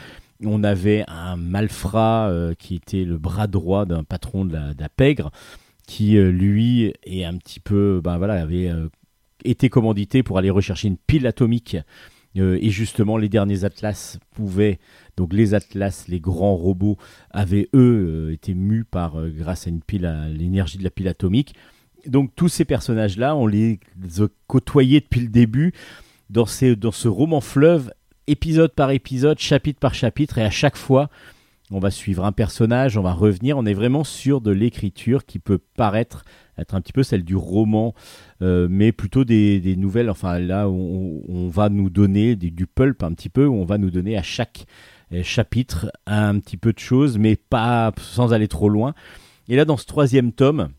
On 0.43 0.63
avait 0.63 1.03
un 1.07 1.35
malfrat 1.37 2.27
euh, 2.29 2.53
qui 2.53 2.75
était 2.75 3.05
le 3.05 3.17
bras 3.17 3.47
droit 3.47 3.85
d'un 3.85 4.03
patron 4.03 4.45
de 4.45 4.53
la, 4.53 4.73
de 4.73 4.81
la 4.81 4.89
pègre, 4.89 5.31
qui 5.87 6.17
euh, 6.17 6.29
lui 6.29 6.93
est 7.05 7.23
un 7.23 7.37
petit 7.37 7.59
peu, 7.59 8.01
ben 8.03 8.17
voilà, 8.17 8.41
avait 8.41 8.67
euh, 8.69 8.89
été 9.43 9.69
commandité 9.69 10.23
pour 10.23 10.37
aller 10.37 10.49
rechercher 10.49 10.89
une 10.89 10.97
pile 10.97 11.25
atomique. 11.25 11.77
Euh, 12.37 12.57
et 12.61 12.69
justement, 12.69 13.17
les 13.17 13.29
derniers 13.29 13.63
atlas 13.63 14.19
pouvaient, 14.31 14.79
donc 15.17 15.33
les 15.33 15.53
atlas, 15.53 16.05
les 16.07 16.19
grands 16.19 16.55
robots, 16.55 16.97
avaient 17.31 17.69
eux 17.73 18.27
euh, 18.27 18.33
été 18.33 18.53
mus 18.53 18.83
par, 18.83 19.19
euh, 19.19 19.29
grâce 19.29 19.67
à 19.67 19.69
une 19.69 19.81
pile, 19.81 20.05
à 20.05 20.27
l'énergie 20.27 20.77
de 20.77 20.83
la 20.83 20.89
pile 20.89 21.07
atomique. 21.07 21.55
Donc 22.05 22.31
tous 22.35 22.49
ces 22.49 22.65
personnages-là, 22.65 23.35
on 23.35 23.47
les 23.47 23.79
a 24.19 24.27
côtoyés 24.47 24.99
depuis 24.99 25.21
le 25.21 25.29
début 25.29 25.73
dans, 26.29 26.45
dans 26.77 26.91
ce 26.91 27.07
roman 27.07 27.41
fleuve, 27.41 27.91
épisode 28.27 28.73
par 28.73 28.91
épisode, 28.91 29.39
chapitre 29.39 29.79
par 29.79 29.93
chapitre, 29.93 30.37
et 30.37 30.43
à 30.43 30.49
chaque 30.49 30.77
fois, 30.77 31.09
on 31.71 31.79
va 31.79 31.91
suivre 31.91 32.25
un 32.25 32.31
personnage, 32.31 32.97
on 32.97 33.01
va 33.01 33.13
revenir, 33.13 33.57
on 33.57 33.65
est 33.65 33.73
vraiment 33.73 34.03
sur 34.03 34.41
de 34.41 34.51
l'écriture 34.51 35.25
qui 35.25 35.39
peut 35.39 35.57
paraître 35.57 36.23
être 36.57 36.75
un 36.75 36.81
petit 36.81 36.93
peu 36.93 37.03
celle 37.03 37.23
du 37.23 37.35
roman, 37.35 37.93
euh, 38.41 38.67
mais 38.69 38.91
plutôt 38.91 39.25
des, 39.25 39.75
nouvelles, 39.77 40.09
enfin 40.09 40.39
là, 40.39 40.69
on, 40.69 41.49
va 41.49 41.69
nous 41.69 41.89
donner 41.89 42.35
du, 42.35 42.67
pulp 42.67 43.03
un 43.03 43.13
petit 43.13 43.29
peu, 43.29 43.47
on 43.47 43.65
va 43.65 43.77
nous 43.77 43.91
donner 43.91 44.17
à 44.17 44.23
chaque 44.23 44.65
euh, 45.11 45.23
chapitres, 45.23 45.91
un 46.05 46.39
petit 46.39 46.57
peu 46.57 46.71
de 46.71 46.79
choses, 46.79 47.17
mais 47.17 47.35
pas 47.35 47.91
sans 47.99 48.33
aller 48.33 48.47
trop 48.47 48.69
loin. 48.69 48.93
Et 49.49 49.55
là, 49.55 49.65
dans 49.65 49.77
ce 49.77 49.85
troisième 49.85 50.31
tome, 50.31 50.69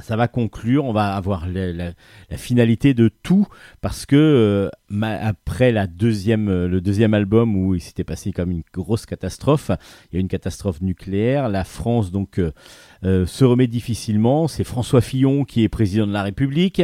ça 0.00 0.16
va 0.16 0.26
conclure, 0.26 0.84
on 0.84 0.92
va 0.92 1.14
avoir 1.14 1.46
la, 1.48 1.92
finalité 2.36 2.94
de 2.94 3.08
tout 3.08 3.46
parce 3.80 4.06
que 4.06 4.16
euh, 4.16 4.68
après 5.00 5.70
la 5.70 5.86
deuxième, 5.86 6.48
euh, 6.48 6.66
le 6.66 6.80
deuxième 6.80 7.14
album 7.14 7.56
où 7.56 7.74
il 7.74 7.80
s'était 7.80 8.02
passé 8.02 8.32
comme 8.32 8.50
une 8.50 8.64
grosse 8.72 9.06
catastrophe, 9.06 9.70
il 10.10 10.16
y 10.16 10.18
a 10.18 10.20
une 10.20 10.28
catastrophe 10.28 10.80
nucléaire, 10.80 11.48
la 11.48 11.62
France 11.62 12.10
donc 12.10 12.40
euh, 12.40 13.26
se 13.26 13.44
remet 13.44 13.68
difficilement, 13.68 14.48
c'est 14.48 14.64
François 14.64 15.00
Fillon 15.00 15.44
qui 15.44 15.62
est 15.62 15.68
président 15.68 16.08
de 16.08 16.12
la 16.12 16.24
République, 16.24 16.82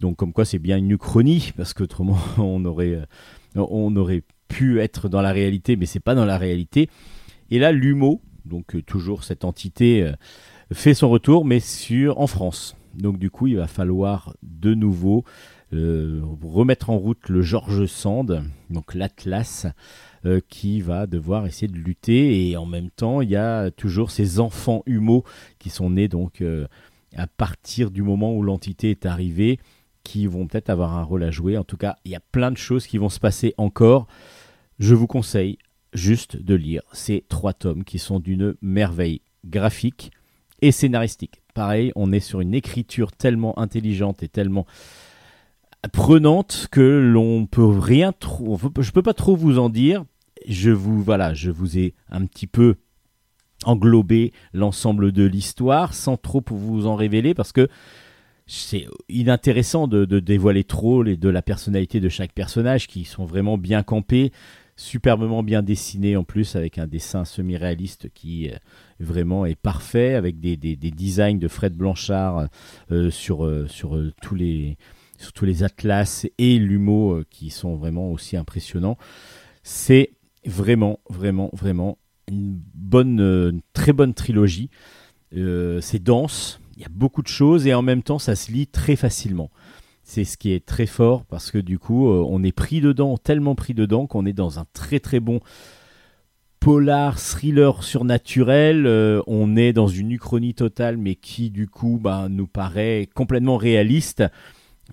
donc 0.00 0.16
comme 0.16 0.32
quoi 0.32 0.44
c'est 0.44 0.58
bien 0.58 0.76
une 0.76 0.90
uchronie 0.90 1.52
parce 1.56 1.72
qu'autrement 1.72 2.18
on 2.38 2.64
aurait, 2.64 2.98
on 3.54 3.94
aurait 3.94 4.24
pu 4.48 4.80
être 4.80 5.08
dans 5.08 5.22
la 5.22 5.30
réalité, 5.30 5.76
mais 5.76 5.86
c'est 5.86 6.00
pas 6.00 6.16
dans 6.16 6.24
la 6.24 6.38
réalité. 6.38 6.90
Et 7.50 7.60
là 7.60 7.70
l'humo, 7.70 8.22
donc 8.44 8.84
toujours 8.86 9.22
cette 9.22 9.44
entité 9.44 10.10
fait 10.72 10.94
son 10.94 11.08
retour, 11.08 11.44
mais 11.44 11.60
sur 11.60 12.20
en 12.20 12.26
France. 12.26 12.76
Donc 12.94 13.18
du 13.18 13.30
coup, 13.30 13.46
il 13.46 13.56
va 13.56 13.66
falloir 13.66 14.34
de 14.42 14.74
nouveau 14.74 15.24
euh, 15.72 16.22
remettre 16.42 16.90
en 16.90 16.96
route 16.96 17.28
le 17.28 17.42
George 17.42 17.86
Sand, 17.86 18.42
donc 18.70 18.94
l'Atlas, 18.94 19.66
euh, 20.24 20.40
qui 20.48 20.80
va 20.80 21.06
devoir 21.06 21.46
essayer 21.46 21.68
de 21.68 21.78
lutter. 21.78 22.48
Et 22.48 22.56
en 22.56 22.66
même 22.66 22.90
temps, 22.90 23.20
il 23.20 23.30
y 23.30 23.36
a 23.36 23.70
toujours 23.70 24.10
ces 24.10 24.40
enfants 24.40 24.82
humeaux 24.86 25.24
qui 25.58 25.70
sont 25.70 25.90
nés 25.90 26.08
donc 26.08 26.40
euh, 26.40 26.66
à 27.16 27.26
partir 27.26 27.90
du 27.90 28.02
moment 28.02 28.34
où 28.34 28.42
l'entité 28.42 28.90
est 28.90 29.06
arrivée, 29.06 29.58
qui 30.04 30.26
vont 30.26 30.46
peut-être 30.46 30.70
avoir 30.70 30.96
un 30.96 31.02
rôle 31.02 31.22
à 31.22 31.30
jouer. 31.30 31.58
En 31.58 31.64
tout 31.64 31.76
cas, 31.76 31.96
il 32.04 32.12
y 32.12 32.16
a 32.16 32.20
plein 32.20 32.50
de 32.50 32.56
choses 32.56 32.86
qui 32.86 32.98
vont 32.98 33.08
se 33.10 33.20
passer 33.20 33.54
encore. 33.58 34.06
Je 34.78 34.94
vous 34.94 35.06
conseille 35.06 35.58
juste 35.92 36.36
de 36.36 36.54
lire 36.54 36.82
ces 36.92 37.24
trois 37.28 37.52
tomes 37.52 37.84
qui 37.84 37.98
sont 37.98 38.20
d'une 38.20 38.54
merveille 38.62 39.20
graphique 39.44 40.12
et 40.62 40.72
scénaristique. 40.72 41.42
Pareil, 41.54 41.92
on 41.96 42.12
est 42.12 42.20
sur 42.20 42.40
une 42.40 42.54
écriture 42.54 43.12
tellement 43.12 43.58
intelligente 43.58 44.22
et 44.22 44.28
tellement 44.28 44.66
prenante 45.92 46.68
que 46.70 46.80
l'on 46.80 47.46
peut 47.46 47.66
rien 47.66 48.12
trop. 48.12 48.58
Je 48.80 48.90
peux 48.90 49.02
pas 49.02 49.14
trop 49.14 49.36
vous 49.36 49.58
en 49.58 49.68
dire. 49.68 50.04
Je 50.46 50.70
vous 50.70 51.02
voilà, 51.02 51.34
je 51.34 51.50
vous 51.50 51.78
ai 51.78 51.94
un 52.10 52.24
petit 52.26 52.46
peu 52.46 52.76
englobé 53.64 54.32
l'ensemble 54.52 55.12
de 55.12 55.24
l'histoire 55.24 55.94
sans 55.94 56.16
trop 56.16 56.42
vous 56.48 56.86
en 56.86 56.94
révéler 56.94 57.34
parce 57.34 57.52
que 57.52 57.68
c'est 58.46 58.86
inintéressant 59.08 59.88
de, 59.88 60.04
de 60.04 60.20
dévoiler 60.20 60.64
trop 60.64 61.02
les, 61.02 61.16
de 61.16 61.28
la 61.28 61.42
personnalité 61.42 62.00
de 62.00 62.08
chaque 62.08 62.32
personnage 62.32 62.86
qui 62.86 63.04
sont 63.04 63.26
vraiment 63.26 63.58
bien 63.58 63.82
campés, 63.82 64.32
superbement 64.78 65.42
bien 65.42 65.62
dessinés 65.62 66.16
en 66.16 66.22
plus 66.22 66.54
avec 66.54 66.78
un 66.78 66.86
dessin 66.86 67.24
semi-réaliste 67.24 68.10
qui 68.14 68.48
euh, 68.48 68.54
vraiment 69.00 69.44
est 69.44 69.56
parfait 69.60 70.14
avec 70.14 70.38
des, 70.38 70.56
des- 70.56 70.76
des 70.76 70.92
designs 70.92 71.38
de 71.38 71.48
Fred 71.48 71.74
Blanchard 71.74 72.46
euh, 72.92 73.10
sur, 73.10 73.44
euh, 73.44 73.66
sur, 73.66 74.00
tous 74.22 74.36
les, 74.36 74.78
sur 75.18 75.32
tous 75.32 75.44
les 75.44 75.64
atlas 75.64 76.26
et 76.38 76.58
l'humo 76.58 77.22
qui 77.28 77.50
sont 77.50 77.74
vraiment 77.74 78.12
aussi 78.12 78.36
impressionnants. 78.36 78.96
C'est 79.64 80.12
vraiment, 80.46 81.00
vraiment, 81.10 81.50
vraiment 81.52 81.98
une 82.28 82.56
bonne, 82.74 83.18
une 83.20 83.62
très 83.72 83.92
bonne 83.92 84.14
trilogie. 84.14 84.70
C'est 85.32 86.02
dense, 86.02 86.60
il 86.76 86.82
y 86.82 86.84
a 86.86 86.88
beaucoup 86.90 87.22
de 87.22 87.28
choses 87.28 87.66
et 87.66 87.74
en 87.74 87.82
même 87.82 88.02
temps 88.02 88.18
ça 88.18 88.36
se 88.36 88.52
lit 88.52 88.66
très 88.68 88.96
facilement. 88.96 89.50
C'est 90.08 90.24
ce 90.24 90.38
qui 90.38 90.52
est 90.52 90.64
très 90.64 90.86
fort 90.86 91.26
parce 91.26 91.50
que 91.50 91.58
du 91.58 91.78
coup 91.78 92.08
euh, 92.08 92.24
on 92.26 92.42
est 92.42 92.50
pris 92.50 92.80
dedans, 92.80 93.18
tellement 93.18 93.54
pris 93.54 93.74
dedans 93.74 94.06
qu'on 94.06 94.24
est 94.24 94.32
dans 94.32 94.58
un 94.58 94.64
très 94.72 95.00
très 95.00 95.20
bon 95.20 95.40
polar 96.60 97.20
thriller 97.20 97.84
surnaturel. 97.84 98.86
euh, 98.86 99.20
on 99.26 99.54
est 99.54 99.74
dans 99.74 99.86
une 99.86 100.10
uchronie 100.12 100.54
totale 100.54 100.96
mais 100.96 101.14
qui 101.14 101.50
du 101.50 101.68
coup 101.68 102.00
bah, 102.02 102.28
nous 102.30 102.46
paraît 102.46 103.06
complètement 103.14 103.58
réaliste 103.58 104.24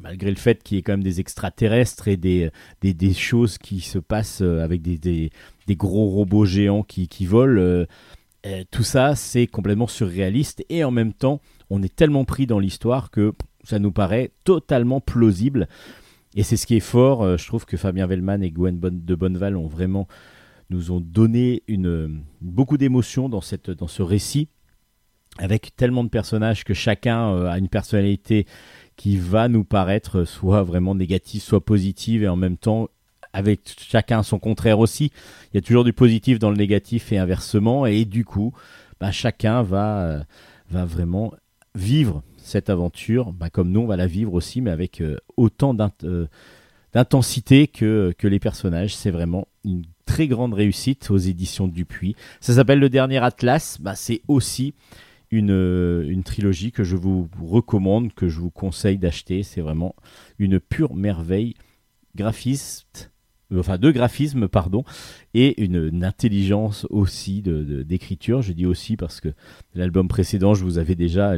malgré 0.01 0.31
le 0.31 0.35
fait 0.35 0.61
qu'il 0.61 0.75
y 0.75 0.79
ait 0.81 0.83
quand 0.83 0.91
même 0.91 1.01
des 1.01 1.21
extraterrestres 1.21 2.09
et 2.09 2.17
des, 2.17 2.49
des, 2.81 2.93
des 2.93 3.13
choses 3.13 3.57
qui 3.57 3.79
se 3.79 3.99
passent 3.99 4.41
euh, 4.41 4.65
avec 4.65 4.81
des, 4.81 4.97
des, 4.97 5.75
gros 5.77 6.09
robots 6.09 6.43
géants 6.43 6.83
qui, 6.83 7.07
qui 7.07 7.25
volent. 7.25 7.85
tout 8.69 8.83
ça, 8.83 9.15
c'est 9.15 9.47
complètement 9.47 9.87
surréaliste 9.87 10.65
et 10.67 10.83
en 10.83 10.91
même 10.91 11.13
temps, 11.13 11.39
on 11.69 11.81
est 11.81 11.95
tellement 11.95 12.25
pris 12.25 12.47
dans 12.47 12.59
l'histoire 12.59 13.11
que 13.11 13.33
ça 13.65 13.79
nous 13.79 13.91
paraît 13.91 14.31
totalement 14.43 15.01
plausible. 15.01 15.67
Et 16.35 16.43
c'est 16.43 16.57
ce 16.57 16.67
qui 16.67 16.75
est 16.75 16.81
fort. 16.81 17.23
euh, 17.23 17.37
je 17.37 17.47
trouve 17.47 17.65
que 17.65 17.77
Fabien 17.77 18.07
Vellman 18.07 18.41
et 18.41 18.51
Gwen 18.51 18.79
de 18.79 19.15
Bonneval 19.15 19.57
nous 20.69 20.91
ont 20.91 20.99
donné 20.99 21.63
beaucoup 22.41 22.77
d'émotions 22.77 23.29
dans, 23.29 23.41
ce 23.41 24.01
récit, 24.01 24.49
avec 25.37 25.75
tellement 25.75 26.03
de 26.03 26.09
personnages 26.09 26.63
que 26.63 26.73
chacun 26.73 27.31
euh, 27.31 27.49
a 27.49 27.57
une 27.57 27.69
personnalité 27.69 28.45
qui 28.97 29.17
va 29.17 29.47
nous 29.47 29.63
paraître 29.63 30.23
soit 30.23 30.63
vraiment 30.63 30.95
négative, 30.95 31.41
soit 31.41 31.63
positive, 31.63 32.23
et 32.23 32.27
en 32.27 32.37
même 32.37 32.57
temps 32.57 32.89
avec 33.33 33.75
chacun 33.77 34.23
son 34.23 34.39
contraire 34.39 34.79
aussi. 34.79 35.11
Il 35.51 35.55
y 35.55 35.57
a 35.57 35.61
toujours 35.61 35.83
du 35.83 35.91
positif 35.91 36.39
dans 36.39 36.49
le 36.49 36.55
négatif 36.55 37.11
et 37.11 37.17
inversement, 37.17 37.85
et 37.85 38.05
du 38.05 38.23
coup, 38.23 38.53
bah, 38.99 39.11
chacun 39.11 39.65
euh, 39.73 40.21
va 40.69 40.85
vraiment 40.85 41.33
vivre 41.75 42.23
cette 42.45 42.69
aventure, 42.69 43.33
bah, 43.33 43.49
comme 43.49 43.71
nous 43.71 43.81
on 43.81 43.87
va 43.87 43.97
la 43.97 44.07
vivre 44.07 44.33
aussi, 44.33 44.61
mais 44.61 44.69
avec 44.69 45.01
euh, 45.01 45.17
autant 45.35 45.75
euh, 46.03 46.27
d'intensité 46.93 47.67
que, 47.67 48.13
les 48.21 48.39
personnages. 48.39 48.95
C'est 48.95 49.11
vraiment 49.11 49.47
une 49.63 49.83
très 50.05 50.27
grande 50.27 50.53
réussite 50.53 51.09
aux 51.09 51.17
éditions 51.17 51.67
Dupuis. 51.67 52.15
Ça 52.39 52.53
s'appelle 52.53 52.79
Le 52.79 52.89
Dernier 52.89 53.17
Atlas, 53.17 53.79
bah, 53.81 53.95
c'est 53.95 54.21
aussi 54.27 54.75
une, 55.31 55.51
euh, 55.51 56.07
une 56.07 56.23
trilogie 56.23 56.71
que 56.71 56.83
je 56.83 56.95
vous 56.95 57.27
recommande, 57.41 58.13
que 58.13 58.29
je 58.29 58.39
vous 58.39 58.51
conseille 58.51 58.99
d'acheter. 58.99 59.41
C'est 59.41 59.61
vraiment 59.61 59.95
une 60.37 60.59
pure 60.59 60.93
merveille 60.93 61.55
graphiste, 62.15 63.11
de 63.49 63.91
graphisme, 63.91 64.47
pardon, 64.47 64.83
et 65.33 65.63
une, 65.63 66.03
intelligence 66.03 66.85
aussi 66.89 67.41
d'écriture. 67.41 68.41
je 68.41 68.53
dis 68.53 68.65
aussi 68.65 68.97
parce 68.97 69.19
que 69.19 69.29
l'album 69.73 70.07
précédent, 70.07 70.53
je 70.53 70.63
vous 70.63 70.77
avais 70.77 70.95
déjà, 70.95 71.35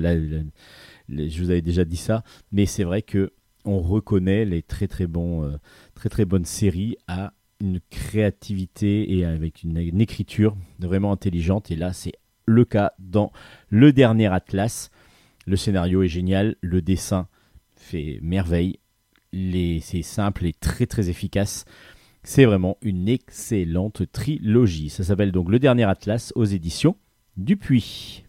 je 1.10 1.42
vous 1.42 1.50
avais 1.50 1.62
déjà 1.62 1.86
dit 1.86 1.98
ça, 1.98 2.24
mais 2.52 2.66
c'est 2.66 2.84
vrai 2.84 3.02
que 3.02 3.32
on 3.66 3.80
reconnaît 3.80 4.46
les 4.46 4.64
très 4.64 4.88
très 4.88 5.06
euh, 5.06 6.26
bonnes 6.26 6.46
séries 6.46 6.96
à 7.08 7.34
une 7.60 7.80
créativité 7.90 9.18
et 9.18 9.26
avec 9.26 9.64
une, 9.64 9.78
écriture 10.00 10.56
vraiment 10.80 11.12
intelligente. 11.12 11.72
Et 11.72 11.76
là, 11.76 11.92
c'est 11.92 12.14
le 12.46 12.66
cas 12.66 12.94
dans 13.00 13.32
le 13.70 13.92
dernier 13.92 14.28
Atlas. 14.28 14.90
Le 15.46 15.56
scénario 15.56 16.04
est 16.04 16.08
génial, 16.08 16.56
le 16.62 16.82
dessin 16.82 17.28
fait 17.76 18.20
merveille, 18.22 18.80
c'est 19.82 20.02
simple 20.02 20.46
et 20.46 20.54
très 20.54 20.86
très 20.86 21.10
efficace. 21.10 21.66
C'est 22.24 22.46
vraiment 22.46 22.78
une 22.82 23.08
excellente 23.08 24.12
trilogie. 24.12 24.90
Ça 24.90 25.04
s'appelle 25.04 25.32
donc 25.32 25.50
Le 25.50 25.60
Dernier 25.60 25.86
Atlas 25.86 26.34
aux 26.36 26.46
éditions 26.46 26.98
Dupuis. 27.38 28.27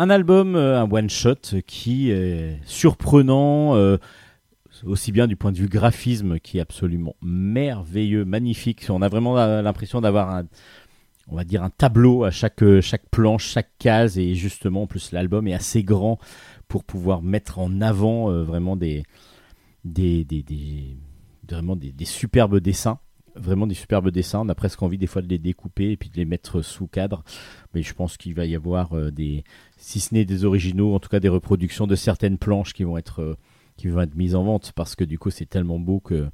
Un 0.00 0.10
album, 0.10 0.54
euh, 0.54 0.80
un 0.80 0.88
one-shot 0.88 1.60
qui 1.66 2.12
est 2.12 2.60
surprenant, 2.64 3.74
euh, 3.74 3.96
aussi 4.84 5.10
bien 5.10 5.26
du 5.26 5.34
point 5.34 5.50
de 5.50 5.56
vue 5.56 5.66
graphisme 5.66 6.38
qui 6.38 6.58
est 6.58 6.60
absolument 6.60 7.16
merveilleux, 7.20 8.24
magnifique. 8.24 8.86
On 8.90 9.02
a 9.02 9.08
vraiment 9.08 9.34
la- 9.34 9.60
l'impression 9.60 10.00
d'avoir 10.00 10.30
un, 10.30 11.70
tableau 11.70 12.22
à 12.22 12.30
chaque, 12.30 12.62
euh, 12.62 12.80
chaque 12.80 13.08
planche, 13.10 13.48
chaque 13.48 13.72
case, 13.80 14.18
et 14.18 14.36
justement, 14.36 14.82
en 14.82 14.86
plus, 14.86 15.10
l'album 15.10 15.48
est 15.48 15.54
assez 15.54 15.82
grand 15.82 16.20
pour 16.68 16.84
pouvoir 16.84 17.20
mettre 17.20 17.58
en 17.58 17.80
avant 17.80 18.30
euh, 18.30 18.44
vraiment 18.44 18.76
des, 18.76 19.02
vraiment 21.48 21.74
des 21.74 21.92
superbes 22.04 22.60
dessins. 22.60 23.00
Vraiment 23.40 23.66
des 23.66 23.74
superbes 23.74 24.10
dessins. 24.10 24.40
On 24.40 24.48
a 24.48 24.54
presque 24.54 24.82
envie 24.82 24.98
des 24.98 25.06
fois 25.06 25.22
de 25.22 25.28
les 25.28 25.38
découper 25.38 25.92
et 25.92 25.96
puis 25.96 26.10
de 26.10 26.16
les 26.16 26.24
mettre 26.24 26.62
sous 26.62 26.86
cadre. 26.86 27.22
Mais 27.74 27.82
je 27.82 27.94
pense 27.94 28.16
qu'il 28.16 28.34
va 28.34 28.46
y 28.46 28.54
avoir 28.54 28.96
euh, 28.96 29.10
des, 29.10 29.44
si 29.76 30.00
ce 30.00 30.14
n'est 30.14 30.24
des 30.24 30.44
originaux, 30.44 30.94
en 30.94 30.98
tout 30.98 31.08
cas 31.08 31.20
des 31.20 31.28
reproductions 31.28 31.86
de 31.86 31.96
certaines 31.96 32.38
planches 32.38 32.72
qui 32.72 32.84
vont 32.84 32.98
être 32.98 33.22
euh, 33.22 33.36
qui 33.76 33.88
vont 33.88 34.00
être 34.00 34.16
mises 34.16 34.34
en 34.34 34.42
vente 34.42 34.72
parce 34.74 34.96
que 34.96 35.04
du 35.04 35.20
coup 35.20 35.30
c'est 35.30 35.46
tellement 35.46 35.78
beau 35.78 36.00
que 36.00 36.26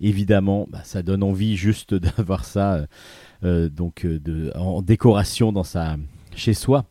évidemment 0.00 0.66
bah, 0.70 0.80
ça 0.84 1.02
donne 1.02 1.22
envie 1.22 1.54
juste 1.54 1.92
d'avoir 2.16 2.46
ça 2.46 2.86
euh, 3.44 3.68
donc 3.68 4.06
en 4.54 4.80
décoration 4.80 5.52
dans 5.52 5.64
sa 5.64 5.98
chez 6.34 6.54
soi. 6.54 6.86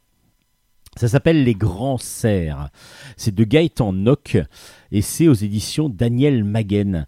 Ça 0.97 1.07
s'appelle 1.07 1.43
Les 1.43 1.53
Grands 1.53 1.99
Cerfs. 1.99 2.69
C'est 3.17 3.33
de 3.33 3.43
Gaëtan 3.43 3.93
Nock 3.93 4.37
et 4.91 5.01
c'est 5.01 5.27
aux 5.27 5.33
éditions 5.33 5.89
Daniel 5.89 6.43
Maguen. 6.43 7.05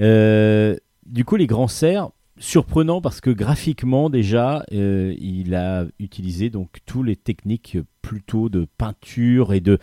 Euh, 0.00 0.76
du 1.06 1.24
coup, 1.24 1.36
Les 1.36 1.46
Grands 1.46 1.68
Cerfs, 1.68 2.10
surprenant 2.38 3.00
parce 3.00 3.20
que 3.20 3.30
graphiquement 3.30 4.10
déjà, 4.10 4.64
euh, 4.72 5.14
il 5.18 5.54
a 5.54 5.86
utilisé 5.98 6.50
donc 6.50 6.78
tous 6.86 7.02
les 7.02 7.16
techniques 7.16 7.78
plutôt 8.00 8.48
de 8.48 8.66
peinture 8.78 9.52
et 9.52 9.60
de 9.60 9.78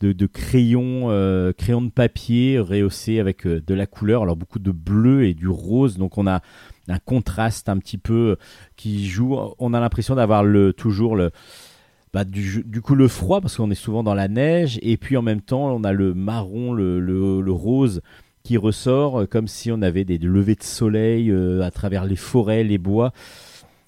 de, 0.00 0.12
de 0.12 0.26
crayon, 0.26 1.10
euh, 1.10 1.52
de 1.52 1.90
papier 1.90 2.58
rehaussé 2.58 3.20
avec 3.20 3.46
euh, 3.46 3.62
de 3.64 3.74
la 3.74 3.86
couleur, 3.86 4.22
alors 4.22 4.36
beaucoup 4.36 4.58
de 4.58 4.70
bleu 4.70 5.26
et 5.26 5.34
du 5.34 5.48
rose, 5.48 5.98
donc 5.98 6.16
on 6.16 6.26
a 6.26 6.40
un 6.88 6.98
contraste 6.98 7.68
un 7.68 7.78
petit 7.78 7.98
peu 7.98 8.36
qui 8.76 9.06
joue. 9.06 9.38
On 9.58 9.74
a 9.74 9.80
l'impression 9.80 10.14
d'avoir 10.14 10.44
toujours 10.76 11.14
le 11.14 11.30
bah, 12.12 12.24
du, 12.24 12.64
le 12.64 13.08
froid 13.08 13.40
parce 13.40 13.56
qu'on 13.56 13.70
est 13.70 13.76
souvent 13.76 14.02
dans 14.02 14.14
la 14.14 14.26
neige. 14.26 14.80
Et 14.82 14.96
puis 14.96 15.16
en 15.16 15.22
même 15.22 15.42
temps 15.42 15.72
on 15.72 15.84
a 15.84 15.92
le 15.92 16.14
marron, 16.14 16.72
le 16.72 17.52
rose 17.52 18.00
qui 18.42 18.56
ressort 18.56 19.20
euh, 19.20 19.26
comme 19.26 19.48
si 19.48 19.70
on 19.70 19.82
avait 19.82 20.04
des 20.04 20.18
levées 20.18 20.54
de 20.54 20.62
soleil 20.62 21.30
euh, 21.30 21.62
à 21.62 21.70
travers 21.70 22.04
les 22.04 22.16
forêts, 22.16 22.64
les 22.64 22.78
bois. 22.78 23.12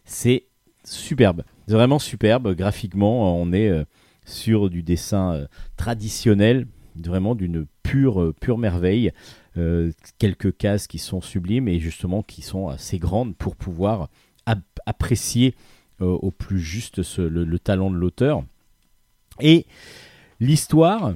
C'est 0.04 0.44
superbe, 0.84 1.42
vraiment 1.68 1.98
superbe. 1.98 2.54
Graphiquement, 2.54 3.40
on 3.40 3.52
est 3.52 3.68
euh, 3.68 3.84
sur 4.24 4.70
du 4.70 4.82
dessin 4.82 5.34
euh, 5.34 5.46
traditionnel, 5.76 6.66
vraiment 6.96 7.34
d'une 7.34 7.66
pure, 7.82 8.20
euh, 8.20 8.34
pure 8.38 8.58
merveille. 8.58 9.12
Euh, 9.58 9.92
quelques 10.18 10.56
cases 10.56 10.86
qui 10.86 10.98
sont 10.98 11.20
sublimes 11.20 11.68
et 11.68 11.78
justement 11.78 12.22
qui 12.22 12.40
sont 12.40 12.68
assez 12.68 12.98
grandes 12.98 13.36
pour 13.36 13.54
pouvoir 13.54 14.08
ap- 14.46 14.80
apprécier 14.86 15.54
euh, 16.00 16.06
au 16.06 16.30
plus 16.30 16.58
juste 16.58 17.18
le, 17.18 17.44
le 17.44 17.58
talent 17.58 17.90
de 17.90 17.96
l'auteur. 17.96 18.44
Et 19.40 19.66
l'histoire, 20.40 21.12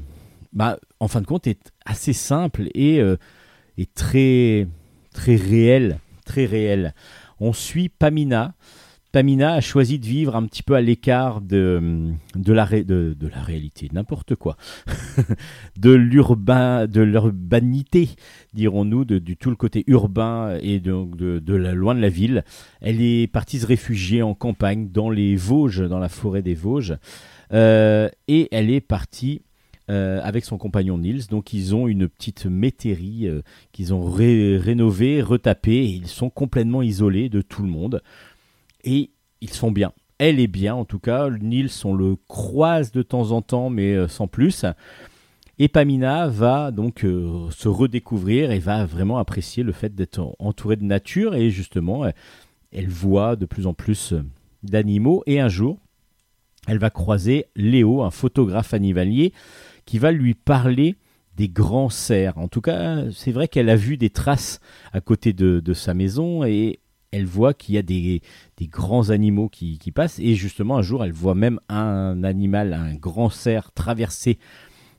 bah, 0.52 0.78
en 1.00 1.08
fin 1.08 1.20
de 1.20 1.26
compte, 1.26 1.46
est 1.46 1.72
assez 1.84 2.12
simple 2.12 2.68
et, 2.74 3.00
euh, 3.00 3.16
et 3.78 3.86
très, 3.86 4.66
très 5.12 5.36
réelle. 5.36 5.98
Très 6.24 6.44
réelle. 6.44 6.94
On 7.38 7.52
suit 7.52 7.88
Pamina. 7.88 8.54
Pamina 9.12 9.54
a 9.54 9.60
choisi 9.60 9.98
de 9.98 10.04
vivre 10.04 10.36
un 10.36 10.44
petit 10.44 10.62
peu 10.62 10.74
à 10.74 10.82
l'écart 10.82 11.40
de, 11.40 12.10
de, 12.34 12.52
la, 12.52 12.66
de, 12.66 13.16
la 13.22 13.40
réalité, 13.40 13.88
n'importe 13.92 14.34
quoi, 14.34 14.58
de 15.78 15.92
l'urbain, 15.92 16.86
de 16.86 17.00
l'urbanité, 17.00 18.10
dirons-nous, 18.52 19.06
de, 19.06 19.18
du 19.18 19.38
tout 19.38 19.48
le 19.48 19.56
côté 19.56 19.84
urbain 19.86 20.58
et 20.60 20.80
donc 20.80 21.16
de, 21.16 21.38
de 21.38 21.54
loin 21.54 21.94
de 21.94 22.00
la 22.00 22.10
ville. 22.10 22.44
Elle 22.82 23.00
est 23.00 23.26
partie 23.26 23.58
se 23.58 23.66
réfugier 23.66 24.20
en 24.20 24.34
campagne, 24.34 24.90
dans 24.92 25.08
les 25.08 25.34
Vosges, 25.34 25.88
dans 25.88 26.00
la 26.00 26.10
forêt 26.10 26.42
des 26.42 26.54
Vosges, 26.54 26.96
Euh, 27.52 28.08
et 28.26 28.48
elle 28.50 28.70
est 28.70 28.80
partie 28.80 29.42
euh, 29.90 30.20
avec 30.22 30.44
son 30.44 30.58
compagnon 30.58 30.98
Nils. 30.98 31.26
Donc 31.28 31.52
ils 31.52 31.74
ont 31.74 31.86
une 31.86 32.08
petite 32.08 32.46
métairie 32.46 33.26
euh, 33.28 33.42
qu'ils 33.72 33.94
ont 33.94 34.04
ré- 34.04 34.58
rénovée, 34.58 35.22
retapée, 35.22 35.76
et 35.76 35.90
ils 35.90 36.08
sont 36.08 36.30
complètement 36.30 36.82
isolés 36.82 37.28
de 37.28 37.42
tout 37.42 37.62
le 37.62 37.68
monde. 37.68 38.02
Et 38.84 39.10
ils 39.40 39.50
sont 39.50 39.70
bien. 39.70 39.92
Elle 40.18 40.40
est 40.40 40.46
bien 40.46 40.74
en 40.74 40.84
tout 40.84 40.98
cas. 40.98 41.28
Nils, 41.30 41.70
on 41.84 41.94
le 41.94 42.16
croise 42.28 42.90
de 42.90 43.02
temps 43.02 43.32
en 43.32 43.42
temps, 43.42 43.70
mais 43.70 43.94
euh, 43.94 44.08
sans 44.08 44.26
plus. 44.26 44.64
Et 45.58 45.68
Pamina 45.68 46.28
va 46.28 46.70
donc 46.70 47.00
se 47.00 47.68
redécouvrir 47.68 48.50
et 48.50 48.58
va 48.58 48.84
vraiment 48.84 49.16
apprécier 49.16 49.62
le 49.62 49.72
fait 49.72 49.94
d'être 49.94 50.18
en- 50.18 50.34
entourée 50.38 50.76
de 50.76 50.84
nature. 50.84 51.34
Et 51.34 51.50
justement, 51.50 52.04
elle, 52.72 52.88
voit 52.88 53.36
de 53.36 53.46
plus 53.46 53.66
en 53.66 53.72
plus 53.72 54.12
d'animaux. 54.62 55.22
Et 55.26 55.40
un 55.40 55.48
jour, 55.48 55.78
elle 56.66 56.78
va 56.78 56.90
croiser 56.90 57.46
Léo, 57.56 58.02
un 58.02 58.10
photographe 58.10 58.74
animalier, 58.74 59.32
qui 59.86 59.98
va 59.98 60.12
lui 60.12 60.34
parler 60.34 60.96
des 61.36 61.48
grands 61.48 61.90
cerfs. 61.90 62.36
En 62.38 62.48
tout 62.48 62.60
cas, 62.60 63.04
c'est 63.12 63.32
vrai 63.32 63.48
qu'elle 63.48 63.70
a 63.70 63.76
vu 63.76 63.96
des 63.96 64.10
traces 64.10 64.60
à 64.92 65.00
côté 65.00 65.32
de, 65.32 65.72
sa 65.72 65.94
maison 65.94 66.44
et 66.44 66.80
elle 67.12 67.26
voit 67.26 67.54
qu'il 67.54 67.74
y 67.74 67.78
a 67.78 67.82
des, 67.82 68.20
grands 68.62 69.10
animaux 69.10 69.48
qui, 69.48 69.78
passent. 69.94 70.18
Et 70.18 70.34
justement, 70.34 70.76
un 70.76 70.82
jour, 70.82 71.04
elle 71.04 71.12
voit 71.12 71.34
même 71.34 71.60
un 71.68 72.24
animal, 72.24 72.72
un 72.72 72.94
grand 72.94 73.30
cerf, 73.30 73.72
traverser 73.72 74.38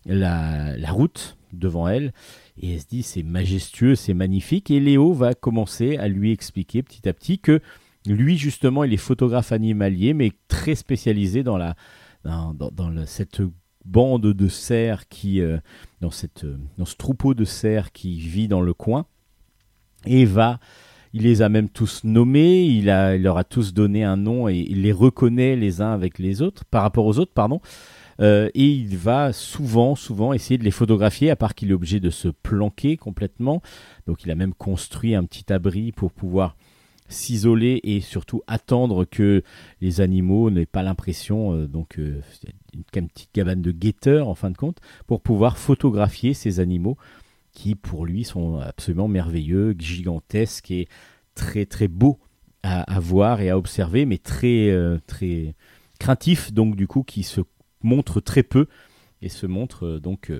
la, 0.05 0.75
route 0.91 1.37
devant 1.53 1.87
elle. 1.87 2.13
Et 2.59 2.73
elle 2.73 2.81
se 2.81 2.87
dit, 2.87 3.03
c'est 3.03 3.23
majestueux, 3.23 3.95
c'est 3.95 4.13
magnifique. 4.13 4.71
Et 4.71 4.79
Léo 4.79 5.13
va 5.13 5.33
commencer 5.33 5.97
à 5.97 6.07
lui 6.07 6.31
expliquer 6.31 6.81
petit 6.81 7.07
à 7.09 7.13
petit 7.13 7.39
que 7.39 7.61
lui, 8.05 8.37
justement, 8.37 8.83
il 8.83 8.93
est 8.93 8.97
photographe 8.97 9.51
animalier, 9.51 10.13
mais 10.13 10.31
très 10.47 10.75
spécialisé 10.75 11.43
dans, 11.43 11.57
la, 11.57 11.75
dans, 12.23 12.89
la- 12.89 13.05
cette 13.05 13.41
bande 13.87 14.33
de 14.33 14.47
cerfs 14.47 15.07
qui, 15.07 15.41
euh, 15.41 15.57
dans, 16.01 16.11
cette, 16.11 16.43
euh, 16.43 16.57
dans 16.77 16.85
ce 16.85 16.95
troupeau 16.95 17.33
de 17.33 17.45
cerfs 17.45 17.91
qui 17.91 18.19
vit 18.19 18.47
dans 18.47 18.61
le 18.61 18.73
coin. 18.73 19.05
Et 20.05 20.25
va, 20.25 20.59
il 21.13 21.23
les 21.23 21.41
a 21.41 21.49
même 21.49 21.69
tous 21.69 22.03
nommés, 22.03 22.65
il, 22.65 22.89
a, 22.89 23.15
il 23.15 23.23
leur 23.23 23.37
a 23.37 23.43
tous 23.43 23.73
donné 23.73 24.03
un 24.03 24.17
nom 24.17 24.47
et 24.47 24.57
il 24.57 24.83
les 24.83 24.91
reconnaît 24.91 25.55
les 25.55 25.81
uns 25.81 25.91
avec 25.91 26.19
les 26.19 26.41
autres, 26.41 26.65
par 26.65 26.83
rapport 26.83 27.05
aux 27.05 27.17
autres, 27.19 27.33
pardon. 27.33 27.61
Euh, 28.19 28.49
et 28.55 28.65
il 28.65 28.97
va 28.97 29.31
souvent, 29.31 29.95
souvent 29.95 30.33
essayer 30.33 30.57
de 30.57 30.63
les 30.63 30.71
photographier, 30.71 31.29
à 31.29 31.35
part 31.35 31.55
qu'il 31.55 31.69
est 31.69 31.73
obligé 31.73 31.99
de 31.99 32.09
se 32.09 32.27
planquer 32.27 32.97
complètement. 32.97 33.61
Donc 34.07 34.23
il 34.23 34.31
a 34.31 34.35
même 34.35 34.53
construit 34.53 35.15
un 35.15 35.23
petit 35.23 35.51
abri 35.53 35.91
pour 35.91 36.11
pouvoir 36.11 36.55
s'isoler 37.09 37.79
et 37.83 38.01
surtout 38.01 38.41
attendre 38.47 39.05
que 39.05 39.43
les 39.81 40.01
animaux 40.01 40.49
n'aient 40.49 40.65
pas 40.65 40.83
l'impression, 40.83 41.53
euh, 41.53 41.67
donc 41.67 41.99
euh, 41.99 42.21
une, 42.73 42.83
une 42.95 43.07
petite 43.09 43.31
cabane 43.31 43.61
de 43.61 43.71
guetteurs 43.71 44.27
en 44.27 44.35
fin 44.35 44.51
de 44.51 44.57
compte, 44.57 44.79
pour 45.05 45.21
pouvoir 45.21 45.57
photographier 45.57 46.33
ces 46.33 46.59
animaux 46.59 46.97
qui 47.53 47.75
pour 47.75 48.05
lui 48.05 48.23
sont 48.23 48.59
absolument 48.59 49.07
merveilleux, 49.07 49.75
gigantesques 49.77 50.71
et 50.71 50.87
très 51.33 51.65
très 51.65 51.87
beaux 51.87 52.19
à, 52.63 52.99
voir 52.99 53.39
et 53.39 53.49
à 53.49 53.57
observer, 53.57 54.05
mais 54.05 54.17
très 54.17 54.69
euh, 54.69 54.97
très 55.07 55.55
craintifs 55.99 56.51
donc 56.51 56.75
du 56.75 56.85
coup 56.85 57.03
qui 57.03 57.23
se 57.23 57.41
montrent 57.81 58.19
très 58.19 58.43
peu 58.43 58.67
et 59.21 59.29
se 59.29 59.47
montrent 59.47 59.99
donc 59.99 60.31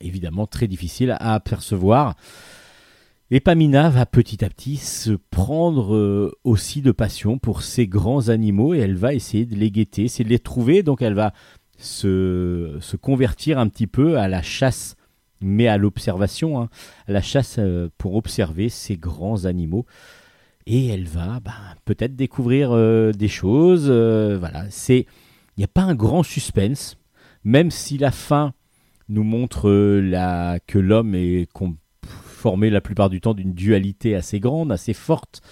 évidemment 0.00 0.46
très 0.46 0.66
difficiles 0.66 1.10
à 1.10 1.34
apercevoir. 1.34 2.16
Et 3.32 3.38
Pamina 3.38 3.90
va 3.90 4.06
petit 4.06 4.44
à 4.44 4.48
petit 4.48 4.76
se 4.76 5.12
prendre 5.12 5.94
euh, 5.94 6.32
aussi 6.42 6.82
de 6.82 6.90
passion 6.90 7.38
pour 7.38 7.62
ces 7.62 7.86
grands 7.86 8.28
animaux 8.28 8.74
et 8.74 8.78
elle 8.78 8.96
va 8.96 9.14
essayer 9.14 9.46
de 9.46 9.54
les 9.54 9.70
guetter, 9.70 10.02
essayer 10.02 10.24
de 10.24 10.30
les 10.30 10.40
trouver. 10.40 10.82
Donc 10.82 11.00
elle 11.00 11.14
va 11.14 11.32
se, 11.78 12.76
se 12.80 12.96
convertir 12.96 13.60
un 13.60 13.68
petit 13.68 13.86
peu 13.86 14.18
à 14.18 14.26
la 14.26 14.42
chasse, 14.42 14.96
mais 15.40 15.68
à 15.68 15.78
l'observation, 15.78 16.60
hein, 16.60 16.70
à 17.06 17.12
la 17.12 17.22
chasse 17.22 17.56
euh, 17.60 17.88
pour 17.98 18.16
observer 18.16 18.68
ces 18.68 18.96
grands 18.96 19.44
animaux. 19.44 19.86
Et 20.66 20.88
elle 20.88 21.06
va 21.06 21.38
bah, 21.38 21.54
peut-être 21.84 22.16
découvrir 22.16 22.72
euh, 22.72 23.12
des 23.12 23.28
choses. 23.28 23.88
voilà, 23.88 24.64
c'est 24.70 25.06
il 25.56 25.60
n'y 25.60 25.64
a 25.64 25.68
pas 25.68 25.82
un 25.82 25.94
grand 25.94 26.24
suspense, 26.24 26.96
même 27.44 27.70
si 27.70 27.96
la 27.96 28.10
fin 28.10 28.54
nous 29.08 29.24
montre 29.24 29.62
que 30.66 30.78
l'homme 30.78 31.14
est 31.14 31.46
formé 32.40 32.70
la 32.70 32.80
plupart 32.80 33.10
du 33.10 33.20
temps 33.20 33.34
d'une 33.34 33.52
dualité 33.52 34.14
assez 34.14 34.40
grande, 34.40 34.72
assez 34.72 34.94
forte, 34.94 35.42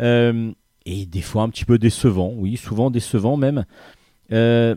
euh, 0.00 0.52
et 0.84 1.06
des 1.06 1.22
fois 1.22 1.42
un 1.42 1.48
petit 1.48 1.64
peu 1.64 1.78
décevant, 1.78 2.32
oui, 2.36 2.56
souvent 2.56 2.90
décevant 2.90 3.36
même. 3.36 3.64
Euh, 4.32 4.76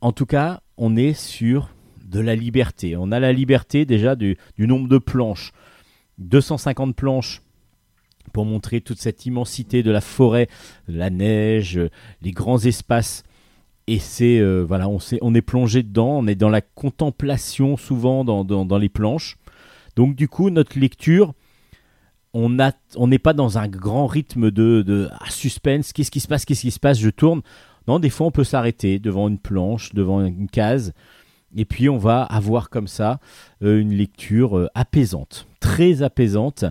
en 0.00 0.12
tout 0.12 0.26
cas, 0.26 0.60
on 0.76 0.94
est 0.94 1.14
sur 1.14 1.70
de 2.04 2.20
la 2.20 2.36
liberté. 2.36 2.96
On 2.96 3.10
a 3.12 3.18
la 3.18 3.32
liberté 3.32 3.86
déjà 3.86 4.14
du, 4.14 4.36
nombre 4.58 4.88
de 4.88 4.98
planches. 4.98 5.52
250 6.18 6.94
planches 6.94 7.42
pour 8.32 8.44
montrer 8.44 8.80
toute 8.82 9.00
cette 9.00 9.24
immensité 9.24 9.82
de 9.82 9.90
la 9.90 10.02
forêt, 10.02 10.48
la 10.86 11.08
neige, 11.08 11.80
les 12.20 12.32
grands 12.32 12.58
espaces. 12.58 13.22
Et 13.86 13.98
c'est 13.98 14.38
euh, 14.38 14.64
voilà, 14.68 14.86
on, 14.88 15.34
est 15.34 15.42
plongé 15.42 15.82
dedans, 15.82 16.18
on 16.18 16.26
est 16.26 16.34
dans 16.34 16.50
la 16.50 16.60
contemplation 16.60 17.78
souvent 17.78 18.22
dans 18.22 18.78
les 18.78 18.90
planches. 18.90 19.37
Donc 19.98 20.14
du 20.14 20.28
coup, 20.28 20.48
notre 20.50 20.78
lecture, 20.78 21.34
on 22.32 22.48
n'est 22.48 23.18
pas 23.18 23.32
dans 23.32 23.58
un 23.58 23.66
grand 23.66 24.06
rythme 24.06 24.52
de, 24.52 25.08
ah, 25.10 25.28
suspense. 25.28 25.92
Qu'est-ce 25.92 26.12
qui 26.12 26.20
se 26.20 26.28
passe 26.28 26.44
Qu'est-ce 26.44 26.60
qui 26.60 26.70
se 26.70 26.78
passe 26.78 27.00
Je 27.00 27.10
tourne. 27.10 27.42
Non, 27.88 27.98
des 27.98 28.08
fois, 28.08 28.28
on 28.28 28.30
peut 28.30 28.44
s'arrêter 28.44 29.00
devant 29.00 29.26
une 29.26 29.40
planche, 29.40 29.92
devant 29.94 30.24
une 30.24 30.48
case, 30.48 30.92
et 31.56 31.64
puis 31.64 31.88
on 31.88 31.98
va 31.98 32.22
avoir 32.22 32.70
comme 32.70 32.86
ça 32.86 33.18
euh, 33.64 33.80
une 33.80 33.92
lecture 33.92 34.56
euh, 34.56 34.68
apaisante, 34.76 35.48
très 35.58 36.02
apaisante. 36.04 36.64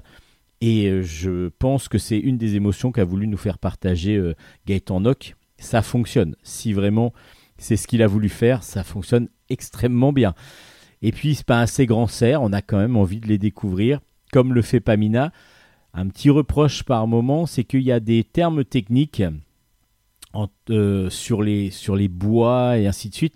Et 0.61 0.88
euh, 0.88 1.01
je 1.01 1.49
pense 1.59 1.89
que 1.89 1.97
c'est 1.97 2.17
une 2.17 2.38
des 2.38 2.55
émotions 2.55 2.93
qu'a 2.93 3.03
voulu 3.03 3.28
nous 3.28 3.36
faire 3.36 3.57
partager 3.57 4.23
Gaëtan 4.67 5.01
Nock. 5.01 5.36
Ça 5.57 5.82
fonctionne. 5.82 6.38
Si 6.43 6.71
vraiment 6.71 7.11
c'est 7.57 7.75
ce 7.75 7.88
qu'il 7.88 8.01
a 8.03 8.07
voulu 8.07 8.30
faire, 8.30 8.63
ça 8.63 8.86
fonctionne 8.86 9.28
extrêmement 9.49 10.13
bien. 10.13 10.34
Et 11.02 11.12
puis, 11.12 11.36
c'est 11.36 11.45
pas 11.45 11.62
assez 11.62 11.86
grand 11.86 12.08
cerf, 12.08 12.41
on 12.41 12.54
a 12.54 12.62
quand 12.62 12.78
même 12.78 12.98
envie 12.98 13.20
de 13.20 13.28
les 13.28 13.38
découvrir, 13.38 14.00
comme 14.32 14.54
le 14.54 14.62
fait 14.62 14.80
Pamina. 14.80 15.32
Un 15.93 16.08
petit 16.08 16.30
reproche 16.30 16.84
par 16.84 17.08
moment, 17.08 17.45
c'est 17.45 17.64
qu'il 17.64 17.82
y 17.82 17.91
a 17.91 18.00
des 18.00 18.24
termes 18.24 18.64
techniques 18.64 19.24
euh, 20.70 21.10
sur, 21.10 21.41
les, 21.41 21.72
sur 21.72 21.95
les 21.95 22.08
bois 22.08 22.78
et 22.78 22.88
ainsi 22.88 23.10
de 23.10 23.16
suite. 23.16 23.36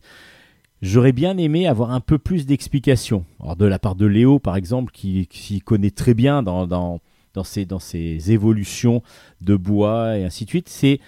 J'aurais 0.81 1.11
bien 1.11 1.37
aimé 1.37 1.67
avoir 1.67 1.91
un 1.91 1.99
peu 1.99 2.17
plus 2.17 2.45
d'explications. 2.45 3.25
Alors 3.39 3.55
de 3.55 3.65
la 3.65 3.79
part 3.79 3.95
de 3.95 4.05
Léo, 4.05 4.39
par 4.39 4.55
exemple, 4.55 4.91
qui, 4.91 5.61
connaît 5.63 5.91
très 5.91 6.13
bien 6.13 6.43
dans, 6.43 6.67
dans, 6.67 6.99
dans, 7.33 7.43
dans 7.67 7.79
ces 7.79 8.31
évolutions 8.31 9.01
de 9.41 9.55
bois 9.55 10.17
et 10.17 10.23
ainsi 10.23 10.45
de 10.45 10.49
suite. 10.49 10.69
C'est 10.69 10.99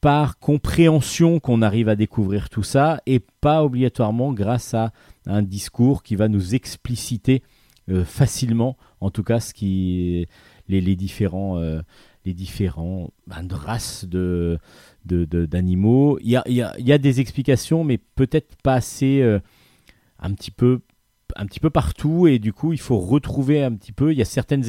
par 0.00 0.38
compréhension 0.38 1.40
qu'on 1.40 1.62
arrive 1.62 1.88
à 1.88 1.96
découvrir 1.96 2.48
tout 2.48 2.62
ça 2.62 3.00
et 3.06 3.20
pas 3.40 3.64
obligatoirement 3.64 4.32
grâce 4.32 4.74
à 4.74 4.92
un 5.26 5.42
discours 5.42 6.02
qui 6.02 6.16
va 6.16 6.28
nous 6.28 6.54
expliciter 6.54 7.42
euh, 7.88 8.04
facilement, 8.04 8.76
en 9.00 9.10
tout 9.10 9.22
cas, 9.22 9.40
ce 9.40 9.54
qui 9.54 10.26
les, 10.68 10.80
les 10.80 10.96
différents, 10.96 11.58
euh, 11.58 11.80
les 12.24 12.34
différents 12.34 13.10
ben, 13.26 13.46
races 13.50 14.04
de, 14.04 14.58
d'animaux. 15.04 16.18
Il 16.20 16.30
y 16.30 16.36
a, 16.36 16.42
il 16.48 16.54
y 16.54 16.92
a- 16.92 16.98
des 16.98 17.20
explications, 17.20 17.84
mais 17.84 17.98
peut-être 17.98 18.56
pas 18.62 18.74
assez, 18.74 19.20
euh, 19.22 19.38
un 20.18 20.32
petit 20.34 20.50
peu 20.50 20.80
un 21.36 21.46
petit 21.46 21.60
peu 21.60 21.70
partout. 21.70 22.26
Et 22.26 22.38
du 22.38 22.52
coup 22.52 22.72
il 22.72 22.80
faut 22.80 22.98
retrouver 22.98 23.62
un 23.62 23.72
petit 23.74 23.92
peu. 23.92 24.12
Il 24.12 24.18
y 24.18 24.22
a 24.22 24.24
certaines 24.24 24.64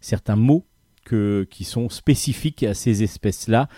certains 0.00 0.36
mots 0.36 0.64
que, 1.04 1.46
qui 1.50 1.64
sont 1.64 1.88
spécifiques 1.88 2.62
à 2.62 2.72
ces 2.74 3.02
espèces 3.02 3.48
là 3.48 3.68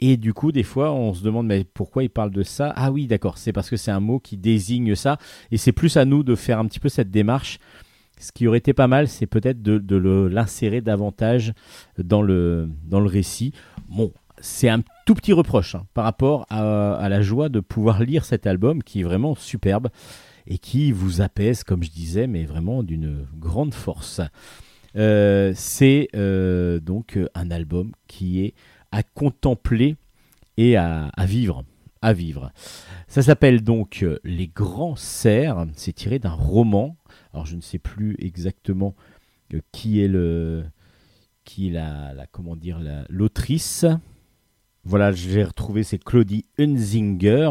et 0.00 0.16
du 0.16 0.32
coup 0.32 0.52
des 0.52 0.62
fois 0.62 0.92
on 0.92 1.14
se 1.14 1.22
demande 1.22 1.46
mais 1.46 1.64
pourquoi 1.64 2.02
il 2.02 2.10
parle 2.10 2.30
de 2.30 2.42
ça? 2.42 2.72
Ah 2.76 2.90
oui 2.92 3.06
d'accord 3.06 3.38
c'est 3.38 3.52
parce 3.52 3.70
que 3.70 3.76
c'est 3.76 3.90
un 3.90 4.00
mot 4.00 4.20
qui 4.20 4.36
désigne 4.36 4.94
ça. 4.94 5.18
Et 5.50 5.56
c'est 5.56 5.72
plus 5.72 5.96
à 5.96 6.04
nous 6.04 6.22
de 6.22 6.34
faire 6.34 6.58
un 6.58 6.66
petit 6.66 6.80
peu 6.80 6.88
cette 6.88 7.10
démarche. 7.10 7.58
Ce 8.20 8.32
qui 8.32 8.46
aurait 8.46 8.58
été 8.58 8.72
pas 8.72 8.88
mal 8.88 9.08
c'est 9.08 9.26
peut-être 9.26 9.62
de, 9.62 9.78
de 9.78 9.96
l'insérer 10.26 10.80
davantage 10.80 11.52
dans 11.98 12.22
le, 12.22 12.68
dans 12.84 13.00
le 13.00 13.06
récit. 13.06 13.52
Bon 13.88 14.12
c'est 14.40 14.68
un 14.68 14.82
tout 15.06 15.14
petit 15.14 15.32
reproche 15.32 15.74
hein, 15.74 15.86
par 15.94 16.04
rapport 16.04 16.46
à, 16.50 17.08
la 17.08 17.22
joie 17.22 17.48
de 17.48 17.60
pouvoir 17.60 18.02
lire 18.02 18.24
cet 18.24 18.46
album 18.46 18.82
qui 18.82 19.00
est 19.00 19.04
vraiment 19.04 19.34
superbe 19.34 19.88
et 20.46 20.58
qui 20.58 20.92
vous 20.92 21.20
apaise, 21.20 21.62
comme 21.64 21.82
je 21.82 21.90
disais, 21.90 22.26
mais 22.26 22.44
vraiment 22.44 22.82
d'une 22.82 23.26
grande 23.38 23.74
force. 23.74 24.20
Euh, 24.96 25.52
c'est 25.54 26.08
euh, 26.14 26.80
donc 26.80 27.18
un 27.34 27.50
album 27.50 27.92
qui 28.06 28.44
est 28.44 28.54
à 28.92 29.02
contempler 29.02 29.96
et 30.56 30.76
à, 30.76 31.10
vivre. 31.26 31.64
À 32.02 32.12
vivre. 32.12 32.52
Ça 33.06 33.22
s'appelle 33.22 33.62
donc 33.62 34.00
euh, 34.02 34.18
Les 34.24 34.48
Grands 34.48 34.96
Cerfs. 34.96 35.66
C'est 35.74 35.92
tiré 35.92 36.18
d'un 36.18 36.30
roman. 36.32 36.96
Alors 37.32 37.46
je 37.46 37.56
ne 37.56 37.60
sais 37.60 37.78
plus 37.78 38.16
exactement 38.18 38.94
euh, 39.54 39.60
qui 39.72 40.00
est 40.00 40.08
le 40.08 40.64
qui 41.44 41.70
la, 41.70 42.12
la 42.14 42.26
comment 42.26 42.56
dire 42.56 42.78
la- 42.78 43.04
l'autrice. 43.08 43.86
Voilà, 44.84 45.12
j'ai 45.12 45.44
retrouvé, 45.44 45.82
c'est 45.82 46.02
Claudie 46.02 46.44
Hunzinger. 46.58 47.50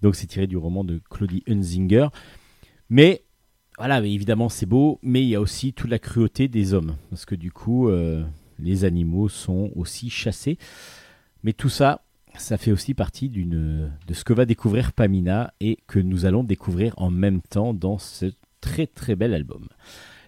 Donc 0.00 0.16
c'est 0.16 0.26
tiré 0.26 0.46
du 0.46 0.56
roman 0.56 0.84
de 0.84 1.00
Claudie 1.10 1.42
Hunzinger. 1.48 2.08
Mais 2.88 3.24
voilà, 3.78 4.00
évidemment 4.04 4.48
c'est 4.48 4.66
beau, 4.66 4.98
mais 5.02 5.22
il 5.22 5.28
y 5.28 5.34
a 5.34 5.40
aussi 5.40 5.72
toute 5.72 5.90
la 5.90 5.98
cruauté 5.98 6.48
des 6.48 6.74
hommes. 6.74 6.96
Parce 7.10 7.24
que 7.24 7.34
du 7.34 7.50
coup, 7.52 7.88
euh, 7.88 8.24
les 8.62 8.84
animaux 8.84 9.28
sont 9.28 9.70
aussi 9.74 10.10
chassés. 10.10 10.58
Mais 11.42 11.52
tout 11.52 11.68
ça, 11.68 12.02
ça 12.36 12.56
fait 12.56 12.72
aussi 12.72 12.94
partie 12.94 13.28
de 13.28 13.90
ce 14.12 14.24
que 14.24 14.32
va 14.32 14.44
découvrir 14.44 14.92
Pamina 14.92 15.52
et 15.60 15.78
que 15.86 15.98
nous 15.98 16.24
allons 16.24 16.44
découvrir 16.44 16.94
en 16.96 17.10
même 17.10 17.40
temps 17.42 17.74
dans 17.74 17.98
ce 17.98 18.26
très 18.60 18.86
très 18.86 19.16
bel 19.16 19.34
album. 19.34 19.68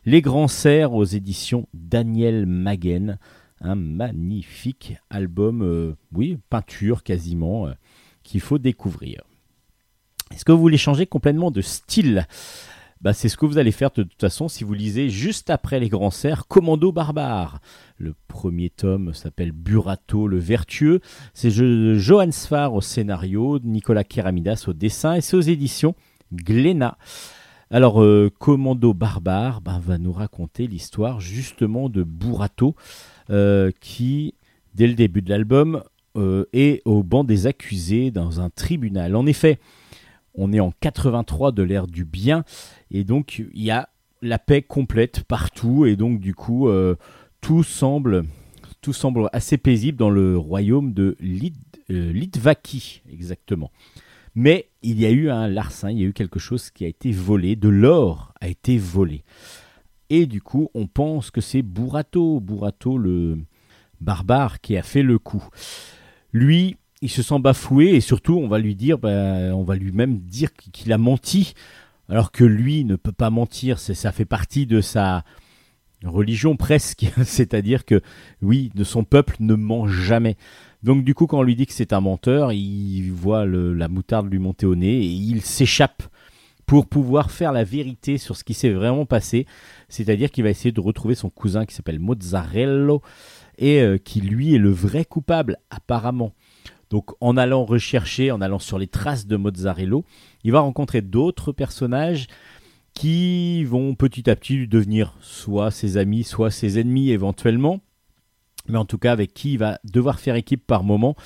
Les 0.04 0.20
Grands 0.20 0.48
Cerfs 0.48 0.92
aux 0.92 1.04
éditions 1.04 1.66
Daniel 1.72 2.44
Maguen. 2.44 3.18
Un 3.60 3.76
magnifique 3.76 4.96
album, 5.08 5.62
euh, 5.62 5.94
oui, 6.12 6.36
peinture 6.50 7.02
quasiment, 7.02 7.68
euh, 7.68 7.72
qu'il 8.22 8.42
faut 8.42 8.58
découvrir. 8.58 9.22
Est-ce 10.30 10.44
que 10.44 10.52
vous 10.52 10.60
voulez 10.60 10.76
changer 10.76 11.06
complètement 11.06 11.50
de 11.50 11.62
style? 11.62 12.26
Bah, 13.04 13.12
C'est 13.12 13.28
ce 13.28 13.36
que 13.36 13.46
vous 13.46 13.58
allez 13.58 13.70
faire 13.70 13.90
de 13.94 14.02
toute 14.02 14.20
façon 14.20 14.48
si 14.48 14.64
vous 14.64 14.72
lisez 14.74 15.10
juste 15.10 15.50
après 15.50 15.78
Les 15.78 15.88
Grands 15.88 16.10
Cerfs 16.10 16.46
Commando 16.48 16.90
Barbare. 16.90 17.60
Le 17.98 18.14
premier 18.28 18.70
tome 18.70 19.12
s'appelle 19.14 19.52
Burato 19.52 20.26
le 20.26 20.38
Vertueux. 20.38 21.00
C'est 21.34 21.50
Jo- 21.50 21.94
Johan 21.94 22.32
Sfar 22.32 22.74
au 22.74 22.80
scénario, 22.80 23.58
Nicolas 23.62 24.04
Keramidas 24.04 24.64
au 24.66 24.72
dessin 24.72 25.14
et 25.14 25.20
c'est 25.20 25.36
aux 25.36 25.40
éditions 25.42 25.94
Glénat. 26.32 26.96
Alors, 27.70 28.02
euh, 28.02 28.30
Commando 28.38 28.92
Barbare 28.94 29.60
bah, 29.60 29.80
va 29.82 29.98
nous 29.98 30.12
raconter 30.12 30.66
l'histoire 30.66 31.20
justement 31.20 31.88
de 31.88 32.02
Burato 32.02 32.74
euh, 33.30 33.70
qui, 33.80 34.34
dès 34.74 34.86
le 34.86 34.94
début 34.94 35.22
de 35.22 35.30
l'album, 35.30 35.82
euh, 36.16 36.44
est 36.52 36.82
au 36.84 37.02
banc 37.02 37.24
des 37.24 37.46
accusés 37.46 38.10
dans 38.10 38.40
un 38.40 38.48
tribunal. 38.50 39.16
En 39.16 39.26
effet, 39.26 39.58
on 40.34 40.52
est 40.52 40.60
en 40.60 40.72
83 40.80 41.52
de 41.52 41.62
l'ère 41.62 41.86
du 41.86 42.04
bien 42.04 42.44
et 42.94 43.04
donc 43.04 43.42
il 43.52 43.62
y 43.62 43.70
a 43.70 43.90
la 44.22 44.38
paix 44.38 44.62
complète 44.62 45.24
partout 45.24 45.84
et 45.84 45.96
donc 45.96 46.20
du 46.20 46.34
coup 46.34 46.68
euh, 46.68 46.96
tout 47.42 47.62
semble 47.62 48.24
tout 48.80 48.94
semble 48.94 49.28
assez 49.32 49.58
paisible 49.58 49.98
dans 49.98 50.10
le 50.10 50.38
royaume 50.38 50.92
de 50.92 51.16
Lit- 51.20 51.52
euh, 51.90 52.12
exactement. 53.12 53.70
Mais 54.34 54.68
il 54.82 55.00
y 55.00 55.06
a 55.06 55.10
eu 55.10 55.30
un 55.30 55.48
larcin, 55.48 55.90
il 55.90 56.00
y 56.00 56.02
a 56.02 56.06
eu 56.06 56.12
quelque 56.12 56.38
chose 56.38 56.70
qui 56.70 56.84
a 56.84 56.88
été 56.88 57.10
volé, 57.12 57.56
de 57.56 57.68
l'or 57.68 58.34
a 58.40 58.48
été 58.48 58.76
volé. 58.78 59.22
Et 60.10 60.26
du 60.26 60.42
coup, 60.42 60.68
on 60.74 60.86
pense 60.86 61.30
que 61.30 61.40
c'est 61.40 61.62
Burato, 61.62 62.40
Burato 62.40 62.98
le 62.98 63.38
barbare 64.00 64.60
qui 64.60 64.76
a 64.76 64.82
fait 64.82 65.02
le 65.02 65.18
coup. 65.18 65.46
Lui, 66.32 66.76
il 67.00 67.10
se 67.10 67.22
sent 67.22 67.38
bafoué 67.38 67.94
et 67.94 68.00
surtout, 68.00 68.34
on 68.34 68.48
va 68.48 68.58
lui 68.58 68.74
dire, 68.74 68.98
bah, 68.98 69.54
on 69.54 69.62
va 69.62 69.76
lui 69.76 69.92
même 69.92 70.18
dire 70.18 70.52
qu'il 70.52 70.92
a 70.92 70.98
menti, 70.98 71.54
alors 72.08 72.32
que 72.32 72.44
lui 72.44 72.84
ne 72.84 72.96
peut 72.96 73.12
pas 73.12 73.30
mentir. 73.30 73.78
Ça 73.78 74.12
fait 74.12 74.24
partie 74.24 74.66
de 74.66 74.80
sa 74.80 75.24
religion 76.04 76.56
presque, 76.56 77.06
c'est-à-dire 77.24 77.84
que 77.84 78.00
oui, 78.42 78.70
de 78.74 78.84
son 78.84 79.04
peuple 79.04 79.36
ne 79.40 79.54
ment 79.54 79.86
jamais. 79.88 80.36
Donc 80.82 81.04
du 81.04 81.14
coup, 81.14 81.26
quand 81.26 81.38
on 81.38 81.42
lui 81.42 81.56
dit 81.56 81.66
que 81.66 81.72
c'est 81.72 81.92
un 81.94 82.00
menteur, 82.00 82.52
il 82.52 83.10
voit 83.10 83.46
le- 83.46 83.72
la 83.72 83.88
moutarde 83.88 84.30
lui 84.30 84.38
monter 84.38 84.66
au 84.66 84.74
nez 84.74 84.96
et 84.98 85.06
il 85.06 85.40
s'échappe 85.40 86.02
pour 86.66 86.86
pouvoir 86.86 87.30
faire 87.30 87.52
la 87.52 87.64
vérité 87.64 88.18
sur 88.18 88.36
ce 88.36 88.44
qui 88.44 88.54
s'est 88.54 88.70
vraiment 88.70 89.06
passé. 89.06 89.46
C'est-à-dire 89.88 90.30
qu'il 90.30 90.44
va 90.44 90.50
essayer 90.50 90.72
de 90.72 90.80
retrouver 90.80 91.14
son 91.14 91.30
cousin 91.30 91.64
qui 91.66 91.74
s'appelle 91.74 92.00
Mozzarello 92.00 93.02
et 93.58 93.80
euh, 93.80 93.98
qui 93.98 94.20
lui 94.20 94.54
est 94.54 94.58
le 94.58 94.70
vrai 94.70 95.04
coupable 95.04 95.58
apparemment. 95.70 96.32
Donc 96.90 97.10
en 97.20 97.36
allant 97.36 97.64
rechercher, 97.64 98.30
en 98.30 98.40
allant 98.40 98.58
sur 98.58 98.78
les 98.78 98.86
traces 98.86 99.26
de 99.26 99.36
Mozzarello, 99.36 100.04
il 100.44 100.52
va 100.52 100.60
rencontrer 100.60 101.02
d'autres 101.02 101.52
personnages 101.52 102.26
qui 102.94 103.64
vont 103.64 103.94
petit 103.94 104.30
à 104.30 104.36
petit 104.36 104.68
devenir 104.68 105.14
soit 105.20 105.70
ses 105.70 105.96
amis, 105.96 106.24
soit 106.24 106.50
ses 106.50 106.78
ennemis 106.78 107.10
éventuellement. 107.10 107.80
Mais 108.66 108.78
en 108.78 108.86
tout 108.86 108.96
cas, 108.96 109.12
avec 109.12 109.34
qui 109.34 109.52
il 109.52 109.58
va 109.58 109.78
devoir 109.84 110.18
faire 110.18 110.36
équipe 110.36 110.66
par 110.66 110.84
moment. 110.84 111.16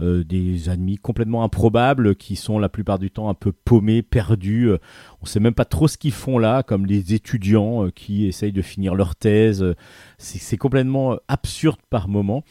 Euh, 0.00 0.24
des 0.24 0.68
ennemis 0.68 0.96
complètement 0.96 1.44
improbables 1.44 2.16
qui 2.16 2.34
sont 2.34 2.58
la 2.58 2.68
plupart 2.68 2.98
du 2.98 3.10
temps 3.10 3.28
un 3.28 3.34
peu 3.34 3.52
paumés, 3.52 4.02
perdus. 4.02 4.68
Euh, 4.68 4.78
on 5.22 5.26
sait 5.26 5.40
même 5.40 5.54
pas 5.54 5.64
trop 5.64 5.88
ce 5.88 5.96
qu'ils 5.96 6.12
font 6.12 6.38
là, 6.38 6.62
comme 6.62 6.84
les 6.84 7.14
étudiants 7.14 7.86
euh, 7.86 7.90
qui 7.90 8.26
essayent 8.26 8.52
de 8.52 8.62
finir 8.62 8.94
leur 8.94 9.14
thèse. 9.16 9.64
C'est 10.18 10.56
complètement 10.56 11.16
absurde 11.28 11.78
par 11.88 12.08
moment. 12.08 12.44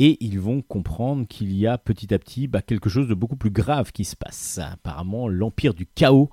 Et 0.00 0.16
ils 0.24 0.38
vont 0.38 0.62
comprendre 0.62 1.26
qu'il 1.26 1.52
y 1.52 1.66
a 1.66 1.76
petit 1.76 2.14
à 2.14 2.20
petit 2.20 2.46
bah, 2.46 2.62
quelque 2.62 2.88
chose 2.88 3.08
de 3.08 3.14
beaucoup 3.14 3.36
plus 3.36 3.50
grave 3.50 3.90
qui 3.90 4.04
se 4.04 4.14
passe. 4.14 4.58
Apparemment, 4.58 5.26
l'empire 5.28 5.74
du 5.74 5.86
chaos 5.86 6.30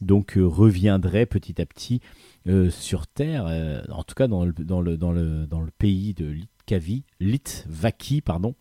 donc 0.00 0.36
euh, 0.36 0.46
reviendrait 0.46 1.26
petit 1.26 1.60
à 1.60 1.66
petit 1.66 2.00
euh, 2.46 2.70
sur 2.70 3.06
Terre, 3.06 3.46
euh, 3.46 3.82
en 3.90 4.02
tout 4.02 4.14
cas 4.14 4.28
dans 4.28 4.44
le, 4.44 5.70
pays 5.78 6.14
de 6.14 6.26
Litkavi, 6.26 7.04
Litvaki, 7.20 8.20
pardon. 8.20 8.54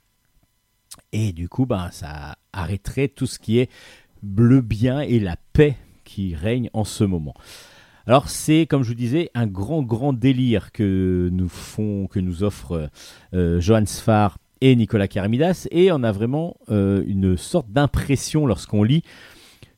Et 1.12 1.34
du 1.34 1.50
coup, 1.50 1.66
bah, 1.66 1.90
ça 1.92 2.38
arrêterait 2.54 3.10
tout 3.10 3.28
ce 3.28 3.40
qui 3.40 3.60
est 3.60 3.70
le 4.24 4.62
bien 4.62 5.02
et 5.02 5.20
la 5.20 5.36
paix 5.54 5.78
qui 6.04 6.36
règne 6.36 6.70
en 6.74 6.84
ce 6.84 7.04
moment. 7.04 7.34
Alors 8.08 8.30
c'est, 8.30 8.68
comme 8.68 8.84
je 8.84 8.90
vous 8.90 8.96
disais, 8.96 9.32
un 9.34 9.48
grand, 9.48 9.82
grand 9.82 10.14
délire 10.14 10.72
que 10.72 11.30
nous 11.32 11.50
font, 11.50 12.08
que 12.08 12.20
nous 12.20 12.44
offrent 12.44 12.90
euh, 13.34 13.60
Johan 13.60 13.86
Sfar 13.88 14.38
et 14.62 14.76
Nicolas 14.76 15.08
Karamidas, 15.08 15.68
et 15.72 15.92
on 15.92 16.04
a 16.04 16.12
vraiment 16.12 16.56
euh, 16.70 17.04
une 17.08 17.36
sorte 17.36 17.72
d'impression 17.72 18.46
lorsqu'on 18.46 18.84
lit 18.84 19.04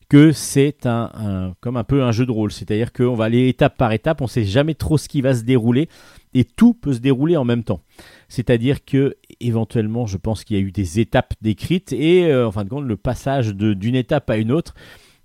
que 0.09 0.32
c'est 0.32 0.86
un, 0.86 1.53
comme 1.59 1.75
un 1.75 1.84
peu 1.84 2.03
un 2.03 2.11
jeu 2.11 2.25
de 2.25 2.32
rôle, 2.32 2.51
c'est-à-dire 2.51 2.93
qu'on 2.93 3.15
va 3.15 3.25
aller 3.25 3.49
étape 3.49 3.78
par 3.78 3.91
étape, 3.91 4.21
on 4.21 4.25
ne 4.25 4.30
sait 4.30 4.45
jamais 4.45 4.73
trop 4.73 4.97
ce 4.97 5.09
qui 5.09 5.21
va 5.21 5.34
se 5.34 5.43
dérouler, 5.43 5.89
et 6.34 6.43
tout 6.45 6.73
peut 6.73 6.93
se 6.93 6.99
dérouler 6.99 7.36
en 7.36 7.43
même 7.43 7.63
temps. 7.63 7.82
C'est-à-dire 8.30 8.86
que 8.86 9.15
éventuellement, 9.41 10.05
je 10.05 10.17
pense 10.17 10.43
qu'il 10.43 10.57
y 10.57 10.59
a 10.59 10.63
eu 10.63 10.71
des 10.71 10.99
étapes 10.99 11.34
décrites, 11.41 11.91
et 11.93 12.25
euh, 12.25 12.47
en 12.47 12.51
fin 12.51 12.63
de 12.63 12.69
compte, 12.69 12.86
le 12.86 12.97
passage 12.97 13.53
d'une 13.53 13.95
étape 13.95 14.30
à 14.30 14.38
une 14.38 14.51
autre 14.51 14.75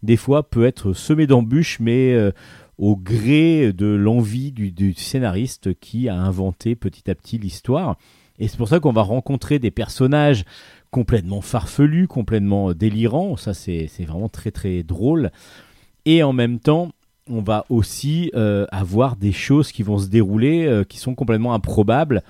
des 0.03 0.17
fois 0.17 0.49
peut 0.49 0.65
être 0.65 0.93
semé 0.93 1.27
d'embûches, 1.27 1.79
mais 1.81 2.13
euh, 2.13 2.33
au 2.79 2.97
gré 2.97 3.73
de 3.73 3.87
l'envie 3.87 4.53
du, 4.53 4.95
scénariste 4.95 5.79
qui 5.79 6.09
a 6.09 6.17
inventé 6.17 6.75
petit 6.75 7.11
à 7.11 7.15
petit 7.15 7.39
l'histoire. 7.39 7.97
Et 8.39 8.49
c'est 8.49 8.57
pour 8.57 8.69
ça 8.69 8.81
qu'on 8.81 8.93
va 8.93 9.03
rencontrer 9.03 9.59
des 9.59 9.71
personnages 9.71 10.45
complètement 10.91 11.41
farfelus, 11.41 12.09
complètement 12.09 12.73
délirants. 12.73 13.37
Ça, 13.37 13.55
c'est 13.55 13.89
vraiment 14.01 14.29
très 14.29 14.51
très 14.51 14.83
drôle. 14.83 15.31
Et 16.05 16.23
en 16.23 16.33
même 16.33 16.59
temps, 16.59 16.91
on 17.29 17.41
va 17.41 17.65
aussi 17.69 18.31
euh, 18.35 18.67
avoir 18.73 19.17
des 19.17 19.33
choses 19.33 19.71
qui 19.71 19.83
vont 19.83 19.99
se 19.99 20.09
dérouler 20.09 20.67
euh, 20.67 20.85
qui 20.85 20.99
sont 20.99 21.15
complètement 21.15 21.55
improbables, 21.55 22.23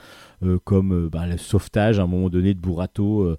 euh, 0.43 0.59
comme 0.65 1.09
bah, 1.09 1.27
le 1.27 1.39
sauvetage 1.39 1.99
à 1.99 2.03
un 2.03 2.07
moment 2.07 2.29
donné 2.29 2.53
de 2.53 2.61
Burato 2.61 3.37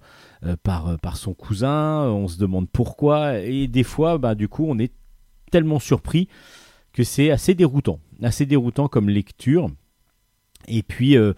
par, 0.63 0.97
par 0.99 1.17
son 1.17 1.33
cousin. 1.33 2.07
On 2.07 2.27
se 2.27 2.37
demande 2.37 2.67
pourquoi. 2.69 3.39
Et 3.39 3.67
des 3.67 3.83
fois, 3.83 4.17
bah, 4.17 4.35
du 4.35 4.47
coup, 4.47 4.65
on 4.67 4.79
est 4.79 4.91
tellement 5.51 5.79
surpris 5.79 6.27
que 6.93 7.03
c'est 7.03 7.31
assez 7.31 7.55
déroutant. 7.55 7.99
Assez 8.21 8.45
déroutant 8.45 8.87
comme 8.87 9.09
lecture. 9.09 9.69
Et 10.67 10.83
puis, 10.83 11.17
euh, 11.17 11.33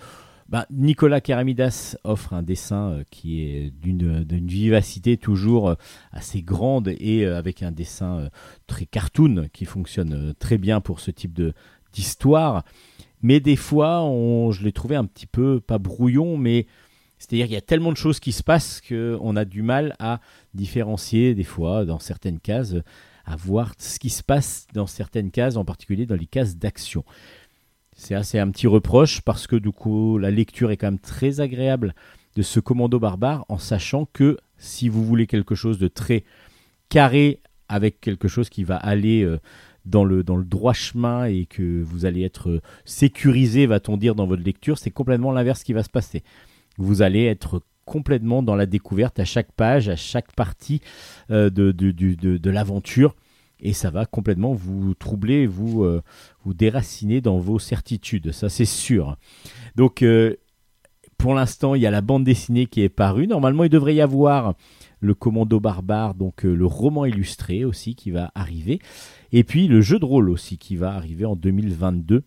bah, 0.50 0.68
Nicolas 0.70 1.22
Karamidas 1.22 1.98
offre 2.04 2.34
un 2.34 2.44
dessin 2.44 2.92
euh, 2.92 3.04
qui 3.10 3.42
est 3.42 3.72
d'une 3.72 4.24
d'une 4.24 4.48
vivacité 4.48 5.18
toujours 5.18 5.70
euh, 5.70 5.76
assez 6.12 6.44
grande 6.44 6.90
et 7.00 7.26
euh, 7.26 7.38
avec 7.38 7.64
un 7.64 7.72
dessin 7.72 8.20
euh, 8.20 8.30
très 8.68 8.86
cartoon 8.86 9.48
qui 9.52 9.66
fonctionne 9.66 10.14
euh, 10.14 10.34
très 10.38 10.60
bien 10.60 10.82
pour 10.82 11.00
ce 11.00 11.10
type 11.10 11.42
d'histoire. 11.94 12.64
Mais 13.24 13.40
des 13.40 13.56
fois, 13.56 14.08
je 14.52 14.64
l'ai 14.64 14.72
trouvé 14.72 14.96
un 14.96 15.06
petit 15.06 15.26
peu, 15.26 15.60
pas 15.60 15.80
brouillon, 15.80 16.38
mais 16.38 16.68
c'est-à-dire 17.18 17.46
qu'il 17.46 17.56
y 17.56 17.58
a 17.58 17.62
tellement 17.62 17.92
de 17.92 17.98
choses 17.98 18.20
qui 18.20 18.32
se 18.32 18.44
passent 18.44 18.82
qu'on 18.88 19.36
a 19.36 19.46
du 19.46 19.64
mal 19.64 19.96
à 19.98 20.20
différencier 20.54 21.34
des 21.34 21.44
fois 21.44 21.86
dans 21.86 21.98
certaines 21.98 22.40
cases, 22.40 22.76
à 23.26 23.36
voir 23.36 23.74
ce 23.80 24.00
qui 24.00 24.10
se 24.10 24.24
passe 24.24 24.68
dans 24.74 24.88
certaines 24.88 25.32
cases, 25.32 25.58
en 25.58 25.66
particulier 25.66 26.06
dans 26.06 26.16
les 26.16 26.28
cases 26.28 26.58
d'action. 26.58 27.04
C'est 27.96 28.16
assez 28.16 28.40
un 28.40 28.50
petit 28.52 28.68
reproche 28.68 29.22
parce 29.22 29.48
que 29.48 29.56
du 29.56 29.72
coup 29.72 30.18
la 30.18 30.32
lecture 30.32 30.72
est 30.72 30.78
quand 30.78 30.88
même 30.88 31.00
très 31.00 31.40
agréable 31.40 31.96
de 32.36 32.42
ce 32.42 32.60
commando 32.60 33.00
barbare 33.00 33.46
en 33.48 33.58
sachant 33.58 34.06
que 34.12 34.38
si 34.58 34.90
vous 34.90 35.04
voulez 35.04 35.28
quelque 35.28 35.56
chose 35.56 35.80
de 35.80 35.88
très 35.88 36.24
carré 36.90 37.42
avec 37.70 38.02
quelque 38.02 38.28
chose 38.28 38.50
qui 38.50 38.64
va 38.64 38.76
aller 38.76 39.24
euh, 39.24 39.40
dans 39.86 40.04
le, 40.04 40.24
dans 40.24 40.36
le 40.36 40.46
droit 40.46 40.74
chemin 40.74 41.26
et 41.26 41.46
que 41.46 41.82
vous 41.82 42.06
allez 42.06 42.24
être 42.24 42.50
euh, 42.50 42.62
sécurisé, 42.84 43.66
va-t-on 43.66 43.98
dire, 43.98 44.16
dans 44.16 44.28
votre 44.28 44.44
lecture, 44.44 44.78
c'est 44.78 44.92
complètement 44.92 45.32
l'inverse 45.32 45.64
qui 45.64 45.74
va 45.74 45.84
se 45.84 45.90
passer. 45.90 46.24
Vous 46.78 47.02
allez 47.02 47.26
être 47.26 47.62
complètement 47.86 48.44
dans 48.44 48.56
la 48.56 48.66
découverte 48.66 49.20
à 49.20 49.26
chaque 49.26 49.52
page, 49.52 49.90
à 49.90 49.96
chaque 49.96 50.34
partie 50.34 50.82
euh, 51.32 51.50
de, 51.50 51.72
de, 51.72 51.92
de- 51.92 52.50
l'aventure 52.50 53.16
et 53.60 53.74
ça 53.74 53.90
va 53.90 54.06
complètement 54.06 54.54
vous 54.54 54.94
troubler, 54.96 55.48
vous, 55.48 55.84
euh, 55.84 56.02
vous 56.44 56.54
déraciner 56.54 57.22
dans 57.22 57.38
vos 57.38 57.58
certitudes, 57.60 58.32
ça 58.32 58.50
c'est 58.50 58.66
sûr. 58.66 59.18
Donc 59.76 60.02
euh, 60.02 60.36
pour 61.18 61.34
l'instant, 61.34 61.76
il 61.76 61.82
y 61.82 61.88
a 61.88 61.92
la 61.92 62.02
bande 62.02 62.26
dessinée 62.26 62.66
qui 62.66 62.82
est 62.82 62.90
parue. 62.90 63.26
Normalement, 63.26 63.64
il 63.64 63.70
devrait 63.70 63.96
y 63.96 64.02
avoir 64.02 64.56
le 65.00 65.14
Commando 65.14 65.60
Barbare, 65.62 66.14
donc 66.14 66.44
le 66.44 66.66
roman 66.66 67.06
illustré 67.06 67.64
aussi 67.64 67.96
qui 67.96 68.12
va 68.12 68.32
arriver. 68.36 68.80
Et 69.32 69.44
puis 69.46 69.68
le 69.68 69.82
jeu 69.82 69.98
de 69.98 70.06
rôle 70.06 70.30
aussi 70.30 70.58
qui 70.58 70.76
va 70.76 70.94
arriver 70.94 71.26
en 71.26 71.36
2022. 71.38 72.24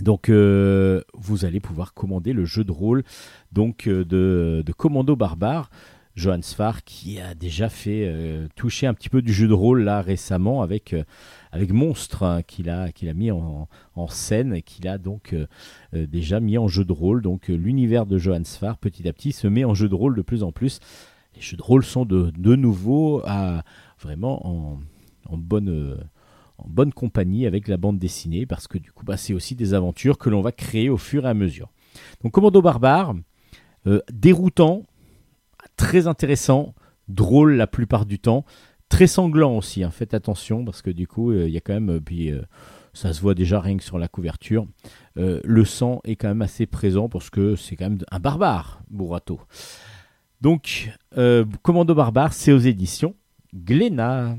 Donc 0.00 0.28
euh, 0.28 1.02
vous 1.12 1.44
allez 1.44 1.60
pouvoir 1.60 1.92
commander 1.92 2.32
le 2.32 2.44
jeu 2.44 2.64
de 2.64 2.72
rôle 2.72 3.04
donc 3.52 3.86
euh, 3.86 4.04
de, 4.04 4.72
Commando 4.76 5.16
Barbare. 5.16 5.70
Johan 6.14 6.42
Sfar 6.42 6.84
qui 6.84 7.18
a 7.20 7.34
déjà 7.34 7.70
fait 7.70 8.04
euh, 8.06 8.46
toucher 8.54 8.86
un 8.86 8.92
petit 8.92 9.08
peu 9.08 9.22
du 9.22 9.32
jeu 9.32 9.48
de 9.48 9.54
rôle 9.54 9.82
là 9.82 10.02
récemment 10.02 10.60
avec, 10.60 10.94
Monstre 11.70 12.22
hein, 12.22 12.42
qu'il 12.42 12.68
a, 12.68 12.90
mis 13.14 13.30
en, 13.30 13.66
scène 14.08 14.54
et 14.54 14.60
qu'il 14.60 14.88
a 14.88 14.98
donc 14.98 15.34
déjà 15.94 16.40
mis 16.40 16.58
en 16.58 16.68
jeu 16.68 16.84
de 16.84 16.92
rôle. 16.92 17.22
Donc 17.22 17.48
l'univers 17.48 18.04
de 18.04 18.18
Johan 18.18 18.44
Sfar 18.44 18.76
petit 18.76 19.08
à 19.08 19.14
petit 19.14 19.32
se 19.32 19.46
met 19.46 19.64
en 19.64 19.72
jeu 19.72 19.88
de 19.88 19.94
rôle 19.94 20.14
de 20.14 20.20
plus 20.20 20.42
en 20.42 20.52
plus. 20.52 20.80
Les 21.34 21.40
jeux 21.40 21.56
de 21.56 21.62
rôle 21.62 21.82
sont 21.82 22.04
de, 22.04 22.56
nouveau 22.56 23.22
vraiment 23.98 24.46
en, 24.46 25.38
bonne, 25.38 25.96
en 26.58 26.68
bonne 26.68 26.92
compagnie 26.92 27.46
avec 27.46 27.68
la 27.68 27.76
bande 27.76 27.98
dessinée 27.98 28.46
parce 28.46 28.68
que 28.68 28.78
du 28.78 28.92
coup 28.92 29.04
bah, 29.04 29.16
c'est 29.16 29.34
aussi 29.34 29.54
des 29.54 29.74
aventures 29.74 30.18
que 30.18 30.30
l'on 30.30 30.40
va 30.40 30.52
créer 30.52 30.88
au 30.88 30.96
fur 30.96 31.26
et 31.26 31.28
à 31.28 31.34
mesure. 31.34 31.70
Donc 32.22 32.32
Commando 32.32 32.62
Barbare, 32.62 33.14
euh, 33.86 34.00
déroutant, 34.12 34.86
très 35.76 36.06
intéressant, 36.06 36.74
drôle 37.08 37.54
la 37.54 37.66
plupart 37.66 38.06
du 38.06 38.18
temps, 38.18 38.44
très 38.88 39.06
sanglant 39.06 39.56
aussi. 39.56 39.82
hein. 39.82 39.90
Faites 39.90 40.14
attention 40.14 40.64
parce 40.64 40.82
que 40.82 40.90
du 40.90 41.06
coup, 41.06 41.32
euh, 41.32 41.48
il 41.48 41.52
y 41.52 41.56
a 41.56 41.60
quand 41.60 41.74
même, 41.74 41.90
euh, 41.90 42.00
puis 42.00 42.30
ça 42.92 43.12
se 43.12 43.20
voit 43.20 43.34
déjà 43.34 43.60
rien 43.60 43.76
que 43.76 43.82
sur 43.82 43.98
la 43.98 44.06
couverture, 44.06 44.66
le 45.16 45.64
sang 45.64 46.00
est 46.04 46.16
quand 46.16 46.28
même 46.28 46.42
assez 46.42 46.66
présent 46.66 47.08
parce 47.08 47.30
que 47.30 47.56
c'est 47.56 47.74
quand 47.74 47.88
même 47.88 47.98
un 48.10 48.20
barbare, 48.20 48.82
Burato. 48.90 49.40
Donc, 50.42 50.90
Commando 51.62 51.94
Barbare, 51.94 52.34
c'est 52.34 52.52
aux 52.52 52.58
éditions 52.58 53.14
Glénat. 53.54 54.36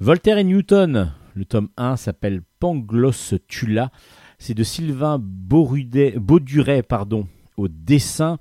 Voltaire 0.00 0.38
et 0.38 0.44
Newton, 0.44 1.12
le 1.34 1.44
tome 1.44 1.68
1 1.76 1.96
s'appelle 1.96 2.40
Pangloss 2.58 3.34
Tula. 3.48 3.90
C'est 4.38 4.54
de 4.54 4.62
Sylvain 4.62 5.18
Borudet- 5.20 6.18
Bauduret 6.18 6.82
pardon, 6.82 7.28
au 7.58 7.68
dessin 7.68 8.38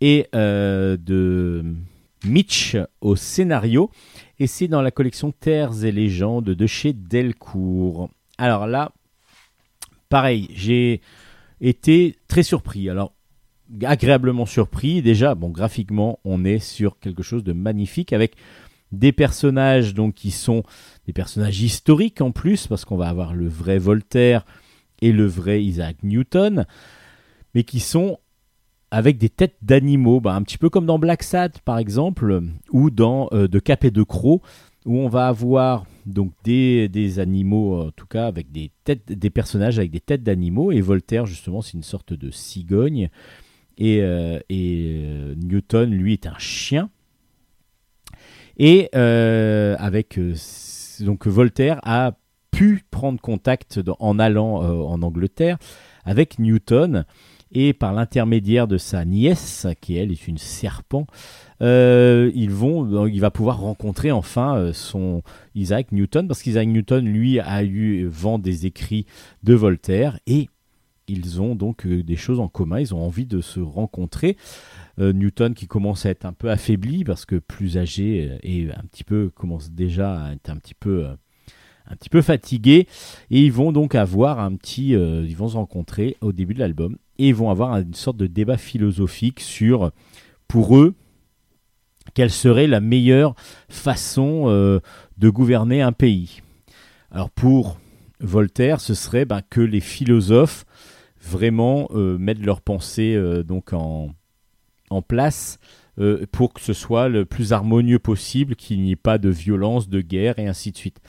et 0.00 0.26
euh, 0.34 0.96
de 0.96 1.74
Mitch 2.24 2.76
au 3.02 3.14
scénario. 3.16 3.90
Et 4.38 4.46
c'est 4.46 4.68
dans 4.68 4.80
la 4.80 4.90
collection 4.90 5.32
Terres 5.32 5.84
et 5.84 5.92
légendes 5.92 6.46
de 6.46 6.66
chez 6.66 6.94
Delcourt. 6.94 8.08
Alors 8.38 8.66
là, 8.66 8.92
pareil, 10.08 10.48
j'ai 10.54 11.02
été 11.60 12.16
très 12.26 12.42
surpris. 12.42 12.88
Alors, 12.88 13.12
agréablement 13.84 14.46
surpris. 14.46 15.02
Déjà, 15.02 15.34
bon, 15.34 15.50
graphiquement, 15.50 16.18
on 16.24 16.44
est 16.44 16.58
sur 16.58 16.98
quelque 16.98 17.22
chose 17.22 17.44
de 17.44 17.52
magnifique 17.52 18.12
avec 18.14 18.34
des 18.92 19.12
personnages 19.12 19.94
donc 19.94 20.14
qui 20.14 20.30
sont 20.30 20.62
des 21.06 21.12
personnages 21.12 21.60
historiques 21.60 22.20
en 22.20 22.30
plus 22.30 22.66
parce 22.66 22.84
qu'on 22.84 22.96
va 22.96 23.08
avoir 23.08 23.34
le 23.34 23.48
vrai 23.48 23.78
Voltaire 23.78 24.44
et 25.00 25.12
le 25.12 25.26
vrai 25.26 25.64
Isaac 25.64 25.96
Newton, 26.02 26.66
mais 27.54 27.64
qui 27.64 27.80
sont 27.80 28.18
avec 28.90 29.18
des 29.18 29.30
têtes 29.30 29.56
d'animaux, 29.62 30.20
bah, 30.20 30.34
un 30.34 30.42
petit 30.42 30.58
peu 30.58 30.68
comme 30.68 30.86
dans 30.86 30.98
Black 30.98 31.22
Sad 31.22 31.58
par 31.64 31.78
exemple, 31.78 32.42
ou 32.70 32.90
dans 32.90 33.28
euh, 33.32 33.48
De 33.48 33.58
Cap 33.58 33.84
et 33.84 33.90
de 33.90 34.02
Croc, 34.02 34.42
où 34.84 34.98
on 34.98 35.08
va 35.08 35.28
avoir 35.28 35.86
donc 36.06 36.32
des, 36.44 36.88
des 36.88 37.18
animaux, 37.18 37.86
en 37.86 37.90
tout 37.90 38.06
cas 38.06 38.26
avec 38.26 38.52
des 38.52 38.70
têtes, 38.84 39.10
des 39.10 39.30
personnages 39.30 39.78
avec 39.78 39.90
des 39.90 40.00
têtes 40.00 40.22
d'animaux, 40.22 40.72
et 40.72 40.80
Voltaire 40.80 41.26
justement 41.26 41.62
c'est 41.62 41.74
une 41.74 41.82
sorte 41.82 42.12
de 42.12 42.30
cigogne, 42.30 43.08
et, 43.78 44.02
euh, 44.02 44.38
et 44.48 45.00
euh, 45.04 45.34
Newton 45.36 45.90
lui 45.90 46.12
est 46.12 46.26
un 46.26 46.38
chien. 46.38 46.90
Et 48.64 48.90
euh, 48.94 49.74
avec 49.80 50.18
euh, 50.18 50.36
donc 51.00 51.26
Voltaire 51.26 51.80
a 51.82 52.12
pu 52.52 52.84
prendre 52.92 53.20
contact 53.20 53.80
en 53.98 54.20
allant 54.20 54.62
euh, 54.62 54.84
en 54.84 55.02
Angleterre 55.02 55.58
avec 56.04 56.38
Newton 56.38 57.04
et 57.50 57.72
par 57.72 57.92
l'intermédiaire 57.92 58.68
de 58.68 58.78
sa 58.78 59.04
nièce 59.04 59.66
qui 59.80 59.96
elle 59.96 60.12
est 60.12 60.28
une 60.28 60.38
serpent 60.38 61.08
ils 61.60 62.50
vont 62.50 63.06
il 63.06 63.20
va 63.20 63.32
pouvoir 63.32 63.58
rencontrer 63.58 64.12
enfin 64.12 64.70
son 64.72 65.22
Isaac 65.56 65.90
Newton 65.90 66.28
parce 66.28 66.42
qu'Isaac 66.42 66.68
Newton 66.68 67.04
lui 67.04 67.40
a 67.40 67.64
eu 67.64 68.06
vent 68.06 68.38
des 68.38 68.66
écrits 68.66 69.06
de 69.42 69.54
Voltaire 69.54 70.20
et 70.28 70.48
ils 71.08 71.40
ont 71.40 71.54
donc 71.54 71.86
des 71.86 72.16
choses 72.16 72.40
en 72.40 72.48
commun. 72.48 72.80
Ils 72.80 72.94
ont 72.94 73.04
envie 73.04 73.26
de 73.26 73.40
se 73.40 73.60
rencontrer 73.60 74.36
Newton 74.98 75.54
qui 75.54 75.66
commence 75.66 76.06
à 76.06 76.10
être 76.10 76.24
un 76.24 76.32
peu 76.32 76.50
affaibli 76.50 77.04
parce 77.04 77.24
que 77.24 77.36
plus 77.36 77.78
âgé 77.78 78.28
euh, 78.30 78.38
et 78.42 78.68
un 78.70 78.84
petit 78.90 79.04
peu 79.04 79.30
commence 79.34 79.70
déjà 79.70 80.24
à 80.24 80.32
être 80.32 80.50
un 80.50 80.56
petit 80.56 80.74
peu 80.74 81.06
euh, 81.06 81.14
un 81.86 81.96
petit 81.96 82.10
peu 82.10 82.22
fatigué. 82.22 82.86
Et 83.30 83.40
ils 83.40 83.52
vont 83.52 83.72
donc 83.72 83.94
avoir 83.94 84.38
un 84.38 84.54
petit 84.56 84.94
euh, 84.94 85.24
ils 85.26 85.36
vont 85.36 85.48
se 85.48 85.56
rencontrer 85.56 86.16
au 86.20 86.32
début 86.32 86.54
de 86.54 86.60
l'album 86.60 86.96
et 87.18 87.28
ils 87.28 87.34
vont 87.34 87.50
avoir 87.50 87.76
une 87.76 87.94
sorte 87.94 88.16
de 88.16 88.26
débat 88.26 88.56
philosophique 88.56 89.40
sur 89.40 89.92
pour 90.48 90.76
eux 90.76 90.94
quelle 92.14 92.30
serait 92.30 92.66
la 92.66 92.80
meilleure 92.80 93.34
façon 93.68 94.44
euh, 94.46 94.80
de 95.18 95.30
gouverner 95.30 95.82
un 95.82 95.92
pays. 95.92 96.42
Alors 97.10 97.30
pour 97.30 97.78
Voltaire 98.20 98.80
ce 98.80 98.94
serait 98.94 99.24
ben, 99.24 99.40
que 99.48 99.60
les 99.60 99.80
philosophes 99.80 100.64
vraiment 101.22 101.88
euh, 101.94 102.18
mettent 102.18 102.44
leurs 102.44 102.60
pensées 102.60 103.14
euh, 103.14 103.42
donc 103.42 103.72
en 103.72 104.10
en 104.92 105.02
place 105.02 105.58
euh, 105.98 106.24
pour 106.32 106.54
que 106.54 106.60
ce 106.60 106.72
soit 106.72 107.08
le 107.08 107.26
plus 107.26 107.52
harmonieux 107.52 107.98
possible, 107.98 108.56
qu'il 108.56 108.80
n'y 108.82 108.92
ait 108.92 108.96
pas 108.96 109.18
de 109.18 109.28
violence, 109.28 109.88
de 109.88 110.00
guerre 110.00 110.38
et 110.38 110.46
ainsi 110.46 110.72
de 110.72 110.76
suite. 110.78 111.00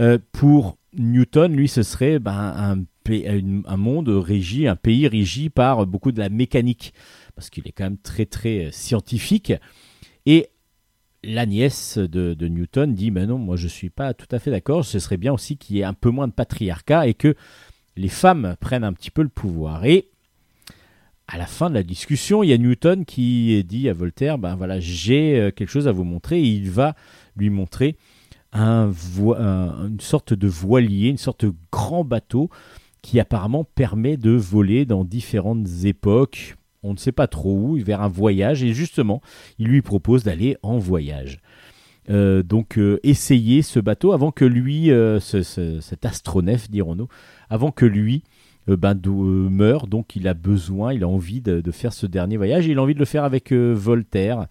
Euh, 0.00 0.18
pour 0.30 0.78
Newton, 0.96 1.52
lui, 1.52 1.68
ce 1.68 1.82
serait 1.82 2.20
ben, 2.20 2.76
un, 3.06 3.76
monde 3.76 4.08
régi, 4.08 4.68
un 4.68 4.76
pays 4.76 5.08
régi 5.08 5.50
par 5.50 5.86
beaucoup 5.86 6.12
de 6.12 6.20
la 6.20 6.28
mécanique, 6.28 6.94
parce 7.34 7.50
qu'il 7.50 7.66
est 7.66 7.72
quand 7.72 7.84
même 7.84 7.98
très 7.98 8.26
très 8.26 8.66
euh, 8.66 8.70
scientifique. 8.70 9.52
Et 10.24 10.50
la 11.24 11.44
nièce 11.44 11.98
de, 11.98 12.46
Newton 12.46 12.94
dit 12.94 13.10
Mais 13.10 13.26
non, 13.26 13.38
moi 13.38 13.56
je 13.56 13.66
suis 13.66 13.90
pas 13.90 14.14
tout 14.14 14.28
à 14.30 14.38
fait 14.38 14.52
d'accord. 14.52 14.84
Ce 14.84 15.00
serait 15.00 15.16
bien 15.16 15.32
aussi 15.32 15.56
qu'il 15.56 15.76
y 15.76 15.80
ait 15.80 15.84
un 15.84 15.94
peu 15.94 16.10
moins 16.10 16.28
de 16.28 16.32
patriarcat 16.32 17.08
et 17.08 17.14
que 17.14 17.34
les 17.96 18.08
femmes 18.08 18.56
prennent 18.60 18.84
un 18.84 18.92
petit 18.92 19.10
peu 19.10 19.22
le 19.22 19.28
pouvoir. 19.28 19.84
Et 19.84 20.11
à 21.32 21.38
la 21.38 21.46
fin 21.46 21.70
de 21.70 21.74
la 21.74 21.82
discussion, 21.82 22.42
il 22.42 22.50
y 22.50 22.52
a 22.52 22.58
Newton 22.58 23.04
qui 23.06 23.64
dit 23.64 23.88
à 23.88 23.92
Voltaire 23.94 24.36
Ben 24.38 24.54
voilà, 24.54 24.80
j'ai 24.80 25.38
euh, 25.40 25.50
quelque 25.50 25.70
chose 25.70 25.88
à 25.88 25.92
vous 25.92 26.04
montrer. 26.04 26.40
Et 26.40 26.46
il 26.46 26.70
va 26.70 26.94
lui 27.36 27.48
montrer 27.50 27.96
une 28.52 29.96
sorte 30.00 30.34
de 30.34 30.46
voilier, 30.48 31.08
une 31.08 31.16
sorte 31.16 31.46
de 31.46 31.54
grand 31.70 32.04
bateau 32.04 32.50
qui 33.00 33.18
apparemment 33.18 33.64
permet 33.64 34.16
de 34.16 34.30
voler 34.30 34.84
dans 34.84 35.04
différentes 35.04 35.66
époques. 35.84 36.56
On 36.82 36.92
ne 36.92 36.98
sait 36.98 37.12
pas 37.12 37.28
trop 37.28 37.56
où, 37.56 37.76
vers 37.82 38.02
un 38.02 38.08
voyage. 38.08 38.62
Et 38.62 38.74
justement, 38.74 39.22
il 39.58 39.68
lui 39.68 39.82
propose 39.82 40.24
d'aller 40.24 40.56
en 40.62 40.78
voyage. 40.78 41.40
Euh, 42.10 42.42
donc 42.42 42.78
euh, 42.78 42.98
essayer 43.04 43.62
ce 43.62 43.78
bateau 43.78 44.12
avant 44.12 44.32
que 44.32 44.44
lui, 44.44 44.90
euh, 44.90 45.20
ce- 45.20 45.42
ce- 45.44 45.80
cet 45.80 46.04
astronef, 46.04 46.68
dirons-nous, 46.68 47.06
avant 47.48 47.70
que 47.70 47.86
lui 47.86 48.24
ben, 48.66 48.94
dou- 48.94 49.24
euh, 49.24 49.48
meure. 49.48 49.86
Donc 49.86 50.16
il 50.16 50.28
a 50.28 50.34
besoin, 50.34 50.92
il 50.92 51.04
a 51.04 51.08
envie 51.08 51.40
de, 51.40 51.70
faire 51.70 51.92
ce 51.92 52.06
dernier 52.06 52.36
voyage. 52.36 52.66
Il 52.66 52.78
a 52.78 52.82
envie 52.82 52.94
de 52.94 52.98
le 52.98 53.04
faire 53.04 53.24
avec 53.24 53.52
euh, 53.52 53.72
Voltaire. 53.72 54.46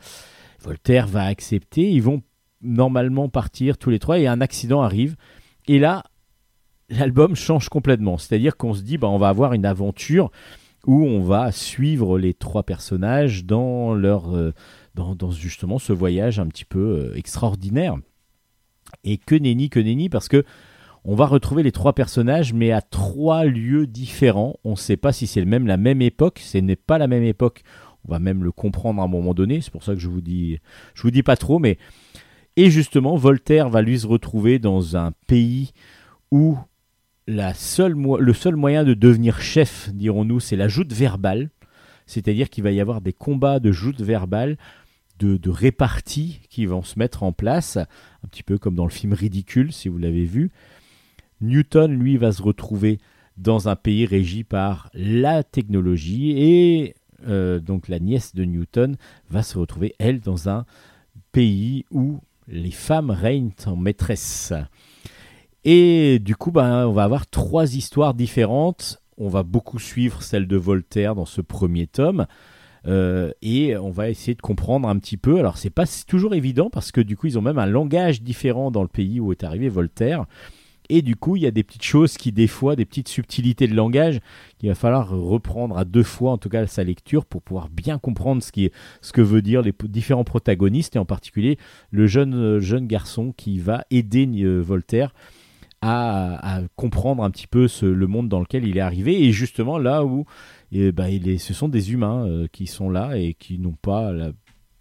Voltaire 0.61 1.07
va 1.07 1.23
accepter. 1.23 1.89
Ils 1.91 2.03
vont 2.03 2.21
normalement 2.61 3.29
partir 3.29 3.77
tous 3.77 3.89
les 3.89 3.99
trois 3.99 4.19
et 4.19 4.27
un 4.27 4.41
accident 4.41 4.81
arrive. 4.81 5.15
Et 5.67 5.79
là, 5.79 6.03
l'album 6.89 7.35
change 7.35 7.69
complètement. 7.69 8.17
C'est-à-dire 8.17 8.57
qu'on 8.57 8.73
se 8.73 8.81
dit, 8.81 8.97
bah, 8.97 9.07
on 9.07 9.17
va 9.17 9.29
avoir 9.29 9.53
une 9.53 9.65
aventure 9.65 10.31
où 10.85 11.05
on 11.05 11.21
va 11.21 11.51
suivre 11.51 12.17
les 12.17 12.33
trois 12.33 12.63
personnages 12.63 13.45
dans 13.45 13.93
leur, 13.93 14.35
euh, 14.35 14.51
dans, 14.95 15.15
dans 15.15 15.31
justement 15.31 15.79
ce 15.79 15.93
voyage 15.93 16.39
un 16.39 16.47
petit 16.47 16.65
peu 16.65 16.79
euh, 16.79 17.15
extraordinaire. 17.15 17.95
Et 19.03 19.17
que 19.17 19.35
nenni, 19.35 19.69
que 19.69 19.79
nenni, 19.79 20.09
parce 20.09 20.27
que 20.27 20.43
on 21.03 21.15
va 21.15 21.25
retrouver 21.25 21.63
les 21.63 21.71
trois 21.71 21.93
personnages, 21.93 22.53
mais 22.53 22.71
à 22.71 22.81
trois 22.81 23.45
lieux 23.45 23.87
différents. 23.87 24.57
On 24.63 24.71
ne 24.71 24.75
sait 24.75 24.97
pas 24.97 25.11
si 25.11 25.25
c'est 25.27 25.43
même, 25.45 25.65
la 25.65 25.77
même 25.77 26.01
époque. 26.01 26.39
Ce 26.43 26.57
n'est 26.59 26.75
pas 26.75 26.97
la 26.97 27.07
même 27.07 27.23
époque. 27.23 27.63
On 28.07 28.11
va 28.11 28.19
même 28.19 28.43
le 28.43 28.51
comprendre 28.51 29.01
à 29.01 29.05
un 29.05 29.07
moment 29.07 29.33
donné. 29.33 29.61
C'est 29.61 29.71
pour 29.71 29.83
ça 29.83 29.93
que 29.93 29.99
je 29.99 30.07
vous 30.07 30.21
dis, 30.21 30.59
vous 31.01 31.11
dis 31.11 31.23
pas 31.23 31.37
trop, 31.37 31.59
mais 31.59 31.77
et 32.55 32.69
justement, 32.69 33.15
Voltaire 33.15 33.69
va 33.69 33.81
lui 33.81 33.99
se 33.99 34.07
retrouver 34.07 34.59
dans 34.59 34.97
un 34.97 35.11
pays 35.27 35.71
où 36.31 36.57
la 37.27 37.53
le 37.53 38.33
seul 38.33 38.55
moyen 38.55 38.83
de 38.83 38.93
devenir 38.93 39.41
chef, 39.41 39.89
dirons-nous, 39.93 40.39
c'est 40.39 40.55
la 40.55 40.67
joute 40.67 40.91
verbale. 40.91 41.49
C'est-à-dire 42.05 42.49
qu'il 42.49 42.63
va 42.63 42.71
y 42.71 42.81
avoir 42.81 42.99
des 42.99 43.13
combats 43.13 43.59
de 43.59 43.71
joute 43.71 44.01
verbale, 44.01 44.57
de, 45.19 45.37
de 45.37 45.51
qui 46.49 46.65
vont 46.65 46.83
se 46.83 46.99
mettre 46.99 47.23
en 47.23 47.31
place, 47.31 47.77
un 47.77 48.27
petit 48.29 48.43
peu 48.43 48.57
comme 48.57 48.75
dans 48.75 48.85
le 48.85 48.91
film 48.91 49.13
Ridicule, 49.13 49.71
si 49.71 49.87
vous 49.87 49.97
l'avez 49.97 50.25
vu. 50.25 50.51
Newton, 51.41 51.91
lui, 51.91 52.17
va 52.17 52.31
se 52.31 52.41
retrouver 52.41 52.99
dans 53.37 53.69
un 53.69 53.75
pays 53.75 54.05
régi 54.05 54.43
par 54.43 54.89
la 54.93 55.43
technologie 55.43 56.33
et 56.37 56.95
euh, 57.27 57.59
donc 57.59 57.87
la 57.87 57.99
nièce 57.99 58.35
de 58.35 58.43
Newton 58.43 58.97
va 59.29 59.43
se 59.43 59.57
retrouver, 59.57 59.95
elle, 59.99 60.19
dans 60.19 60.49
un 60.49 60.65
pays 61.31 61.85
où 61.91 62.19
les 62.47 62.71
femmes 62.71 63.11
règnent 63.11 63.51
en 63.65 63.75
maîtresse. 63.75 64.53
Et 65.63 66.19
du 66.19 66.35
coup, 66.35 66.51
ben, 66.51 66.87
on 66.87 66.91
va 66.91 67.03
avoir 67.03 67.27
trois 67.27 67.75
histoires 67.75 68.13
différentes. 68.13 69.01
On 69.17 69.29
va 69.29 69.43
beaucoup 69.43 69.79
suivre 69.79 70.23
celle 70.23 70.47
de 70.47 70.57
Voltaire 70.57 71.15
dans 71.15 71.25
ce 71.25 71.41
premier 71.41 71.87
tome. 71.87 72.25
Euh, 72.87 73.31
et 73.43 73.77
on 73.77 73.91
va 73.91 74.09
essayer 74.09 74.33
de 74.33 74.41
comprendre 74.41 74.87
un 74.89 74.97
petit 74.97 75.17
peu. 75.17 75.37
Alors, 75.37 75.57
c'est 75.57 75.69
pas 75.69 75.85
toujours 76.07 76.33
évident 76.33 76.71
parce 76.71 76.91
que 76.91 77.01
du 77.01 77.15
coup, 77.15 77.27
ils 77.27 77.37
ont 77.37 77.43
même 77.43 77.59
un 77.59 77.67
langage 77.67 78.23
différent 78.23 78.71
dans 78.71 78.81
le 78.81 78.87
pays 78.87 79.19
où 79.19 79.31
est 79.31 79.43
arrivé 79.43 79.69
Voltaire. 79.69 80.25
Et 80.93 81.01
du 81.01 81.15
coup, 81.15 81.37
il 81.37 81.43
y 81.43 81.47
a 81.47 81.51
des 81.51 81.63
petites 81.63 81.85
choses 81.85 82.17
qui, 82.17 82.33
des 82.33 82.47
fois, 82.47 82.75
des 82.75 82.83
petites 82.83 83.07
subtilités 83.07 83.65
de 83.65 83.73
langage 83.73 84.19
qu'il 84.57 84.67
va 84.67 84.75
falloir 84.75 85.09
reprendre 85.09 85.77
à 85.77 85.85
deux 85.85 86.03
fois, 86.03 86.33
en 86.33 86.37
tout 86.37 86.49
cas, 86.49 86.67
sa 86.67 86.83
lecture 86.83 87.25
pour 87.25 87.41
pouvoir 87.41 87.69
bien 87.69 87.97
comprendre 87.97 88.43
ce, 88.43 88.51
qui 88.51 88.69
ce 88.99 89.13
que 89.13 89.21
veut 89.21 89.41
dire 89.41 89.61
les 89.61 89.73
différents 89.85 90.25
protagonistes 90.25 90.97
et 90.97 90.99
en 90.99 91.05
particulier 91.05 91.57
le 91.91 92.07
jeune, 92.07 92.35
euh, 92.35 92.59
jeune 92.59 92.87
garçon 92.87 93.31
qui 93.31 93.57
va 93.57 93.85
aider 93.89 94.27
euh, 94.43 94.59
Voltaire 94.59 95.13
à, 95.81 96.59
comprendre 96.75 97.23
un 97.23 97.31
petit 97.31 97.47
peu 97.47 97.67
le 97.81 98.07
monde 98.07 98.27
dans 98.27 98.41
lequel 98.41 98.67
il 98.67 98.75
est 98.75 98.81
arrivé. 98.81 99.23
Et 99.23 99.31
justement 99.31 99.77
là 99.77 100.03
où 100.03 100.25
eh 100.73 100.91
ben, 100.91 101.39
ce 101.39 101.53
sont 101.53 101.69
des 101.69 101.93
humains 101.93 102.27
euh, 102.27 102.47
qui 102.51 102.67
sont 102.67 102.89
là 102.89 103.17
et 103.17 103.33
qui 103.33 103.59
n'ont 103.59 103.77
pas 103.81 104.11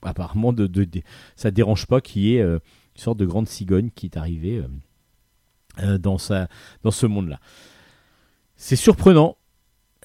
apparemment 0.02 0.52
de, 0.52 0.66
de, 0.66 0.82
de- 0.82 1.02
ça 1.36 1.52
dérange 1.52 1.86
pas 1.86 2.00
qu'il 2.00 2.22
y 2.22 2.36
ait 2.36 2.42
une 2.42 2.61
sorte 2.96 3.18
de 3.18 3.26
grande 3.26 3.46
cigogne 3.46 3.90
qui 3.94 4.06
est 4.06 4.16
arrivée 4.16 4.61
dans, 5.98 6.18
sa, 6.18 6.48
dans 6.82 6.90
ce 6.90 7.06
monde-là. 7.06 7.40
C'est 8.56 8.76
surprenant, 8.76 9.36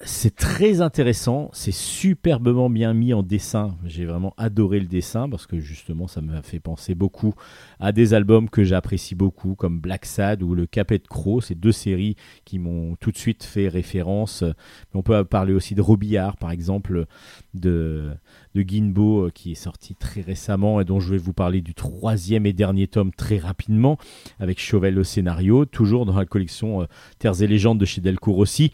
c'est 0.04 0.36
très 0.36 0.82
intéressant, 0.82 1.48
c'est 1.54 1.72
superbement 1.72 2.68
bien 2.68 2.92
mis 2.92 3.14
en 3.14 3.22
dessin. 3.22 3.78
J'ai 3.86 4.04
vraiment 4.04 4.34
adoré 4.36 4.78
le 4.78 4.86
dessin 4.86 5.26
parce 5.26 5.46
que 5.46 5.58
justement 5.58 6.06
ça 6.06 6.20
m'a 6.20 6.42
fait 6.42 6.60
penser 6.60 6.94
beaucoup 6.94 7.32
à 7.80 7.92
des 7.92 8.12
albums 8.12 8.50
que 8.50 8.62
j'apprécie 8.62 9.14
beaucoup 9.14 9.54
comme 9.54 9.80
Black 9.80 10.04
Sad 10.04 10.42
ou 10.42 10.54
le 10.54 10.66
Capet 10.66 10.98
de 10.98 11.06
Croc, 11.08 11.44
ces 11.44 11.54
deux 11.54 11.72
séries 11.72 12.14
qui 12.44 12.58
m'ont 12.58 12.96
tout 12.96 13.10
de 13.10 13.16
suite 13.16 13.42
fait 13.42 13.68
référence. 13.68 14.44
On 14.92 15.02
peut 15.02 15.24
parler 15.24 15.54
aussi 15.54 15.74
de 15.74 15.80
Robillard 15.80 16.36
par 16.36 16.50
exemple, 16.50 17.06
de, 17.54 18.10
de 18.54 18.64
Ginbo 18.68 19.26
euh, 19.26 19.30
qui 19.30 19.52
est 19.52 19.54
sorti 19.54 19.94
très 19.94 20.20
récemment 20.20 20.78
et 20.78 20.84
dont 20.84 21.00
je 21.00 21.10
vais 21.10 21.18
vous 21.18 21.32
parler 21.32 21.62
du 21.62 21.72
troisième 21.72 22.44
et 22.44 22.52
dernier 22.52 22.86
tome 22.86 23.12
très 23.12 23.38
rapidement 23.38 23.96
avec 24.40 24.60
Chauvel 24.60 24.98
au 24.98 25.04
scénario, 25.04 25.64
toujours 25.64 26.04
dans 26.04 26.16
la 26.16 26.26
collection 26.26 26.82
euh, 26.82 26.86
Terres 27.18 27.40
et 27.40 27.46
légendes 27.46 27.78
de 27.78 27.86
chez 27.86 28.02
Delcourt 28.02 28.36
aussi. 28.36 28.72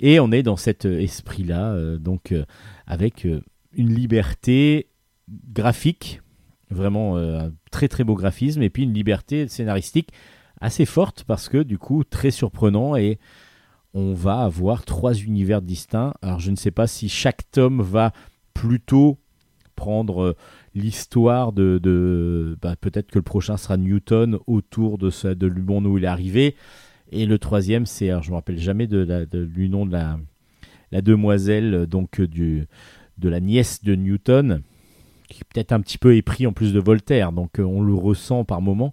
Et 0.00 0.20
on 0.20 0.30
est 0.30 0.42
dans 0.42 0.56
cet 0.56 0.86
euh, 0.86 1.00
esprit-là, 1.00 1.72
euh, 1.72 1.98
donc 1.98 2.32
euh, 2.32 2.44
avec 2.86 3.26
une 3.72 3.94
liberté 3.94 4.88
graphique, 5.28 6.20
vraiment 6.70 7.16
un 7.18 7.52
très 7.70 7.88
très 7.88 8.04
beau 8.04 8.14
graphisme, 8.14 8.62
et 8.62 8.70
puis 8.70 8.84
une 8.84 8.94
liberté 8.94 9.48
scénaristique 9.48 10.10
assez 10.60 10.86
forte 10.86 11.24
parce 11.24 11.48
que 11.48 11.62
du 11.62 11.78
coup 11.78 12.04
très 12.04 12.30
surprenant 12.30 12.96
et 12.96 13.18
on 13.92 14.14
va 14.14 14.40
avoir 14.40 14.84
trois 14.84 15.14
univers 15.14 15.62
distincts. 15.62 16.14
Alors 16.22 16.38
je 16.38 16.50
ne 16.50 16.56
sais 16.56 16.70
pas 16.70 16.86
si 16.86 17.08
chaque 17.08 17.50
tome 17.50 17.82
va 17.82 18.12
plutôt 18.54 19.18
prendre 19.74 20.36
l'histoire 20.74 21.52
de, 21.52 22.56
bah, 22.62 22.76
peut-être 22.76 23.10
que 23.10 23.18
le 23.18 23.24
prochain 23.24 23.56
sera 23.56 23.76
Newton 23.76 24.38
autour 24.46 24.96
de, 24.98 25.10
ce, 25.10 25.28
de 25.28 25.46
le 25.46 25.62
monde 25.62 25.86
où 25.86 25.98
il 25.98 26.04
est 26.04 26.08
arrivé. 26.08 26.56
Et 27.12 27.26
le 27.26 27.38
troisième, 27.38 27.86
c'est, 27.86 28.10
alors 28.10 28.22
je 28.22 28.30
me 28.30 28.34
rappelle 28.36 28.58
jamais 28.58 28.86
de 28.86 28.98
la- 28.98 29.26
de- 29.26 29.44
du 29.44 29.68
nom 29.68 29.86
de 29.86 29.92
la, 29.92 30.18
demoiselle, 31.02 31.74
euh, 31.74 31.86
donc 31.86 32.20
euh, 32.20 32.26
de 32.26 33.28
la 33.28 33.40
nièce 33.40 33.82
de 33.84 33.94
Newton, 33.94 34.62
qui 35.28 35.40
est 35.40 35.44
peut-être 35.52 35.72
un 35.72 35.80
petit 35.80 35.98
peu 35.98 36.16
épris 36.16 36.46
en 36.46 36.52
plus 36.52 36.72
de 36.72 36.80
Voltaire, 36.80 37.32
donc 37.32 37.58
euh, 37.60 37.64
on 37.64 37.82
le 37.82 37.94
ressent 37.94 38.44
par 38.44 38.60
moment. 38.60 38.92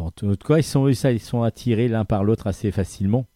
En 0.00 0.10
tout 0.10 0.36
cas, 0.46 0.58
ils 0.58 0.62
sont, 0.62 0.88
ils 0.88 1.20
sont 1.20 1.42
attirés 1.42 1.88
l'un 1.88 2.04
par 2.04 2.22
l'autre 2.22 2.46
assez 2.46 2.70
facilement. 2.70 3.26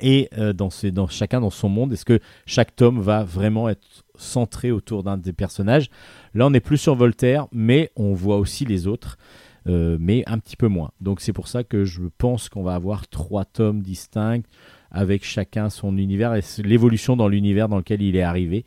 Et 0.00 0.30
dans, 0.54 0.68
dans 0.92 1.08
chacun 1.08 1.40
dans 1.40 1.50
son 1.50 1.68
monde, 1.68 1.92
est-ce 1.92 2.04
que 2.04 2.20
chaque 2.46 2.76
tome 2.76 3.00
va 3.00 3.24
vraiment 3.24 3.68
être 3.68 4.04
centré 4.14 4.70
autour 4.70 5.02
d'un 5.02 5.16
des 5.16 5.32
personnages? 5.32 5.90
Là, 6.34 6.46
on 6.46 6.54
est 6.54 6.60
plus 6.60 6.78
sur 6.78 6.94
Voltaire, 6.94 7.48
mais 7.50 7.90
on 7.96 8.14
voit 8.14 8.36
aussi 8.36 8.64
les 8.64 8.86
autres 8.86 9.18
mais 9.66 10.22
un 10.26 10.38
petit 10.38 10.56
peu 10.56 10.68
moins. 10.68 10.90
Donc 11.00 11.20
c'est 11.20 11.32
pour 11.32 11.48
ça 11.48 11.64
que 11.64 11.84
je 11.84 12.02
pense 12.18 12.48
qu'on 12.48 12.62
va 12.62 12.74
avoir 12.74 13.08
trois 13.08 13.44
tomes 13.44 13.82
distincts 13.82 14.42
avec 14.90 15.24
chacun 15.24 15.68
son 15.68 15.98
univers 15.98 16.34
et 16.34 16.40
l'évolution 16.62 17.16
dans 17.16 17.28
l'univers 17.28 17.68
dans 17.68 17.76
lequel 17.78 18.00
il 18.02 18.16
est 18.16 18.22
arrivé. 18.22 18.64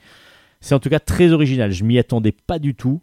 C'est 0.60 0.76
en 0.76 0.80
tout 0.80 0.90
cas 0.90 1.00
très 1.00 1.32
original, 1.32 1.72
je 1.72 1.84
m'y 1.84 1.98
attendais 1.98 2.32
pas 2.46 2.60
du 2.60 2.76
tout. 2.76 3.02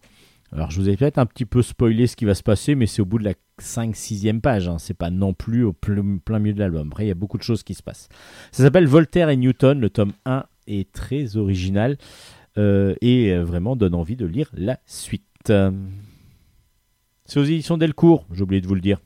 Alors 0.53 0.70
je 0.70 0.80
vous 0.80 0.89
ai 0.89 0.97
peut-être 0.97 1.18
un 1.18 1.26
petit 1.26 1.45
peu 1.45 1.61
spoilé 1.61 2.07
ce 2.07 2.14
qui 2.16 2.24
va 2.24 2.34
se 2.34 2.43
passer, 2.45 2.74
mais 2.74 2.86
c'est 2.86 3.03
au 3.03 3.05
bout 3.05 3.18
de 3.18 3.24
la 3.24 3.34
5-6e 3.61 4.41
page, 4.41 4.68
hein. 4.68 4.78
c'est 4.78 4.95
pas 4.95 5.11
non 5.11 5.34
plus 5.34 5.64
au 5.64 5.72
ple- 5.72 6.20
plein 6.20 6.39
milieu 6.39 6.55
de 6.55 6.61
l'album. 6.61 6.89
Après 6.91 7.05
il 7.05 7.09
y 7.09 7.11
a 7.11 7.14
beaucoup 7.14 7.36
de 7.36 7.43
choses 7.43 7.62
qui 7.64 7.74
se 7.74 7.82
passent. 7.82 8.09
Ça 8.53 8.62
s'appelle 8.62 8.86
Voltaire 8.86 9.28
et 9.28 9.36
Newton, 9.36 9.80
le 9.80 9.91
tome 9.91 10.12
1 10.24 10.45
est 10.68 10.91
très 10.93 11.36
original 11.36 11.99
euh, 12.57 12.95
et 13.03 13.32
euh, 13.32 13.43
vraiment 13.45 13.74
donne 13.76 13.95
envie 13.95 14.16
de 14.16 14.24
lire 14.24 14.49
la 14.55 14.78
suite. 14.86 15.53
C'est 17.30 17.40
aux 17.40 17.44
éditions 17.44 17.76
Delcourt, 17.76 18.24
j'ai 18.32 18.40
oublié 18.40 18.62
de 18.62 18.66
vous 18.66 18.74
le 18.74 18.80
dire. 18.80 19.00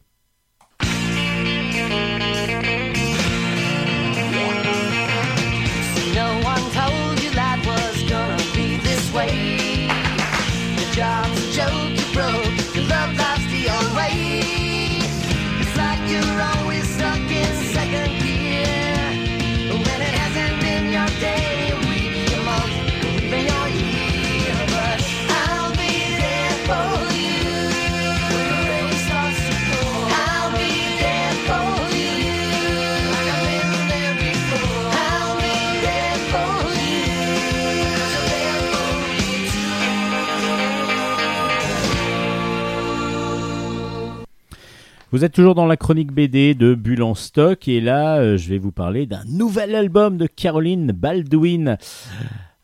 Vous 45.12 45.26
êtes 45.26 45.34
toujours 45.34 45.54
dans 45.54 45.66
la 45.66 45.76
chronique 45.76 46.10
BD 46.10 46.54
de 46.54 46.74
Bulle 46.74 47.02
en 47.02 47.14
stock 47.14 47.68
et 47.68 47.82
là 47.82 48.16
euh, 48.16 48.38
je 48.38 48.48
vais 48.48 48.56
vous 48.56 48.72
parler 48.72 49.04
d'un 49.04 49.22
nouvel 49.26 49.74
album 49.74 50.16
de 50.16 50.26
Caroline 50.26 50.90
Baldwin. 50.92 51.76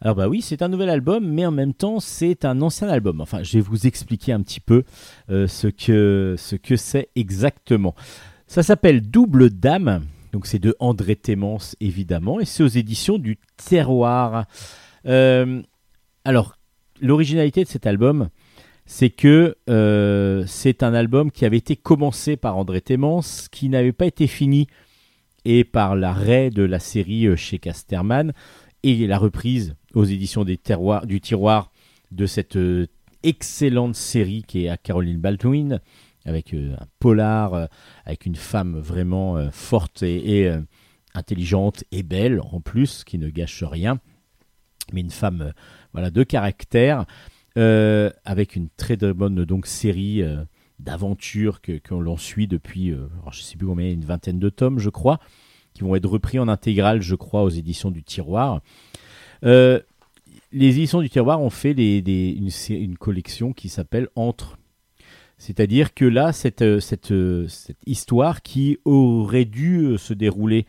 Alors 0.00 0.16
bah 0.16 0.28
oui, 0.28 0.40
c'est 0.40 0.62
un 0.62 0.68
nouvel 0.68 0.88
album, 0.88 1.28
mais 1.28 1.44
en 1.44 1.50
même 1.50 1.74
temps 1.74 2.00
c'est 2.00 2.46
un 2.46 2.62
ancien 2.62 2.88
album. 2.88 3.20
Enfin, 3.20 3.42
je 3.42 3.52
vais 3.52 3.60
vous 3.60 3.86
expliquer 3.86 4.32
un 4.32 4.40
petit 4.40 4.60
peu 4.60 4.84
euh, 5.28 5.46
ce 5.46 5.66
que 5.66 6.36
ce 6.38 6.56
que 6.56 6.76
c'est 6.76 7.10
exactement. 7.16 7.94
Ça 8.46 8.62
s'appelle 8.62 9.02
Double 9.02 9.50
Dame, 9.50 10.04
donc 10.32 10.46
c'est 10.46 10.58
de 10.58 10.74
André 10.80 11.16
Témence 11.16 11.76
évidemment, 11.80 12.40
et 12.40 12.46
c'est 12.46 12.62
aux 12.62 12.66
éditions 12.66 13.18
du 13.18 13.36
Terroir. 13.58 14.46
Euh, 15.04 15.60
alors 16.24 16.56
l'originalité 17.02 17.62
de 17.62 17.68
cet 17.68 17.86
album, 17.86 18.30
c'est 18.90 19.10
que 19.10 19.54
euh, 19.68 20.44
c'est 20.46 20.82
un 20.82 20.94
album 20.94 21.30
qui 21.30 21.44
avait 21.44 21.58
été 21.58 21.76
commencé 21.76 22.38
par 22.38 22.56
André 22.56 22.80
Témence, 22.80 23.48
qui 23.52 23.68
n'avait 23.68 23.92
pas 23.92 24.06
été 24.06 24.26
fini, 24.26 24.66
et 25.44 25.62
par 25.62 25.94
l'arrêt 25.94 26.48
de 26.48 26.62
la 26.62 26.78
série 26.78 27.26
euh, 27.26 27.36
chez 27.36 27.58
Casterman, 27.58 28.32
et 28.82 29.06
la 29.06 29.18
reprise 29.18 29.76
aux 29.92 30.04
éditions 30.04 30.42
des 30.42 30.56
terroirs, 30.56 31.06
du 31.06 31.20
tiroir 31.20 31.70
de 32.12 32.24
cette 32.24 32.56
euh, 32.56 32.86
excellente 33.22 33.94
série 33.94 34.42
qui 34.42 34.64
est 34.64 34.68
à 34.70 34.78
Caroline 34.78 35.18
Baldwin, 35.18 35.80
avec 36.24 36.54
un 36.54 36.86
polar, 36.98 37.68
avec 38.06 38.24
une 38.24 38.36
femme 38.36 38.78
vraiment 38.78 39.50
forte 39.50 40.02
et, 40.02 40.40
et, 40.40 40.54
intelligente 41.14 41.84
et 41.90 42.02
belle 42.02 42.40
en 42.52 42.60
plus, 42.60 43.04
qui 43.04 43.18
ne 43.18 43.28
gâche 43.28 43.64
rien, 43.64 43.98
mais 44.92 45.00
une 45.00 45.10
femme 45.10 45.52
voilà 45.92 46.10
de 46.10 46.22
caractère, 46.22 47.06
euh, 47.58 48.10
avec 48.24 48.54
une 48.54 48.68
très 48.76 48.96
bonne 48.96 49.44
donc 49.44 49.66
série 49.66 50.22
euh, 50.22 50.44
d'aventures 50.78 51.60
que, 51.60 51.80
l'on 51.90 52.16
suit 52.16 52.46
depuis, 52.46 52.92
euh, 52.92 53.08
je 53.32 53.42
sais 53.42 53.56
plus 53.56 53.66
combien, 53.66 53.90
une 53.90 54.04
vingtaine 54.04 54.38
de 54.38 54.48
tomes, 54.48 54.78
je 54.78 54.90
crois, 54.90 55.18
qui 55.74 55.82
vont 55.82 55.96
être 55.96 56.08
repris 56.08 56.38
en 56.38 56.46
intégrale, 56.46 57.02
je 57.02 57.16
crois, 57.16 57.42
aux 57.42 57.48
éditions 57.48 57.90
du 57.90 58.04
Tiroir. 58.04 58.60
Les 59.42 59.82
éditions 60.52 61.00
du 61.00 61.10
Tiroir 61.10 61.40
ont 61.40 61.50
fait 61.50 61.72
une, 61.72 62.96
collection 62.96 63.52
qui 63.52 63.68
s'appelle 63.68 64.06
Entre. 64.14 64.56
C'est-à-dire 65.36 65.94
que 65.94 66.04
là, 66.04 66.32
cette, 66.32 66.78
cette, 66.78 67.12
histoire 67.86 68.42
qui 68.42 68.78
aurait 68.84 69.44
dû 69.44 69.98
se 69.98 70.14
dérouler 70.14 70.64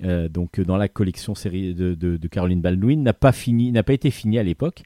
donc 0.00 0.60
dans 0.60 0.76
la 0.76 0.88
collection 0.88 1.34
série 1.34 1.74
de, 1.74 2.26
Caroline 2.28 2.60
Baldwin 2.60 3.02
n'a 3.02 3.14
pas 3.14 3.32
n'a 3.48 3.82
pas 3.82 3.94
été 3.94 4.12
finie 4.12 4.38
à 4.38 4.44
l'époque. 4.44 4.84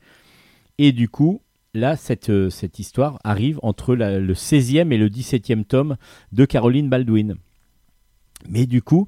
Et 0.78 0.92
du 0.92 1.08
coup, 1.08 1.40
là, 1.74 1.96
cette, 1.96 2.30
euh, 2.30 2.50
histoire 2.78 3.18
arrive 3.24 3.58
entre 3.62 3.94
le 3.94 4.34
16e 4.34 4.92
et 4.92 4.98
le 4.98 5.08
17e 5.08 5.64
tome 5.64 5.96
de 6.32 6.44
Caroline 6.44 6.88
Baldwin. 6.88 7.36
Mais 8.48 8.66
du 8.66 8.82
coup, 8.82 9.06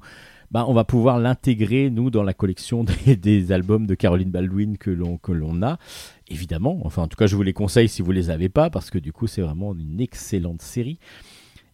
bah, 0.51 0.65
on 0.67 0.73
va 0.73 0.85
pouvoir 0.85 1.19
l'intégrer, 1.19 1.89
nous, 1.89 2.09
dans 2.09 2.23
la 2.23 2.33
collection 2.33 2.85
des, 3.05 3.51
albums 3.51 3.85
de 3.85 3.95
Caroline 3.95 4.31
Baldwin 4.31 4.77
que 4.77 4.91
l'on, 4.91 5.61
a. 5.61 5.77
Évidemment, 6.29 6.79
enfin, 6.83 7.03
en 7.03 7.07
tout 7.07 7.17
cas, 7.17 7.27
je 7.27 7.35
vous 7.35 7.43
les 7.43 7.53
conseille 7.53 7.89
si 7.89 8.01
vous 8.01 8.11
les 8.11 8.29
avez 8.29 8.49
pas, 8.49 8.69
parce 8.69 8.89
que 8.89 8.99
du 8.99 9.11
coup, 9.11 9.27
c'est 9.27 9.41
vraiment 9.41 9.73
une 9.73 9.99
excellente 9.99 10.61
série. 10.61 10.99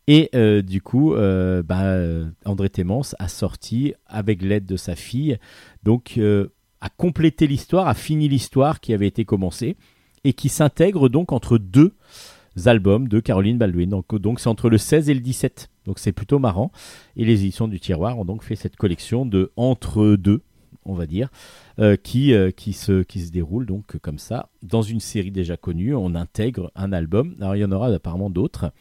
Et 0.08 0.30
euh, 0.36 0.62
du 0.62 0.82
coup, 0.82 1.14
euh, 1.14 1.64
bah, 1.64 1.96
André 2.46 2.70
Témence 2.70 3.16
a 3.20 3.28
sorti, 3.28 3.94
avec 4.08 4.42
l'aide 4.42 4.66
de 4.66 4.76
sa 4.76 4.96
fille, 4.96 5.38
donc 5.84 6.20
a 6.84 6.90
complété 6.90 7.48
l'histoire, 7.48 7.88
a 7.88 7.94
fini 7.94 8.28
l'histoire 8.28 8.82
qui 8.82 8.94
avait 8.94 9.08
été 9.08 9.24
commencée, 9.24 9.78
et 10.26 10.34
qui 10.34 10.50
s'intègre 10.50 11.08
donc 11.08 11.32
entre 11.32 11.58
deux 11.58 11.94
albums 12.66 13.08
de 13.08 13.22
Caroline 13.22 13.58
Baldwin. 13.58 13.90
Donc, 13.90 14.40
c'est 14.40 14.50
entre 14.50 14.70
le 14.70 14.78
16 14.78 15.10
et 15.10 15.14
le 15.14 15.22
17. 15.22 15.70
Donc 15.86 16.00
c'est 16.00 16.12
plutôt 16.12 16.40
marrant. 16.40 16.72
Et 17.16 17.26
les 17.26 17.42
éditions 17.42 17.68
du 17.68 17.80
tiroir 17.80 18.20
ont 18.20 18.26
donc 18.26 18.44
fait 18.44 18.56
cette 18.56 18.76
collection 18.76 19.26
de 19.26 19.52
entre 19.56 20.16
deux, 20.16 20.42
on 20.86 20.94
va 20.94 21.06
dire, 21.06 21.30
euh, 21.80 21.96
qui, 21.96 22.34
euh, 22.34 22.52
qui, 22.52 22.72
qui 23.08 23.20
se 23.22 23.32
déroule 23.32 23.66
donc 23.66 23.98
comme 23.98 24.20
ça. 24.20 24.50
Dans 24.62 24.82
une 24.82 25.00
série 25.00 25.32
déjà 25.32 25.58
connue, 25.58 25.96
on 25.96 26.16
intègre 26.16 26.72
un 26.76 26.94
album. 26.94 27.36
Alors 27.40 27.56
il 27.56 27.60
y 27.60 27.66
en 27.66 27.72
aura 27.72 27.88
apparemment 27.88 28.30
d'autres. 28.30 28.72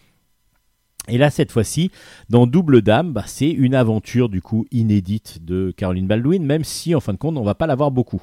Et 1.09 1.19
là, 1.19 1.31
cette 1.31 1.51
fois-ci, 1.51 1.91
dans 2.31 2.47
Double 2.47 2.81
Dame, 2.81 3.13
bah, 3.13 3.25
c'est 3.27 3.51
une 3.51 3.75
aventure 3.75 4.29
du 4.29 4.41
coup 4.41 4.67
inédite 4.71 5.45
de 5.45 5.73
Caroline 5.77 6.07
Baldwin, 6.07 6.45
même 6.45 6.63
si 6.63 6.95
en 6.95 7.01
fin 7.01 7.13
de 7.13 7.19
compte, 7.19 7.37
on 7.37 7.43
va 7.43 7.57
pas 7.57 7.67
l'avoir 7.67 7.91
beaucoup. 7.91 8.23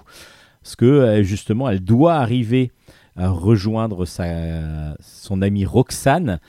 Parce 0.63 0.75
que 0.75 0.85
euh, 0.85 1.23
justement, 1.23 1.69
elle 1.69 1.81
doit 1.81 2.15
arriver 2.15 2.71
à 3.17 3.29
rejoindre 3.29 4.05
sa, 4.05 4.95
son 5.01 5.41
amie 5.41 5.65
Roxane, 5.65 6.39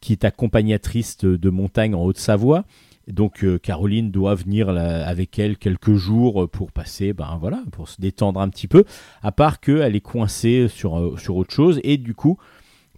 qui 0.00 0.12
est 0.12 0.24
accompagnatrice 0.24 1.18
de, 1.18 1.50
montagne 1.50 1.94
en 1.94 2.02
Haute-Savoie. 2.02 2.64
Donc 3.08 3.42
euh, 3.42 3.58
Caroline 3.58 4.10
doit 4.10 4.34
venir 4.34 4.68
avec 4.68 5.38
elle 5.38 5.56
quelques 5.56 5.94
jours 5.94 6.48
pour 6.50 6.72
passer, 6.72 7.12
ben 7.12 7.36
voilà, 7.40 7.62
pour 7.72 7.88
se 7.88 8.00
détendre 8.00 8.40
un 8.40 8.48
petit 8.48 8.68
peu. 8.68 8.84
À 9.22 9.32
part 9.32 9.60
qu'elle 9.60 9.96
est 9.96 10.00
coincée 10.00 10.68
sur, 10.68 10.98
euh, 10.98 11.16
sur 11.18 11.36
autre 11.36 11.52
chose 11.52 11.80
et 11.84 11.96
du 11.96 12.14
coup, 12.14 12.38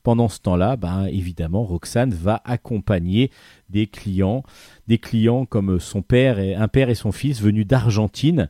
pendant 0.02 0.28
ce 0.28 0.40
temps-là, 0.40 0.76
ben 0.76 1.06
évidemment, 1.06 1.62
Roxane 1.62 2.12
va 2.12 2.40
accompagner 2.44 3.30
des 3.68 3.86
clients, 3.86 4.42
des 4.88 4.98
clients 4.98 5.46
comme 5.46 5.78
son 5.80 6.02
père 6.02 6.38
un 6.38 6.68
père 6.68 6.90
et 6.90 6.94
son 6.94 7.12
fils 7.12 7.40
venus 7.40 7.66
d'Argentine 7.66 8.48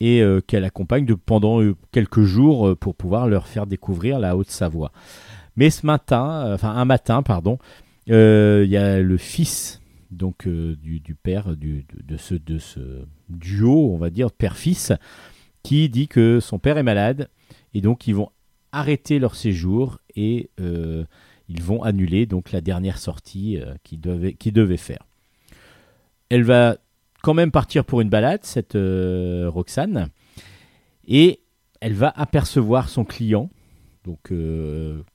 et 0.00 0.20
euh, 0.20 0.40
qu'elle 0.40 0.64
accompagne 0.64 1.06
pendant 1.16 1.62
euh, 1.62 1.74
quelques 1.92 2.22
jours 2.22 2.68
euh, 2.68 2.74
pour 2.74 2.94
pouvoir 2.94 3.26
leur 3.26 3.46
faire 3.46 3.66
découvrir 3.66 4.18
la 4.18 4.36
Haute-Savoie. 4.36 4.92
Mais 5.56 5.70
ce 5.70 5.86
matin, 5.86 6.52
enfin 6.52 6.70
un 6.70 6.84
matin, 6.84 7.22
pardon, 7.22 7.58
il 8.06 8.68
y 8.68 8.76
a 8.76 9.00
le 9.00 9.16
fils 9.16 9.80
donc 10.10 10.46
du, 10.46 11.16
père 11.20 11.56
de 11.56 12.16
ce, 12.18 12.34
de 12.34 12.58
ce 12.58 12.80
duo, 13.30 13.90
on 13.92 13.96
va 13.96 14.10
dire 14.10 14.30
père-fils, 14.30 14.92
qui 15.62 15.88
dit 15.88 16.08
que 16.08 16.40
son 16.40 16.58
père 16.58 16.76
est 16.76 16.82
malade 16.82 17.28
et 17.72 17.80
donc 17.80 18.06
ils 18.06 18.14
vont 18.14 18.30
arrêter 18.76 19.18
leur 19.18 19.34
séjour 19.34 19.98
et 20.16 20.50
euh, 20.60 21.04
ils 21.48 21.62
vont 21.62 21.82
annuler 21.82 22.26
donc 22.26 22.52
la 22.52 22.60
dernière 22.60 22.98
sortie 22.98 23.58
euh, 23.58 23.74
qu'ils 23.82 24.00
devaient, 24.00 24.76
faire. 24.76 25.02
Elle 26.28 26.42
va 26.42 26.76
quand 27.22 27.34
même 27.34 27.50
partir 27.50 27.84
pour 27.84 28.02
une 28.02 28.10
balade, 28.10 28.40
cette 28.42 28.74
euh, 28.74 29.48
Roxane, 29.48 30.08
et 31.08 31.40
elle 31.80 31.94
va 31.94 32.12
apercevoir 32.14 32.88
son 32.88 33.04
client, 33.04 33.50
donc 34.04 34.32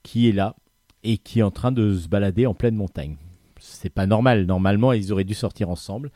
qui 0.04 0.28
est 0.28 0.32
là 0.32 0.56
et 1.04 1.18
qui 1.18 1.40
est 1.40 1.44
en 1.44 1.52
train 1.52 1.72
de 1.72 1.96
se 1.96 2.08
balader 2.08 2.46
en 2.46 2.54
pleine 2.54 2.76
montagne. 2.76 3.16
C'est 3.60 3.90
pas 3.90 4.06
normal. 4.06 4.46
Normalement, 4.46 4.92
ils 4.92 5.12
auraient 5.12 5.24
dû 5.24 5.34
sortir 5.34 5.70
ensemble 5.70 6.12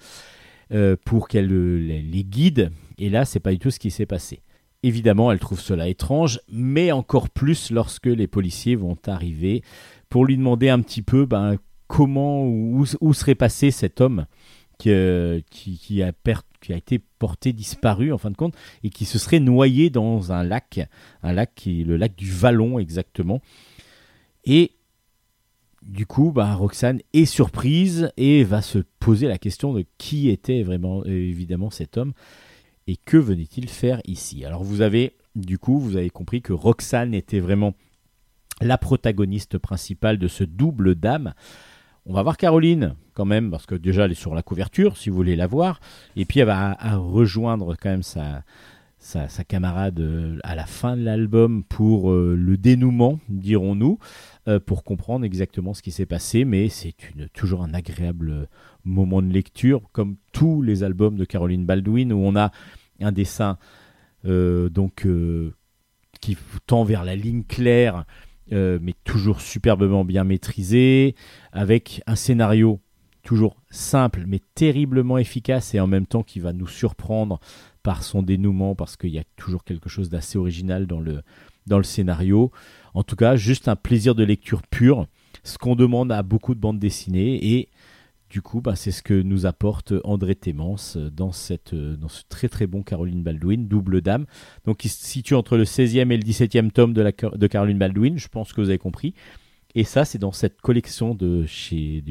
pour 1.05 1.27
qu'elle 1.27 1.47
les, 1.47 2.01
les 2.01 2.23
guide. 2.23 2.71
Et 2.97 3.09
là, 3.09 3.25
c'est 3.25 3.39
pas 3.39 3.51
du 3.51 3.59
tout 3.59 3.71
ce 3.71 3.79
qui 3.79 3.91
s'est 3.91 4.05
passé. 4.05 4.41
Évidemment, 4.85 5.31
elle 5.31 5.39
trouve 5.39 5.59
cela 5.59 5.87
étrange, 5.87 6.39
mais 6.47 6.91
encore 6.91 7.31
plus 7.31 7.71
lorsque 7.71 8.05
les 8.05 8.27
policiers 8.27 8.75
vont 8.75 8.95
arriver 9.07 9.63
pour 10.09 10.25
lui 10.25 10.37
demander 10.37 10.69
un 10.69 10.79
petit 10.79 11.01
peu 11.01 11.25
ben, 11.25 11.57
comment, 11.87 12.45
où, 12.45 12.85
où 13.01 13.13
serait 13.15 13.33
passé 13.33 13.71
cet 13.71 13.99
homme 13.99 14.27
qui, 14.77 14.91
euh, 14.91 15.41
qui, 15.49 16.03
a 16.03 16.11
été 16.69 16.99
porté 17.17 17.51
disparu 17.51 18.13
en 18.13 18.19
fin 18.19 18.29
de 18.29 18.37
compte 18.37 18.53
et 18.83 18.91
qui 18.91 19.05
se 19.05 19.17
serait 19.17 19.39
noyé 19.39 19.89
dans 19.89 20.31
un 20.31 20.43
lac, 20.43 20.79
un 21.23 21.33
lac 21.33 21.55
qui 21.55 21.81
est 21.81 21.83
le 21.83 21.97
lac 21.97 22.15
du 22.15 22.29
Vallon 22.29 22.77
exactement. 22.77 23.41
Et 24.43 24.73
du 25.81 26.05
coup, 26.05 26.31
bah, 26.31 26.53
Roxane 26.53 26.99
est 27.13 27.25
surprise 27.25 28.11
et 28.17 28.43
va 28.43 28.61
se 28.61 28.77
poser 28.99 29.27
la 29.27 29.39
question 29.39 29.73
de 29.73 29.83
qui 29.97 30.29
était 30.29 30.61
vraiment 30.61 31.03
évidemment 31.05 31.71
cet 31.71 31.97
homme 31.97 32.13
et 32.87 32.97
que 32.97 33.17
venait-il 33.17 33.69
faire 33.69 34.01
ici? 34.05 34.45
Alors 34.45 34.63
vous 34.63 34.81
avez 34.81 35.13
du 35.35 35.59
coup, 35.59 35.79
vous 35.79 35.97
avez 35.97 36.09
compris 36.09 36.41
que 36.41 36.53
Roxane 36.53 37.13
était 37.13 37.39
vraiment 37.39 37.73
la 38.61 38.77
protagoniste 38.77 39.57
principale 39.57 40.17
de 40.17 40.27
ce 40.27 40.43
double 40.43 40.95
dame. 40.95 41.33
On 42.05 42.13
va 42.13 42.23
voir 42.23 42.37
Caroline 42.37 42.95
quand 43.13 43.25
même, 43.25 43.51
parce 43.51 43.65
que 43.65 43.75
déjà 43.75 44.05
elle 44.05 44.11
est 44.11 44.15
sur 44.15 44.35
la 44.35 44.43
couverture, 44.43 44.95
si 44.95 45.09
vous 45.09 45.15
voulez 45.15 45.35
la 45.35 45.47
voir. 45.47 45.81
Et 46.15 46.25
puis 46.25 46.39
elle 46.39 46.47
va 46.47 46.77
rejoindre 46.95 47.75
quand 47.75 47.89
même 47.89 48.03
sa, 48.03 48.43
sa, 49.05 49.43
camarade 49.43 49.99
euh, 49.99 50.39
à 50.43 50.55
la 50.55 50.65
fin 50.65 50.97
de 50.97 51.03
l'album 51.03 51.63
pour 51.63 52.11
euh, 52.11 52.35
le 52.35 52.57
dénouement, 52.57 53.19
dirons-nous, 53.29 53.99
euh, 54.47 54.59
pour 54.59 54.83
comprendre 54.83 55.25
exactement 55.25 55.75
ce 55.75 55.83
qui 55.83 55.91
s'est 55.91 56.07
passé. 56.07 56.43
Mais 56.43 56.69
c'est 56.69 56.95
toujours 57.33 57.61
un 57.61 57.73
agréable 57.73 58.47
moment 58.83 59.21
de 59.21 59.31
lecture, 59.31 59.81
comme 59.91 60.15
tous 60.33 60.61
les 60.63 60.83
albums 60.83 61.17
de 61.17 61.25
Caroline 61.25 61.65
Baldwin, 61.65 62.11
où 62.13 62.17
on 62.17 62.35
a 62.35 62.51
un 62.99 63.11
dessin 63.11 63.57
donc 64.23 65.07
qui 66.19 66.37
tend 66.65 66.83
vers 66.83 67.03
la 67.03 67.15
ligne 67.15 67.43
claire, 67.43 68.05
mais 68.49 68.93
toujours 69.03 69.39
superbement 69.39 70.03
bien 70.03 70.23
maîtrisé, 70.23 71.13
avec 71.51 72.01
un 72.07 72.15
scénario 72.15 72.79
toujours 73.21 73.57
simple 73.69 74.23
mais 74.27 74.39
terriblement 74.53 75.17
efficace 75.17 75.73
et 75.73 75.79
en 75.79 75.87
même 75.87 76.05
temps 76.05 76.23
qui 76.23 76.39
va 76.39 76.53
nous 76.53 76.67
surprendre 76.67 77.39
par 77.85 78.01
son 78.01 78.23
dénouement 78.23 78.73
parce 78.73 78.97
qu'il 78.97 79.11
y 79.11 79.19
a 79.19 79.23
toujours 79.35 79.63
quelque 79.63 79.89
chose 79.89 80.09
d'assez 80.09 80.39
original 80.39 80.87
dans 80.87 80.99
le, 80.99 81.21
dans 81.67 81.77
le 81.77 81.83
scénario. 81.83 82.51
En 82.95 83.03
tout 83.03 83.15
cas, 83.15 83.35
juste 83.35 83.67
un 83.67 83.75
plaisir 83.75 84.15
de 84.15 84.23
lecture 84.23 84.63
pur. 84.63 85.05
ce 85.43 85.59
qu'on 85.59 85.75
demande 85.75 86.11
à 86.11 86.23
beaucoup 86.23 86.55
de 86.55 86.59
bandes 86.59 86.79
dessinées 86.79 87.53
et 87.53 87.69
du 88.31 88.41
coup, 88.41 88.59
bah, 88.59 88.75
c'est 88.75 88.89
ce 88.89 89.03
que 89.03 89.13
nous 89.13 89.45
apporte 89.45 89.93
André 90.03 90.33
Témence 90.33 90.97
dans, 90.97 91.31
cette, 91.31 91.75
dans 91.75 92.07
ce 92.09 92.23
très 92.27 92.49
très 92.49 92.65
bon 92.65 92.81
Caroline 92.81 93.21
Baldwin, 93.21 93.67
double 93.67 94.01
dame. 94.01 94.25
Donc 94.65 94.83
il 94.83 94.89
se 94.89 95.05
situe 95.05 95.35
entre 95.35 95.55
le 95.55 95.63
16e 95.63 96.11
et 96.11 96.17
le 96.17 96.23
17e 96.23 96.71
tome 96.71 96.91
de, 96.91 97.47
Caroline 97.47 97.77
Baldwin, 97.77 98.17
je 98.17 98.29
pense 98.29 98.51
que 98.51 98.61
vous 98.61 98.69
avez 98.69 98.79
compris. 98.79 99.13
Et 99.75 99.83
ça, 99.83 100.05
c'est 100.05 100.17
dans 100.17 100.31
cette 100.31 100.59
collection 100.59 101.13
de 101.13 101.45
chez, 101.45 102.03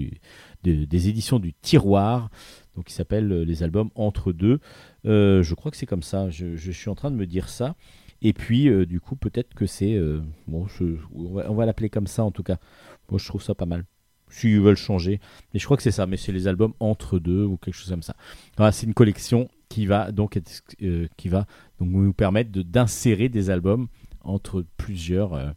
des 0.62 1.08
éditions 1.08 1.40
du 1.40 1.52
Tiroir, 1.52 2.30
donc 2.74 2.86
qui 2.86 2.92
s'appelle 2.92 3.30
euh, 3.32 3.44
les 3.44 3.62
albums 3.62 3.90
Entre 3.94 4.32
deux. 4.32 4.60
Euh, 5.06 5.42
je 5.42 5.54
crois 5.54 5.70
que 5.70 5.76
c'est 5.76 5.86
comme 5.86 6.02
ça, 6.02 6.30
je, 6.30 6.70
suis 6.70 6.90
en 6.90 6.94
train 6.94 7.10
de 7.10 7.16
me 7.16 7.26
dire 7.26 7.48
ça. 7.48 7.76
Et 8.22 8.32
puis, 8.32 8.68
euh, 8.68 8.86
du 8.86 9.00
coup, 9.00 9.16
peut-être 9.16 9.54
que 9.54 9.66
c'est. 9.66 10.00
bon, 10.46 10.66
on 11.12 11.54
va, 11.54 11.66
l'appeler 11.66 11.90
comme 11.90 12.06
ça 12.06 12.24
en 12.24 12.30
tout 12.30 12.42
cas. 12.42 12.58
Moi, 13.10 13.18
je 13.18 13.26
trouve 13.26 13.42
ça 13.42 13.54
pas 13.54 13.66
mal. 13.66 13.84
S'ils 14.28 14.60
veulent 14.60 14.76
changer. 14.76 15.20
Mais 15.52 15.60
je 15.60 15.64
crois 15.64 15.76
que 15.76 15.82
c'est 15.82 15.90
ça, 15.90 16.06
mais 16.06 16.16
c'est 16.16 16.32
les 16.32 16.48
albums 16.48 16.72
entre 16.80 17.18
deux 17.18 17.44
ou 17.44 17.56
quelque 17.56 17.74
chose 17.74 17.90
comme 17.90 18.02
ça. 18.02 18.16
Voilà, 18.56 18.72
c'est 18.72 18.86
une 18.86 18.94
collection 18.94 19.48
qui 19.68 19.86
va 19.86 20.10
donc, 20.10 20.36
être, 20.36 20.62
qui 21.16 21.28
va 21.28 21.46
donc 21.78 21.90
nous 21.90 22.12
permettre 22.12 22.50
d'insérer 22.50 23.28
des 23.28 23.50
albums 23.50 23.88
entre 24.22 24.64
plusieurs. 24.76 25.54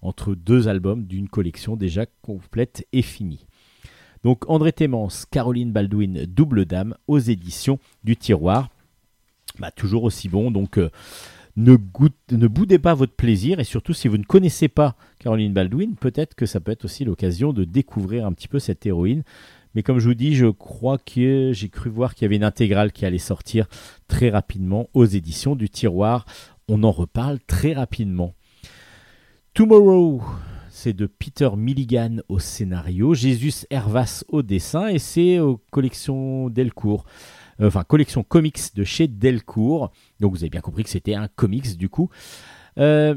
entre 0.00 0.34
deux 0.34 0.68
albums 0.68 1.04
d'une 1.04 1.28
collection 1.28 1.76
déjà 1.76 2.06
complète 2.22 2.86
et 2.92 3.02
finie. 3.02 3.46
Donc 4.24 4.48
André 4.48 4.72
Témence, 4.72 5.26
Caroline 5.30 5.70
Baldwin, 5.70 6.24
Double 6.26 6.64
Dame 6.64 6.96
aux 7.06 7.18
éditions 7.18 7.78
du 8.02 8.16
Tiroir. 8.16 8.70
Bah, 9.58 9.70
toujours 9.70 10.04
aussi 10.04 10.28
bon, 10.28 10.50
donc 10.50 10.78
euh, 10.78 10.90
ne, 11.56 11.76
ne 12.32 12.46
boudez 12.48 12.78
pas 12.78 12.94
votre 12.94 13.14
plaisir 13.14 13.60
et 13.60 13.64
surtout 13.64 13.92
si 13.92 14.08
vous 14.08 14.16
ne 14.16 14.24
connaissez 14.24 14.68
pas 14.68 14.96
Caroline 15.20 15.52
Baldwin, 15.52 15.94
peut-être 15.94 16.34
que 16.34 16.46
ça 16.46 16.58
peut 16.58 16.72
être 16.72 16.86
aussi 16.86 17.04
l'occasion 17.04 17.52
de 17.52 17.64
découvrir 17.64 18.26
un 18.26 18.32
petit 18.32 18.48
peu 18.48 18.58
cette 18.58 18.84
héroïne. 18.86 19.22
Mais 19.74 19.82
comme 19.82 19.98
je 19.98 20.08
vous 20.08 20.14
dis, 20.14 20.34
je 20.34 20.46
crois 20.46 20.98
que 20.98 21.50
j'ai 21.52 21.68
cru 21.68 21.90
voir 21.90 22.14
qu'il 22.14 22.22
y 22.22 22.26
avait 22.26 22.36
une 22.36 22.44
intégrale 22.44 22.92
qui 22.92 23.06
allait 23.06 23.18
sortir 23.18 23.66
très 24.08 24.30
rapidement 24.30 24.88
aux 24.94 25.04
éditions 25.04 25.56
du 25.56 25.68
Tiroir. 25.68 26.26
On 26.68 26.82
en 26.82 26.92
reparle 26.92 27.40
très 27.46 27.72
rapidement. 27.72 28.34
Tomorrow, 29.52 30.22
c'est 30.74 30.92
de 30.92 31.06
Peter 31.06 31.50
Milligan 31.56 32.16
au 32.28 32.40
scénario, 32.40 33.14
Jesus 33.14 33.64
Hervas 33.70 34.24
au 34.26 34.42
dessin 34.42 34.88
et 34.88 34.98
c'est 34.98 35.38
aux 35.38 35.60
collections 35.70 36.50
Delcourt. 36.50 37.04
Euh, 37.60 37.68
Enfin, 37.68 37.84
collection 37.84 38.24
comics 38.24 38.74
de 38.74 38.82
chez 38.82 39.06
Delcourt. 39.06 39.92
Donc 40.18 40.32
vous 40.32 40.38
avez 40.38 40.50
bien 40.50 40.60
compris 40.60 40.82
que 40.82 40.90
c'était 40.90 41.14
un 41.14 41.28
comics 41.28 41.76
du 41.76 41.88
coup. 41.88 42.10
Euh, 42.78 43.14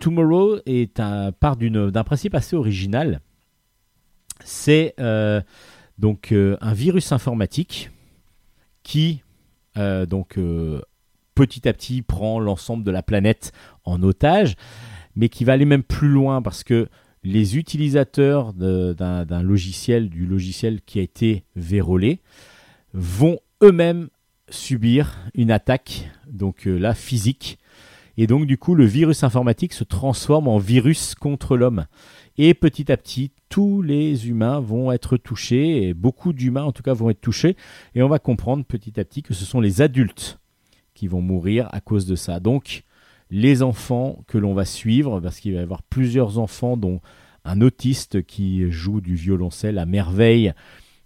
Tomorrow 0.00 0.58
est 0.66 0.98
un, 0.98 1.30
part 1.30 1.56
d'un 1.56 2.04
principe 2.04 2.34
assez 2.34 2.56
original. 2.56 3.20
C'est 4.44 4.92
euh, 4.98 5.40
donc 5.98 6.32
un 6.32 6.74
virus 6.74 7.12
informatique 7.12 7.92
qui 8.82 9.22
donc 9.76 10.38
petit 11.36 11.68
à 11.68 11.72
petit 11.72 12.02
prend 12.02 12.40
l'ensemble 12.40 12.82
de 12.82 12.90
la 12.90 13.04
planète 13.04 13.52
en 13.84 14.02
otage, 14.02 14.56
mais 15.16 15.28
qui 15.28 15.44
va 15.44 15.54
aller 15.54 15.64
même 15.64 15.82
plus 15.82 16.08
loin 16.08 16.42
parce 16.42 16.62
que 16.62 16.88
les 17.24 17.56
utilisateurs 17.56 18.52
d'un 18.52 19.42
logiciel, 19.42 20.08
du 20.08 20.26
logiciel 20.26 20.80
qui 20.86 21.00
a 21.00 21.02
été 21.02 21.42
vérolé, 21.56 22.20
vont 22.92 23.38
eux-mêmes 23.62 24.08
subir 24.48 25.16
une 25.34 25.50
attaque, 25.50 26.08
donc 26.30 26.68
euh, 26.68 26.78
là 26.78 26.94
physique. 26.94 27.58
Et 28.16 28.26
donc 28.26 28.46
du 28.46 28.56
coup, 28.58 28.74
le 28.74 28.84
virus 28.84 29.24
informatique 29.24 29.72
se 29.72 29.84
transforme 29.84 30.48
en 30.48 30.58
virus 30.58 31.14
contre 31.14 31.56
l'homme. 31.56 31.86
Et 32.38 32.54
petit 32.54 32.92
à 32.92 32.96
petit, 32.96 33.32
tous 33.48 33.82
les 33.82 34.28
humains 34.28 34.60
vont 34.60 34.92
être 34.92 35.16
touchés, 35.16 35.88
et 35.88 35.94
beaucoup 35.94 36.32
d'humains 36.32 36.64
en 36.64 36.72
tout 36.72 36.82
cas 36.82 36.94
vont 36.94 37.10
être 37.10 37.20
touchés. 37.20 37.56
Et 37.94 38.02
on 38.02 38.08
va 38.08 38.18
comprendre 38.18 38.64
petit 38.64 39.00
à 39.00 39.04
petit 39.04 39.22
que 39.22 39.34
ce 39.34 39.44
sont 39.44 39.60
les 39.60 39.82
adultes 39.82 40.38
qui 40.94 41.08
vont 41.08 41.20
mourir 41.20 41.68
à 41.72 41.80
cause 41.80 42.06
de 42.06 42.14
ça. 42.14 42.40
Donc 42.40 42.84
les 43.30 43.62
enfants 43.62 44.22
que 44.26 44.38
l'on 44.38 44.54
va 44.54 44.64
suivre, 44.64 45.20
parce 45.20 45.40
qu'il 45.40 45.54
va 45.54 45.60
y 45.60 45.62
avoir 45.62 45.82
plusieurs 45.82 46.38
enfants, 46.38 46.76
dont 46.76 47.00
un 47.44 47.60
autiste 47.60 48.24
qui 48.24 48.70
joue 48.70 49.00
du 49.00 49.14
violoncelle 49.14 49.78
à 49.78 49.86
merveille, 49.86 50.52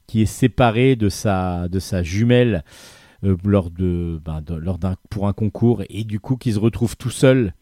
qui 0.06 0.22
est 0.22 0.26
séparé 0.26 0.96
de 0.96 1.08
sa, 1.08 1.68
de 1.68 1.78
sa 1.78 2.02
jumelle 2.02 2.64
euh, 3.24 3.36
lors 3.44 3.70
de, 3.70 4.20
ben, 4.24 4.40
de- 4.42 4.54
lors 4.54 4.78
d'un, 4.78 4.96
pour 5.08 5.28
un 5.28 5.32
concours, 5.32 5.82
et 5.88 6.04
du 6.04 6.20
coup 6.20 6.36
qui 6.36 6.52
se 6.52 6.58
retrouve 6.58 6.96
tout 6.96 7.10
seul 7.10 7.54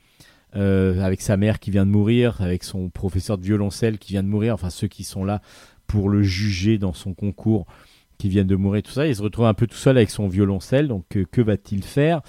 euh, 0.56 1.02
avec 1.02 1.20
sa 1.20 1.36
mère 1.36 1.58
qui 1.58 1.70
vient 1.70 1.84
de 1.84 1.90
mourir, 1.90 2.40
avec 2.40 2.64
son 2.64 2.88
professeur 2.88 3.36
de 3.36 3.44
violoncelle 3.44 3.98
qui 3.98 4.12
vient 4.12 4.22
de 4.22 4.28
mourir, 4.28 4.54
enfin 4.54 4.70
ceux 4.70 4.88
qui 4.88 5.04
sont 5.04 5.24
là 5.24 5.42
pour 5.86 6.08
le 6.08 6.22
juger 6.22 6.78
dans 6.78 6.92
son 6.92 7.12
concours 7.14 7.66
qui 8.16 8.28
viennent 8.28 8.46
de 8.46 8.56
mourir, 8.56 8.82
tout 8.82 8.90
ça, 8.92 9.06
il 9.06 9.14
se 9.14 9.22
retrouve 9.22 9.46
un 9.46 9.54
peu 9.54 9.66
tout 9.66 9.76
seul 9.76 9.96
avec 9.96 10.10
son 10.10 10.26
violoncelle, 10.26 10.88
donc 10.88 11.16
euh, 11.16 11.24
que 11.30 11.40
va-t-il 11.40 11.84
faire? 11.84 12.22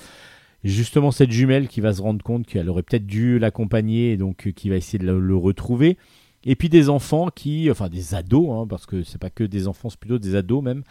Justement 0.64 1.12
cette 1.12 1.32
jumelle 1.32 1.68
qui 1.68 1.82
va 1.82 1.94
se 1.94 2.02
rendre 2.02 2.24
compte 2.24 2.46
qu'elle 2.46 2.70
aurait 2.70 2.84
peut-être 2.84 3.06
dû 3.06 3.40
l'accompagner 3.40 4.12
et 4.12 4.18
donc 4.18 4.48
euh, 4.48 4.52
qui 4.52 4.70
va 4.70 4.76
essayer 4.76 5.00
de 5.00 5.12
le, 5.12 5.36
retrouver. 5.36 5.98
Et 6.46 6.56
puis 6.56 6.70
des 6.70 6.90
enfants 6.90 7.30
qui, 7.34 7.70
enfin 7.70 7.90
des 7.90 8.16
ados, 8.16 8.50
hein, 8.52 8.68
parce 8.68 8.86
que 8.86 9.04
c'est 9.04 9.18
pas 9.18 9.30
que 9.30 9.44
des 9.44 9.68
enfants, 9.68 9.90
c'est 9.90 10.00
plutôt 10.00 10.20
des 10.20 10.36
ados 10.36 10.64
même, 10.64 10.84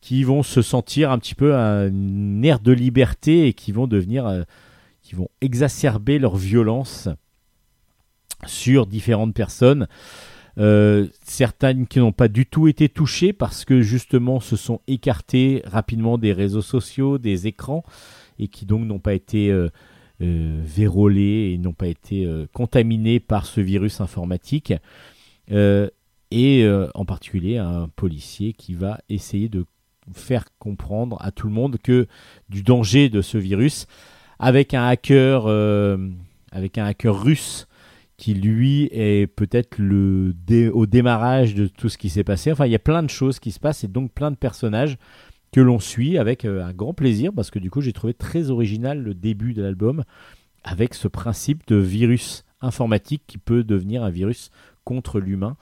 qui 0.00 0.24
vont 0.24 0.42
se 0.42 0.62
sentir 0.62 1.10
un 1.10 1.18
petit 1.18 1.34
peu 1.34 1.54
un 1.54 2.42
air 2.42 2.60
de 2.60 2.72
liberté 2.72 3.46
et 3.46 3.52
qui 3.52 3.72
vont 3.72 3.86
devenir, 3.86 4.26
euh, 4.26 4.42
qui 5.02 5.14
vont 5.14 5.28
exacerber 5.40 6.18
leur 6.18 6.36
violence 6.36 7.08
sur 8.46 8.86
différentes 8.86 9.34
personnes. 9.34 9.86
Euh, 10.58 11.06
certaines 11.22 11.86
qui 11.86 12.00
n'ont 12.00 12.12
pas 12.12 12.28
du 12.28 12.44
tout 12.44 12.66
été 12.66 12.88
touchées 12.88 13.32
parce 13.32 13.64
que 13.64 13.82
justement 13.82 14.40
se 14.40 14.56
sont 14.56 14.80
écartées 14.88 15.62
rapidement 15.64 16.18
des 16.18 16.32
réseaux 16.32 16.62
sociaux, 16.62 17.18
des 17.18 17.46
écrans 17.46 17.84
et 18.40 18.48
qui 18.48 18.66
donc 18.66 18.86
n'ont 18.86 18.98
pas 18.98 19.14
été 19.14 19.50
euh, 19.50 19.68
euh, 20.22 20.60
vérolés 20.64 21.52
et 21.52 21.58
n'ont 21.58 21.74
pas 21.74 21.86
été 21.86 22.24
euh, 22.24 22.46
contaminés 22.52 23.20
par 23.20 23.46
ce 23.46 23.60
virus 23.60 24.00
informatique. 24.00 24.72
Et 26.32 26.64
en 26.94 27.04
particulier 27.04 27.58
un 27.58 27.88
policier 27.88 28.52
qui 28.52 28.74
va 28.74 29.00
essayer 29.08 29.48
de 29.48 29.64
faire 30.12 30.44
comprendre 30.60 31.16
à 31.20 31.32
tout 31.32 31.48
le 31.48 31.52
monde 31.52 31.76
que 31.82 32.06
du 32.48 32.62
danger 32.62 33.08
de 33.08 33.20
ce 33.20 33.36
virus 33.36 33.86
avec 34.38 34.72
un 34.72 34.86
hacker 34.86 35.48
avec 36.52 36.78
un 36.78 36.84
hacker 36.84 37.20
russe 37.20 37.66
qui 38.16 38.34
lui 38.34 38.88
est 38.92 39.26
peut-être 39.26 39.78
le 39.78 40.32
dé- 40.46 40.68
au 40.68 40.86
démarrage 40.86 41.54
de 41.56 41.66
tout 41.66 41.88
ce 41.88 41.98
qui 41.98 42.10
s'est 42.10 42.22
passé. 42.22 42.52
Enfin, 42.52 42.66
il 42.66 42.72
y 42.72 42.76
a 42.76 42.78
plein 42.78 43.02
de 43.02 43.10
choses 43.10 43.40
qui 43.40 43.50
se 43.50 43.58
passent 43.58 43.82
et 43.82 43.88
donc 43.88 44.12
plein 44.12 44.30
de 44.30 44.36
personnages 44.36 44.98
que 45.52 45.60
l'on 45.60 45.80
suit 45.80 46.18
avec 46.18 46.44
euh, 46.44 46.64
un 46.64 46.72
grand 46.72 46.94
plaisir 46.94 47.32
parce 47.34 47.50
que 47.50 47.58
du 47.58 47.70
coup 47.70 47.80
j'ai 47.80 47.92
trouvé 47.92 48.14
très 48.14 48.50
original 48.50 49.02
le 49.02 49.14
début 49.14 49.54
de 49.54 49.62
l'album 49.62 50.04
avec 50.62 50.94
ce 50.94 51.08
principe 51.08 51.66
de 51.66 51.76
virus 51.76 52.44
informatique 52.60 53.22
qui 53.26 53.38
peut 53.38 53.64
devenir 53.64 54.04
un 54.04 54.10
virus 54.10 54.50
contre 54.84 55.18
l'humain. 55.20 55.56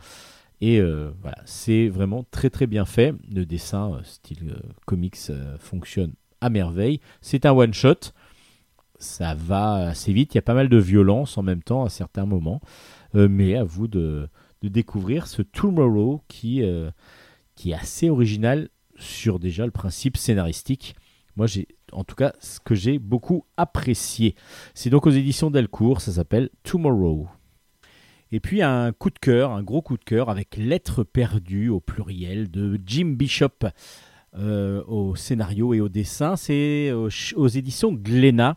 Et 0.60 0.80
euh, 0.80 1.10
voilà 1.22 1.38
c'est 1.44 1.88
vraiment 1.88 2.24
très 2.30 2.50
très 2.50 2.66
bien 2.66 2.84
fait. 2.84 3.14
Le 3.32 3.46
dessin 3.46 3.94
euh, 3.94 4.02
style 4.02 4.56
comics 4.86 5.30
fonctionne 5.58 6.12
à 6.40 6.50
merveille. 6.50 7.00
C'est 7.20 7.46
un 7.46 7.52
one 7.52 7.74
shot. 7.74 8.12
Ça 9.00 9.34
va 9.34 9.88
assez 9.88 10.12
vite. 10.12 10.34
Il 10.34 10.38
y 10.38 10.40
a 10.40 10.42
pas 10.42 10.54
mal 10.54 10.68
de 10.68 10.76
violence 10.76 11.38
en 11.38 11.42
même 11.42 11.62
temps 11.62 11.84
à 11.84 11.88
certains 11.88 12.26
moments. 12.26 12.60
Mais 13.14 13.56
à 13.56 13.62
vous 13.62 13.86
de, 13.86 14.28
de 14.62 14.68
découvrir 14.68 15.28
ce 15.28 15.40
Tomorrow 15.40 16.20
qui 16.26 16.64
qui 17.54 17.70
est 17.70 17.74
assez 17.74 18.10
original 18.10 18.68
sur 18.98 19.38
déjà 19.38 19.64
le 19.64 19.70
principe 19.72 20.16
scénaristique. 20.16 20.94
Moi, 21.36 21.46
j'ai 21.46 21.68
en 21.92 22.04
tout 22.04 22.16
cas 22.16 22.32
ce 22.40 22.58
que 22.60 22.74
j'ai 22.74 22.98
beaucoup 22.98 23.44
apprécié. 23.56 24.34
C'est 24.74 24.90
donc 24.90 25.06
aux 25.06 25.10
éditions 25.10 25.50
Delcourt, 25.50 26.00
ça 26.00 26.12
s'appelle 26.12 26.50
Tomorrow. 26.64 27.28
Et 28.32 28.40
puis 28.40 28.60
un 28.60 28.92
coup 28.92 29.10
de 29.10 29.18
cœur, 29.18 29.52
un 29.52 29.62
gros 29.62 29.80
coup 29.80 29.96
de 29.96 30.04
cœur 30.04 30.28
avec 30.28 30.56
Lettres 30.56 31.02
perdues 31.04 31.68
au 31.70 31.80
pluriel 31.80 32.50
de 32.50 32.78
Jim 32.84 33.14
Bishop 33.16 33.66
euh, 34.36 34.82
au 34.86 35.16
scénario 35.16 35.72
et 35.72 35.80
au 35.80 35.88
dessin. 35.88 36.36
C'est 36.36 36.92
aux, 36.92 37.08
ch- 37.08 37.34
aux 37.36 37.48
éditions 37.48 37.92
Glénat. 37.92 38.56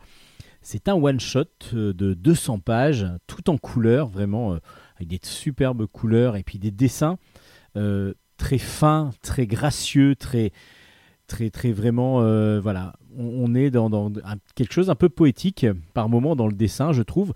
C'est 0.62 0.90
un 0.90 0.96
one-shot 0.96 1.46
euh, 1.74 1.94
de 1.94 2.14
200 2.14 2.60
pages, 2.60 3.08
tout 3.28 3.50
en 3.50 3.58
couleur, 3.58 4.08
vraiment, 4.10 4.54
euh, 4.54 4.58
avec 4.98 5.08
des 5.08 5.20
superbes 5.24 5.86
couleurs 5.88 6.36
et 6.36 6.44
puis 6.44 6.60
des 6.60 6.72
dessins 6.72 7.18
euh, 7.78 8.14
très 8.42 8.58
fins, 8.58 9.12
très 9.22 9.46
gracieux, 9.46 10.16
très, 10.16 10.52
très, 11.28 11.52
très 11.52 11.72
vraiment, 11.72 12.22
euh, 12.22 12.60
voilà. 12.60 12.96
On, 13.16 13.54
est 13.54 13.70
dans, 13.70 14.12
quelque 14.56 14.74
chose 14.74 14.90
un 14.90 14.96
peu 14.96 15.10
poétique 15.10 15.68
par 15.94 16.10
moment 16.10 16.36
dans 16.36 16.48
le 16.48 16.54
dessin, 16.54 16.92
je 16.92 17.04
trouve. 17.04 17.34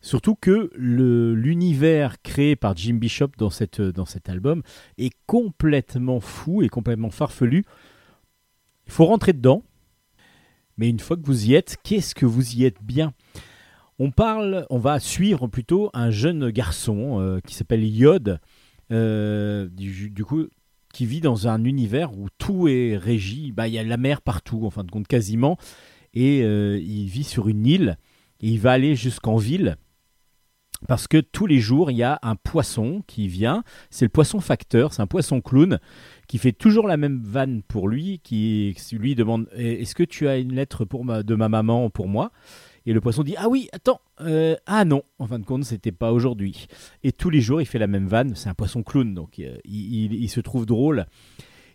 Surtout 0.00 0.34
que 0.34 0.72
l'univers 0.74 2.20
créé 2.22 2.56
par 2.56 2.76
Jim 2.76 2.94
Bishop 2.94 3.28
dans, 3.38 3.50
cette, 3.50 3.80
dans 3.80 4.04
cet 4.04 4.28
album 4.28 4.62
est 4.98 5.14
complètement 5.26 6.18
fou 6.18 6.62
et 6.62 6.68
complètement 6.68 7.10
farfelu. 7.10 7.64
Il 8.86 8.92
faut 8.92 9.06
rentrer 9.06 9.32
dedans. 9.32 9.62
Mais 10.76 10.88
une 10.88 10.98
fois 10.98 11.16
que 11.16 11.24
vous 11.24 11.46
y 11.46 11.54
êtes, 11.54 11.76
qu'est-ce 11.84 12.16
que 12.16 12.26
vous 12.26 12.56
y 12.56 12.64
êtes 12.64 12.82
bien? 12.82 13.12
On 14.00 14.10
parle, 14.10 14.66
on 14.70 14.78
va 14.78 14.98
suivre 14.98 15.46
plutôt 15.46 15.90
un 15.92 16.10
jeune 16.10 16.50
garçon 16.50 17.20
euh, 17.20 17.38
qui 17.46 17.54
s'appelle 17.54 17.84
Yod, 17.84 18.40
du, 18.92 20.10
du 20.10 20.24
coup, 20.24 20.46
qui 20.92 21.06
vit 21.06 21.20
dans 21.20 21.48
un 21.48 21.64
univers 21.64 22.16
où 22.16 22.28
tout 22.38 22.68
est 22.68 22.96
régi. 22.96 23.50
Bah, 23.52 23.66
il 23.66 23.74
y 23.74 23.78
a 23.78 23.82
la 23.82 23.96
mer 23.96 24.20
partout, 24.20 24.64
en 24.64 24.70
fin 24.70 24.84
de 24.84 24.90
compte, 24.90 25.08
quasiment. 25.08 25.56
Et 26.14 26.42
euh, 26.42 26.78
il 26.78 27.06
vit 27.06 27.24
sur 27.24 27.48
une 27.48 27.66
île. 27.66 27.98
Et 28.40 28.48
il 28.48 28.60
va 28.60 28.72
aller 28.72 28.94
jusqu'en 28.94 29.36
ville. 29.36 29.76
Parce 30.88 31.06
que 31.06 31.18
tous 31.18 31.46
les 31.46 31.60
jours, 31.60 31.90
il 31.90 31.96
y 31.96 32.02
a 32.02 32.18
un 32.22 32.34
poisson 32.34 33.02
qui 33.06 33.28
vient. 33.28 33.62
C'est 33.90 34.04
le 34.04 34.10
poisson 34.10 34.40
facteur, 34.40 34.92
c'est 34.92 35.02
un 35.02 35.06
poisson 35.06 35.40
clown 35.40 35.78
qui 36.26 36.38
fait 36.38 36.52
toujours 36.52 36.88
la 36.88 36.96
même 36.96 37.22
vanne 37.24 37.62
pour 37.62 37.88
lui, 37.88 38.20
qui 38.24 38.74
lui 38.92 39.14
demande 39.14 39.48
Est-ce 39.54 39.94
que 39.94 40.02
tu 40.02 40.26
as 40.26 40.38
une 40.38 40.54
lettre 40.54 40.84
pour 40.84 41.04
de 41.04 41.34
ma 41.34 41.48
maman 41.48 41.88
pour 41.88 42.08
moi? 42.08 42.32
Et 42.86 42.92
le 42.92 43.00
poisson 43.00 43.22
dit 43.22 43.34
Ah 43.38 43.48
oui, 43.48 43.68
attends, 43.72 44.00
euh, 44.20 44.56
ah 44.66 44.84
non, 44.84 45.02
en 45.18 45.26
fin 45.26 45.38
de 45.38 45.44
compte, 45.44 45.64
c'était 45.64 45.92
pas 45.92 46.12
aujourd'hui. 46.12 46.66
Et 47.02 47.12
tous 47.12 47.30
les 47.30 47.40
jours, 47.40 47.60
il 47.60 47.66
fait 47.66 47.78
la 47.78 47.86
même 47.86 48.08
vanne. 48.08 48.34
C'est 48.34 48.48
un 48.48 48.54
poisson 48.54 48.82
clown, 48.82 49.14
donc 49.14 49.38
euh, 49.38 49.56
il, 49.64 50.28
se 50.28 50.40
trouve 50.40 50.66
drôle. 50.66 51.06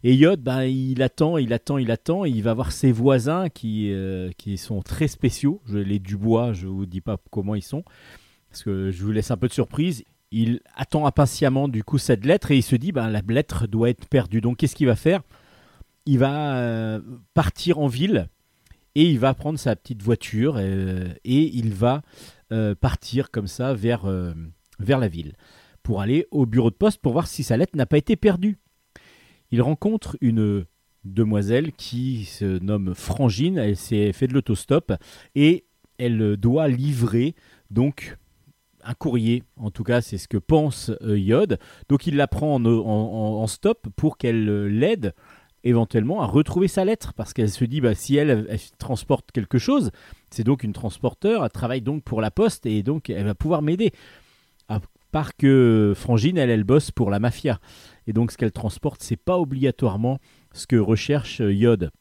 Et 0.04 0.14
Yod, 0.14 0.42
ben, 0.42 0.64
il 0.64 1.02
attend, 1.02 1.38
il 1.38 1.54
attend, 1.54 1.78
il 1.78 1.92
attend, 1.92 2.26
et 2.26 2.30
il 2.30 2.44
va 2.44 2.54
voir 2.54 2.72
ses 2.72 2.92
voisins 2.92 3.50
qui, 3.50 3.92
euh, 3.92 4.30
qui 4.38 4.58
sont 4.58 4.82
très 4.82 5.08
spéciaux. 5.08 5.62
Je, 5.66 5.78
les 5.78 6.00
Dubois, 6.00 6.54
je 6.54 6.68
vous 6.68 6.86
dis 6.86 7.02
pas 7.02 7.18
comment 7.32 7.56
ils 7.56 7.64
sont, 7.64 7.84
parce 8.50 8.64
que 8.64 8.92
je 8.92 9.04
vous 9.04 9.12
laisse 9.12 9.32
un 9.32 9.38
peu 9.38 9.48
de 9.48 9.54
surprise. 9.54 10.04
Il 10.32 10.60
attend 10.76 11.06
impatiemment 11.06 11.70
du 11.70 11.86
coup 11.86 11.98
cette 11.98 12.26
lettre 12.26 12.52
et 12.52 12.58
il 12.58 12.64
se 12.64 12.76
dit 12.76 12.92
ben, 12.92 13.10
la 13.10 13.22
lettre 13.28 13.66
doit 13.66 13.90
être 13.90 14.08
perdue. 14.08 14.42
Donc 14.42 14.58
qu'est-ce 14.58 14.76
qu'il 14.76 14.88
va 14.88 14.98
faire? 14.98 15.22
Il 16.06 16.20
va 16.20 17.02
partir 17.34 17.80
en 17.80 17.88
ville 17.88 18.30
et 18.98 19.04
il 19.04 19.20
va 19.20 19.36
prendre 19.36 19.60
sa 19.60 19.76
petite 19.76 20.02
voiture 20.02 20.56
euh, 20.58 21.14
et 21.24 21.56
il 21.56 21.72
va 21.72 22.02
euh, 22.52 22.74
partir 22.74 23.30
comme 23.30 23.46
ça 23.46 23.76
vers, 23.76 24.06
euh, 24.06 24.34
vers 24.80 24.98
la 24.98 25.08
ville 25.08 25.34
pour 25.84 26.02
aller 26.02 26.26
au 26.32 26.48
bureau 26.48 26.72
de 26.72 26.76
poste 26.76 27.00
pour 27.00 27.14
voir 27.14 27.28
si 27.28 27.44
sa 27.44 27.58
lettre 27.58 27.78
n'a 27.78 27.86
pas 27.86 28.00
été 28.00 28.16
perdue. 28.16 28.58
Il 29.52 29.62
rencontre 29.62 30.18
une 30.20 30.66
demoiselle 31.06 31.74
qui 31.74 32.26
se 32.26 32.58
nomme 32.58 32.96
Frangine, 32.96 33.60
elle 33.60 33.78
s'est 33.78 34.12
fait 34.14 34.26
de 34.26 34.34
l'autostop 34.34 34.92
et 35.36 35.66
elle 36.00 36.36
doit 36.36 36.68
livrer 36.68 37.36
donc 37.70 38.18
un 38.84 38.96
courrier, 38.96 39.44
en 39.58 39.70
tout 39.70 39.84
cas 39.84 40.02
c'est 40.02 40.18
ce 40.18 40.28
que 40.28 40.38
pense 40.38 40.92
Yod. 41.02 41.60
Donc 41.88 42.08
il 42.08 42.16
la 42.16 42.28
prend 42.28 42.56
en, 42.56 43.48
stop 43.48 43.88
pour 43.96 44.18
qu'elle 44.18 44.66
l'aide 44.66 45.14
éventuellement 45.68 46.22
à 46.22 46.26
retrouver 46.26 46.68
sa 46.68 46.86
lettre 46.86 47.14
parce 47.14 47.34
qu'elle 47.34 47.50
se 47.50 47.66
dit 47.66 47.82
bah, 47.82 47.96
si 47.96 48.16
elle, 48.16 48.58
transporte 48.78 49.32
quelque 49.32 49.58
chose, 49.58 49.92
c'est 50.30 50.44
donc 50.44 50.64
une 50.64 50.74
transporteur, 50.74 51.44
elle 51.44 51.52
travaille 51.52 51.82
donc 51.82 52.04
pour 52.04 52.22
la 52.22 52.32
poste 52.32 52.66
et 52.66 52.84
donc 52.84 53.10
elle 53.10 53.26
va 53.26 53.36
pouvoir 53.36 53.62
m'aider. 53.62 53.92
À 54.70 54.80
part 55.12 55.36
que 55.36 55.94
Frangine, 55.96 56.38
elle, 56.38 56.50
elle 56.50 56.64
bosse 56.64 56.92
pour 56.92 57.10
la 57.10 57.20
mafia. 57.20 57.60
Et 58.08 58.14
donc 58.14 58.32
ce 58.32 58.38
qu'elle 58.38 58.52
transporte, 58.52 59.02
c'est 59.04 59.18
pas 59.18 59.38
obligatoirement 59.38 60.20
ce 60.54 60.68
que 60.68 60.76
recherche 60.76 61.42
euh, 61.42 61.54
Yod. 61.54 61.92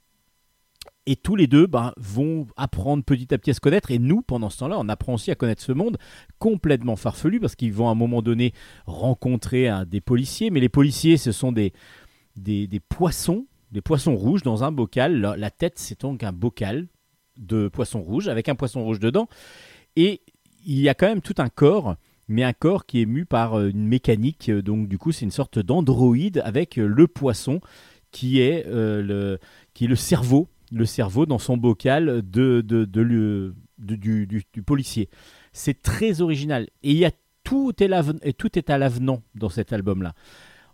Et 1.09 1.15
tous 1.15 1.37
les 1.37 1.47
deux 1.47 1.69
ben, 1.69 1.93
vont 1.97 2.49
apprendre 2.57 3.05
petit 3.05 3.33
à 3.33 3.39
petit 3.39 3.51
à 3.51 3.55
se 3.55 3.61
connaître. 3.61 3.93
Et 3.93 4.01
nous, 4.01 4.23
pendant 4.23 4.51
ce 4.51 4.59
temps-là, 4.59 4.77
on 4.81 4.89
apprend 4.89 5.15
aussi 5.15 5.31
à 5.31 5.37
connaître 5.37 5.63
ce 5.63 5.71
monde 5.71 5.99
complètement 6.41 6.97
farfelu 6.97 7.39
parce 7.39 7.55
qu'ils 7.55 7.73
vont 7.73 7.89
à 7.89 7.93
un 7.93 7.95
moment 7.95 8.23
donné 8.23 8.53
rencontrer 8.87 9.69
hein, 9.69 9.85
des 9.87 10.01
policiers. 10.01 10.51
Mais 10.51 10.59
les 10.59 10.69
policiers, 10.69 11.17
ce 11.17 11.31
sont 11.31 11.53
des, 11.53 11.73
des 12.35 12.81
poissons, 12.89 13.47
des 13.73 13.81
poissons 13.81 14.17
rouges 14.17 14.43
dans 14.43 14.65
un 14.65 14.73
bocal. 14.73 15.21
La, 15.21 15.51
tête, 15.51 15.79
c'est 15.79 16.01
donc 16.01 16.23
un 16.23 16.33
bocal 16.33 16.87
de 17.37 17.69
poissons 17.69 18.01
rouges 18.01 18.29
avec 18.29 18.49
un 18.49 18.55
poisson 18.55 18.83
rouge 18.85 19.01
dedans. 19.01 19.29
Et 19.97 20.23
il 20.65 20.81
y 20.81 20.89
a 20.89 20.95
quand 20.95 21.07
même 21.07 21.23
tout 21.23 21.35
un 21.39 21.49
corps 21.49 21.97
mais 22.29 22.43
un 22.43 22.53
corps 22.53 22.87
qui 22.87 23.03
est 23.03 23.07
mu 23.07 23.25
par 23.25 23.55
euh, 23.55 23.71
une 23.71 23.87
mécanique. 23.87 24.49
euh, 24.49 24.63
Donc, 24.63 24.89
du 24.89 24.99
coup, 24.99 25.13
c'est 25.13 25.25
une 25.25 25.31
sorte 25.31 25.59
d'androïde 25.59 26.43
avec 26.45 26.79
euh, 26.79 26.87
le 26.87 27.07
poisson 27.07 27.61
qui 28.13 28.41
est, 28.41 28.65
le, 28.67 29.39
qui 29.75 29.85
est 29.85 29.89
le 29.89 29.97
cerveau, 29.97 30.49
le 30.73 30.87
cerveau 30.87 31.27
dans 31.27 31.39
son 31.39 31.59
bocal 31.59 32.23
de, 32.25 32.63
du, 33.77 34.63
policier. 34.65 35.11
C'est 35.53 35.83
très 35.83 36.23
original. 36.23 36.69
Et 36.83 36.95
y 36.95 37.05
a 37.05 37.11
tout 37.45 37.75
est 37.83 38.71
à 38.71 38.79
l'avenant 38.79 39.23
dans 39.35 39.51
cet 39.51 39.75
album-là. 39.75 40.15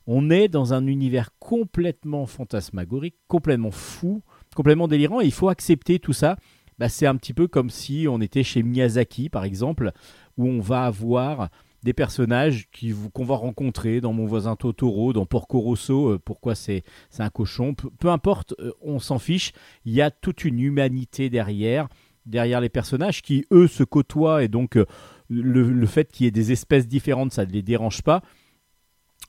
On 0.06 0.30
est 0.30 0.48
dans 0.48 0.74
un 0.74 0.86
univers 0.86 1.30
complètement 1.38 2.26
fantasmagorique, 2.26 3.16
complètement 3.28 3.70
fou, 3.70 4.22
complètement 4.54 4.88
délirant. 4.88 5.20
Et 5.20 5.26
il 5.26 5.32
faut 5.32 5.48
accepter 5.48 5.98
tout 5.98 6.12
ça. 6.12 6.36
Bah, 6.78 6.88
c'est 6.88 7.06
un 7.06 7.16
petit 7.16 7.34
peu 7.34 7.46
comme 7.46 7.70
si 7.70 8.06
on 8.08 8.20
était 8.20 8.42
chez 8.42 8.62
Miyazaki, 8.62 9.28
par 9.28 9.44
exemple, 9.44 9.92
où 10.36 10.48
on 10.48 10.60
va 10.60 10.84
avoir 10.84 11.48
des 11.82 11.92
personnages 11.92 12.68
qui 12.70 12.94
qu'on 13.12 13.24
va 13.24 13.36
rencontrer 13.36 14.00
dans 14.00 14.12
Mon 14.12 14.26
voisin 14.26 14.56
Totoro, 14.56 15.12
dans 15.12 15.26
Porco 15.26 15.58
Rosso, 15.58 16.10
euh, 16.10 16.18
pourquoi 16.24 16.54
c'est 16.54 16.82
c'est 17.10 17.22
un 17.22 17.30
cochon, 17.30 17.74
peu, 17.74 17.90
peu 17.90 18.08
importe, 18.08 18.54
euh, 18.60 18.72
on 18.82 18.98
s'en 18.98 19.18
fiche, 19.18 19.52
il 19.84 19.92
y 19.92 20.00
a 20.00 20.10
toute 20.10 20.44
une 20.44 20.60
humanité 20.60 21.28
derrière, 21.28 21.88
derrière 22.24 22.60
les 22.60 22.68
personnages 22.68 23.20
qui, 23.20 23.46
eux, 23.52 23.66
se 23.66 23.82
côtoient, 23.82 24.44
et 24.44 24.48
donc 24.48 24.76
euh, 24.76 24.86
le, 25.28 25.70
le 25.70 25.86
fait 25.86 26.10
qu'il 26.12 26.24
y 26.24 26.28
ait 26.28 26.32
des 26.32 26.52
espèces 26.52 26.86
différentes, 26.86 27.32
ça 27.32 27.44
ne 27.44 27.50
les 27.50 27.62
dérange 27.62 28.02
pas. 28.02 28.22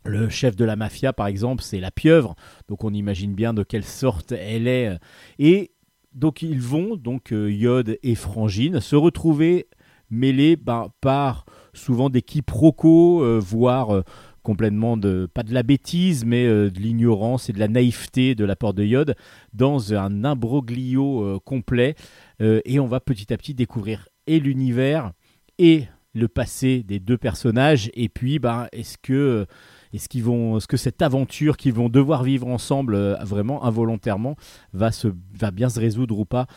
Le 0.06 0.30
chef 0.30 0.56
de 0.56 0.66
la 0.66 0.76
mafia, 0.76 1.14
par 1.14 1.28
exemple, 1.28 1.64
c'est 1.64 1.80
la 1.80 1.92
pieuvre, 1.92 2.36
donc 2.68 2.84
on 2.84 2.94
imagine 2.94 3.34
bien 3.34 3.54
de 3.54 3.64
quelle 3.64 3.86
sorte 3.86 4.34
elle 4.34 4.68
est. 4.68 4.98
Et 5.40 5.72
donc 6.14 6.42
ils 6.42 6.62
vont, 6.62 6.96
donc 6.96 7.32
euh, 7.32 7.52
Yod 7.52 7.98
et 8.04 8.16
Frangine, 8.16 8.80
se 8.80 8.96
retrouver 8.96 9.68
mêlés 10.10 10.56
ben, 10.56 10.90
par 11.02 11.46
souvent 11.74 12.10
des 12.10 12.22
quiproquos, 12.22 13.24
euh, 13.24 13.40
voire 13.40 13.96
euh, 13.96 14.04
complètement 14.44 15.00
pas 15.34 15.44
de 15.44 15.54
la 15.54 15.64
bêtise, 15.64 16.26
mais 16.26 16.46
de 16.46 16.78
l'ignorance 16.78 17.50
et 17.50 17.54
de 17.54 17.60
la 17.60 17.70
naïveté 17.70 18.36
de 18.36 18.44
la 18.44 18.58
part 18.58 18.74
de 18.74 18.84
Yod, 18.84 19.16
dans 19.54 19.94
un 19.94 20.26
imbroglio 20.26 21.40
complet. 21.46 21.96
Et 22.42 22.78
on 22.78 22.86
va 22.86 23.00
petit 23.00 23.32
à 23.32 23.38
petit 23.38 23.54
découvrir 23.54 24.10
et 24.28 24.42
l'univers 24.42 25.14
et 25.60 25.86
le 26.14 26.28
passé 26.28 26.84
des 26.84 27.00
deux 27.00 27.18
personnages. 27.18 27.90
Et 27.94 28.10
puis, 28.10 28.38
ben, 28.40 28.68
est-ce 28.74 28.98
que, 28.98 29.46
est-ce 29.94 30.10
qu'ils 30.10 30.24
vont, 30.24 30.58
est-ce 30.58 30.68
que 30.68 30.78
cette 30.78 31.02
aventure 31.02 31.58
qu'ils 31.58 31.74
vont 31.74 31.90
devoir 31.90 32.24
vivre 32.24 32.48
ensemble, 32.48 32.96
euh, 32.96 33.16
vraiment 33.24 33.64
involontairement, 33.64 34.36
va, 34.74 34.92
se, 34.92 35.08
va 35.34 35.52
bien 35.52 35.70
se 35.70 35.80
résoudre 35.80 36.18
ou 36.18 36.26
pas 36.26 36.48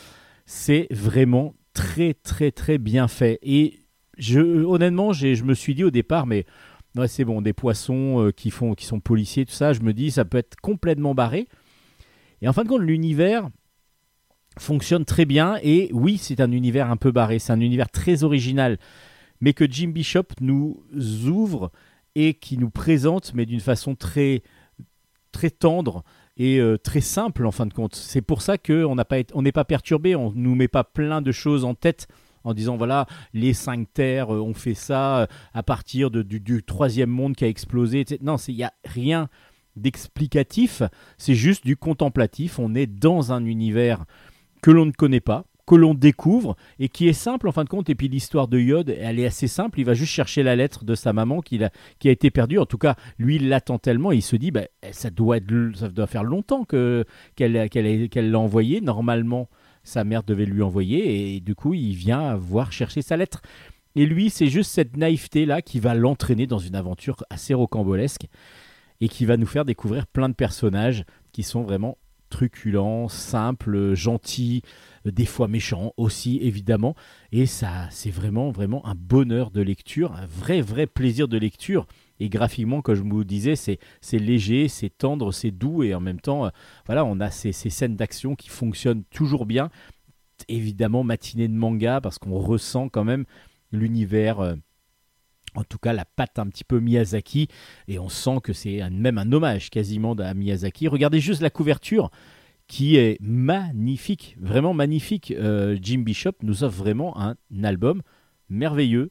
C'est 0.47 0.87
vraiment 0.91 1.55
très, 1.75 2.15
très, 2.15 2.51
très 2.51 2.79
bien 2.79 3.09
fait. 3.09 3.39
Et 3.43 3.81
je, 4.17 4.41
honnêtement, 4.41 5.13
je 5.13 5.45
me 5.45 5.55
suis 5.55 5.75
dit 5.75 5.85
au 5.85 5.91
départ, 5.91 6.27
mais 6.27 6.47
ouais, 6.97 7.09
c'est 7.09 7.25
bon, 7.25 7.43
des 7.43 7.53
poissons 7.53 8.27
euh, 8.27 8.31
qui, 8.33 8.51
font, 8.51 8.75
qui 8.75 8.87
sont 8.87 9.01
policiers, 9.01 9.45
tout 9.45 9.53
ça, 9.53 9.73
je 9.73 9.81
me 9.81 9.93
dis, 9.93 10.11
ça 10.11 10.25
peut 10.25 10.39
être 10.39 10.57
complètement 10.57 11.15
barré. 11.15 11.47
Et 12.43 12.49
en 12.49 12.53
fin 12.53 12.65
de 12.65 12.69
compte, 12.69 12.83
l'univers 12.83 13.49
fonctionne 14.59 15.05
très 15.05 15.27
bien. 15.27 15.59
Et 15.63 15.91
oui, 15.93 16.19
c'est 16.19 16.41
un 16.41 16.53
univers 16.53 16.91
un 16.91 16.97
peu 16.97 17.13
barré, 17.13 17.39
c'est 17.39 17.53
un 17.53 17.61
univers 17.61 17.91
très 17.91 18.25
original, 18.25 18.79
mais 19.41 19.53
que 19.53 19.71
Jim 19.71 19.89
Bishop 19.89 20.29
nous 20.41 20.83
ouvre 21.27 21.71
et 22.16 22.32
qui 22.34 22.56
nous 22.56 22.70
présente, 22.70 23.34
mais 23.34 23.44
d'une 23.44 23.60
façon 23.60 23.94
très, 23.94 24.43
très 25.32 25.51
tendre 25.51 26.02
et 26.38 26.59
euh, 26.59 26.78
très 26.78 27.02
simple 27.02 27.47
en 27.47 27.52
fin 27.52 27.66
de 27.66 27.74
compte. 27.74 27.94
C'est 27.94 28.22
pour 28.22 28.40
ça 28.40 28.56
qu'on 28.56 28.97
n'est 28.97 29.52
pas 29.52 29.64
perturbé, 29.64 30.16
on 30.16 30.32
nous 30.34 30.55
met 30.55 30.66
pas 30.66 30.82
plein 30.82 31.20
de 31.20 31.30
choses 31.30 31.64
en 31.64 31.74
tête 31.74 32.09
en 32.43 32.55
disant 32.55 32.76
voilà 32.76 33.06
les 33.34 33.52
cinq 33.52 33.93
terres 33.93 34.34
euh, 34.34 34.40
ont 34.40 34.55
fait 34.55 34.74
ça 34.74 35.18
euh, 35.18 35.26
à 35.52 35.62
partir 35.62 36.10
du, 36.10 36.62
troisième 36.62 37.10
monde 37.10 37.36
qui 37.36 37.44
a 37.44 37.48
explosé. 37.48 38.06
Non, 38.22 38.36
il 38.48 38.56
n'y 38.56 38.64
a 38.64 38.72
rien 38.86 39.28
d'explicatif, 39.76 40.82
c'est 41.18 41.34
juste 41.34 41.66
du 41.66 41.76
contemplatif. 41.76 42.59
On 42.59 42.74
est 42.74 42.86
dans 42.86 43.30
un 43.30 43.44
univers 43.44 44.06
que 44.62 44.70
l'on 44.70 44.86
ne 44.86 44.93
connaît 44.93 45.20
pas, 45.20 45.44
que 45.66 45.74
l'on 45.74 45.94
découvre 45.94 46.56
et 46.78 46.88
qui 46.88 47.09
est 47.09 47.12
simple 47.12 47.48
en 47.48 47.52
fin 47.52 47.64
de 47.64 47.68
compte. 47.68 47.90
Et 47.90 47.94
puis 47.94 48.09
l'histoire 48.09 48.48
de 48.48 48.59
Yod, 48.59 48.88
elle 48.88 49.18
est 49.18 49.26
assez 49.26 49.48
simple. 49.48 49.80
Il 49.80 49.84
va 49.84 49.94
juste 49.94 50.12
chercher 50.12 50.43
la 50.43 50.56
lettre 50.56 50.84
de 50.84 50.94
sa 50.94 51.12
maman 51.12 51.40
qui 51.40 51.62
a, 51.62 51.70
qui 51.98 52.09
a 52.09 52.12
été 52.12 52.30
perdue. 52.30 52.59
En 52.59 52.66
tout 52.66 52.78
cas, 52.78 52.94
lui, 53.18 53.36
il 53.36 53.48
l'attend 53.48 53.78
tellement. 53.78 54.12
il 54.12 54.22
se 54.22 54.36
dit, 54.36 54.51
bah, 54.51 54.66
ça, 54.93 55.10
doit 55.10 55.38
faire 56.06 56.24
longtemps 56.24 56.64
que, 56.64 57.05
qu'elle, 57.34 57.52
l'a 57.52 58.38
envoyé. 58.38 58.80
Normalement, 58.80 59.48
sa 59.82 60.05
mère 60.05 60.22
devait 60.22 60.47
lui 60.47 60.62
envoyer. 60.62 61.36
Et 61.36 61.40
du 61.40 61.55
coup, 61.55 61.74
il 61.74 61.94
vient 61.94 62.36
voir 62.36 62.72
chercher 62.72 63.02
sa 63.02 63.16
lettre. 63.16 63.43
Et 63.97 64.06
lui, 64.06 64.30
c'est 64.30 64.48
juste 64.48 64.70
cette 64.70 64.97
naïveté-là 64.97 65.62
qui 65.62 65.80
va 65.80 65.94
l'entraîner 65.94 66.47
dans 66.47 66.59
une 66.59 66.76
aventure 66.76 67.24
assez 67.30 67.55
rocambolesque 67.55 68.26
et 69.01 69.09
qui 69.09 69.24
va 69.24 69.36
nous 69.36 69.47
faire 69.47 69.64
découvrir 69.64 70.06
plein 70.06 70.28
de 70.28 70.34
personnages 70.34 71.05
qui 71.32 71.43
sont 71.43 71.62
vraiment 71.62 71.98
truculents, 72.37 73.09
simples, 73.09 73.95
gentils, 73.95 74.61
euh, 75.07 75.11
des 75.11 75.25
fois 75.25 75.49
méchants 75.49 75.95
aussi 75.97 76.39
évidemment. 76.43 76.95
Et 77.33 77.47
ça, 77.47 77.89
c'est 77.91 78.11
vraiment 78.11 78.51
vraiment 78.51 78.85
un 78.87 78.95
bonheur 78.95 79.51
de 79.51 79.63
lecture, 79.63 80.13
un 80.13 80.27
vrai 80.27 80.61
vrai 80.61 80.87
plaisir 80.87 81.29
de 81.29 81.39
lecture. 81.39 81.87
Et 82.21 82.29
graphiquement, 82.29 82.83
comme 82.83 82.95
je 82.95 83.03
vous 83.03 83.25
disais, 83.25 83.57
c'est 83.57 83.79
c'est 84.03 84.19
léger, 84.19 84.69
c'est 84.69 84.91
tendre, 84.91 85.33
c'est 85.33 85.51
doux 85.51 85.83
et 85.83 85.95
en 85.95 86.01
même 86.01 86.21
temps, 86.21 86.45
euh, 86.45 86.51
voilà, 86.85 87.07
on 87.07 87.21
a 87.21 87.31
ces, 87.31 87.53
ces 87.53 87.71
scènes 87.71 87.97
d'action 87.97 88.35
qui 88.35 88.51
fonctionnent 88.51 89.05
toujours 89.05 89.47
bien. 89.47 89.71
Évidemment, 90.49 91.05
matinée 91.05 91.49
de 91.49 91.55
manga 91.55 92.03
parce 92.03 92.19
qu'on 92.19 92.39
ressent 92.39 92.91
quand 92.91 93.05
même 93.05 93.25
l'univers. 93.73 94.41
euh, 94.41 94.57
En 95.57 95.65
tout 95.65 95.78
cas, 95.78 95.93
la 95.93 96.05
patte 96.05 96.39
un 96.39 96.47
petit 96.47 96.65
peu 96.65 96.81
Miyazaki, 96.81 97.49
et 97.89 97.99
on 97.99 98.09
sent 98.09 98.39
que 98.43 98.53
c'est 98.53 98.89
même 98.91 99.19
un 99.19 99.33
hommage 99.33 99.70
quasiment 99.70 100.12
à 100.12 100.35
Miyazaki. 100.35 100.89
Regardez 100.89 101.20
juste 101.20 101.41
la 101.41 101.51
couverture, 101.51 102.11
qui 102.66 102.97
est 102.97 103.19
magnifique, 103.20 104.37
vraiment 104.41 104.74
magnifique. 104.74 105.33
Euh, 105.33 105.78
Jim 105.81 106.01
Bishop 106.01 106.33
nous 106.43 106.65
offre 106.65 106.78
vraiment 106.78 107.19
un 107.20 107.37
album 107.62 108.03
merveilleux, 108.49 109.11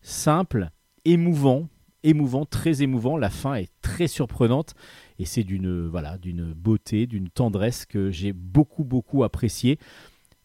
simple, 0.00 0.70
émouvant, 1.04 1.68
émouvant, 2.02 2.44
très 2.44 2.82
émouvant. 2.82 3.16
La 3.16 3.30
fin 3.30 3.54
est 3.54 3.70
très 3.82 4.06
surprenante 4.06 4.74
et 5.18 5.24
c'est 5.24 5.44
d'une 5.44 5.88
voilà, 5.88 6.18
d'une 6.18 6.52
beauté, 6.52 7.06
d'une 7.06 7.28
tendresse 7.28 7.86
que 7.86 8.10
j'ai 8.10 8.32
beaucoup 8.32 8.84
beaucoup 8.84 9.24
apprécié. 9.24 9.78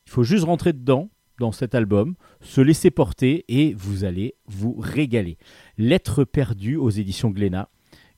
Il 0.06 0.12
faut 0.12 0.24
juste 0.24 0.46
rentrer 0.46 0.74
dedans 0.74 1.10
dans 1.40 1.52
cet 1.52 1.74
album, 1.74 2.16
se 2.42 2.62
laisser 2.62 2.92
porter 2.92 3.46
et 3.48 3.74
vous 3.74 4.04
allez 4.04 4.36
vous 4.46 4.76
régaler. 4.78 5.38
Lettre 5.78 6.24
perdue 6.24 6.76
aux 6.76 6.90
éditions 6.90 7.32
Glénat, 7.32 7.70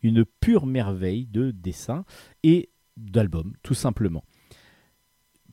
une 0.02 0.26
pure 0.26 0.65
merveille 0.65 1.27
de 1.27 1.52
dessin 1.52 2.06
et 2.43 2.69
d'album, 2.98 3.53
tout 3.64 3.73
simplement. 3.73 4.23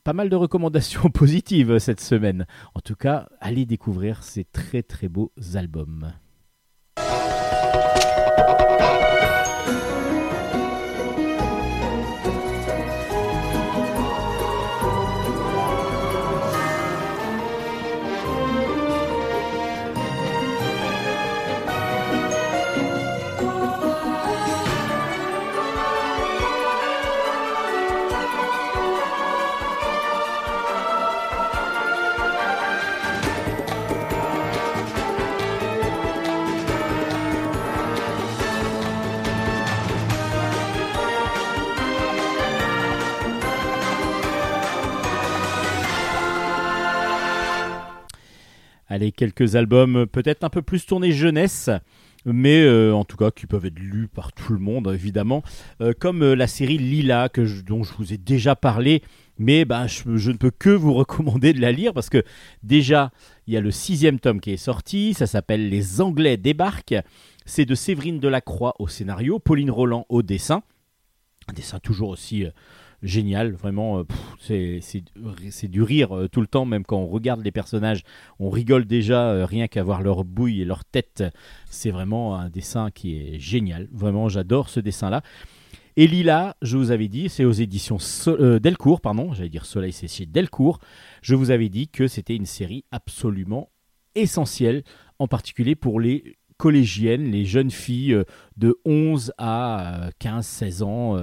Pas 0.03 0.13
mal 0.13 0.29
de 0.29 0.35
recommandations 0.35 1.09
positives 1.13 1.77
cette 1.79 2.01
semaine. 2.01 2.47
En 2.73 2.79
tout 2.79 2.95
cas, 2.95 3.29
allez 3.39 3.65
découvrir 3.65 4.23
ces 4.23 4.43
très 4.45 4.81
très 4.83 5.07
beaux 5.07 5.31
albums. 5.53 6.13
Allez, 48.91 49.11
quelques 49.11 49.55
albums 49.55 50.07
peut-être 50.07 50.43
un 50.43 50.49
peu 50.49 50.63
plus 50.63 50.87
tournés 50.87 51.11
jeunesse, 51.11 51.69
mais 52.25 52.63
euh, 52.63 52.91
en 52.91 53.05
tout 53.05 53.17
cas 53.17 53.29
qui 53.29 53.45
peuvent 53.45 53.67
être 53.67 53.77
lus 53.77 54.07
par 54.07 54.33
tout 54.33 54.51
le 54.51 54.59
monde 54.59 54.91
évidemment, 54.91 55.43
Euh, 55.81 55.93
comme 55.97 56.23
euh, 56.23 56.35
la 56.35 56.47
série 56.47 56.79
Lila 56.79 57.29
que 57.29 57.61
dont 57.61 57.83
je 57.83 57.93
vous 57.93 58.13
ai 58.13 58.17
déjà 58.17 58.55
parlé, 58.55 59.03
mais 59.37 59.63
ben, 59.63 59.85
je, 59.85 60.17
je 60.17 60.31
ne 60.31 60.37
peux 60.37 60.49
que 60.51 60.71
vous 60.71 60.93
recommander 60.95 61.53
de 61.53 61.61
la 61.61 61.71
lire 61.71 61.93
parce 61.93 62.09
que 62.09 62.23
déjà 62.63 63.11
il 63.45 63.53
y 63.53 63.57
a 63.57 63.61
le 63.61 63.71
sixième 63.71 64.19
tome 64.19 64.41
qui 64.41 64.51
est 64.51 64.57
sorti, 64.57 65.13
ça 65.13 65.27
s'appelle 65.27 65.69
Les 65.69 66.01
Anglais 66.01 66.37
débarquent, 66.37 67.01
c'est 67.45 67.65
de 67.65 67.75
Séverine 67.75 68.19
Delacroix 68.19 68.73
au 68.79 68.87
scénario, 68.87 69.37
Pauline 69.37 69.71
Roland 69.71 70.07
au 70.09 70.23
dessin, 70.23 70.63
un 71.47 71.53
dessin 71.53 71.77
toujours 71.79 72.09
aussi 72.09 72.43
euh, 72.43 72.49
génial, 73.01 73.53
vraiment, 73.53 73.99
euh, 73.99 74.79
c'est- 74.81 75.67
du 75.67 75.81
rire 75.83 76.15
euh, 76.15 76.27
tout 76.27 76.41
le 76.41 76.47
temps, 76.47 76.65
même 76.65 76.83
quand 76.83 76.97
on 76.97 77.07
regarde 77.07 77.43
les 77.43 77.51
personnages, 77.51 78.03
on 78.39 78.49
rigole 78.49 78.85
déjà 78.85 79.29
euh, 79.29 79.45
rien 79.45 79.67
qu'à 79.67 79.83
voir 79.83 80.01
leur 80.01 80.23
bouille 80.23 80.61
et 80.61 80.65
leur 80.65 80.83
tête. 80.85 81.23
C'est 81.69 81.91
vraiment 81.91 82.35
un 82.37 82.49
dessin 82.49 82.91
qui 82.91 83.17
est 83.17 83.39
génial, 83.39 83.87
vraiment, 83.91 84.29
j'adore 84.29 84.69
ce 84.69 84.79
dessin-là. 84.79 85.21
Et 85.97 86.07
Lila, 86.07 86.55
je 86.61 86.77
vous 86.77 86.91
avais 86.91 87.07
dit, 87.09 87.27
c'est 87.29 87.43
aux 87.45 87.51
éditions 87.51 87.97
Delcourt, 88.61 89.01
pardon, 89.01 89.33
j'allais 89.33 89.49
dire 89.49 89.65
Soleil, 89.65 89.91
c'est 89.91 90.07
chez 90.07 90.25
Delcourt. 90.25 90.79
Je 91.21 91.35
vous 91.35 91.51
avais 91.51 91.67
dit 91.67 91.89
que 91.89 92.07
c'était 92.07 92.35
une 92.35 92.45
série 92.45 92.85
absolument 92.91 93.69
essentielle, 94.15 94.83
en 95.19 95.27
particulier 95.27 95.75
pour 95.75 95.99
les 95.99 96.37
collégiennes, 96.57 97.31
les 97.31 97.45
jeunes 97.45 97.71
filles 97.71 98.17
de 98.57 98.77
11 98.85 99.33
à 99.37 100.09
15-16 100.19 100.83
ans. 100.83 101.17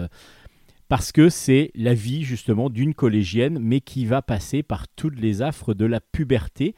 Parce 0.89 1.13
que 1.13 1.29
c'est 1.29 1.71
la 1.75 1.95
vie 1.95 2.23
justement 2.23 2.71
d'une 2.71 2.95
collégienne, 2.95 3.59
mais 3.59 3.81
qui 3.81 4.07
va 4.07 4.23
passer 4.23 4.63
par 4.63 4.89
toutes 4.89 5.19
les 5.19 5.43
affres 5.43 5.75
de 5.75 5.85
la 5.85 6.01
puberté, 6.01 6.75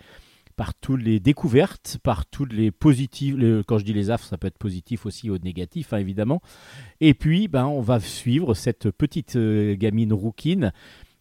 par 0.56 0.74
toutes 0.74 1.02
les 1.02 1.20
découvertes, 1.20 1.98
par 2.02 2.26
toutes 2.26 2.52
les 2.52 2.70
positives. 2.70 3.62
quand 3.66 3.78
je 3.78 3.84
dis 3.84 3.92
les 3.92 4.10
affres, 4.10 4.24
ça 4.24 4.38
peut 4.38 4.48
être 4.48 4.58
positif 4.58 5.06
aussi 5.06 5.30
ou 5.30 5.38
négatif, 5.38 5.92
hein, 5.92 5.98
évidemment. 5.98 6.42
Et 7.00 7.14
puis, 7.14 7.48
ben, 7.48 7.66
on 7.66 7.80
va 7.80 8.00
suivre 8.00 8.54
cette 8.54 8.90
petite 8.90 9.36
euh, 9.36 9.76
gamine 9.76 10.12
rouquine 10.12 10.72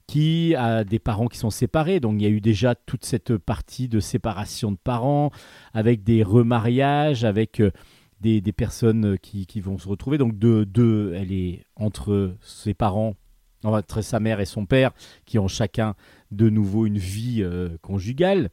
qui 0.08 0.56
a 0.56 0.84
des 0.86 1.00
parents 1.00 1.28
qui 1.28 1.38
sont 1.38 1.50
séparés. 1.50 2.00
Donc, 2.00 2.16
il 2.18 2.24
y 2.24 2.26
a 2.26 2.30
eu 2.30 2.42
déjà 2.42 2.74
toute 2.74 3.06
cette 3.06 3.38
partie 3.38 3.90
de 3.90 4.00
séparation 4.00 4.72
de 4.72 4.78
parents, 4.78 5.32
avec 5.74 6.04
des 6.04 6.24
remariages, 6.24 7.26
avec 7.26 7.60
euh, 7.60 7.72
des, 8.22 8.42
des 8.42 8.52
personnes 8.52 9.18
qui, 9.20 9.46
qui 9.46 9.62
vont 9.62 9.78
se 9.78 9.88
retrouver. 9.88 10.18
Donc, 10.18 10.38
de, 10.38 10.64
de, 10.64 11.14
elle 11.16 11.32
est 11.32 11.66
entre 11.76 12.34
ses 12.42 12.74
parents, 12.74 13.16
entre 13.64 14.02
sa 14.02 14.20
mère 14.20 14.40
et 14.40 14.46
son 14.46 14.66
père, 14.66 14.92
qui 15.26 15.40
ont 15.40 15.48
chacun 15.48 15.96
de 16.32 16.50
nouveau 16.50 16.86
une 16.86 16.98
vie 16.98 17.42
euh, 17.42 17.78
conjugale. 17.82 18.50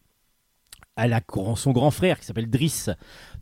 Elle 0.97 1.13
a 1.13 1.21
son 1.57 1.73
grand 1.73 1.91
frère 1.91 2.21
qui 2.21 2.25
s'appelle 2.25 2.49
Driss, 2.49 2.89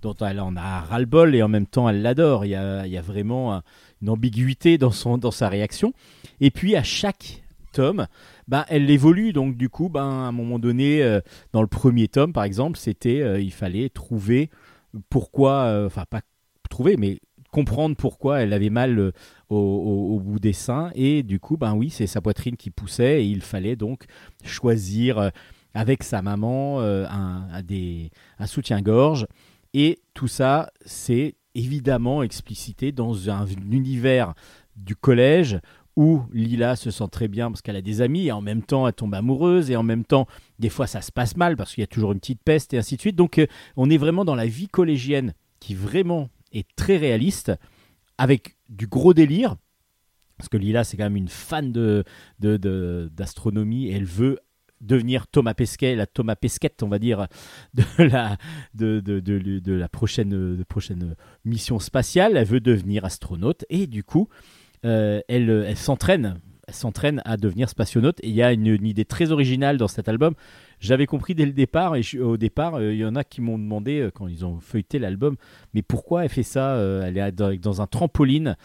dont 0.00 0.14
elle 0.20 0.40
en 0.40 0.56
a 0.56 0.80
ras-le-bol 0.80 1.34
et 1.34 1.42
en 1.42 1.48
même 1.48 1.66
temps 1.66 1.86
elle 1.86 2.00
l'adore. 2.00 2.46
Il 2.46 2.48
y 2.48 2.54
a, 2.54 2.86
il 2.86 2.92
y 2.92 2.96
a 2.96 3.02
vraiment 3.02 3.54
un- 3.54 3.62
une 4.00 4.08
ambiguïté 4.08 4.78
dans, 4.78 4.90
son, 4.90 5.18
dans 5.18 5.30
sa 5.30 5.50
réaction. 5.50 5.92
Et 6.40 6.50
puis 6.50 6.76
à 6.76 6.82
chaque 6.82 7.42
tome, 7.74 8.06
ben, 8.48 8.64
elle 8.68 8.88
évolue. 8.90 9.34
Donc 9.34 9.58
du 9.58 9.68
coup, 9.68 9.90
ben, 9.90 10.00
à 10.00 10.28
un 10.28 10.32
moment 10.32 10.58
donné, 10.58 11.02
euh, 11.02 11.20
dans 11.52 11.60
le 11.60 11.68
premier 11.68 12.08
tome 12.08 12.32
par 12.32 12.44
exemple, 12.44 12.78
c'était 12.78 13.20
euh, 13.20 13.38
il 13.38 13.52
fallait 13.52 13.90
trouver 13.90 14.48
pourquoi, 15.08 15.64
euh, 15.64 15.86
enfin 15.86 16.04
pas 16.08 16.20
trouver, 16.70 16.96
mais 16.96 17.18
comprendre 17.50 17.96
pourquoi 17.96 18.40
elle 18.40 18.52
avait 18.52 18.70
mal 18.70 18.98
euh, 18.98 19.12
au, 19.50 20.18
bout 20.20 20.38
des 20.38 20.52
seins. 20.52 20.90
Et 20.94 21.22
du 21.22 21.38
coup, 21.38 21.56
ben 21.56 21.74
oui, 21.74 21.90
c'est 21.90 22.06
sa 22.06 22.20
poitrine 22.20 22.56
qui 22.56 22.70
poussait 22.70 23.22
et 23.22 23.26
il 23.26 23.42
fallait 23.42 23.76
donc 23.76 24.04
choisir 24.44 25.18
euh, 25.18 25.28
avec 25.74 26.02
sa 26.02 26.22
maman 26.22 26.80
un, 26.80 27.48
un 28.38 28.46
soutien-gorge. 28.46 29.26
Et 29.74 30.00
tout 30.12 30.28
ça, 30.28 30.70
c'est 30.84 31.36
évidemment 31.54 32.22
explicité 32.22 32.92
dans 32.92 33.30
un 33.30 33.46
univers 33.46 34.34
du 34.76 34.96
collège 34.96 35.60
où 35.96 36.22
Lila 36.32 36.76
se 36.76 36.90
sent 36.90 37.08
très 37.10 37.28
bien 37.28 37.50
parce 37.50 37.62
qu'elle 37.62 37.76
a 37.76 37.82
des 37.82 38.00
amis 38.00 38.26
et 38.26 38.32
en 38.32 38.40
même 38.40 38.62
temps 38.62 38.86
elle 38.86 38.94
tombe 38.94 39.14
amoureuse 39.14 39.70
et 39.70 39.76
en 39.76 39.82
même 39.82 40.04
temps 40.04 40.26
des 40.58 40.68
fois 40.68 40.86
ça 40.86 41.02
se 41.02 41.12
passe 41.12 41.36
mal 41.36 41.56
parce 41.56 41.74
qu'il 41.74 41.82
y 41.82 41.84
a 41.84 41.88
toujours 41.88 42.12
une 42.12 42.20
petite 42.20 42.42
peste 42.42 42.74
et 42.74 42.78
ainsi 42.78 42.96
de 42.96 43.00
suite. 43.00 43.16
Donc 43.16 43.38
euh, 43.38 43.46
on 43.76 43.90
est 43.90 43.98
vraiment 43.98 44.24
dans 44.24 44.34
la 44.34 44.46
vie 44.46 44.68
collégienne 44.68 45.34
qui 45.60 45.74
vraiment 45.74 46.28
est 46.52 46.66
très 46.76 46.96
réaliste 46.96 47.52
avec 48.18 48.56
du 48.68 48.86
gros 48.86 49.14
délire 49.14 49.56
parce 50.38 50.48
que 50.48 50.56
Lila 50.56 50.84
c'est 50.84 50.96
quand 50.96 51.04
même 51.04 51.16
une 51.16 51.28
fan 51.28 51.72
de 51.72 52.04
d'astronomie 52.38 53.88
et 53.88 53.92
elle 53.92 54.04
veut 54.04 54.38
devenir 54.82 55.26
Thomas 55.28 55.54
Pesquet, 55.54 55.94
la 55.94 56.06
Thomas 56.06 56.36
Pesquette, 56.36 56.82
on 56.82 56.88
va 56.88 56.98
dire, 56.98 57.28
de 57.74 57.84
la, 58.02 58.36
de, 58.74 59.72
la 59.72 59.88
prochaine, 59.88 60.64
prochaine 60.68 61.14
mission 61.44 61.78
spatiale. 61.78 62.36
Elle 62.36 62.46
veut 62.46 62.60
devenir 62.60 63.04
astronaute 63.04 63.64
et 63.70 63.86
du 63.86 64.04
coup, 64.04 64.28
elle, 64.82 65.24
elle 65.28 65.76
s'entraîne. 65.76 66.40
Elle 66.68 66.74
s'entraîne 66.74 67.20
à 67.24 67.36
devenir 67.36 67.68
spationaute. 67.68 68.20
Et 68.22 68.28
il 68.28 68.34
y 68.34 68.42
a 68.42 68.52
une, 68.52 68.66
idée 68.66 69.04
très 69.04 69.32
originale 69.32 69.78
dans 69.78 69.88
cet 69.88 70.08
album. 70.08 70.34
J'avais 70.80 71.06
compris 71.06 71.34
dès 71.34 71.46
le 71.46 71.52
départ, 71.52 71.96
et 71.96 72.02
au 72.18 72.36
départ, 72.36 72.74
euh, 72.74 72.92
il 72.92 72.98
y 72.98 73.04
en 73.04 73.14
a 73.14 73.22
qui 73.22 73.40
m'ont 73.40 73.58
demandé, 73.58 74.00
euh, 74.00 74.10
quand 74.12 74.26
ils 74.26 74.44
ont 74.44 74.58
feuilleté 74.58 74.98
l'album, 74.98 75.36
mais 75.74 75.82
pourquoi 75.82 76.24
elle 76.24 76.30
fait 76.30 76.42
ça 76.42 76.74
Euh, 76.74 77.04
Elle 77.04 77.18
est 77.18 77.32
dans, 77.32 77.54
dans 77.54 77.82
un 77.82 77.86
trampoline. 77.86 78.56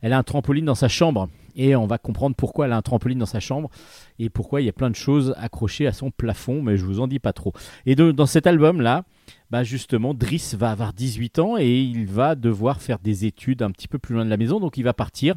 Elle 0.00 0.12
a 0.12 0.18
un 0.18 0.22
trampoline 0.22 0.66
dans 0.66 0.74
sa 0.74 0.88
chambre. 0.88 1.28
Et 1.56 1.76
on 1.76 1.86
va 1.86 1.98
comprendre 1.98 2.36
pourquoi 2.36 2.66
elle 2.66 2.72
a 2.72 2.76
un 2.76 2.82
trampoline 2.82 3.18
dans 3.18 3.26
sa 3.26 3.40
chambre 3.40 3.70
et 4.18 4.28
pourquoi 4.28 4.60
il 4.60 4.64
y 4.64 4.68
a 4.68 4.72
plein 4.72 4.90
de 4.90 4.96
choses 4.96 5.34
accrochées 5.38 5.86
à 5.86 5.92
son 5.92 6.10
plafond, 6.10 6.62
mais 6.62 6.76
je 6.76 6.84
vous 6.84 7.00
en 7.00 7.06
dis 7.06 7.20
pas 7.20 7.32
trop. 7.32 7.52
Et 7.86 7.94
dans 7.94 8.26
cet 8.26 8.46
album-là, 8.48 9.04
bah 9.54 9.62
justement, 9.62 10.14
Driss 10.14 10.56
va 10.56 10.72
avoir 10.72 10.92
18 10.92 11.38
ans 11.38 11.56
et 11.56 11.78
il 11.78 12.06
va 12.06 12.34
devoir 12.34 12.82
faire 12.82 12.98
des 12.98 13.24
études 13.24 13.62
un 13.62 13.70
petit 13.70 13.86
peu 13.86 14.00
plus 14.00 14.12
loin 14.12 14.24
de 14.24 14.30
la 14.30 14.36
maison, 14.36 14.58
donc 14.58 14.78
il 14.78 14.82
va 14.82 14.94
partir. 14.94 15.36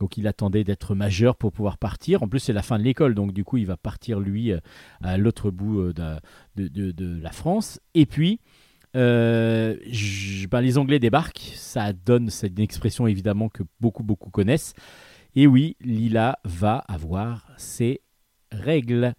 Donc 0.00 0.16
il 0.16 0.26
attendait 0.26 0.64
d'être 0.64 0.96
majeur 0.96 1.36
pour 1.36 1.52
pouvoir 1.52 1.78
partir. 1.78 2.24
En 2.24 2.28
plus, 2.28 2.40
c'est 2.40 2.52
la 2.52 2.62
fin 2.62 2.80
de 2.80 2.82
l'école, 2.82 3.14
donc 3.14 3.32
du 3.32 3.44
coup, 3.44 3.56
il 3.58 3.66
va 3.66 3.76
partir 3.76 4.18
lui 4.18 4.50
euh, 4.50 4.58
à 5.04 5.18
l'autre 5.18 5.52
bout 5.52 5.82
euh, 5.82 5.92
de, 6.56 7.22
la 7.22 7.30
France. 7.30 7.78
Et 7.94 8.06
puis, 8.06 8.40
euh, 8.96 9.76
ben, 10.50 10.60
les 10.60 10.76
Anglais 10.76 10.98
débarquent. 10.98 11.52
Ça 11.54 11.92
donne 11.92 12.30
cette 12.30 12.58
expression 12.58 13.06
évidemment 13.06 13.50
que 13.50 13.62
beaucoup, 13.78 14.02
beaucoup 14.02 14.30
connaissent. 14.30 14.74
Et 15.36 15.46
oui, 15.46 15.76
Lila 15.80 16.40
va 16.42 16.78
avoir 16.88 17.46
ses 17.56 18.00
règles. 18.50 19.14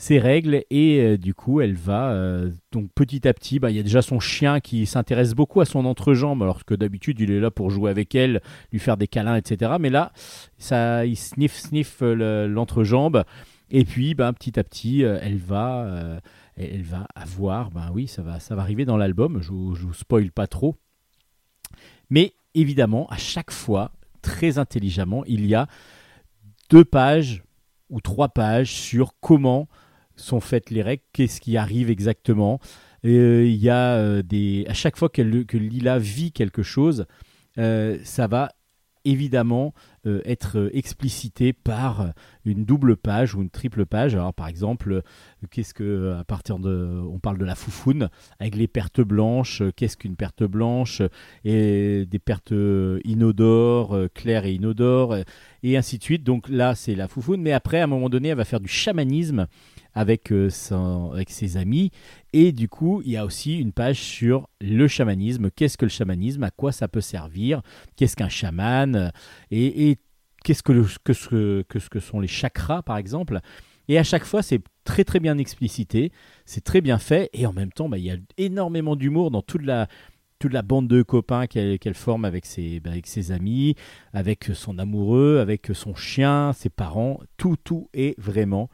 Ses 0.00 0.18
règles 0.18 0.64
et 0.70 0.98
euh, 1.02 1.18
du 1.18 1.34
coup 1.34 1.60
elle 1.60 1.74
va 1.74 2.12
euh, 2.12 2.50
donc 2.72 2.88
petit 2.94 3.28
à 3.28 3.34
petit 3.34 3.58
bah, 3.58 3.70
il 3.70 3.76
y 3.76 3.80
a 3.80 3.82
déjà 3.82 4.00
son 4.00 4.18
chien 4.18 4.58
qui 4.58 4.86
s'intéresse 4.86 5.34
beaucoup 5.34 5.60
à 5.60 5.66
son 5.66 5.84
entrejambe 5.84 6.42
alors 6.42 6.64
que 6.64 6.72
d'habitude 6.72 7.20
il 7.20 7.30
est 7.30 7.38
là 7.38 7.50
pour 7.50 7.68
jouer 7.68 7.90
avec 7.90 8.14
elle 8.14 8.40
lui 8.72 8.78
faire 8.78 8.96
des 8.96 9.06
câlins 9.06 9.36
etc 9.36 9.72
mais 9.78 9.90
là 9.90 10.10
ça 10.56 11.04
il 11.04 11.16
sniff 11.16 11.54
sniff 11.54 11.98
euh, 12.00 12.14
le- 12.14 12.48
l'entrejambe. 12.50 13.24
Et 13.70 13.84
puis 13.84 14.14
bah, 14.14 14.32
petit 14.32 14.58
à 14.58 14.64
petit 14.64 15.02
elle 15.02 15.36
va 15.36 16.18
elle 16.56 16.82
va 16.82 17.06
avoir 17.14 17.70
ben 17.70 17.90
oui 17.92 18.08
ça 18.08 18.20
va 18.22 18.40
ça 18.40 18.56
va 18.56 18.62
arriver 18.62 18.84
dans 18.86 18.96
l'album. 18.96 19.40
Je, 19.42 19.48
je 19.48 19.86
vous 19.86 19.94
spoil 19.94 20.32
pas 20.32 20.46
trop. 20.48 20.76
Mais 22.08 22.32
évidemment 22.54 23.06
à 23.10 23.16
chaque 23.18 23.52
fois 23.52 23.92
très 24.22 24.58
intelligemment 24.58 25.24
il 25.26 25.46
y 25.46 25.54
a 25.54 25.68
deux 26.70 26.84
pages 26.84 27.44
ou 27.90 28.00
trois 28.00 28.30
pages 28.30 28.72
sur 28.72 29.12
comment 29.20 29.68
sont 30.22 30.40
faites 30.40 30.70
les 30.70 30.82
règles, 30.82 31.02
qu'est-ce 31.12 31.40
qui 31.40 31.56
arrive 31.56 31.90
exactement. 31.90 32.60
Euh, 33.04 33.44
Il 33.46 33.56
y 33.56 33.70
a 33.70 33.94
euh, 33.96 34.22
des 34.22 34.64
à 34.68 34.74
chaque 34.74 34.96
fois 34.96 35.08
que 35.08 35.22
Lila 35.22 35.98
vit 35.98 36.32
quelque 36.32 36.62
chose, 36.62 37.06
euh, 37.58 37.98
ça 38.04 38.26
va 38.26 38.52
évidemment 39.06 39.72
être 40.04 40.70
explicité 40.74 41.54
par 41.54 42.12
une 42.44 42.66
double 42.66 42.98
page 42.98 43.34
ou 43.34 43.40
une 43.40 43.48
triple 43.48 43.86
page. 43.86 44.14
Alors 44.14 44.34
par 44.34 44.46
exemple, 44.46 45.00
qu'est-ce 45.50 45.72
que 45.72 46.16
à 46.18 46.24
partir 46.24 46.58
de 46.58 47.02
on 47.10 47.18
parle 47.18 47.38
de 47.38 47.46
la 47.46 47.54
foufoune 47.54 48.10
avec 48.40 48.56
les 48.56 48.68
pertes 48.68 49.00
blanches, 49.00 49.62
qu'est-ce 49.74 49.96
qu'une 49.96 50.16
perte 50.16 50.42
blanche 50.44 51.00
et 51.44 52.04
des 52.04 52.18
pertes 52.18 52.52
inodores, 53.04 53.96
claires 54.14 54.44
et 54.44 54.52
inodores 54.52 55.16
et 55.62 55.78
ainsi 55.78 55.96
de 55.96 56.02
suite. 56.02 56.22
Donc 56.22 56.50
là, 56.50 56.74
c'est 56.74 56.94
la 56.94 57.08
foufoune 57.08 57.40
mais 57.40 57.52
après 57.52 57.80
à 57.80 57.84
un 57.84 57.86
moment 57.86 58.10
donné, 58.10 58.28
elle 58.28 58.36
va 58.36 58.44
faire 58.44 58.60
du 58.60 58.68
chamanisme 58.68 59.46
avec, 59.94 60.32
euh, 60.32 60.48
avec 61.12 61.30
ses 61.30 61.56
amis. 61.56 61.90
Et 62.32 62.52
du 62.52 62.68
coup, 62.68 63.02
il 63.04 63.12
y 63.12 63.16
a 63.16 63.24
aussi 63.24 63.58
une 63.58 63.72
page 63.72 63.98
sur 64.00 64.48
le 64.60 64.88
chamanisme. 64.88 65.50
Qu'est-ce 65.50 65.76
que 65.76 65.84
le 65.84 65.90
chamanisme? 65.90 66.42
À 66.42 66.50
quoi 66.50 66.72
ça 66.72 66.88
peut 66.88 67.00
servir? 67.00 67.62
Qu'est-ce 67.96 68.16
qu'un 68.16 68.28
chaman? 68.28 69.12
Et, 69.50 69.90
et 69.90 69.98
qu'est-ce 70.44 70.62
que, 70.62 70.72
le- 70.72 70.86
que, 71.04 71.12
ce, 71.12 71.62
que 71.62 71.78
ce 71.78 71.88
que 71.88 72.00
sont 72.00 72.20
les 72.20 72.28
chakras, 72.28 72.82
par 72.82 72.96
exemple? 72.96 73.40
Et 73.88 73.98
à 73.98 74.04
chaque 74.04 74.24
fois, 74.24 74.42
c'est 74.42 74.62
très 74.84 75.02
très 75.02 75.18
bien 75.18 75.36
explicité. 75.38 76.12
C'est 76.46 76.62
très 76.62 76.80
bien 76.80 76.98
fait. 76.98 77.28
Et 77.32 77.44
en 77.46 77.52
même 77.52 77.72
temps, 77.72 77.88
bah, 77.88 77.98
il 77.98 78.04
y 78.04 78.10
a 78.10 78.16
énormément 78.38 78.94
d'humour 78.94 79.30
dans 79.30 79.42
toute 79.42 79.62
la 79.62 79.88
toute 80.38 80.54
la 80.54 80.62
bande 80.62 80.88
de 80.88 81.02
copains 81.02 81.46
qu'elle 81.46 81.78
qu'elle 81.78 81.94
forme 81.94 82.24
avec 82.24 82.46
ses, 82.46 82.80
bah, 82.80 82.92
avec 82.92 83.06
ses 83.06 83.30
amis, 83.30 83.74
avec 84.14 84.50
son 84.54 84.78
amoureux, 84.78 85.38
avec 85.38 85.70
son 85.74 85.94
chien, 85.94 86.52
ses 86.54 86.70
parents. 86.70 87.20
Tout, 87.36 87.56
tout 87.62 87.90
est 87.92 88.18
vraiment 88.18 88.70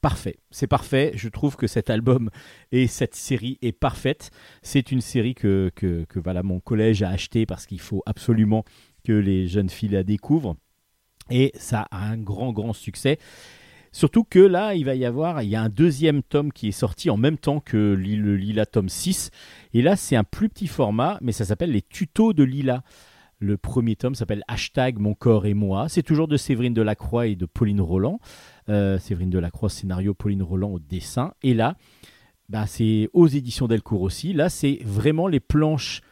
parfait. 0.00 0.38
C'est 0.50 0.66
parfait. 0.66 1.12
Je 1.14 1.28
trouve 1.28 1.56
que 1.56 1.66
cet 1.66 1.90
album 1.90 2.30
et 2.72 2.86
cette 2.86 3.14
série 3.14 3.58
est 3.62 3.72
parfaite. 3.72 4.30
C'est 4.62 4.92
une 4.92 5.00
série 5.00 5.34
que, 5.34 5.70
que, 5.74 6.06
voilà, 6.16 6.42
mon 6.42 6.60
collège 6.60 7.02
a 7.02 7.10
acheté 7.10 7.46
parce 7.46 7.66
qu'il 7.66 7.80
faut 7.80 8.02
absolument 8.06 8.64
que 9.04 9.12
les 9.12 9.46
jeunes 9.46 9.70
filles 9.70 9.90
la 9.90 10.02
découvrent. 10.02 10.56
Et 11.30 11.52
ça 11.54 11.86
a 11.90 12.04
un 12.04 12.18
grand, 12.18 12.52
grand 12.52 12.72
succès. 12.72 13.18
Surtout 13.92 14.24
que 14.24 14.38
là, 14.38 14.74
il 14.74 14.84
va 14.84 14.94
y 14.94 15.04
avoir, 15.04 15.42
il 15.42 15.50
y 15.50 15.56
a 15.56 15.62
un 15.62 15.68
deuxième 15.68 16.22
tome 16.22 16.52
qui 16.52 16.68
est 16.68 16.72
sorti 16.72 17.10
en 17.10 17.16
même 17.16 17.38
temps 17.38 17.60
que 17.60 17.76
le 17.76 18.36
Lila 18.36 18.66
tome 18.66 18.88
6. 18.88 19.30
Et 19.74 19.82
là, 19.82 19.96
c'est 19.96 20.16
un 20.16 20.24
plus 20.24 20.48
petit 20.48 20.68
format, 20.68 21.18
mais 21.20 21.32
ça 21.32 21.44
s'appelle 21.44 21.72
les 21.72 21.82
tutos 21.82 22.32
de 22.32 22.44
Lila. 22.44 22.82
Le 23.42 23.56
premier 23.56 23.96
tome 23.96 24.14
s'appelle 24.14 24.44
Hashtag 24.48 24.98
Mon 24.98 25.14
corps 25.14 25.46
et 25.46 25.54
moi. 25.54 25.88
C'est 25.88 26.02
toujours 26.02 26.28
de 26.28 26.36
Séverine 26.36 26.74
Delacroix 26.74 27.26
et 27.26 27.36
de 27.36 27.46
Pauline 27.46 27.80
Roland. 27.80 28.20
Euh, 28.70 29.00
Séverine 29.00 29.30
Delacroix, 29.30 29.68
scénario, 29.68 30.14
Pauline 30.14 30.44
Roland 30.44 30.70
au 30.70 30.78
dessin. 30.78 31.34
Et 31.42 31.54
là, 31.54 31.76
bah, 32.48 32.66
c'est 32.68 33.08
aux 33.12 33.26
éditions 33.26 33.66
Delcourt 33.66 34.02
aussi. 34.02 34.32
Là, 34.32 34.48
c'est 34.48 34.78
vraiment 34.84 35.26
les 35.26 35.40
planches 35.40 36.02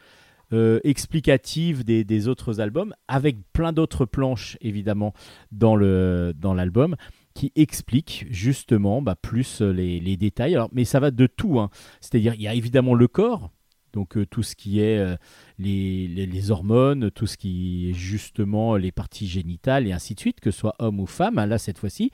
euh, 0.52 0.80
explicatives 0.82 1.85
des, 1.85 2.26
autres 2.26 2.60
albums, 2.60 2.94
avec 3.06 3.36
plein 3.52 3.72
d'autres 3.72 4.06
planches, 4.06 4.56
évidemment, 4.60 5.14
dans 5.52 5.76
le 5.76 6.32
dans 6.36 6.52
l'album, 6.52 6.97
qui 7.32 7.52
expliquent 7.55 8.26
justement 8.28 9.02
bah, 9.02 9.14
plus 9.14 9.62
euh, 9.62 9.70
les, 9.70 10.16
détails. 10.16 10.56
Alors, 10.56 10.68
mais 10.72 10.85
ça 10.85 10.98
va 10.98 11.12
de 11.12 11.28
tout. 11.28 11.60
hein. 11.60 11.70
C'est-à-dire, 12.01 12.35
il 12.35 12.43
y 12.43 12.48
a 12.48 12.55
évidemment 12.55 12.94
le 12.94 13.06
corps, 13.06 13.52
donc 13.93 14.18
tout 14.30 14.43
ce 14.43 14.56
qui 14.56 14.80
est 14.80 15.16
les, 15.59 16.09
les- 16.09 16.51
hormones, 16.51 17.10
tout 17.12 17.26
ce 17.26 17.36
qui 17.36 17.90
est 17.90 17.94
justement 17.94 18.76
les 18.76 18.90
parties 18.93 19.28
génitales 19.28 19.86
et 19.86 19.93
ainsi 19.93 20.14
de 20.14 20.20
suite, 20.20 20.40
que 20.40 20.51
ce 20.51 20.59
soit 20.59 20.74
homme 20.78 20.98
ou 20.98 21.06
femme, 21.06 21.36
là 21.36 21.59
cette 21.59 21.78
fois-ci. 21.78 22.10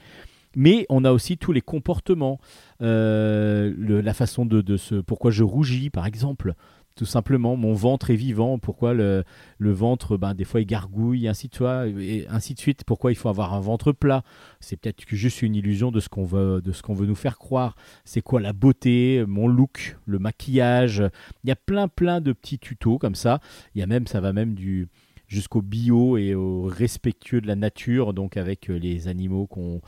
Mais 0.57 0.87
on 0.89 1.05
a 1.05 1.13
aussi 1.13 1.39
tous 1.39 1.53
les 1.53 1.61
comportements, 1.61 2.39
euh, 2.83 3.73
la 3.79 4.15
façon 4.15 4.47
de, 4.47 4.61
de 4.61 4.77
se... 4.77 4.97
Pourquoi 4.97 5.31
je 5.31 5.43
rougis, 5.43 5.91
par 5.91 6.07
exemple 6.07 6.55
tout 6.97 7.07
simplement, 7.07 7.57
mon 7.57 7.73
ventre 7.73 8.11
est 8.11 8.17
vivant, 8.17 8.59
pourquoi 8.59 8.95
le, 8.95 9.25
le 9.59 9.73
ventre, 9.73 10.17
ben, 10.17 10.33
des 10.33 10.45
fois, 10.45 10.61
il 10.61 10.67
gargouille, 10.67 11.27
ainsi 11.27 11.49
de, 11.49 12.01
et 12.01 12.27
ainsi 12.29 12.55
de 12.55 12.61
suite, 12.61 12.85
pourquoi 12.85 13.11
il 13.11 13.17
faut 13.17 13.29
avoir 13.29 13.53
un 13.53 13.61
ventre 13.61 13.91
plat? 13.91 14.23
C'est 14.61 14.77
peut-être 14.77 15.03
juste 15.09 15.43
une 15.43 15.57
illusion 15.57 15.91
de 15.91 15.99
ce 15.99 16.09
qu'on 16.09 16.25
veut, 16.25 16.63
de 16.63 16.73
veut 16.95 17.07
nous 17.07 17.17
faire 17.17 17.39
croire. 17.39 17.75
C'est 18.05 18.21
quoi 18.21 18.41
la 18.41 18.53
beauté, 18.53 19.25
mon 19.27 19.49
look, 19.49 19.97
le 20.07 20.21
maquillage? 20.21 21.03
Il 21.43 21.49
y 21.49 21.51
a 21.51 21.57
plein, 21.57 21.89
plein 21.89 22.21
de 22.21 22.33
petits 22.33 22.61
tutos 22.61 22.99
comme 22.99 23.17
ça. 23.17 23.41
Il 23.75 23.81
y 23.81 23.83
a 23.83 23.87
même, 23.87 24.07
ça 24.07 24.21
va 24.21 24.33
même 24.33 24.55
du 24.55 24.87
jusqu'au 25.27 25.63
bio 25.63 26.17
et 26.17 26.35
au 26.35 26.65
respectueux 26.65 27.41
de 27.41 27.47
la 27.47 27.57
nature, 27.57 28.13
donc 28.13 28.37
avec 28.37 28.71
euh, 28.71 28.75
les 28.75 29.09
animaux 29.09 29.47
qu'on 29.47 29.81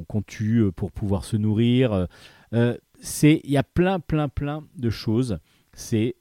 qu'on 0.00 0.22
tue 0.22 0.58
euh, 0.58 0.72
pour 0.72 0.92
pouvoir 0.92 1.24
se 1.24 1.36
nourrir. 1.36 2.06
Euh, 2.52 2.76
c'est, 3.00 3.40
il 3.44 3.50
y 3.50 3.56
a 3.56 3.62
plein, 3.62 4.00
plein, 4.00 4.28
plein 4.28 4.64
de 4.76 4.90
choses. 4.90 5.38
C'est 5.72 6.16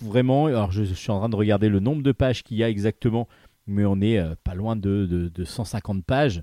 vraiment. 0.00 0.46
Alors, 0.46 0.72
je, 0.72 0.82
suis 0.82 1.10
en 1.10 1.18
train 1.18 1.28
de 1.28 1.36
regarder 1.36 1.68
le 1.68 1.80
nombre 1.80 2.02
de 2.02 2.12
pages 2.12 2.42
qu'il 2.42 2.56
y 2.56 2.64
a 2.64 2.70
exactement, 2.70 3.28
mais 3.66 3.84
on 3.84 4.00
est 4.00 4.18
euh, 4.18 4.34
pas 4.44 4.54
loin 4.54 4.76
de, 4.76 5.06
de, 5.06 5.28
de 5.28 5.44
150 5.44 6.04
pages 6.04 6.42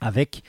avec 0.00 0.42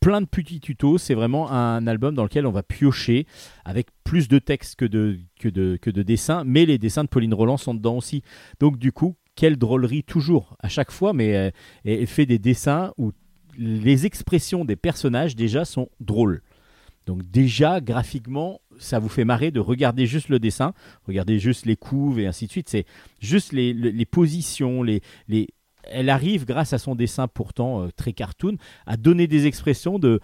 plein 0.00 0.20
de 0.20 0.26
petits 0.26 0.60
tutos. 0.60 0.98
C'est 0.98 1.14
vraiment 1.14 1.50
un 1.50 1.86
album 1.86 2.14
dans 2.14 2.22
lequel 2.22 2.46
on 2.46 2.52
va 2.52 2.62
piocher 2.62 3.26
avec 3.64 3.88
plus 4.04 4.28
de 4.28 4.38
texte 4.38 4.76
que 4.76 4.84
de, 4.84 5.18
que 5.40 5.48
de, 5.48 5.78
que 5.80 5.90
de 5.90 6.02
dessins, 6.02 6.44
mais 6.44 6.66
les 6.66 6.78
dessins 6.78 7.04
de 7.04 7.08
Pauline 7.08 7.34
Roland 7.34 7.56
sont 7.56 7.74
dedans 7.74 7.96
aussi. 7.96 8.22
Donc, 8.60 8.78
du 8.78 8.92
coup, 8.92 9.16
quelle 9.34 9.56
drôlerie 9.56 10.02
toujours 10.02 10.56
à 10.60 10.68
chaque 10.68 10.90
fois, 10.90 11.12
mais 11.12 11.36
euh, 11.36 11.50
elle 11.84 12.06
fait 12.06 12.26
des 12.26 12.38
dessins 12.38 12.92
où 12.96 13.12
les 13.56 14.06
expressions 14.06 14.64
des 14.64 14.76
personnages 14.76 15.36
déjà 15.36 15.64
sont 15.64 15.88
drôles. 16.00 16.42
Donc 17.06 17.22
déjà, 17.30 17.80
graphiquement, 17.80 18.60
ça 18.78 18.98
vous 18.98 19.08
fait 19.08 19.24
marrer 19.24 19.52
de 19.52 19.60
regarder 19.60 20.06
juste 20.06 20.28
le 20.28 20.40
dessin, 20.40 20.74
regarder 21.06 21.38
juste 21.38 21.64
les 21.64 21.76
couves 21.76 22.18
et 22.18 22.26
ainsi 22.26 22.46
de 22.46 22.50
suite. 22.50 22.68
C'est 22.68 22.84
juste 23.20 23.52
les, 23.52 23.72
les- 23.72 24.06
positions, 24.06 24.82
les, 24.82 25.02
les... 25.28 25.48
Elle 25.84 26.10
arrive, 26.10 26.46
grâce 26.46 26.72
à 26.72 26.78
son 26.78 26.96
dessin 26.96 27.28
pourtant 27.28 27.82
euh, 27.82 27.88
très 27.94 28.12
cartoon, 28.12 28.56
à 28.86 28.96
donner 28.96 29.28
des 29.28 29.46
expressions 29.46 30.00
de 30.00 30.18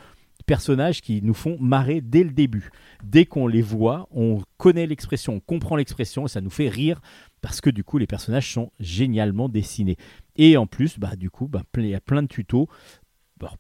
personnages 0.45 1.03
qui 1.03 1.23
nous 1.23 1.35
font 1.35 1.57
marrer 1.61 2.01
dès 2.01 2.25
le 2.25 2.31
début. 2.33 2.71
Dès 3.05 3.27
qu'on 3.27 3.47
les 3.47 3.63
voit, 3.63 4.09
on 4.11 4.43
connaît 4.57 4.89
l'expression, 4.89 5.35
on 5.35 5.41
comprend 5.41 5.77
l'expression 5.77 6.27
et 6.27 6.29
ça 6.29 6.41
nous 6.41 6.51
fait 6.51 6.69
rire 6.69 7.01
parce 7.43 7.61
que 7.61 7.71
du 7.71 7.85
coup, 7.85 7.99
les 7.99 8.09
personnages 8.09 8.53
sont 8.53 8.73
génialement 8.81 9.49
dessinés. 9.49 9.97
Et 10.37 10.57
en 10.57 10.67
plus, 10.67 10.99
bah, 10.99 11.15
du 11.15 11.31
coup, 11.31 11.47
bah, 11.47 11.63
il 11.77 11.87
y 11.87 11.95
a 11.95 12.01
plein 12.01 12.23
de 12.23 12.29
tutos 12.29 12.69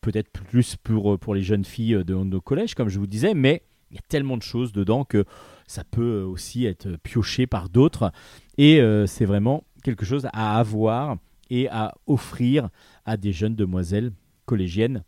peut-être 0.00 0.30
plus 0.30 0.76
pour, 0.76 1.18
pour 1.18 1.34
les 1.34 1.42
jeunes 1.42 1.64
filles 1.64 2.04
de 2.04 2.14
nos 2.14 2.40
collèges, 2.40 2.74
comme 2.74 2.88
je 2.88 2.98
vous 2.98 3.06
disais, 3.06 3.34
mais 3.34 3.62
il 3.92 3.96
y 3.96 3.98
a 3.98 4.02
tellement 4.08 4.36
de 4.36 4.42
choses 4.42 4.72
dedans 4.72 5.04
que 5.04 5.24
ça 5.66 5.84
peut 5.84 6.22
aussi 6.22 6.64
être 6.64 6.96
pioché 7.02 7.46
par 7.46 7.68
d'autres. 7.68 8.10
Et 8.58 8.80
euh, 8.80 9.06
c'est 9.06 9.26
vraiment 9.26 9.64
quelque 9.82 10.04
chose 10.04 10.26
à 10.32 10.58
avoir 10.58 11.16
et 11.50 11.68
à 11.68 11.94
offrir 12.06 12.70
à 13.04 13.16
des 13.16 13.32
jeunes 13.32 13.54
demoiselles 13.54 14.12
collégiennes. 14.46 15.04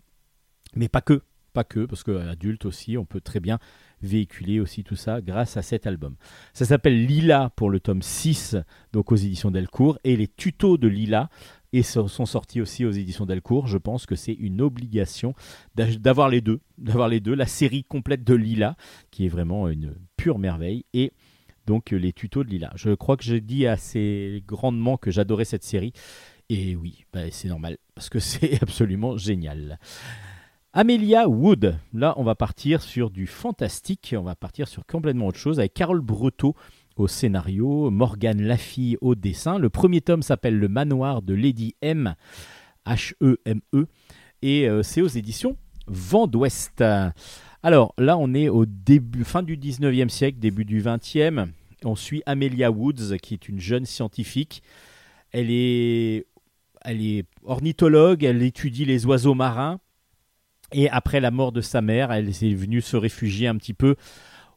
Mais 0.77 0.89
pas 0.89 1.01
que, 1.01 1.23
pas 1.55 1.65
que, 1.65 1.87
parce 1.87 2.03
qu'adultes 2.03 2.67
aussi, 2.67 2.99
on 2.99 3.07
peut 3.07 3.21
très 3.21 3.41
bien 3.41 3.59
véhiculer 4.03 4.61
aussi 4.61 4.85
tout 4.85 4.97
ça 4.97 5.23
grâce 5.23 5.57
à 5.57 5.63
cet 5.63 5.87
album. 5.87 6.17
Ça 6.53 6.67
s'appelle 6.67 7.07
Lila 7.07 7.51
pour 7.57 7.71
le 7.71 7.81
tome 7.81 8.03
6, 8.03 8.57
donc 8.93 9.13
aux 9.13 9.17
éditions 9.17 9.51
Delcourt, 9.51 9.99
et 10.05 10.17
les 10.17 10.29
tutos 10.29 10.77
de 10.77 10.89
Lila 10.89 11.31
et 11.77 11.83
sont 11.83 12.07
sortis 12.07 12.61
aussi 12.61 12.85
aux 12.85 12.93
éditions 12.93 13.27
Delcourt. 13.27 13.67
Je 13.67 13.79
pense 13.79 14.07
que 14.07 14.15
c'est 14.15 14.33
une 14.33 14.61
obligation 14.61 15.35
d'a- 15.75 15.95
d'avoir 15.97 16.29
les 16.29 16.41
deux, 16.41 16.61
d'avoir 16.79 17.09
les 17.09 17.19
deux, 17.19 17.35
la 17.35 17.47
série 17.47 17.83
complète 17.83 18.23
de 18.23 18.35
Lila, 18.35 18.77
qui 19.11 19.27
est 19.27 19.29
vraiment 19.29 19.69
une 19.69 19.97
pure 20.17 20.39
merveille, 20.39 20.85
et 20.95 21.13
donc 21.67 21.91
les 21.91 22.13
tutos 22.13 22.45
de 22.45 22.51
Lila. 22.51 22.71
Je 22.77 22.91
crois 22.95 23.17
que 23.17 23.25
j'ai 23.25 23.41
dit 23.41 23.67
assez 23.67 24.45
grandement 24.47 24.97
que 24.97 25.11
j'adorais 25.11 25.45
cette 25.45 25.65
série, 25.65 25.93
et 26.49 26.77
oui, 26.77 27.05
bah, 27.13 27.23
c'est 27.33 27.49
normal, 27.49 27.79
parce 27.97 28.09
que 28.09 28.19
c'est 28.21 28.63
absolument 28.63 29.17
génial. 29.17 29.81
Amelia 30.73 31.29
Wood, 31.29 31.79
là 31.93 32.15
on 32.17 32.25
va 32.25 32.35
partir 32.35 32.83
sur 32.83 33.11
du 33.11 33.27
fantastique, 33.27 34.15
on 34.19 34.23
va 34.23 34.35
partir 34.35 34.69
sur 34.69 34.85
complètement 34.87 35.29
autre 35.29 35.39
chose 35.39 35.59
avec 35.59 35.73
Carole 35.75 36.01
Breteau 36.01 36.55
au 36.97 37.09
scénario, 37.09 37.91
Morgane 37.91 38.43
Lafille 38.43 38.97
au 39.01 39.15
dessin. 39.15 39.59
Le 39.59 39.71
premier 39.71 40.01
tome 40.01 40.23
s'appelle 40.23 40.59
Le 40.59 40.69
manoir 40.69 41.23
de 41.23 41.35
Lady 41.35 41.75
M, 41.83 42.15
H-E-M-E, 42.87 43.87
et 44.43 44.69
euh, 44.69 44.83
c'est 44.83 45.01
aux 45.01 45.09
éditions 45.09 45.57
Vent 45.87 46.27
d'Ouest. 46.27 46.83
Alors 47.63 47.95
là, 47.99 48.17
on 48.17 48.35
est 48.35 48.49
au 48.49 48.67
début, 48.67 49.25
fin 49.25 49.43
du 49.43 49.57
19e 49.57 50.09
siècle, 50.09 50.39
début 50.39 50.65
du 50.65 50.83
20e. 50.83 51.49
On 51.85 51.97
suit 51.97 52.23
Amelia 52.27 52.71
Woods, 52.71 53.17
qui 53.23 53.35
est 53.35 53.49
une 53.49 53.61
jeune 53.61 53.85
scientifique. 53.85 54.63
Elle 55.33 55.51
est, 55.51 56.27
elle 56.83 57.03
est 57.03 57.27
ornithologue, 57.45 58.25
elle 58.25 58.43
étudie 58.43 58.85
les 58.85 59.07
oiseaux 59.07 59.35
marins. 59.35 59.81
Et 60.73 60.89
après 60.91 61.21
la 61.21 61.31
mort 61.31 61.53
de 61.53 61.61
sa 61.61 61.83
mère, 61.83 62.13
elle 62.13 62.29
est 62.29 62.55
venue 62.55 62.81
se 62.81 62.97
réfugier 62.97 63.49
un 63.49 63.57
petit 63.57 63.75
peu 63.75 63.97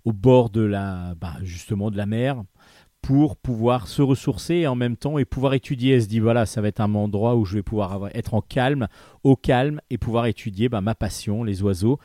au 0.07 0.13
bord 0.13 0.49
de 0.49 0.61
la, 0.61 1.15
bah, 1.19 1.35
justement 1.43 1.91
de 1.91 1.97
la 1.97 2.05
mer 2.05 2.41
pour 3.01 3.35
pouvoir 3.35 3.89
se 3.89 4.01
ressourcer 4.01 4.65
en 4.65 4.73
même 4.73 4.95
temps 4.95 5.17
et 5.17 5.25
pouvoir 5.25 5.53
étudier. 5.53 5.95
Elle 5.95 6.03
se 6.03 6.07
dit 6.07 6.21
voilà, 6.21 6.45
ça 6.45 6.61
va 6.61 6.69
être 6.69 6.79
un 6.79 6.95
endroit 6.95 7.35
où 7.35 7.43
je 7.43 7.55
vais 7.55 7.61
pouvoir 7.61 8.07
être 8.13 8.33
en 8.33 8.39
calme, 8.39 8.87
au 9.25 9.35
calme 9.35 9.81
et 9.89 9.97
pouvoir 9.97 10.27
étudier 10.27 10.69
bah, 10.69 10.79
ma 10.79 10.95
passion, 10.95 11.43
les 11.43 11.61
oiseaux. 11.61 11.99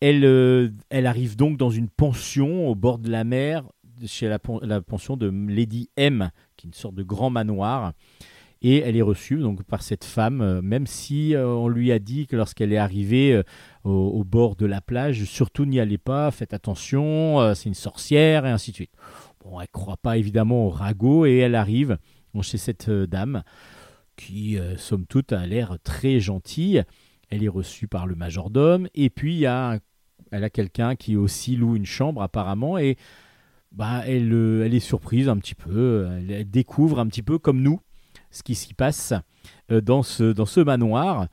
Elle, 0.00 0.26
euh, 0.26 0.68
elle 0.90 1.06
arrive 1.06 1.36
donc 1.36 1.56
dans 1.56 1.70
une 1.70 1.88
pension 1.88 2.68
au 2.68 2.74
bord 2.74 2.98
de 2.98 3.08
la 3.08 3.24
mer, 3.24 3.64
chez 4.04 4.28
la, 4.28 4.38
pen- 4.38 4.60
la 4.60 4.82
pension 4.82 5.16
de 5.16 5.32
Lady 5.48 5.88
M, 5.96 6.30
qui 6.58 6.66
est 6.66 6.68
une 6.68 6.74
sorte 6.74 6.96
de 6.96 7.02
grand 7.02 7.30
manoir. 7.30 7.94
Et 8.62 8.78
elle 8.78 8.96
est 8.96 9.02
reçue 9.02 9.38
donc 9.38 9.62
par 9.64 9.82
cette 9.82 10.04
femme, 10.04 10.40
euh, 10.40 10.60
même 10.60 10.86
si 10.86 11.34
euh, 11.34 11.46
on 11.46 11.68
lui 11.68 11.92
a 11.92 11.98
dit 11.98 12.26
que 12.26 12.36
lorsqu'elle 12.36 12.72
est 12.72 12.78
arrivée 12.78 13.42
au, 13.86 14.24
bord 14.24 14.56
de 14.56 14.66
la 14.66 14.80
plage, 14.80 15.24
surtout 15.24 15.64
n'y 15.64 15.80
allez 15.80 15.98
pas, 15.98 16.30
faites 16.30 16.54
attention, 16.54 17.40
euh, 17.40 17.54
c'est 17.54 17.68
une 17.68 17.74
sorcière 17.74 18.46
et 18.46 18.50
ainsi 18.50 18.70
de 18.72 18.76
suite. 18.76 18.92
Bon, 19.44 19.60
elle 19.60 19.68
croit 19.68 19.96
pas 19.96 20.16
évidemment 20.16 20.66
au 20.66 20.70
ragot 20.70 21.26
et 21.26 21.36
elle 21.36 21.54
arrive 21.54 21.98
chez 22.42 22.58
cette 22.58 22.90
euh, 22.90 23.06
dame 23.06 23.42
qui, 24.16 24.58
euh, 24.58 24.76
somme 24.76 25.06
toute, 25.06 25.32
a 25.32 25.46
l'air 25.46 25.76
très 25.82 26.20
gentille. 26.20 26.82
Elle 27.30 27.42
est 27.42 27.48
reçue 27.48 27.88
par 27.88 28.06
le 28.06 28.14
majordome 28.14 28.88
et 28.94 29.10
puis 29.10 29.46
a 29.46 29.78
elle 30.32 30.44
a 30.44 30.50
quelqu'un 30.50 30.96
qui 30.96 31.16
aussi 31.16 31.54
loue 31.54 31.76
une 31.76 31.86
chambre 31.86 32.20
apparemment 32.20 32.78
et 32.78 32.96
bah, 33.70 34.02
elle, 34.06 34.32
elle 34.64 34.74
est 34.74 34.80
surprise 34.80 35.28
un 35.28 35.36
petit 35.36 35.54
peu, 35.54 36.08
elle, 36.28 36.50
découvre 36.50 36.98
un 36.98 37.06
petit 37.06 37.22
peu 37.22 37.38
comme 37.38 37.62
nous 37.62 37.80
ce 38.30 38.42
qui 38.42 38.54
s'y 38.54 38.74
passe 38.74 39.14
dans 39.70 40.02
ce, 40.02 40.32
dans 40.32 40.46
ce 40.46 40.60
manoir. 40.60 41.28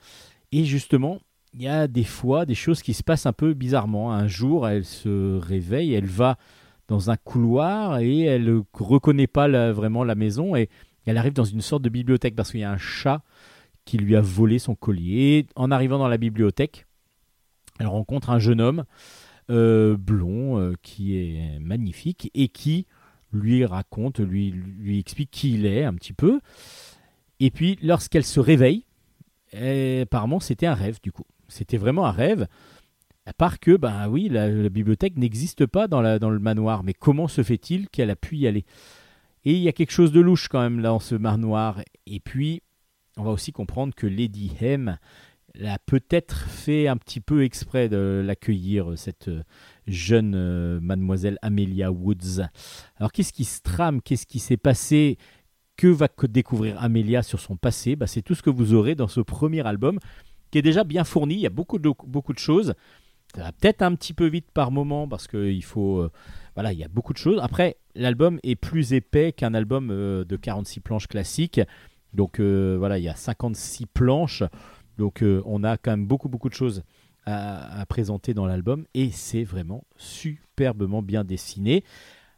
Et 0.52 0.64
justement, 0.64 1.20
il 1.54 1.62
y 1.62 1.68
a 1.68 1.88
des 1.88 2.04
fois 2.04 2.46
des 2.46 2.56
choses 2.56 2.82
qui 2.82 2.94
se 2.94 3.04
passent 3.04 3.26
un 3.26 3.34
peu 3.34 3.54
bizarrement. 3.54 4.12
Un 4.12 4.28
jour, 4.28 4.68
elle 4.68 4.86
se 4.86 5.38
réveille, 5.38 5.94
elle 5.94 6.06
va 6.06 6.38
dans 6.88 7.10
un 7.10 7.18
couloir 7.18 8.00
et 8.00 8.22
elle 8.22 8.46
ne 8.46 8.62
reconnaît 8.74 9.28
pas 9.28 9.72
vraiment 9.72 10.04
la 10.04 10.16
maison 10.16 10.56
et 10.56 10.70
elle 11.06 11.18
arrive 11.18 11.34
dans 11.34 11.44
une 11.44 11.62
sorte 11.62 11.84
de 11.84 11.90
bibliothèque 11.90 12.36
parce 12.36 12.52
qu'il 12.52 12.62
y 12.62 12.64
a 12.64 12.72
un 12.72 12.78
chat 12.78 13.22
qui 13.86 13.98
lui 13.98 14.16
a 14.16 14.22
volé 14.22 14.60
son 14.60 14.76
collier. 14.76 15.40
Et 15.40 15.48
en 15.56 15.72
arrivant 15.72 15.98
dans 15.98 16.08
la 16.08 16.18
bibliothèque, 16.18 16.86
elle 17.80 17.88
rencontre 17.88 18.30
un 18.30 18.40
jeune 18.40 18.62
homme 18.62 18.86
euh, 19.50 19.98
blond 19.98 20.60
euh, 20.60 20.74
qui 20.82 21.18
est 21.18 21.60
magnifique 21.60 22.32
et 22.34 22.48
qui 22.48 22.88
lui 23.34 23.66
raconte, 23.66 24.20
lui, 24.20 24.52
lui 24.52 25.00
explique 25.00 25.32
qui 25.32 25.54
il 25.56 25.66
est 25.66 25.84
un 25.84 25.94
petit 25.94 26.14
peu. 26.14 26.40
Et 27.40 27.52
puis 27.52 27.78
lorsqu'elle 27.82 28.24
se 28.24 28.40
réveille, 28.40 28.86
eh, 29.52 30.02
apparemment 30.02 30.40
c'était 30.40 30.68
un 30.68 30.76
rêve 30.76 31.00
du 31.02 31.12
coup. 31.12 31.26
C'était 31.54 31.78
vraiment 31.78 32.06
un 32.06 32.12
rêve. 32.12 32.48
À 33.26 33.34
part 33.34 33.60
que, 33.60 33.78
ben 33.78 34.10
oui, 34.10 34.28
la, 34.28 34.50
la 34.50 34.70
bibliothèque 34.70 35.16
n'existe 35.18 35.66
pas 35.66 35.88
dans, 35.88 36.02
la, 36.02 36.20
dans 36.20 36.30
le 36.30 36.40
manoir. 36.40 36.84
Mais 36.84 36.94
comment 36.94 37.30
se 37.30 37.42
fait-il 37.44 37.88
qu'elle 37.90 38.10
a 38.10 38.18
pu 38.18 38.36
y 38.36 38.48
aller? 38.48 38.66
Et 39.46 39.54
il 39.54 39.60
y 39.62 39.70
a 39.70 39.74
quelque 39.74 39.92
chose 39.92 40.12
de 40.12 40.20
louche 40.20 40.48
quand 40.50 40.62
même 40.62 40.82
dans 40.82 41.00
ce 41.00 41.16
manoir. 41.16 41.82
Et 42.06 42.20
puis, 42.20 42.62
on 43.18 43.24
va 43.24 43.32
aussi 43.32 43.52
comprendre 43.52 43.94
que 43.96 44.08
Lady 44.08 44.52
Hem 44.60 44.98
a 45.64 45.78
peut-être 45.86 46.48
fait 46.50 46.88
un 46.88 46.98
petit 46.98 47.20
peu 47.20 47.44
exprès 47.44 47.88
de 47.88 48.24
l'accueillir, 48.26 48.94
cette 48.98 49.28
euh, 49.28 49.44
jeune 49.86 50.34
euh, 50.36 50.80
mademoiselle 50.82 51.38
Amelia 51.44 51.92
Woods. 51.92 52.42
Alors 52.98 53.12
qu'est-ce 53.12 53.32
qui 53.32 53.46
se 53.46 53.62
trame? 53.62 54.02
Qu'est-ce 54.02 54.26
qui 54.26 54.40
s'est 54.40 54.58
passé? 54.58 55.18
Que 55.78 55.88
va 55.88 56.08
co- 56.08 56.26
découvrir 56.26 56.82
Amelia 56.82 57.22
sur 57.22 57.40
son 57.40 57.56
passé? 57.56 57.96
Bah, 57.96 58.08
C'est 58.08 58.24
tout 58.24 58.34
ce 58.34 58.42
que 58.42 58.50
vous 58.50 58.74
aurez 58.74 58.96
dans 58.96 59.08
ce 59.08 59.22
premier 59.22 59.66
album 59.66 60.00
qui 60.54 60.60
est 60.60 60.62
déjà 60.62 60.84
bien 60.84 61.04
fourni. 61.04 61.34
Il 61.34 61.40
y 61.40 61.48
a 61.48 61.50
beaucoup 61.50 61.80
de, 61.80 61.92
beaucoup 62.06 62.32
de 62.32 62.38
choses. 62.38 62.76
Ça 63.36 63.42
va 63.42 63.52
peut-être 63.52 63.82
un 63.82 63.96
petit 63.96 64.14
peu 64.14 64.28
vite 64.28 64.52
par 64.54 64.70
moment 64.70 65.08
parce 65.08 65.28
qu'il 65.28 65.64
faut. 65.64 65.98
euh, 65.98 66.12
voilà, 66.54 66.74
il 66.74 66.78
y 66.78 66.84
a 66.84 66.88
beaucoup 66.88 67.12
de 67.12 67.18
choses. 67.18 67.40
Après, 67.42 67.78
l'album 67.96 68.40
est 68.44 68.56
plus 68.56 68.94
épais 68.94 69.32
qu'un 69.32 69.56
album 69.56 69.90
euh, 69.90 70.24
de 70.24 70.36
46 70.36 70.82
planches 70.82 71.08
classique. 71.08 71.60
Donc 72.14 72.40
euh, 72.40 72.76
voilà, 72.78 73.00
il 73.00 73.04
y 73.04 73.10
a 73.10 73.16
56 73.16 73.88
planches. 73.88 74.44
Donc 75.00 75.24
on 75.24 75.64
a 75.64 75.78
quand 75.78 75.90
même 75.90 76.06
beaucoup, 76.06 76.30
beaucoup 76.30 76.50
de 76.50 76.54
choses 76.54 76.84
à 77.26 77.84
présenter 77.90 78.36
dans 78.36 78.46
l'album. 78.46 78.86
Et 78.94 79.10
c'est 79.10 79.44
vraiment 79.44 79.84
superbement 79.98 81.02
bien 81.02 81.24
dessiné 81.24 81.84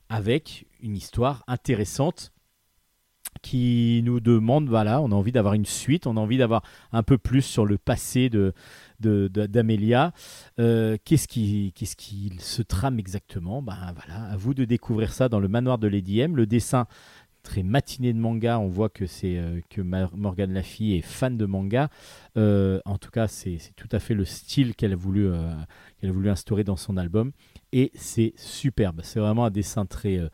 avec 0.07 0.67
une 0.81 0.95
histoire 0.95 1.43
intéressante 1.47 2.31
qui 3.41 4.01
nous 4.03 4.19
demande, 4.19 4.69
voilà, 4.69 5.01
on 5.01 5.11
a 5.11 5.15
envie 5.15 5.31
d'avoir 5.31 5.53
une 5.53 5.65
suite, 5.65 6.07
on 6.07 6.17
a 6.17 6.19
envie 6.19 6.37
d'avoir 6.37 6.63
un 6.91 7.03
peu 7.03 7.17
plus 7.17 7.41
sur 7.41 7.65
le 7.65 7.77
passé 7.77 8.29
de, 8.29 8.53
d'Amélia. 8.99 10.13
Euh, 10.59 10.97
qu'est-ce 11.03 11.27
qui, 11.27 11.73
qu'est-ce 11.75 11.95
qui 11.95 12.33
se 12.39 12.61
trame 12.61 12.99
exactement? 12.99 13.61
Ben 13.61 13.93
voilà, 13.95 14.23
à 14.31 14.37
vous 14.37 14.53
de 14.53 14.65
découvrir 14.65 15.13
ça 15.13 15.29
dans 15.29 15.39
le 15.39 15.47
manoir 15.47 15.77
de 15.77 15.87
Lady 15.87 16.19
M. 16.19 16.35
Le 16.35 16.45
dessin 16.45 16.87
très 17.45 17.63
matiné 17.63 18.11
de 18.11 18.17
manga, 18.17 18.59
on 18.59 18.67
voit 18.67 18.89
que 18.89 19.05
c'est 19.05 19.37
euh, 19.37 19.61
que 19.69 19.81
Morgane 19.81 20.51
Laffy 20.51 20.95
est 20.95 21.01
fan 21.01 21.37
de 21.37 21.45
manga. 21.45 21.89
Euh, 22.37 22.81
en 22.85 22.97
tout 22.97 23.11
cas, 23.11 23.27
c'est, 23.27 23.59
c'est 23.59 23.75
tout 23.75 23.87
à 23.91 23.99
fait 23.99 24.15
le 24.15 24.25
style 24.25 24.75
qu'elle 24.75 24.93
a 24.93 24.97
voulu 24.97 25.27
euh, 25.27 25.53
qu'elle 25.99 26.09
a 26.09 26.13
voulu 26.13 26.29
instaurer 26.29 26.63
dans 26.63 26.75
son 26.75 26.97
album 26.97 27.31
et 27.71 27.91
c'est 27.93 28.33
superbe. 28.35 29.01
C'est 29.03 29.19
vraiment 29.19 29.45
un 29.45 29.51
dessin 29.51 29.85
très 29.85 30.17
euh, 30.17 30.27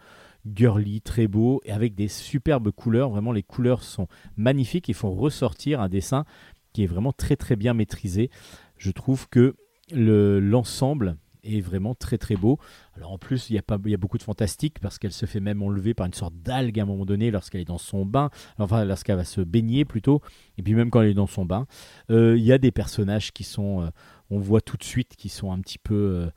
girly, 0.45 1.01
très 1.01 1.27
beau 1.27 1.61
et 1.65 1.71
avec 1.71 1.95
des 1.95 2.07
superbes 2.07 2.71
couleurs. 2.71 3.09
Vraiment, 3.09 3.31
les 3.31 3.43
couleurs 3.43 3.83
sont 3.83 4.07
magnifiques. 4.37 4.89
Ils 4.89 4.95
font 4.95 5.13
ressortir 5.13 5.81
un 5.81 5.89
dessin 5.89 6.25
qui 6.73 6.83
est 6.83 6.87
vraiment 6.87 7.11
très 7.11 7.35
très 7.35 7.55
bien 7.55 7.73
maîtrisé. 7.73 8.29
Je 8.77 8.91
trouve 8.91 9.27
que 9.29 9.55
le- 9.91 10.39
l'ensemble 10.39 11.17
est 11.43 11.59
vraiment 11.59 11.95
très 11.95 12.17
très 12.17 12.35
beau. 12.35 12.59
Alors 12.95 13.11
en 13.11 13.17
plus, 13.17 13.49
il 13.49 13.55
y 13.55 13.57
a, 13.57 13.63
pas, 13.63 13.77
il 13.83 13.91
y 13.91 13.95
a 13.95 13.97
beaucoup 13.97 14.19
de 14.19 14.23
fantastique 14.23 14.79
parce 14.79 14.99
qu'elle 14.99 15.11
se 15.11 15.25
fait 15.25 15.39
même 15.39 15.63
enlever 15.63 15.93
par 15.93 16.05
une 16.05 16.13
sorte 16.13 16.35
d'algue 16.35 16.79
à 16.79 16.83
un 16.83 16.85
moment 16.85 17.05
donné 17.05 17.31
lorsqu'elle 17.31 17.61
est 17.61 17.65
dans 17.65 17.79
son 17.79 18.05
bain, 18.05 18.29
enfin 18.59 18.85
lorsqu'elle 18.85 19.15
va 19.15 19.25
se 19.25 19.41
baigner 19.41 19.83
plutôt, 19.83 20.21
et 20.57 20.61
puis 20.61 20.75
même 20.75 20.91
quand 20.91 21.01
elle 21.01 21.09
est 21.09 21.13
dans 21.15 21.27
son 21.27 21.45
bain. 21.45 21.65
Euh, 22.11 22.37
il 22.37 22.43
y 22.43 22.53
a 22.53 22.59
des 22.59 22.71
personnages 22.71 23.31
qui 23.33 23.43
sont, 23.43 23.81
euh, 23.81 23.89
on 24.29 24.37
voit 24.37 24.61
tout 24.61 24.77
de 24.77 24.83
suite, 24.83 25.15
qui 25.15 25.29
sont 25.29 25.51
un 25.51 25.59
petit 25.59 25.79
peu... 25.79 25.95
euh, 25.95 26.29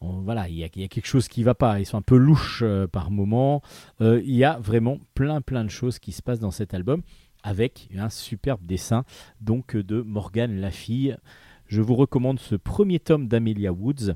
voilà, 0.00 0.48
il 0.48 0.56
y, 0.56 0.64
a, 0.64 0.68
quelque 0.68 1.06
chose 1.06 1.28
qui 1.28 1.42
va 1.42 1.54
pas. 1.54 1.78
Ils 1.78 1.86
sont 1.86 1.98
un 1.98 2.02
peu 2.02 2.16
louches 2.16 2.62
euh, 2.62 2.86
par 2.86 3.10
moment. 3.10 3.62
Euh, 4.00 4.22
il 4.24 4.34
y 4.34 4.44
a 4.44 4.58
vraiment 4.58 4.98
plein 5.14 5.40
plein 5.40 5.64
de 5.64 5.70
choses 5.70 5.98
qui 5.98 6.12
se 6.12 6.22
passent 6.22 6.40
dans 6.40 6.50
cet 6.50 6.72
album 6.72 7.02
avec 7.42 7.88
un 7.96 8.10
superbe 8.10 8.64
dessin 8.64 9.04
donc 9.40 9.76
de 9.76 10.00
Morgane 10.00 10.58
Lafille. 10.58 11.18
Je 11.66 11.82
vous 11.82 11.94
recommande 11.94 12.40
ce 12.40 12.54
premier 12.54 12.98
tome 12.98 13.28
d'Amelia 13.28 13.72
Woods 13.72 14.14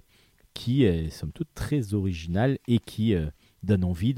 qui 0.55 0.85
est 0.85 1.11
somme 1.11 1.32
toute 1.32 1.52
très 1.55 1.94
original 1.94 2.59
et 2.69 2.78
qui 2.78 3.15
euh, 3.15 3.27
donne 3.62 3.85
envie 3.85 4.15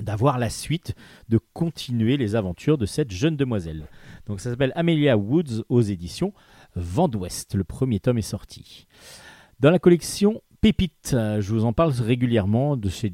d'avoir 0.00 0.38
la 0.38 0.50
suite, 0.50 0.94
de 1.28 1.38
continuer 1.52 2.16
les 2.16 2.34
aventures 2.34 2.78
de 2.78 2.86
cette 2.86 3.10
jeune 3.10 3.36
demoiselle. 3.36 3.86
Donc 4.26 4.40
ça 4.40 4.50
s'appelle 4.50 4.72
Amelia 4.74 5.16
Woods 5.16 5.64
aux 5.68 5.82
éditions 5.82 6.32
Vent 6.74 7.08
d'Ouest. 7.08 7.54
Le 7.54 7.64
premier 7.64 8.00
tome 8.00 8.18
est 8.18 8.22
sorti. 8.22 8.86
Dans 9.64 9.70
la 9.70 9.78
collection 9.78 10.42
Pépite, 10.60 11.12
je 11.14 11.50
vous 11.50 11.64
en 11.64 11.72
parle 11.72 11.92
régulièrement 11.92 12.76
de 12.76 12.90
chez, 12.90 13.10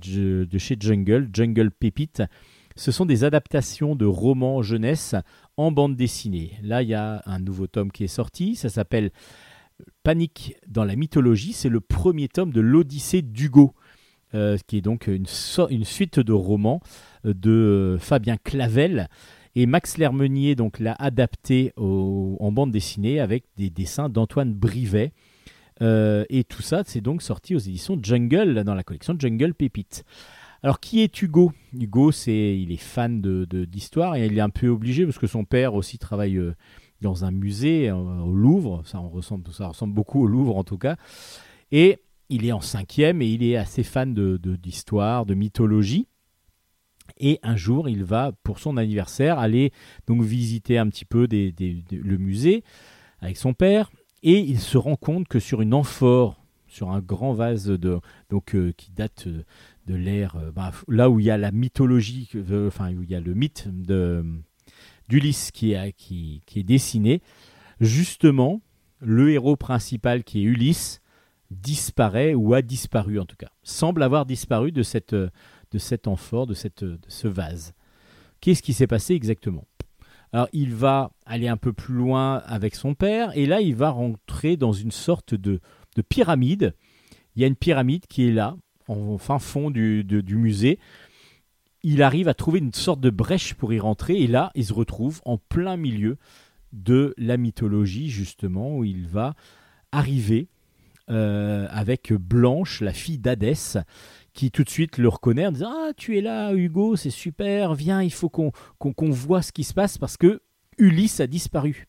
Jungle, 0.80 1.30
Jungle 1.32 1.70
Pépite. 1.70 2.24
Ce 2.74 2.90
sont 2.90 3.06
des 3.06 3.22
adaptations 3.22 3.94
de 3.94 4.04
romans 4.04 4.60
jeunesse 4.60 5.14
en 5.56 5.70
bande 5.70 5.94
dessinée. 5.94 6.54
Là, 6.64 6.82
il 6.82 6.88
y 6.88 6.94
a 6.94 7.22
un 7.24 7.38
nouveau 7.38 7.68
tome 7.68 7.92
qui 7.92 8.02
est 8.02 8.08
sorti, 8.08 8.56
ça 8.56 8.68
s'appelle 8.68 9.12
Panique 10.02 10.56
dans 10.66 10.82
la 10.82 10.96
mythologie. 10.96 11.52
C'est 11.52 11.68
le 11.68 11.78
premier 11.78 12.26
tome 12.26 12.52
de 12.52 12.60
l'Odyssée 12.60 13.22
d'Hugo, 13.22 13.72
euh, 14.34 14.58
qui 14.66 14.78
est 14.78 14.82
donc 14.82 15.06
une, 15.06 15.26
suite 15.28 16.18
de 16.18 16.32
romans 16.32 16.80
euh, 17.26 17.32
de 17.32 17.96
Fabien 18.00 18.36
Clavel. 18.38 19.08
Et 19.54 19.66
Max 19.66 19.98
Lermenier 19.98 20.56
l'a 20.80 20.96
adapté 20.98 21.72
en 21.76 22.50
bande 22.50 22.72
dessinée 22.72 23.20
avec 23.20 23.44
des 23.56 23.70
dessins 23.70 24.08
d'Antoine 24.08 24.52
Brivet. 24.52 25.12
Euh, 25.82 26.24
et 26.28 26.44
tout 26.44 26.62
ça, 26.62 26.82
c'est 26.84 27.00
donc 27.00 27.22
sorti 27.22 27.54
aux 27.54 27.58
éditions 27.58 27.98
Jungle, 28.02 28.64
dans 28.64 28.74
la 28.74 28.82
collection 28.82 29.14
Jungle 29.18 29.54
Pépite. 29.54 30.04
Alors, 30.62 30.78
qui 30.78 31.00
est 31.00 31.22
Hugo? 31.22 31.52
Hugo, 31.72 32.12
c'est, 32.12 32.58
il 32.58 32.70
est 32.70 32.76
fan 32.76 33.22
de, 33.22 33.46
de- 33.46 33.64
d'histoire 33.64 34.16
et 34.16 34.26
il 34.26 34.36
est 34.36 34.42
un 34.42 34.50
peu 34.50 34.68
obligé 34.68 35.06
parce 35.06 35.18
que 35.18 35.26
son 35.26 35.44
père 35.44 35.74
aussi 35.74 35.96
travaille 35.98 36.36
euh, 36.36 36.54
dans 37.00 37.24
un 37.24 37.30
musée 37.30 37.88
euh, 37.88 37.94
au 37.94 38.34
Louvre. 38.34 38.82
Ça, 38.84 38.98
ressemble, 38.98 39.50
ça 39.52 39.68
ressemble 39.68 39.94
beaucoup 39.94 40.22
au 40.22 40.26
Louvre 40.26 40.56
en 40.56 40.64
tout 40.64 40.76
cas. 40.76 40.96
Et 41.72 42.02
il 42.28 42.44
est 42.44 42.52
en 42.52 42.60
cinquième 42.60 43.22
et 43.22 43.26
il 43.26 43.42
est 43.42 43.56
assez 43.56 43.82
fan 43.82 44.12
de, 44.12 44.36
de- 44.36 44.56
d'histoire, 44.56 45.24
de 45.24 45.32
mythologie. 45.32 46.08
Et 47.18 47.38
un 47.42 47.56
jour, 47.56 47.88
il 47.88 48.04
va, 48.04 48.32
pour 48.44 48.58
son 48.58 48.76
anniversaire, 48.76 49.38
aller 49.38 49.72
donc 50.06 50.22
visiter 50.22 50.76
un 50.78 50.88
petit 50.88 51.04
peu 51.06 51.26
le 51.30 52.16
musée 52.18 52.64
avec 53.20 53.36
son 53.36 53.54
père. 53.54 53.90
Et 54.22 54.38
il 54.40 54.60
se 54.60 54.78
rend 54.78 54.96
compte 54.96 55.28
que 55.28 55.38
sur 55.38 55.62
une 55.62 55.74
amphore, 55.74 56.40
sur 56.66 56.90
un 56.90 57.00
grand 57.00 57.32
vase 57.32 57.66
de, 57.66 58.00
donc, 58.30 58.54
euh, 58.54 58.72
qui 58.76 58.92
date 58.92 59.26
euh, 59.26 59.44
de 59.86 59.94
l'ère, 59.94 60.36
euh, 60.36 60.52
bah, 60.52 60.72
là 60.88 61.10
où 61.10 61.18
il 61.18 61.26
y 61.26 61.30
a 61.30 61.36
la 61.36 61.50
mythologie, 61.50 62.28
enfin 62.66 62.94
où 62.94 63.02
il 63.02 63.10
y 63.10 63.14
a 63.14 63.20
le 63.20 63.34
mythe 63.34 63.68
d'Ulysse 65.08 65.50
qui 65.50 65.72
est, 65.72 66.62
dessiné, 66.62 67.22
justement, 67.80 68.60
le 69.00 69.32
héros 69.32 69.56
principal 69.56 70.22
qui 70.22 70.40
est 70.40 70.44
Ulysse 70.44 71.00
disparaît 71.50 72.34
ou 72.34 72.54
a 72.54 72.62
disparu 72.62 73.18
en 73.18 73.24
tout 73.24 73.36
cas, 73.36 73.50
semble 73.64 74.02
avoir 74.04 74.24
disparu 74.24 74.70
de, 74.70 74.84
cette, 74.84 75.16
cet 75.76 76.06
amphore, 76.06 76.46
de, 76.46 76.54
cette, 76.54 76.84
de 76.84 76.98
ce 77.08 77.26
vase. 77.26 77.74
Qu'est-ce 78.40 78.62
qui 78.62 78.72
s'est 78.72 78.86
passé 78.86 79.14
exactement? 79.14 79.66
Alors 80.32 80.48
il 80.52 80.74
va 80.74 81.10
aller 81.26 81.48
un 81.48 81.56
peu 81.56 81.72
plus 81.72 81.94
loin 81.94 82.36
avec 82.46 82.74
son 82.74 82.94
père 82.94 83.36
et 83.36 83.46
là 83.46 83.60
il 83.60 83.74
va 83.74 83.90
rentrer 83.90 84.56
dans 84.56 84.72
une 84.72 84.92
sorte 84.92 85.34
de, 85.34 85.60
de 85.96 86.02
pyramide. 86.02 86.74
Il 87.34 87.42
y 87.42 87.44
a 87.44 87.48
une 87.48 87.56
pyramide 87.56 88.06
qui 88.06 88.28
est 88.28 88.32
là, 88.32 88.56
en 88.88 89.18
fin 89.18 89.38
fond 89.38 89.70
du 89.70 90.04
musée. 90.28 90.78
Il 91.82 92.02
arrive 92.02 92.28
à 92.28 92.34
trouver 92.34 92.58
une 92.58 92.74
sorte 92.74 93.00
de 93.00 93.10
brèche 93.10 93.54
pour 93.54 93.72
y 93.72 93.80
rentrer 93.80 94.20
et 94.20 94.26
là 94.26 94.50
il 94.54 94.64
se 94.64 94.72
retrouve 94.72 95.20
en 95.24 95.38
plein 95.38 95.76
milieu 95.76 96.16
de 96.72 97.14
la 97.18 97.36
mythologie 97.36 98.08
justement 98.08 98.76
où 98.76 98.84
il 98.84 99.06
va 99.08 99.34
arriver 99.92 100.48
euh, 101.10 101.66
avec 101.70 102.12
Blanche, 102.12 102.80
la 102.82 102.92
fille 102.92 103.18
d'Hadès, 103.18 103.78
qui 104.32 104.50
tout 104.50 104.64
de 104.64 104.70
suite 104.70 104.98
le 104.98 105.08
reconnaît 105.08 105.46
en 105.46 105.52
disant 105.52 105.72
Ah, 105.74 105.92
tu 105.96 106.16
es 106.16 106.20
là, 106.20 106.52
Hugo, 106.54 106.96
c'est 106.96 107.10
super, 107.10 107.74
viens, 107.74 108.02
il 108.02 108.12
faut 108.12 108.28
qu'on 108.28 108.52
qu'on 108.78 109.10
voit 109.10 109.42
ce 109.42 109.52
qui 109.52 109.64
se 109.64 109.74
passe 109.74 109.98
parce 109.98 110.16
que 110.16 110.40
Ulysse 110.78 111.20
a 111.20 111.26
disparu. 111.26 111.86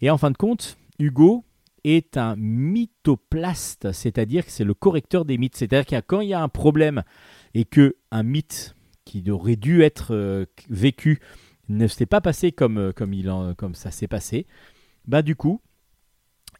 Et 0.00 0.10
en 0.10 0.18
fin 0.18 0.30
de 0.30 0.36
compte, 0.36 0.76
Hugo 0.98 1.44
est 1.84 2.16
un 2.16 2.36
mythoplaste, 2.36 3.92
c'est-à-dire 3.92 4.44
que 4.44 4.50
c'est 4.50 4.64
le 4.64 4.74
correcteur 4.74 5.24
des 5.24 5.38
mythes. 5.38 5.56
C'est-à-dire 5.56 5.86
que 5.86 6.06
quand 6.06 6.20
il 6.20 6.28
y 6.28 6.34
a 6.34 6.42
un 6.42 6.48
problème 6.48 7.02
et 7.54 7.64
que 7.64 7.96
un 8.10 8.22
mythe 8.22 8.74
qui 9.04 9.28
aurait 9.30 9.56
dû 9.56 9.82
être 9.82 10.14
euh, 10.14 10.44
vécu 10.68 11.20
ne 11.68 11.86
s'est 11.86 12.06
pas 12.06 12.20
passé 12.20 12.52
comme, 12.52 12.78
euh, 12.78 12.92
comme, 12.92 13.12
il 13.14 13.30
en- 13.30 13.54
comme 13.54 13.74
ça 13.74 13.90
s'est 13.90 14.08
passé, 14.08 14.46
bah 15.06 15.22
du 15.22 15.34
coup, 15.36 15.60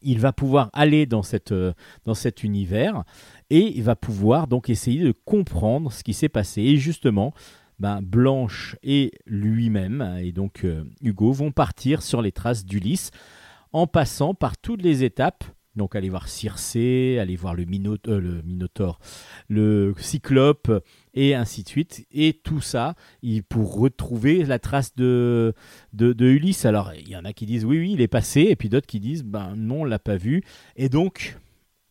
il 0.02 0.18
va 0.18 0.32
pouvoir 0.32 0.70
aller 0.72 1.06
euh, 1.12 1.72
dans 2.04 2.14
cet 2.14 2.44
univers 2.44 3.04
et 3.50 3.76
il 3.76 3.82
va 3.82 3.96
pouvoir 3.96 4.46
donc 4.46 4.70
essayer 4.70 5.02
de 5.02 5.12
comprendre 5.24 5.92
ce 5.92 6.04
qui 6.04 6.14
s'est 6.14 6.28
passé. 6.28 6.62
Et 6.62 6.76
justement, 6.76 7.32
ben, 7.78 8.00
Blanche 8.02 8.76
et 8.82 9.12
lui-même, 9.26 10.18
et 10.20 10.32
donc 10.32 10.64
euh, 10.64 10.84
Hugo, 11.02 11.32
vont 11.32 11.52
partir 11.52 12.02
sur 12.02 12.22
les 12.22 12.32
traces 12.32 12.64
d'Ulysse 12.64 13.10
en 13.72 13.86
passant 13.86 14.34
par 14.34 14.56
toutes 14.56 14.82
les 14.82 15.04
étapes. 15.04 15.44
Donc 15.78 15.94
aller 15.96 16.10
voir 16.10 16.28
Circé, 16.28 17.18
aller 17.20 17.36
voir 17.36 17.54
le, 17.54 17.62
euh, 17.62 18.20
le 18.20 18.42
Minotaure, 18.42 18.98
le 19.48 19.94
Cyclope, 19.96 20.70
et 21.14 21.34
ainsi 21.34 21.62
de 21.62 21.68
suite. 21.68 22.06
Et 22.10 22.34
tout 22.34 22.60
ça 22.60 22.94
pour 23.40 23.76
retrouver 23.76 24.44
la 24.44 24.58
trace 24.58 24.94
de, 24.96 25.54
de, 25.92 26.26
Ulysse. 26.26 26.66
Alors 26.66 26.92
il 26.94 27.08
y 27.08 27.16
en 27.16 27.24
a 27.24 27.32
qui 27.32 27.46
disent 27.46 27.64
oui, 27.64 27.78
oui, 27.78 27.92
il 27.92 28.00
est 28.00 28.08
passé, 28.08 28.42
et 28.42 28.56
puis 28.56 28.68
d'autres 28.68 28.86
qui 28.86 29.00
disent 29.00 29.22
ben 29.24 29.54
non, 29.56 29.82
on 29.82 29.84
l'a 29.84 30.00
pas 30.00 30.16
vu. 30.16 30.42
Et 30.76 30.88
donc 30.88 31.38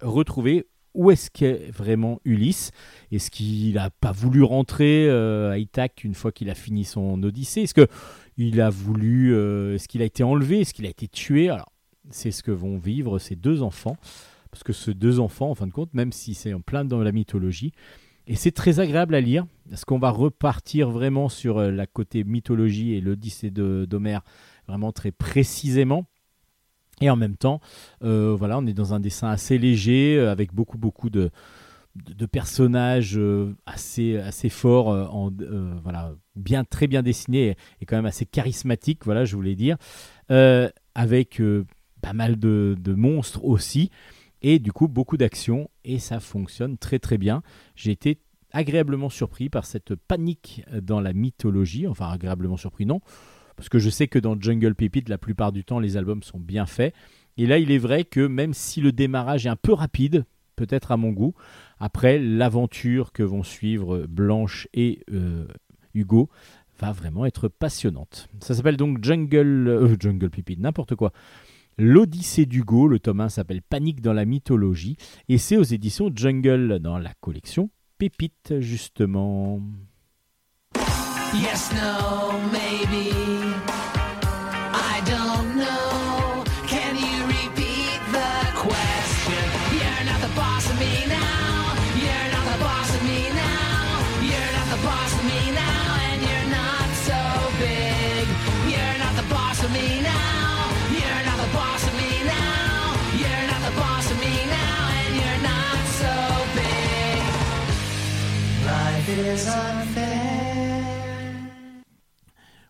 retrouver 0.02 0.68
où 0.94 1.12
est-ce 1.12 1.30
qu'est 1.30 1.72
vraiment 1.72 2.20
Ulysse 2.26 2.72
Est-ce 3.12 3.32
qu'il 3.32 3.76
n'a 3.76 3.90
pas 3.90 4.12
voulu 4.12 4.44
rentrer 4.44 5.08
euh, 5.08 5.52
à 5.52 5.58
Ithaque 5.60 6.04
une 6.04 6.16
fois 6.16 6.32
qu'il 6.32 6.50
a 6.50 6.56
fini 6.56 6.84
son 6.84 7.22
Odyssée 7.24 7.62
Est-ce 7.62 7.74
que 7.74 7.88
a 8.60 8.70
voulu 8.70 9.34
euh, 9.34 9.76
Est-ce 9.76 9.88
qu'il 9.88 10.02
a 10.02 10.06
été 10.06 10.24
enlevé 10.24 10.62
Est-ce 10.62 10.74
qu'il 10.74 10.86
a 10.88 10.90
été 10.90 11.08
tué? 11.08 11.50
Alors 11.50 11.72
c'est 12.10 12.32
ce 12.32 12.44
que 12.44 12.52
vont 12.52 12.78
vivre 12.78 13.20
ces 13.20 13.36
deux 13.36 13.62
enfants, 13.62 13.98
parce 14.52 14.64
que 14.64 14.74
ces 14.74 14.94
deux 14.94 15.20
enfants, 15.20 15.50
en 15.50 15.56
fin 15.56 15.68
de 15.68 15.72
compte, 15.72 15.94
même 15.94 16.12
si 16.12 16.34
c'est 16.34 16.54
en 16.54 16.62
plein 16.62 16.86
dans 16.86 17.00
la 17.00 17.12
mythologie, 17.12 17.74
et 18.28 18.36
c'est 18.36 18.52
très 18.52 18.80
agréable 18.82 19.16
à 19.16 19.22
lire, 19.22 19.46
parce 19.70 19.86
qu'on 19.86 20.00
va 20.00 20.10
repartir 20.10 20.90
vraiment 20.90 21.30
sur 21.30 21.60
euh, 21.60 21.72
la 21.72 21.88
côté 21.88 22.26
mythologie 22.26 22.94
et 22.94 23.02
l'Odyssée 23.02 23.52
d'Homère, 23.52 24.22
vraiment 24.68 24.92
très 24.92 25.12
précisément? 25.12 26.06
Et 27.00 27.10
en 27.10 27.16
même 27.16 27.38
temps, 27.38 27.62
euh, 28.04 28.36
voilà, 28.38 28.58
on 28.58 28.66
est 28.66 28.74
dans 28.74 28.94
un 28.94 29.00
dessin 29.00 29.30
assez 29.30 29.58
léger, 29.58 30.18
euh, 30.18 30.30
avec 30.30 30.54
beaucoup, 30.54 30.78
beaucoup 30.78 31.10
de, 31.10 31.30
de, 31.96 32.26
personnages 32.26 33.20
assez, 33.66 34.18
assez 34.18 34.50
forts, 34.50 34.88
en, 34.88 35.32
voilà, 35.84 36.14
bien, 36.36 36.66
très 36.66 36.88
bien 36.88 37.04
dessinés 37.04 37.56
et, 37.80 37.86
quand 37.86 37.96
même 37.96 38.06
assez 38.06 38.26
charismatiques, 38.26 39.06
voilà, 39.06 39.24
je 39.26 39.36
voulais 39.36 39.56
dire, 39.56 39.78
avec 40.96 41.42
pas 42.02 42.14
mal 42.14 42.38
de, 42.38 42.76
monstres 42.96 43.44
aussi, 43.44 43.92
et 44.42 44.60
du 44.60 44.72
coup 44.72 44.88
beaucoup 44.88 45.18
d'action, 45.18 45.70
et 45.84 46.00
ça 46.00 46.20
fonctionne 46.20 46.78
très 46.78 47.00
très 47.00 47.18
bien. 47.18 47.42
J'ai 47.76 47.92
été 47.92 48.20
agréablement 48.52 49.10
surpris 49.10 49.50
par 49.50 49.66
cette 49.66 49.96
panique 49.96 50.64
dans 50.82 51.02
la 51.02 51.14
mythologie, 51.14 51.88
enfin 51.88 52.10
agréablement 52.10 52.58
surpris 52.58 52.86
non, 52.86 53.02
parce 53.56 53.70
que 53.70 53.80
je 53.80 53.90
sais 53.90 54.08
que 54.08 54.20
dans 54.20 54.40
Jungle 54.40 54.76
Pépite, 54.76 55.10
la 55.10 55.18
plupart 55.18 55.52
du 55.52 55.66
temps, 55.66 55.80
les 55.80 55.98
albums 55.98 56.24
sont 56.24 56.40
bien 56.40 56.66
faits. 56.66 56.94
Et 57.38 57.46
là, 57.46 57.58
il 57.58 57.72
est 57.72 57.78
vrai 57.78 58.04
que 58.04 58.26
même 58.26 58.54
si 58.54 58.82
le 58.82 58.92
démarrage 58.92 59.46
est 59.46 59.50
un 59.50 59.56
peu 59.56 59.74
rapide, 59.74 60.26
peut-être 60.56 60.92
à 60.92 60.98
mon 60.98 61.12
goût, 61.12 61.34
après 61.80 62.20
l'aventure 62.20 63.12
que 63.12 63.24
vont 63.24 63.44
suivre 63.44 64.06
Blanche 64.08 64.68
et 64.74 65.02
euh, 65.12 65.48
Hugo 65.94 66.30
va 66.80 66.92
vraiment 66.92 67.26
être 67.26 67.48
passionnante. 67.48 68.28
Ça 68.40 68.54
s'appelle 68.54 68.78
donc 68.78 69.04
Jungle, 69.04 69.68
euh, 69.68 70.56
n'importe 70.58 70.96
quoi. 70.96 71.12
L'Odyssée 71.80 72.48
d'Hugo, 72.48 72.88
le 72.88 73.00
tome 73.00 73.22
1 73.22 73.30
s'appelle 73.30 73.62
Panique 73.62 74.02
dans 74.02 74.14
la 74.14 74.26
mythologie, 74.26 74.98
et 75.30 75.38
c'est 75.38 75.58
aux 75.58 75.64
éditions 75.64 76.10
Jungle 76.14 76.80
dans 76.80 76.98
la 76.98 77.14
collection 77.22 77.70
Pépite, 78.00 78.56
justement. 78.60 79.62
Yes, 81.34 81.72
no, 81.74 82.32
maybe. 82.52 83.77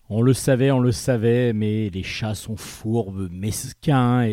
On 0.09 0.21
le 0.21 0.33
savait, 0.33 0.69
on 0.71 0.79
le 0.79 0.91
savait, 0.91 1.51
mais 1.51 1.89
les 1.89 2.03
chats 2.03 2.35
sont 2.35 2.55
fourbes, 2.55 3.27
mesquins 3.31 4.29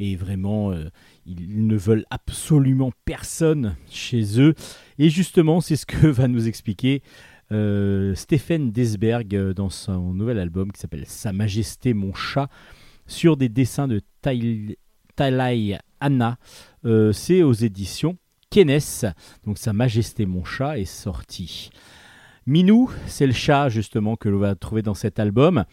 et, 0.00 0.16
vraiment, 0.16 0.72
euh, 0.72 0.90
ils 1.26 1.66
ne 1.66 1.76
veulent 1.76 2.06
absolument 2.10 2.90
personne 3.04 3.76
chez 3.88 4.40
eux. 4.40 4.54
Et 4.98 5.10
justement, 5.10 5.60
c'est 5.60 5.76
ce 5.76 5.86
que 5.86 6.06
va 6.08 6.26
nous 6.26 6.48
expliquer 6.48 7.02
euh, 7.52 8.14
Stéphane 8.16 8.72
Desberg 8.72 9.34
euh, 9.36 9.54
dans 9.54 9.70
son 9.70 10.12
nouvel 10.12 10.40
album 10.40 10.72
qui 10.72 10.80
s'appelle 10.80 11.06
Sa 11.06 11.32
Majesté 11.32 11.94
mon 11.94 12.14
chat, 12.14 12.48
sur 13.06 13.36
des 13.36 13.48
dessins 13.48 13.86
de 13.86 14.00
Talai 14.22 15.78
Anna. 16.00 16.36
C'est 17.12 17.42
aux 17.42 17.52
éditions 17.52 18.18
Kenes. 18.54 19.12
Donc 19.44 19.58
Sa 19.58 19.72
Majesté 19.72 20.26
mon 20.26 20.44
chat 20.44 20.78
est 20.78 20.84
sorti. 20.84 21.70
Minou, 22.46 22.88
c'est 23.08 23.26
le 23.26 23.32
chat 23.32 23.68
justement 23.68 24.14
que 24.14 24.28
l'on 24.28 24.38
va 24.38 24.54
trouver 24.54 24.82
dans 24.82 24.94
cet 24.94 25.18
album. 25.18 25.64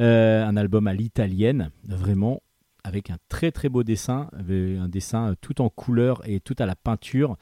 Euh, 0.00 0.46
un 0.46 0.56
album 0.56 0.86
à 0.86 0.94
l'italienne, 0.94 1.72
vraiment 1.82 2.40
avec 2.84 3.10
un 3.10 3.16
très 3.28 3.50
très 3.50 3.68
beau 3.68 3.82
dessin, 3.82 4.28
avec 4.32 4.78
un 4.78 4.86
dessin 4.86 5.34
tout 5.40 5.60
en 5.60 5.70
couleur 5.70 6.22
et 6.24 6.38
tout 6.38 6.54
à 6.60 6.66
la 6.66 6.76
peinture 6.76 7.36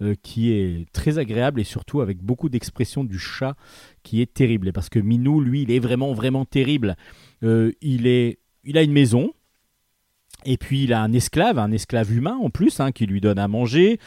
euh, 0.00 0.16
qui 0.24 0.50
est 0.50 0.90
très 0.92 1.18
agréable 1.18 1.60
et 1.60 1.64
surtout 1.64 2.00
avec 2.00 2.18
beaucoup 2.18 2.48
d'expression 2.48 3.04
du 3.04 3.20
chat 3.20 3.54
qui 4.02 4.22
est 4.22 4.34
terrible. 4.34 4.72
Parce 4.72 4.88
que 4.88 4.98
Minou, 4.98 5.40
lui, 5.40 5.62
il 5.62 5.70
est 5.70 5.78
vraiment 5.78 6.14
vraiment 6.14 6.44
terrible. 6.44 6.96
Euh, 7.44 7.70
il, 7.80 8.08
est, 8.08 8.40
il 8.64 8.76
a 8.76 8.82
une 8.82 8.92
maison, 8.92 9.34
et 10.44 10.56
puis 10.56 10.84
il 10.84 10.92
a 10.92 11.02
un 11.02 11.12
esclave, 11.12 11.58
un 11.58 11.70
esclave 11.72 12.12
humain 12.12 12.36
en 12.42 12.50
plus, 12.50 12.80
hein, 12.80 12.92
qui 12.92 13.06
lui 13.06 13.20
donne 13.20 13.38
à 13.38 13.48
manger. 13.48 13.98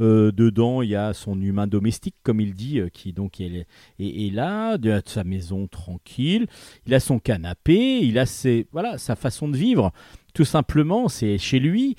Euh, 0.00 0.32
dedans, 0.32 0.82
il 0.82 0.90
y 0.90 0.96
a 0.96 1.12
son 1.12 1.40
humain 1.40 1.66
domestique, 1.66 2.16
comme 2.22 2.40
il 2.40 2.54
dit, 2.54 2.80
euh, 2.80 2.88
qui 2.88 3.12
donc 3.12 3.40
est, 3.40 3.66
est- 3.98 4.32
là, 4.34 4.76
de 4.78 5.00
sa 5.06 5.24
maison 5.24 5.66
tranquille. 5.68 6.46
Il 6.86 6.94
a 6.94 7.00
son 7.00 7.18
canapé, 7.18 7.98
il 8.00 8.18
a 8.18 8.26
ses, 8.26 8.66
voilà, 8.72 8.98
sa 8.98 9.14
façon 9.16 9.48
de 9.48 9.56
vivre. 9.56 9.92
Tout 10.34 10.44
simplement, 10.44 11.08
c'est 11.08 11.38
chez 11.38 11.60
lui. 11.60 11.96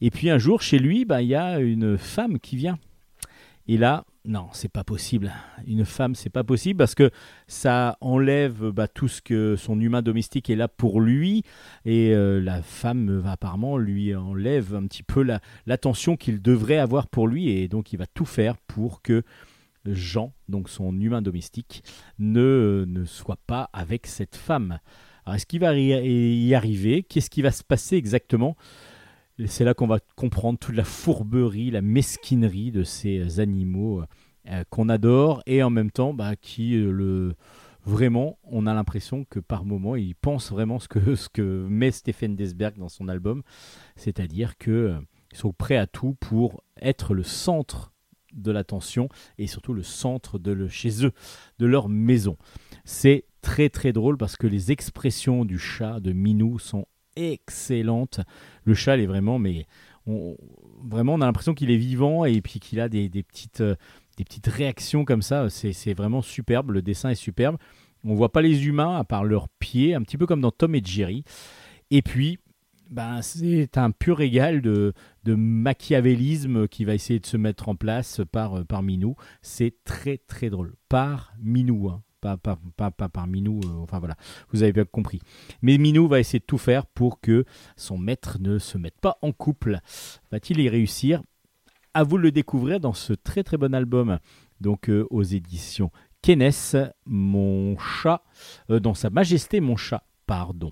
Et 0.00 0.10
puis 0.10 0.30
un 0.30 0.38
jour, 0.38 0.62
chez 0.62 0.78
lui, 0.78 1.04
bah, 1.04 1.22
il 1.22 1.28
y 1.28 1.34
a 1.34 1.58
une 1.60 1.96
femme 1.98 2.38
qui 2.38 2.56
vient. 2.56 2.78
Et 3.66 3.76
là, 3.76 4.04
non, 4.28 4.48
c'est 4.52 4.70
pas 4.70 4.84
possible. 4.84 5.32
Une 5.66 5.86
femme, 5.86 6.14
c'est 6.14 6.28
pas 6.28 6.44
possible 6.44 6.76
parce 6.76 6.94
que 6.94 7.10
ça 7.46 7.96
enlève 8.02 8.70
bah, 8.70 8.86
tout 8.86 9.08
ce 9.08 9.22
que 9.22 9.56
son 9.56 9.80
humain 9.80 10.02
domestique 10.02 10.50
est 10.50 10.54
là 10.54 10.68
pour 10.68 11.00
lui 11.00 11.44
et 11.86 12.12
euh, 12.12 12.38
la 12.38 12.60
femme 12.60 13.18
va 13.20 13.32
apparemment 13.32 13.78
lui 13.78 14.14
enlève 14.14 14.74
un 14.74 14.86
petit 14.86 15.02
peu 15.02 15.22
la- 15.22 15.40
l'attention 15.64 16.18
qu'il 16.18 16.42
devrait 16.42 16.76
avoir 16.76 17.06
pour 17.06 17.26
lui 17.26 17.48
et 17.48 17.68
donc 17.68 17.94
il 17.94 17.96
va 17.96 18.06
tout 18.06 18.26
faire 18.26 18.58
pour 18.58 19.00
que 19.00 19.22
Jean, 19.86 20.34
donc 20.48 20.68
son 20.68 21.00
humain 21.00 21.22
domestique, 21.22 21.82
ne, 22.18 22.84
ne 22.86 23.06
soit 23.06 23.38
pas 23.46 23.70
avec 23.72 24.06
cette 24.06 24.36
femme. 24.36 24.78
Alors 25.24 25.36
est-ce 25.36 25.46
qu'il 25.46 25.60
va 25.60 25.74
y 25.74 26.54
arriver? 26.54 27.02
Qu'est-ce 27.02 27.30
qui 27.30 27.40
va 27.40 27.50
se 27.50 27.64
passer 27.64 27.96
exactement? 27.96 28.56
C'est 29.46 29.64
là 29.64 29.72
qu'on 29.72 29.86
va 29.86 30.00
comprendre 30.16 30.58
toute 30.58 30.74
la 30.74 30.84
fourberie, 30.84 31.70
la 31.70 31.80
mesquinerie 31.80 32.72
de 32.72 32.82
ces 32.82 33.38
animaux 33.40 34.02
euh, 34.48 34.64
qu'on 34.70 34.88
adore 34.88 35.42
et 35.46 35.62
en 35.62 35.70
même 35.70 35.90
temps 35.90 36.14
bah, 36.14 36.36
qui 36.36 36.76
euh, 36.76 36.90
le 36.90 37.34
vraiment 37.84 38.38
on 38.44 38.66
a 38.66 38.74
l'impression 38.74 39.24
que 39.24 39.40
par 39.40 39.64
moment 39.64 39.96
il 39.96 40.14
pense 40.14 40.50
vraiment 40.50 40.78
ce 40.78 40.88
que 40.88 41.14
ce 41.16 41.28
que 41.28 41.66
met 41.68 41.90
Stephen 41.90 42.36
Desberg 42.36 42.78
dans 42.78 42.88
son 42.88 43.08
album, 43.08 43.42
c'est-à-dire 43.96 44.56
que 44.56 44.70
euh, 44.70 44.98
ils 45.32 45.38
sont 45.38 45.52
prêts 45.52 45.76
à 45.76 45.86
tout 45.86 46.16
pour 46.20 46.62
être 46.80 47.14
le 47.14 47.22
centre 47.22 47.92
de 48.32 48.50
l'attention 48.50 49.08
et 49.36 49.46
surtout 49.46 49.74
le 49.74 49.82
centre 49.82 50.38
de 50.38 50.68
chez 50.68 51.04
eux, 51.04 51.12
de 51.58 51.66
leur 51.66 51.88
maison. 51.88 52.36
C'est 52.84 53.24
très 53.42 53.68
très 53.68 53.92
drôle 53.92 54.16
parce 54.16 54.36
que 54.36 54.46
les 54.46 54.72
expressions 54.72 55.44
du 55.44 55.58
chat 55.58 56.00
de 56.00 56.12
Minou 56.12 56.58
sont 56.58 56.86
excellentes. 57.16 58.20
Le 58.64 58.74
chat, 58.74 58.96
il 58.96 59.02
est 59.02 59.06
vraiment, 59.06 59.38
mais 59.38 59.66
on, 60.06 60.36
vraiment, 60.84 61.14
on 61.14 61.20
a 61.20 61.26
l'impression 61.26 61.54
qu'il 61.54 61.70
est 61.70 61.76
vivant 61.76 62.24
et 62.24 62.40
puis 62.40 62.60
qu'il 62.60 62.80
a 62.80 62.88
des, 62.88 63.08
petites, 63.08 63.62
des 64.18 64.24
petites 64.24 64.48
réactions 64.48 65.04
comme 65.04 65.22
ça. 65.22 65.48
C'est 65.48 65.72
c'est 65.72 65.94
vraiment 65.94 66.20
superbe. 66.20 66.72
Le 66.72 66.82
dessin 66.82 67.10
est 67.10 67.14
superbe. 67.14 67.56
On 68.04 68.14
voit 68.14 68.32
pas 68.32 68.42
les 68.42 68.66
humains 68.66 68.96
à 68.96 69.04
part 69.04 69.24
leurs 69.24 69.48
pieds, 69.48 69.94
un 69.94 70.02
petit 70.02 70.18
peu 70.18 70.26
comme 70.26 70.40
dans 70.40 70.50
Tom 70.50 70.74
et 70.74 70.82
Jerry. 70.84 71.24
Et 71.90 72.02
puis, 72.02 72.38
ben, 72.90 73.22
c'est 73.22 73.76
un 73.76 73.90
pur 73.90 74.18
régal 74.18 74.60
de, 74.60 74.92
de 75.24 75.34
machiavélisme 75.34 76.68
qui 76.68 76.84
va 76.84 76.94
essayer 76.94 77.18
de 77.18 77.26
se 77.26 77.36
mettre 77.36 77.68
en 77.68 77.74
place 77.74 78.20
par, 78.30 78.64
par 78.66 78.82
Minou. 78.82 79.16
C'est 79.42 79.74
très 79.84 80.18
très 80.18 80.48
drôle. 80.50 80.74
Par 80.88 81.32
Minou, 81.40 81.88
hein. 81.88 82.02
pas, 82.20 82.36
pas, 82.36 82.58
pas, 82.76 82.90
pas 82.90 83.08
par 83.08 83.26
Minou, 83.26 83.60
euh, 83.64 83.82
enfin 83.82 83.98
voilà, 83.98 84.16
vous 84.52 84.62
avez 84.62 84.72
bien 84.72 84.84
compris. 84.84 85.20
Mais 85.60 85.76
Minou 85.76 86.08
va 86.08 86.20
essayer 86.20 86.38
de 86.38 86.44
tout 86.44 86.58
faire 86.58 86.86
pour 86.86 87.20
que 87.20 87.44
son 87.76 87.98
maître 87.98 88.38
ne 88.40 88.58
se 88.58 88.78
mette 88.78 89.00
pas 89.00 89.18
en 89.22 89.32
couple. 89.32 89.80
Va-t-il 90.30 90.60
y 90.60 90.68
réussir? 90.68 91.22
À 91.98 92.04
vous 92.04 92.16
le 92.16 92.30
découvrir 92.30 92.78
dans 92.78 92.92
ce 92.92 93.12
très 93.12 93.42
très 93.42 93.56
bon 93.56 93.74
album, 93.74 94.20
donc 94.60 94.88
euh, 94.88 95.04
aux 95.10 95.24
éditions 95.24 95.90
Kenes, 96.22 96.92
mon 97.06 97.76
chat, 97.76 98.22
euh, 98.70 98.78
dans 98.78 98.94
sa 98.94 99.10
majesté 99.10 99.58
mon 99.58 99.74
chat, 99.74 100.04
pardon. 100.24 100.70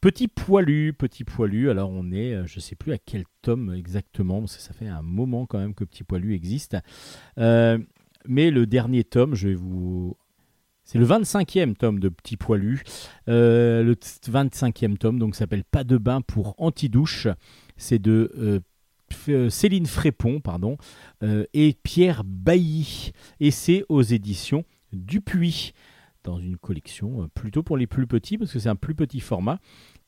Petit 0.00 0.28
poilu, 0.28 0.92
petit 0.92 1.24
poilu. 1.24 1.70
Alors 1.70 1.90
on 1.90 2.12
est, 2.12 2.34
euh, 2.34 2.46
je 2.46 2.60
sais 2.60 2.76
plus 2.76 2.92
à 2.92 2.98
quel 2.98 3.24
tome 3.42 3.74
exactement, 3.74 4.38
parce 4.38 4.58
ça 4.58 4.72
fait 4.74 4.86
un 4.86 5.02
moment 5.02 5.44
quand 5.44 5.58
même 5.58 5.74
que 5.74 5.82
Petit 5.82 6.04
poilu 6.04 6.36
existe. 6.36 6.76
Mais 7.36 8.52
le 8.52 8.66
dernier 8.66 9.02
tome, 9.02 9.34
je 9.34 9.48
vais 9.48 9.54
vous, 9.56 10.16
c'est 10.84 10.98
le 10.98 11.04
25e 11.04 11.74
tome 11.74 11.98
de 11.98 12.10
Petit 12.10 12.36
poilu. 12.36 12.84
Le 13.26 13.92
t- 13.94 14.30
25e 14.30 14.98
tome, 14.98 15.18
donc 15.18 15.34
s'appelle 15.34 15.64
Pas 15.64 15.82
de 15.82 15.98
bain 15.98 16.20
pour 16.20 16.54
anti-douche. 16.58 17.26
C'est 17.76 17.98
de 17.98 18.62
Céline 19.50 19.86
Frépon, 19.86 20.40
pardon, 20.40 20.76
euh, 21.22 21.44
et 21.54 21.74
Pierre 21.82 22.22
Bailly. 22.24 23.12
Et 23.40 23.50
c'est 23.50 23.84
aux 23.88 24.02
éditions 24.02 24.64
Dupuis 24.92 25.72
dans 26.22 26.38
une 26.38 26.56
collection 26.56 27.22
euh, 27.22 27.28
plutôt 27.34 27.62
pour 27.62 27.76
les 27.76 27.86
plus 27.86 28.06
petits 28.06 28.38
parce 28.38 28.52
que 28.52 28.58
c'est 28.58 28.68
un 28.68 28.76
plus 28.76 28.94
petit 28.94 29.20
format. 29.20 29.58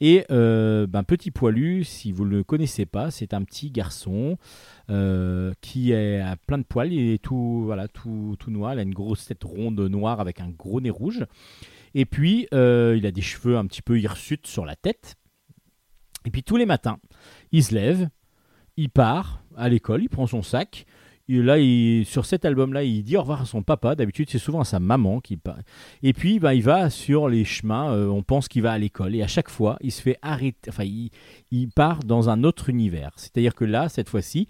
Et 0.00 0.24
euh, 0.30 0.86
ben, 0.86 1.02
Petit 1.04 1.30
Poilu, 1.30 1.84
si 1.84 2.12
vous 2.12 2.24
ne 2.24 2.30
le 2.30 2.44
connaissez 2.44 2.84
pas, 2.84 3.10
c'est 3.10 3.32
un 3.32 3.42
petit 3.42 3.70
garçon 3.70 4.36
euh, 4.90 5.52
qui 5.60 5.92
est 5.92 6.20
à 6.20 6.36
plein 6.36 6.58
de 6.58 6.64
poils. 6.64 6.92
Il 6.92 7.12
est 7.12 7.22
tout, 7.22 7.62
voilà, 7.64 7.88
tout, 7.88 8.36
tout 8.38 8.50
noir. 8.50 8.74
Il 8.74 8.78
a 8.78 8.82
une 8.82 8.94
grosse 8.94 9.26
tête 9.26 9.44
ronde 9.44 9.80
noire 9.80 10.20
avec 10.20 10.40
un 10.40 10.50
gros 10.50 10.80
nez 10.80 10.90
rouge. 10.90 11.24
Et 11.94 12.04
puis, 12.04 12.46
euh, 12.52 12.94
il 12.98 13.06
a 13.06 13.10
des 13.10 13.22
cheveux 13.22 13.56
un 13.56 13.66
petit 13.66 13.82
peu 13.82 13.98
hirsutes 13.98 14.46
sur 14.46 14.66
la 14.66 14.76
tête. 14.76 15.14
Et 16.26 16.30
puis, 16.30 16.42
tous 16.42 16.56
les 16.56 16.66
matins, 16.66 16.98
il 17.52 17.64
se 17.64 17.74
lève, 17.74 18.08
il 18.76 18.90
part 18.90 19.42
à 19.56 19.68
l'école, 19.68 20.02
il 20.02 20.08
prend 20.08 20.26
son 20.26 20.42
sac. 20.42 20.86
Et 21.28 21.42
là, 21.42 21.56
sur 22.04 22.24
cet 22.24 22.44
album-là, 22.44 22.84
il 22.84 23.02
dit 23.02 23.16
au 23.16 23.20
revoir 23.20 23.42
à 23.42 23.46
son 23.46 23.62
papa. 23.62 23.96
D'habitude, 23.96 24.30
c'est 24.30 24.38
souvent 24.38 24.60
à 24.60 24.64
sa 24.64 24.78
maman 24.78 25.20
qui 25.20 25.36
part. 25.36 25.58
Et 26.04 26.12
puis, 26.12 26.38
bah, 26.38 26.54
il 26.54 26.62
va 26.62 26.88
sur 26.88 27.28
les 27.28 27.44
chemins. 27.44 27.92
euh, 27.92 28.06
on 28.06 28.22
pense 28.22 28.46
qu'il 28.46 28.62
va 28.62 28.72
à 28.72 28.78
l'école. 28.78 29.16
Et 29.16 29.22
à 29.22 29.26
chaque 29.26 29.50
fois, 29.50 29.76
il 29.80 29.90
se 29.90 30.00
fait 30.00 30.18
arrêter. 30.22 30.68
Enfin, 30.68 30.84
il, 30.84 31.68
part 31.70 32.04
dans 32.04 32.28
un 32.28 32.44
autre 32.44 32.68
univers. 32.68 33.10
C'est-à-dire 33.16 33.56
que 33.56 33.64
là, 33.64 33.88
cette 33.88 34.08
fois-ci, 34.08 34.46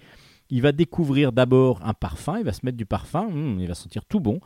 il 0.50 0.60
va 0.60 0.72
découvrir 0.72 1.32
d'abord 1.32 1.80
un 1.82 1.94
parfum. 1.94 2.38
Il 2.38 2.44
va 2.44 2.52
se 2.52 2.60
mettre 2.62 2.76
du 2.76 2.86
parfum. 2.86 3.26
hum, 3.26 3.58
il 3.58 3.68
va 3.68 3.74
sentir 3.74 4.04
tout 4.04 4.20
bon. 4.20 4.40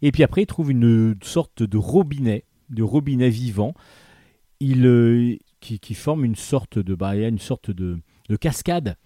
Et 0.00 0.12
puis 0.12 0.22
après, 0.22 0.42
il 0.42 0.46
trouve 0.46 0.70
une 0.70 1.16
sorte 1.24 1.64
de 1.64 1.76
robinet, 1.76 2.44
de 2.70 2.84
robinet 2.84 3.30
vivant. 3.30 3.74
Euh, 4.62 5.36
qui, 5.60 5.94
forme 5.94 6.24
une 6.24 6.36
sorte 6.36 6.78
de, 6.78 6.96
a 7.02 7.28
une 7.28 7.38
sorte 7.38 7.70
de 7.72 8.00
cascade. 8.40 8.96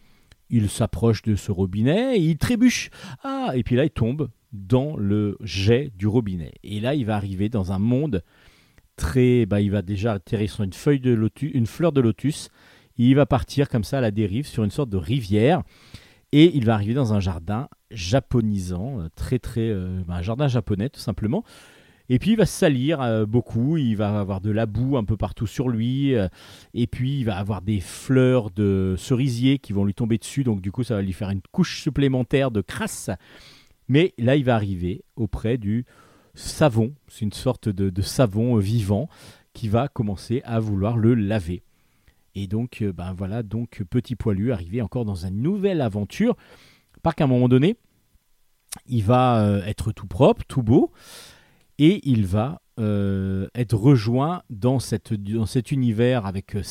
Il 0.50 0.68
s'approche 0.70 1.22
de 1.22 1.36
ce 1.36 1.52
robinet 1.52 2.16
et 2.16 2.20
il 2.20 2.38
trébuche. 2.38 2.90
Ah, 3.22 3.52
et 3.54 3.62
puis 3.62 3.76
là, 3.76 3.84
il 3.84 3.90
tombe 3.90 4.30
dans 4.52 4.96
le 4.96 5.36
jet 5.42 5.92
du 5.96 6.06
robinet. 6.06 6.52
Et 6.62 6.80
là, 6.80 6.94
il 6.94 7.04
va 7.04 7.16
arriver 7.16 7.48
dans 7.48 7.72
un 7.72 7.78
monde 7.78 8.22
très. 8.96 9.46
Bah, 9.46 9.60
il 9.60 9.70
va 9.70 9.82
déjà 9.82 10.12
atterrir 10.14 10.50
sur 10.50 10.64
une 10.64 10.72
feuille 10.72 11.00
de 11.00 11.12
lotus, 11.12 11.50
une 11.54 11.66
fleur 11.66 11.92
de 11.92 12.00
lotus. 12.00 12.48
Il 12.96 13.14
va 13.14 13.26
partir 13.26 13.68
comme 13.68 13.84
ça 13.84 13.98
à 13.98 14.00
la 14.00 14.10
dérive 14.10 14.46
sur 14.46 14.64
une 14.64 14.70
sorte 14.70 14.90
de 14.90 14.96
rivière. 14.96 15.62
Et 16.32 16.54
il 16.56 16.64
va 16.64 16.74
arriver 16.74 16.94
dans 16.94 17.14
un 17.14 17.20
jardin 17.20 17.68
japonisant, 17.90 19.00
euh, 19.00 19.08
très 19.14 19.38
très. 19.38 19.68
euh, 19.70 20.02
bah, 20.06 20.14
un 20.16 20.22
jardin 20.22 20.48
japonais 20.48 20.90
tout 20.90 21.00
simplement. 21.00 21.44
Et 22.10 22.18
puis 22.18 22.32
il 22.32 22.36
va 22.36 22.46
se 22.46 22.58
salir 22.58 23.02
euh, 23.02 23.26
beaucoup, 23.26 23.76
il 23.76 23.94
va 23.94 24.18
avoir 24.18 24.40
de 24.40 24.50
la 24.50 24.64
boue 24.64 24.96
un 24.96 25.04
peu 25.04 25.16
partout 25.16 25.46
sur 25.46 25.68
lui, 25.68 26.14
euh, 26.14 26.28
et 26.72 26.86
puis 26.86 27.18
il 27.18 27.24
va 27.24 27.36
avoir 27.36 27.60
des 27.60 27.80
fleurs 27.80 28.50
de 28.50 28.94
cerisier 28.96 29.58
qui 29.58 29.74
vont 29.74 29.84
lui 29.84 29.94
tomber 29.94 30.16
dessus, 30.16 30.42
donc 30.42 30.62
du 30.62 30.72
coup 30.72 30.84
ça 30.84 30.94
va 30.94 31.02
lui 31.02 31.12
faire 31.12 31.28
une 31.28 31.42
couche 31.52 31.82
supplémentaire 31.82 32.50
de 32.50 32.62
crasse. 32.62 33.10
Mais 33.88 34.14
là 34.16 34.36
il 34.36 34.44
va 34.44 34.54
arriver 34.54 35.04
auprès 35.16 35.58
du 35.58 35.84
savon, 36.34 36.94
c'est 37.08 37.26
une 37.26 37.32
sorte 37.32 37.68
de, 37.68 38.02
savon 38.02 38.56
vivant 38.56 39.08
qui 39.52 39.68
va 39.68 39.88
commencer 39.88 40.40
à 40.44 40.60
vouloir 40.60 40.96
le 40.96 41.14
laver. 41.14 41.62
Et 42.34 42.46
donc, 42.46 42.80
euh, 42.82 42.92
ben 42.92 43.12
voilà, 43.12 43.42
donc 43.42 43.82
petit 43.90 44.14
poilu 44.14 44.52
arrivé 44.52 44.80
encore 44.80 45.04
dans 45.04 45.26
une 45.26 45.42
nouvelle 45.42 45.80
aventure. 45.80 46.36
Par 47.02 47.14
qu'à 47.14 47.24
un 47.24 47.26
moment 47.26 47.48
donné, 47.48 47.76
il 48.86 49.02
va 49.02 49.60
être 49.66 49.92
tout 49.92 50.06
propre, 50.06 50.44
tout 50.46 50.62
beau, 50.62 50.92
et 51.78 52.08
il 52.08 52.26
va 52.26 52.60
euh, 52.78 53.48
être 53.54 53.76
rejoint 53.76 54.42
dans, 54.50 54.78
cette, 54.78 55.12
dans 55.14 55.46
cet 55.46 55.72
univers 55.72 56.26
avec, 56.26 56.54
euh, 56.54 56.62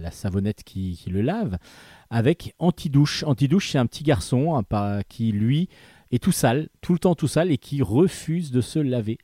la, 0.00 0.10
savonnette 0.10 0.62
qui, 0.64 1.02
le 1.08 1.20
lave, 1.20 1.58
avec 2.10 2.54
Antidouche. 2.58 3.24
Antidouche, 3.24 3.70
c'est 3.70 3.78
un 3.78 3.86
petit 3.86 4.04
garçon 4.04 4.56
hein, 4.56 5.00
qui, 5.08 5.32
lui, 5.32 5.68
est 6.10 6.22
tout 6.22 6.32
sale, 6.32 6.68
tout 6.80 6.92
le 6.92 6.98
temps 6.98 7.14
tout 7.14 7.28
sale, 7.28 7.50
et 7.50 7.58
qui 7.58 7.82
refuse 7.82 8.50
de 8.50 8.60
se 8.60 8.78
laver. 8.78 9.18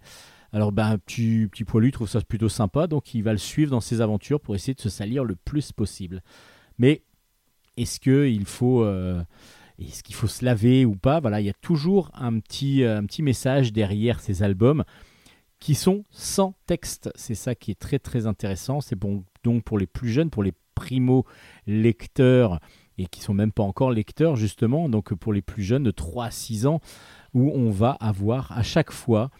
Alors, 0.53 0.71
ben, 0.71 0.99
petit, 0.99 1.47
petit 1.51 1.65
poilu 1.65 1.93
trouve 1.93 2.09
ça 2.09 2.21
plutôt 2.21 2.49
sympa, 2.49 2.87
donc 2.87 3.15
il 3.15 3.23
va 3.23 3.33
le 3.33 3.39
suivre 3.39 3.71
dans 3.71 3.81
ses 3.81 4.01
aventures 4.01 4.41
pour 4.41 4.55
essayer 4.55 4.75
de 4.75 4.81
se 4.81 4.91
salir 4.91 5.25
le 5.25 5.35
plus 5.35 5.73
possible. 5.73 6.23
Mais 6.79 7.03
est-ce 7.77 8.01
qu'il 8.01 8.45
faut, 8.45 8.83
euh, 8.83 9.23
est-ce 9.89 10.03
qu'il 10.03 10.15
faut 10.15 10.27
se 10.27 10.45
laver 10.45 10.85
ou 10.85 10.97
pas 10.97 11.21
Voilà, 11.21 11.41
il 11.41 11.47
y 11.47 11.51
a 11.51 11.55
toujours 11.55 12.11
un 12.15 12.39
petit, 12.39 12.83
euh, 12.83 12.99
un 12.99 13.05
petit 13.05 13.23
message 13.23 13.73
derrière 13.73 14.21
ces 14.21 14.43
albums 14.43 14.85
qui 15.61 15.75
sont 15.75 16.05
sans 16.11 16.55
texte. 16.67 17.11
C'est 17.15 17.35
ça 17.35 17.55
qui 17.55 17.71
est 17.71 17.79
très 17.79 17.99
très 17.99 18.27
intéressant. 18.27 18.81
C'est 18.81 18.97
bon 18.97 19.25
donc 19.45 19.63
pour 19.65 19.79
les 19.79 19.87
plus 19.87 20.11
jeunes, 20.11 20.31
pour 20.31 20.43
les 20.43 20.53
primo 20.75 21.25
lecteurs 21.67 22.59
et 22.99 23.07
qui 23.07 23.21
sont 23.21 23.35
même 23.35 23.53
pas 23.53 23.63
encore 23.63 23.93
lecteurs 23.93 24.37
justement. 24.37 24.89
Donc 24.89 25.15
pour 25.15 25.33
les 25.33 25.43
plus 25.43 25.63
jeunes 25.63 25.85
de 25.85 25.91
3 25.91 26.27
à 26.27 26.31
6 26.31 26.67
ans, 26.67 26.81
où 27.35 27.51
on 27.51 27.71
va 27.71 27.93
avoir 27.93 28.53
à 28.53 28.63
chaque 28.63 28.93
fois 28.93 29.31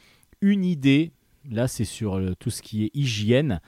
une 0.41 0.65
idée. 0.65 1.13
Là, 1.51 1.67
c'est 1.67 1.85
sur 1.85 2.19
euh, 2.19 2.35
tout 2.39 2.51
ce 2.51 2.63
qui 2.63 2.85
est 2.85 2.91
hygiène 2.95 3.61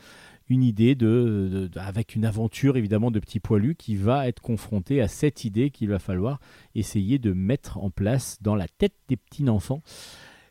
une 0.49 0.62
idée 0.62 0.95
de, 0.95 1.71
avec 1.77 2.15
une 2.15 2.25
aventure 2.25 2.77
évidemment 2.77 3.11
de 3.11 3.19
petit 3.19 3.41
poilu 3.41 3.75
qui 3.75 3.97
va 3.97 4.29
être 4.29 4.41
confronté 4.41 5.01
à 5.01 5.09
cette 5.09 5.45
idée 5.45 5.71
qu'il 5.71 5.89
va 5.89 5.99
falloir 5.99 6.41
essayer 6.75 7.19
de 7.19 7.33
mettre 7.33 7.79
en 7.79 7.91
place 7.91 8.39
dans 8.43 8.55
la 8.55 8.69
tête 8.69 8.95
des 9.09 9.16
petits 9.16 9.49
enfants. 9.49 9.83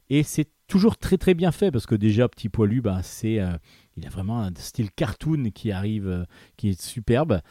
Et 0.10 0.24
c'est 0.24 0.50
toujours 0.68 0.98
très 0.98 1.18
très 1.18 1.34
bien 1.34 1.52
fait 1.52 1.72
parce 1.72 1.86
que 1.86 1.96
déjà 1.96 2.28
petit 2.28 2.50
poilu, 2.50 2.82
ben, 2.82 3.02
c'est, 3.04 3.40
euh, 3.40 3.56
il 3.98 4.06
a 4.06 4.10
vraiment 4.10 4.42
un 4.42 4.52
style 4.56 4.92
cartoon 4.92 5.52
qui 5.54 5.72
arrive, 5.72 6.08
euh, 6.08 6.26
qui 6.58 6.70
est 6.70 6.82
superbe. 6.82 7.42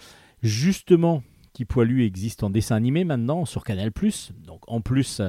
Justement, 0.42 1.22
Petit 1.52 1.66
Poilu 1.66 2.04
existe 2.04 2.42
en 2.44 2.50
dessin 2.50 2.76
animé 2.76 3.04
maintenant 3.04 3.44
sur 3.44 3.62
Canal+. 3.62 3.90
Donc 4.46 4.62
en 4.68 4.80
plus, 4.80 5.20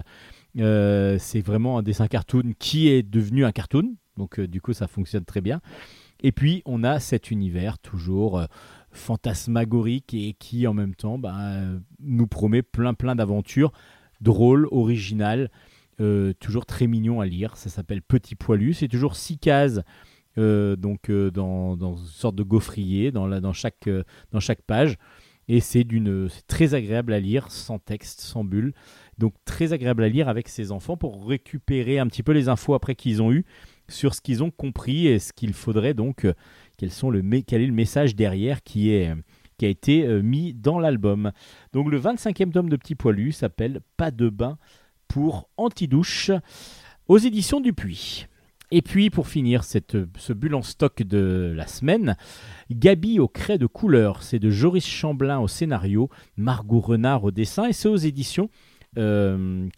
euh, 0.57 1.17
c'est 1.19 1.41
vraiment 1.41 1.77
un 1.77 1.83
dessin 1.83 2.07
cartoon 2.07 2.53
qui 2.57 2.87
est 2.87 3.03
devenu 3.03 3.43
un 3.43 3.51
cartoon. 3.51 3.95
Donc 4.15 4.39
du 4.39 4.61
coup, 4.61 4.71
ça 4.71 4.87
fonctionne 4.87 5.25
très 5.25 5.41
bien. 5.41 5.59
Et 6.23 6.31
puis, 6.31 6.61
on 6.65 6.83
a 6.83 6.99
cet 6.99 7.31
univers 7.31 7.77
toujours 7.79 8.39
euh, 8.39 8.45
fantasmagorique 8.91 10.13
et 10.13 10.33
qui 10.37 10.65
en 10.67 10.73
même 10.73 10.95
temps 10.95 11.17
bah, 11.17 11.61
nous 11.99 12.27
promet 12.27 12.61
plein 12.61 12.93
plein 12.93 13.15
d'aventures 13.15 13.71
drôles, 14.21 14.67
originales, 14.71 15.51
euh, 15.99 16.33
toujours 16.39 16.65
très 16.65 16.87
mignon 16.87 17.19
à 17.21 17.25
lire. 17.25 17.57
Ça 17.57 17.69
s'appelle 17.69 18.01
Petit 18.01 18.35
Poilu. 18.35 18.73
C'est 18.73 18.87
toujours 18.87 19.15
six 19.15 19.37
cases. 19.37 19.81
euh, 20.39 20.75
donc 20.75 21.11
dans, 21.11 21.77
dans 21.77 21.95
une 21.95 22.05
sorte 22.05 22.35
de 22.35 22.43
gaufrier 22.43 23.11
dans, 23.11 23.27
la- 23.27 23.39
dans, 23.39 23.53
chaque, 23.53 23.87
dans 24.31 24.39
chaque 24.39 24.61
page 24.63 24.97
et 25.47 25.59
c'est 25.59 25.85
très 26.47 26.73
agréable 26.73 27.13
à 27.13 27.19
lire 27.19 27.51
sans 27.51 27.77
texte 27.77 28.21
sans 28.21 28.43
bulle 28.43 28.73
donc 29.19 29.33
très 29.45 29.73
agréable 29.73 30.03
à 30.03 30.09
lire 30.09 30.29
avec 30.29 30.47
ses 30.47 30.71
enfants 30.71 30.97
pour 30.97 31.27
récupérer 31.27 31.99
un 31.99 32.07
petit 32.07 32.23
peu 32.23 32.31
les 32.31 32.49
infos 32.49 32.73
après 32.73 32.95
qu'ils 32.95 33.21
ont 33.21 33.31
eu 33.31 33.45
sur 33.89 34.15
ce 34.15 34.21
qu'ils 34.21 34.43
ont 34.43 34.51
compris 34.51 35.07
et 35.07 35.19
ce 35.19 35.33
qu'il 35.33 35.53
faudrait 35.53 35.93
donc 35.93 36.25
euh, 36.25 36.33
quel 36.77 36.89
est 37.61 37.67
le 37.67 37.73
message 37.73 38.15
derrière 38.15 38.63
qui 38.63 38.93
euh, 38.95 39.15
a 39.61 39.65
été 39.65 40.05
euh, 40.05 40.21
mis 40.21 40.53
dans 40.53 40.79
l'album. 40.79 41.31
Donc 41.71 41.89
le 41.89 41.99
25e 41.99 42.51
tome 42.51 42.69
de 42.69 42.75
Petit 42.75 42.95
Poilu 42.95 43.31
s'appelle 43.31 43.79
Pas 43.97 44.11
de 44.11 44.29
bain 44.29 44.57
pour 45.07 45.49
Antidouche 45.57 46.31
aux 47.07 47.17
éditions 47.17 47.61
Dupuis. 47.61 48.27
Et 48.71 48.81
puis 48.81 49.09
pour 49.11 49.27
finir 49.27 49.63
ce 49.63 50.33
bulle 50.33 50.55
en 50.55 50.63
stock 50.63 51.03
de 51.03 51.53
la 51.55 51.67
semaine, 51.67 52.17
Gabi 52.71 53.19
au 53.19 53.27
craie 53.27 53.59
de 53.59 53.67
couleur, 53.67 54.23
c'est 54.23 54.39
de 54.39 54.49
Joris 54.49 54.87
Chamblin 54.87 55.39
au 55.39 55.47
scénario, 55.47 56.09
Margot 56.37 56.79
Renard 56.79 57.23
au 57.23 57.31
dessin 57.31 57.67
et 57.67 57.73
c'est 57.73 57.89
aux 57.89 57.97
éditions 57.97 58.49
euh. 58.97 59.69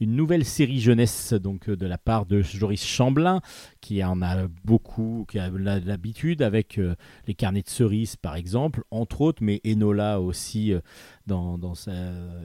Une 0.00 0.14
nouvelle 0.14 0.44
série 0.44 0.78
jeunesse 0.78 1.32
donc 1.32 1.68
euh, 1.68 1.76
de 1.76 1.84
la 1.84 1.98
part 1.98 2.24
de 2.24 2.40
Joris 2.40 2.86
Chamblin 2.86 3.40
qui 3.80 4.04
en 4.04 4.22
a 4.22 4.46
beaucoup, 4.64 5.26
qui 5.28 5.40
a 5.40 5.50
l'habitude 5.50 6.40
avec 6.40 6.78
euh, 6.78 6.94
les 7.26 7.34
carnets 7.34 7.62
de 7.62 7.68
cerises 7.68 8.14
par 8.14 8.36
exemple, 8.36 8.84
entre 8.92 9.22
autres, 9.22 9.42
mais 9.42 9.60
Enola 9.66 10.20
aussi 10.20 10.72
euh, 10.72 10.80
dans, 11.26 11.58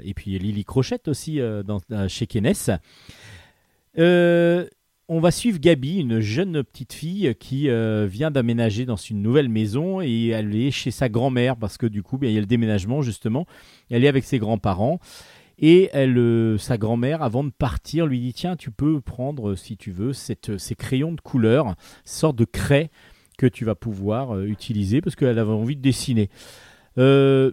et 0.04 0.14
puis 0.16 0.38
Lily 0.40 0.66
Crochette 0.66 1.08
aussi 1.08 1.40
dans, 1.40 1.80
chez 2.08 2.28
Kenes. 2.28 2.80
On 5.10 5.20
va 5.20 5.32
suivre 5.32 5.60
Gabi, 5.60 6.00
une 6.00 6.22
jeune 6.22 6.64
petite 6.64 6.94
fille 6.94 7.36
qui 7.40 7.70
vient 8.08 8.32
d'aménager 8.32 8.86
dans 8.86 8.96
une 8.96 9.22
nouvelle 9.22 9.50
maison 9.50 10.02
et 10.02 10.28
elle 10.30 10.56
est 10.56 10.72
chez 10.72 10.92
sa 10.92 11.08
grand-mère 11.08 11.56
parce 11.56 11.78
que 11.78 11.86
du 11.86 12.04
coup, 12.04 12.18
bien, 12.18 12.30
il 12.30 12.34
y 12.34 12.38
a 12.38 12.42
le 12.42 12.48
déménagement 12.48 13.02
justement. 13.02 13.46
Elle 13.90 14.04
est 14.04 14.08
avec 14.08 14.24
ses 14.24 14.40
grands-parents 14.40 15.00
et 15.60 15.90
elle, 15.94 16.18
euh, 16.18 16.58
sa 16.58 16.78
grand-mère, 16.78 17.22
avant 17.22 17.44
de 17.44 17.52
partir, 17.52 18.06
lui 18.06 18.20
dit 18.20 18.34
Tiens, 18.34 18.56
tu 18.56 18.72
peux 18.72 19.02
prendre, 19.02 19.52
euh, 19.52 19.56
si 19.56 19.78
tu 19.78 19.92
veux, 19.92 20.14
cette, 20.14 20.58
ces 20.58 20.76
crayons 20.76 21.12
de 21.12 21.22
couleur, 21.22 21.76
sorte 22.04 22.36
de 22.36 22.46
craie 22.46 22.90
que 23.38 23.46
tu 23.48 23.66
vas 23.66 23.76
pouvoir 23.76 24.36
euh, 24.36 24.46
utiliser 24.46 25.02
parce 25.02 25.16
qu'elle 25.16 25.40
avait 25.40 25.52
envie 25.52 25.76
de 25.76 25.82
dessiner. 25.82 26.30
Euh, 26.98 27.52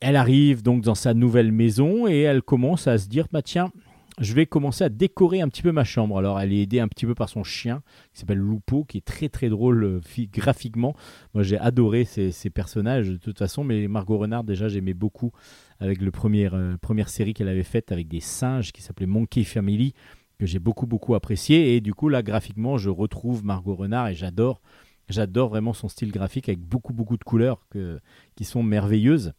elle 0.00 0.16
arrive 0.16 0.62
donc 0.62 0.82
dans 0.82 0.94
sa 0.94 1.14
nouvelle 1.14 1.52
maison 1.52 2.06
et 2.06 2.20
elle 2.20 2.42
commence 2.42 2.86
à 2.86 2.98
se 2.98 3.08
dire 3.08 3.26
bah 3.32 3.40
tiens 3.42 3.70
je 4.18 4.32
vais 4.32 4.46
commencer 4.46 4.82
à 4.82 4.88
décorer 4.88 5.42
un 5.42 5.48
petit 5.48 5.60
peu 5.60 5.72
ma 5.72 5.84
chambre. 5.84 6.18
Alors, 6.18 6.40
elle 6.40 6.50
est 6.50 6.62
aidée 6.62 6.80
un 6.80 6.88
petit 6.88 7.04
peu 7.04 7.14
par 7.14 7.28
son 7.28 7.44
chien, 7.44 7.82
qui 8.14 8.20
s'appelle 8.20 8.38
Lupo, 8.38 8.84
qui 8.84 8.96
est 8.96 9.04
très 9.04 9.28
très 9.28 9.50
drôle 9.50 9.84
euh, 9.84 10.00
graphiquement. 10.32 10.94
Moi, 11.34 11.42
j'ai 11.42 11.58
adoré 11.58 12.06
ces, 12.06 12.30
ces 12.30 12.48
personnages 12.48 13.10
de 13.10 13.16
toute 13.16 13.38
façon, 13.38 13.62
mais 13.62 13.88
Margot 13.88 14.16
Renard, 14.16 14.44
déjà, 14.44 14.68
j'aimais 14.68 14.94
beaucoup 14.94 15.32
avec 15.80 16.00
le 16.00 16.10
premier, 16.10 16.52
euh, 16.52 16.76
première 16.78 17.08
série 17.08 17.34
qu'elle 17.34 17.48
avait 17.48 17.62
faite 17.62 17.92
avec 17.92 18.08
des 18.08 18.20
singes 18.20 18.72
qui 18.72 18.82
s'appelait 18.82 19.06
Monkey 19.06 19.44
Family, 19.44 19.94
que 20.38 20.46
j'ai 20.46 20.58
beaucoup 20.58 20.86
beaucoup 20.86 21.14
apprécié. 21.14 21.76
Et 21.76 21.80
du 21.80 21.94
coup, 21.94 22.08
là, 22.08 22.22
graphiquement, 22.22 22.78
je 22.78 22.90
retrouve 22.90 23.44
Margot 23.44 23.74
Renard 23.74 24.08
et 24.08 24.14
j'adore. 24.14 24.60
J'adore 25.08 25.50
vraiment 25.50 25.72
son 25.72 25.88
style 25.88 26.10
graphique 26.10 26.48
avec 26.48 26.60
beaucoup 26.60 26.92
beaucoup 26.92 27.16
de 27.16 27.24
couleurs 27.24 27.66
que, 27.70 28.00
qui 28.34 28.44
sont 28.44 28.62
merveilleuses, 28.62 29.32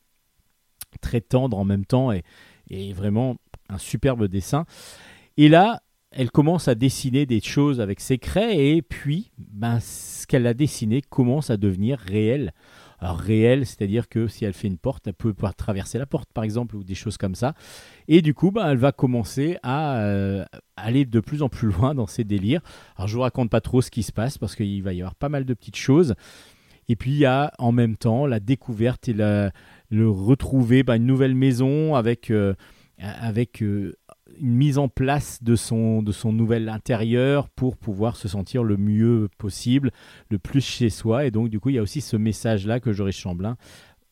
très 1.01 1.21
tendres 1.21 1.57
en 1.57 1.65
même 1.65 1.85
temps 1.85 2.11
et, 2.11 2.23
et 2.69 2.93
vraiment 2.93 3.35
un 3.69 3.77
superbe 3.77 4.27
dessin. 4.27 4.65
Et 5.35 5.49
là, 5.49 5.81
elle 6.11 6.31
commence 6.31 6.67
à 6.67 6.75
dessiner 6.75 7.25
des 7.25 7.41
choses 7.41 7.81
avec 7.81 7.99
ses 7.99 8.17
craies 8.17 8.75
et 8.75 8.81
puis 8.81 9.31
ben, 9.37 9.79
ce 9.79 10.25
qu'elle 10.25 10.47
a 10.47 10.53
dessiné 10.53 11.01
commence 11.01 11.49
à 11.49 11.57
devenir 11.57 11.99
réel. 11.99 12.53
Alors 12.99 13.17
réel, 13.17 13.65
c'est-à-dire 13.65 14.09
que 14.09 14.27
si 14.27 14.43
elle 14.45 14.53
fait 14.53 14.67
une 14.67 14.77
porte, 14.77 15.07
elle 15.07 15.13
peut 15.13 15.33
pas 15.33 15.53
traverser 15.53 15.99
la 15.99 16.05
porte 16.05 16.29
par 16.33 16.43
exemple 16.43 16.75
ou 16.75 16.83
des 16.83 16.95
choses 16.95 17.17
comme 17.17 17.35
ça. 17.35 17.53
Et 18.07 18.21
du 18.21 18.33
coup, 18.33 18.51
ben, 18.51 18.67
elle 18.69 18.77
va 18.77 18.91
commencer 18.91 19.57
à 19.61 19.99
euh, 19.99 20.45
aller 20.75 21.05
de 21.05 21.19
plus 21.19 21.43
en 21.43 21.49
plus 21.49 21.67
loin 21.71 21.93
dans 21.93 22.07
ses 22.07 22.23
délires. 22.23 22.61
Alors 22.95 23.07
je 23.07 23.15
vous 23.15 23.21
raconte 23.21 23.49
pas 23.49 23.61
trop 23.61 23.81
ce 23.81 23.91
qui 23.91 24.03
se 24.03 24.11
passe 24.11 24.37
parce 24.37 24.55
qu'il 24.55 24.81
va 24.81 24.93
y 24.93 25.01
avoir 25.01 25.15
pas 25.15 25.29
mal 25.29 25.45
de 25.45 25.53
petites 25.53 25.75
choses. 25.75 26.15
Et 26.89 26.95
puis 26.95 27.11
il 27.11 27.17
y 27.17 27.25
a 27.25 27.51
en 27.59 27.71
même 27.71 27.97
temps 27.97 28.25
la 28.25 28.39
découverte 28.39 29.09
et 29.09 29.13
le 29.13 30.09
retrouver 30.09 30.83
ben, 30.83 30.95
une 30.95 31.05
nouvelle 31.05 31.35
maison 31.35 31.95
avec 31.95 32.31
euh, 32.31 32.55
avec 32.99 33.61
euh, 33.61 33.95
une 34.39 34.55
mise 34.55 34.77
en 34.77 34.87
place 34.87 35.41
de 35.43 35.55
son, 35.55 36.01
de 36.01 36.11
son 36.11 36.31
nouvel 36.33 36.69
intérieur 36.69 37.49
pour 37.49 37.77
pouvoir 37.77 38.15
se 38.15 38.27
sentir 38.27 38.63
le 38.63 38.77
mieux 38.77 39.29
possible, 39.37 39.91
le 40.29 40.39
plus 40.39 40.61
chez 40.61 40.89
soi. 40.89 41.25
Et 41.25 41.31
donc, 41.31 41.49
du 41.49 41.59
coup, 41.59 41.69
il 41.69 41.75
y 41.75 41.79
a 41.79 41.81
aussi 41.81 42.01
ce 42.01 42.17
message-là 42.17 42.79
que 42.79 42.93
Joris 42.93 43.17
Chamblin 43.17 43.57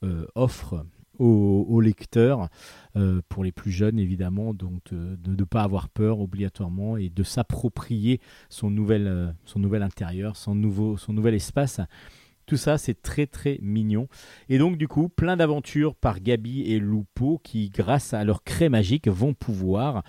euh, 0.03 0.25
offre 0.35 0.85
aux, 1.17 1.79
lecteurs, 1.79 2.49
euh, 2.97 3.21
pour 3.29 3.45
les 3.45 3.53
plus 3.53 3.71
jeunes 3.71 3.99
évidemment, 3.99 4.53
euh, 4.91 5.15
de 5.15 5.35
ne 5.35 5.43
pas 5.45 5.63
avoir 5.63 5.87
peur 5.87 6.19
obligatoirement 6.19 6.97
et 6.97 7.09
de 7.09 7.23
s'approprier 7.23 8.19
son 8.49 8.69
nouvel, 8.69 9.33
intérieur, 9.81 10.35
son 10.35 10.55
nouvel 10.55 11.33
espace. 11.33 11.79
Tout 12.45 12.57
ça, 12.57 12.77
c'est 12.77 13.01
très 13.01 13.25
très 13.27 13.57
mignon. 13.61 14.07
Et 14.49 14.57
donc, 14.57 14.77
du 14.77 14.87
coup, 14.87 15.09
plein 15.09 15.37
d'aventures 15.37 15.95
par 15.95 16.19
Gabi 16.19 16.61
et 16.61 16.79
Lupo 16.79 17.39
qui, 17.43 17.69
grâce 17.69 18.13
à 18.13 18.23
leur 18.23 18.43
craie 18.43 18.69
magique, 18.69 19.07
vont 19.07 19.33
pouvoir 19.33 20.03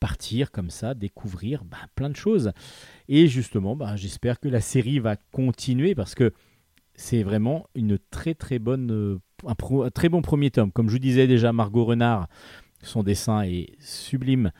partir 0.00 0.50
comme 0.50 0.70
ça, 0.70 0.94
découvrir 0.94 1.64
bah, 1.64 1.78
plein 1.94 2.10
de 2.10 2.16
choses. 2.16 2.52
Et 3.08 3.28
justement, 3.28 3.76
bah, 3.76 3.96
j'espère 3.96 4.40
que 4.40 4.48
la 4.48 4.60
série 4.60 4.98
va 4.98 5.16
continuer 5.16 5.94
parce 5.94 6.14
que 6.14 6.32
c'est 6.94 7.22
vraiment 7.22 7.66
une 7.74 7.98
très 8.10 8.34
très 8.34 8.58
bonne, 8.58 8.90
euh, 8.90 9.90
très 9.90 10.08
bon 10.08 10.22
premier 10.22 10.50
tome. 10.50 10.72
Comme 10.72 10.88
je 10.88 10.92
vous 10.92 10.98
disais 10.98 11.26
déjà, 11.26 11.52
Margot 11.52 11.84
Renard, 11.84 12.28
son 12.82 13.02
dessin 13.02 13.42
est 13.42 13.72
sublime. 13.80 14.52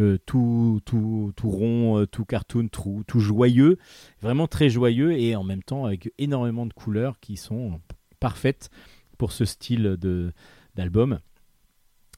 Euh, 0.00 0.16
tout, 0.24 0.80
tout, 0.86 1.34
tout 1.36 1.50
rond, 1.50 1.98
euh, 1.98 2.06
tout 2.06 2.24
cartoon, 2.24 2.68
tout, 2.68 3.04
tout 3.06 3.20
joyeux, 3.20 3.76
vraiment 4.22 4.46
très 4.46 4.70
joyeux 4.70 5.12
et 5.12 5.36
en 5.36 5.44
même 5.44 5.62
temps 5.62 5.84
avec 5.84 6.10
énormément 6.16 6.64
de 6.64 6.72
couleurs 6.72 7.20
qui 7.20 7.36
sont 7.36 7.78
parfaites 8.18 8.70
pour 9.18 9.32
ce 9.32 9.44
style 9.44 9.98
de 10.00 10.32
d'album. 10.76 11.18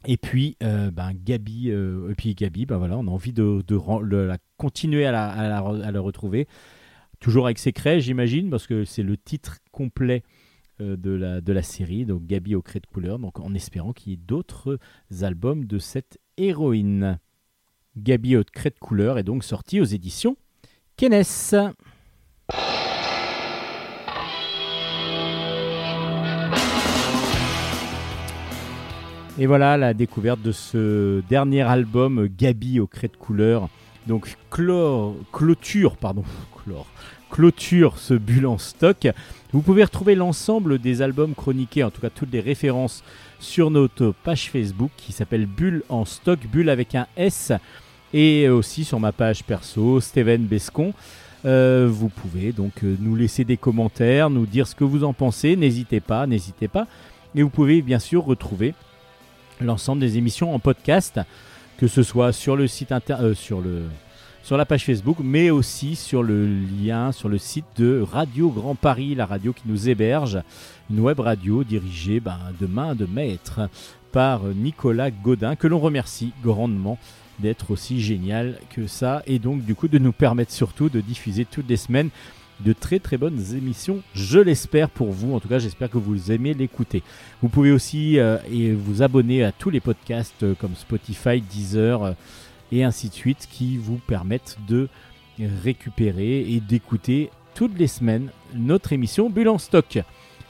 Et 0.07 0.17
puis, 0.17 0.57
euh, 0.63 0.93
ben, 0.93 1.15
Gabi, 1.15 1.73
puis 2.17 2.37
ben 2.65 2.77
voilà, 2.77 2.97
on 2.97 3.09
a 3.09 3.11
envie 3.11 3.33
de, 3.33 3.65
de 3.67 4.17
la 4.17 4.39
continuer 4.57 5.05
à 5.05 5.11
la, 5.11 5.29
à, 5.29 5.49
la, 5.49 5.87
à 5.87 5.91
la 5.91 6.01
retrouver. 6.01 6.47
Toujours 7.19 7.47
avec 7.47 7.59
ses 7.59 7.73
craies, 7.73 8.01
j'imagine, 8.01 8.51
parce 8.51 8.69
que 8.69 8.85
c'est 8.85 9.03
le 9.03 9.17
titre 9.17 9.59
complet 9.73 10.23
de, 10.79 11.11
la, 11.11 11.41
de 11.41 11.53
la 11.53 11.63
série, 11.63 12.05
donc 12.05 12.25
Gabi 12.27 12.55
au 12.55 12.63
craie 12.63 12.81
de 12.81 12.87
couleur, 12.87 13.19
donc 13.19 13.41
en 13.41 13.53
espérant 13.55 13.93
qu'il 13.93 14.13
y 14.13 14.15
ait 14.15 14.19
d'autres 14.19 14.79
albums 15.23 15.65
de 15.65 15.79
cette 15.79 16.19
héroïne. 16.37 17.19
Gabi 17.97 18.37
au 18.37 18.43
craie 18.45 18.71
de 18.71 18.79
couleur 18.79 19.19
est 19.19 19.23
donc 19.23 19.45
sorti 19.45 19.81
aux 19.81 19.85
éditions 19.85 20.37
Kenes. 20.97 21.73
Et 29.37 29.47
voilà 29.47 29.77
la 29.77 29.95
découverte 29.95 30.41
de 30.43 30.53
ce 30.53 31.21
dernier 31.29 31.63
album 31.63 32.29
Gabi 32.29 32.79
au 32.81 32.87
de 32.87 33.17
couleur. 33.17 33.69
Donc 34.07 34.37
clôture, 34.51 35.97
pardon, 35.97 36.25
clôture 37.31 37.99
ce 37.99 38.15
bulle 38.15 38.47
en 38.47 38.59
stock. 38.59 39.09
Vous 39.53 39.61
pouvez 39.61 39.85
retrouver 39.85 40.15
l'ensemble 40.15 40.79
des 40.79 41.03
albums 41.03 41.35
chroniqués, 41.35 41.83
en 41.83 41.91
tout 41.91 42.01
cas 42.01 42.11
toutes 42.11 42.33
les 42.33 42.41
références 42.41 43.03
sur 43.41 43.71
notre 43.71 44.15
page 44.23 44.51
Facebook 44.51 44.91
qui 44.97 45.13
s'appelle 45.13 45.47
Bulle 45.47 45.83
en 45.89 46.05
stock, 46.05 46.39
Bulle 46.47 46.71
avec 46.71 46.95
un 46.95 47.07
S, 47.17 47.53
et 48.15 48.49
aussi 48.49 48.85
sur 48.85 49.01
ma 49.01 49.11
page 49.11 49.43
perso, 49.43 50.01
Steven 50.01 50.45
Bescon. 50.45 50.95
Euh, 51.45 51.89
vous 51.91 52.09
pouvez 52.09 52.53
donc 52.53 52.85
euh, 52.85 52.97
nous 53.01 53.17
laisser 53.17 53.45
des 53.45 53.57
commentaires, 53.57 54.31
nous 54.31 54.47
dire 54.47 54.69
ce 54.69 54.77
que 54.77 54.85
vous 54.85 55.03
en 55.03 55.13
pensez. 55.13 55.57
N'hésitez 55.57 55.99
pas, 55.99 56.25
n'hésitez 56.29 56.69
pas. 56.69 56.87
Et 57.35 57.43
vous 57.43 57.51
pouvez 57.51 57.83
bien 57.83 57.99
sûr 57.99 58.25
retrouver 58.25 58.73
l'ensemble 59.61 60.01
des 60.01 60.17
émissions 60.17 60.55
en 60.55 60.61
podcast, 60.61 61.21
que 61.77 61.89
ce 61.89 62.05
soit 62.05 62.33
sur 62.33 62.55
le 62.55 62.69
site 62.69 62.95
euh, 63.11 63.35
sur 63.35 63.61
le 63.61 63.83
sur 64.45 64.57
la 64.59 64.65
page 64.65 64.85
Facebook, 64.85 65.17
mais 65.21 65.51
aussi 65.51 65.97
sur 65.97 66.23
le 66.23 66.47
lien 66.47 67.11
sur 67.11 67.29
le 67.29 67.39
site 67.39 67.65
de 67.79 68.01
Radio 68.01 68.51
Grand 68.51 68.77
Paris, 68.77 69.17
la 69.17 69.27
radio 69.27 69.53
qui 69.53 69.65
nous 69.67 69.89
héberge, 69.89 70.39
une 70.89 71.01
web 71.01 71.19
radio 71.19 71.65
dirigée 71.65 72.21
ben, 72.21 72.39
de 72.61 72.67
main 72.67 72.95
de 72.95 73.07
maître 73.07 73.69
par 74.13 74.43
Nicolas 74.45 75.11
Godin, 75.11 75.57
que 75.57 75.67
l'on 75.67 75.81
remercie 75.81 76.33
grandement 76.45 76.99
d'être 77.39 77.71
aussi 77.71 78.01
génial 78.01 78.59
que 78.71 78.87
ça, 78.87 79.23
et 79.27 79.39
donc 79.39 79.65
du 79.65 79.75
coup 79.75 79.89
de 79.89 79.99
nous 79.99 80.13
permettre 80.13 80.53
surtout 80.53 80.89
de 80.89 81.01
diffuser 81.01 81.45
toutes 81.45 81.69
les 81.69 81.77
semaines 81.77 82.11
de 82.61 82.73
très 82.73 82.99
très 82.99 83.17
bonnes 83.17 83.43
émissions, 83.55 84.01
je 84.15 84.39
l'espère 84.39 84.89
pour 84.89 85.11
vous. 85.11 85.35
En 85.35 85.41
tout 85.41 85.49
cas, 85.49 85.59
j'espère 85.59 85.91
que 85.91 85.99
vous 85.99 86.31
aimez 86.31 86.55
l'écouter. 86.55 87.03
Vous 87.43 87.49
pouvez 87.49 87.73
aussi 87.73 88.19
euh, 88.19 88.39
vous 88.77 89.03
abonner 89.03 89.45
à 89.45 89.53
tous 89.53 89.71
les 89.71 89.81
podcasts 89.81 90.43
euh, 90.43 90.55
comme 90.55 90.75
Spotify, 90.77 91.41
Deezer 91.41 92.03
euh, 92.03 92.13
et 92.73 92.85
ainsi 92.85 93.09
de 93.09 93.15
suite 93.15 93.49
qui 93.51 93.77
vous 93.77 93.97
permettent 93.97 94.59
de 94.69 94.89
récupérer 95.65 96.41
et 96.41 96.61
d'écouter 96.61 97.31
toutes 97.55 97.77
les 97.79 97.89
semaines 97.89 98.31
notre 98.55 98.93
émission 98.93 99.31
Bulle 99.31 99.49
en 99.49 99.59
stock. 99.59 99.99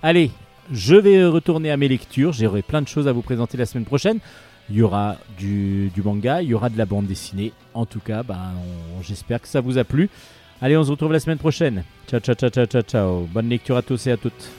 Allez, 0.02 0.30
je 0.70 0.94
vais 0.94 1.24
retourner 1.24 1.70
à 1.70 1.76
mes 1.76 1.88
lectures. 1.88 2.32
J'aurai 2.32 2.62
plein 2.62 2.82
de 2.82 2.88
choses 2.88 3.08
à 3.08 3.12
vous 3.12 3.22
présenter 3.22 3.56
la 3.56 3.66
semaine 3.66 3.84
prochaine. 3.84 4.20
Il 4.70 4.76
y 4.76 4.82
aura 4.82 5.16
du, 5.38 5.90
manga, 6.02 6.42
il 6.42 6.48
y 6.48 6.54
aura 6.54 6.70
de 6.70 6.78
la 6.78 6.86
bande 6.86 7.06
dessinée. 7.06 7.52
En 7.74 7.84
tout 7.84 8.00
cas, 8.00 8.22
ben, 8.22 8.52
j'espère 9.02 9.40
que 9.40 9.48
ça 9.48 9.60
vous 9.60 9.78
a 9.78 9.84
plu. 9.84 10.08
Allez, 10.62 10.76
on 10.76 10.84
se 10.84 10.90
retrouve 10.90 11.12
la 11.12 11.20
semaine 11.20 11.38
prochaine. 11.38 11.84
Ciao, 12.08 12.20
ciao, 12.20 12.34
ciao, 12.34 12.50
ciao, 12.50 12.66
ciao, 12.66 12.82
ciao. 12.82 13.28
Bonne 13.32 13.48
lecture 13.48 13.76
à 13.76 13.82
tous 13.82 14.06
et 14.06 14.12
à 14.12 14.16
toutes. 14.16 14.50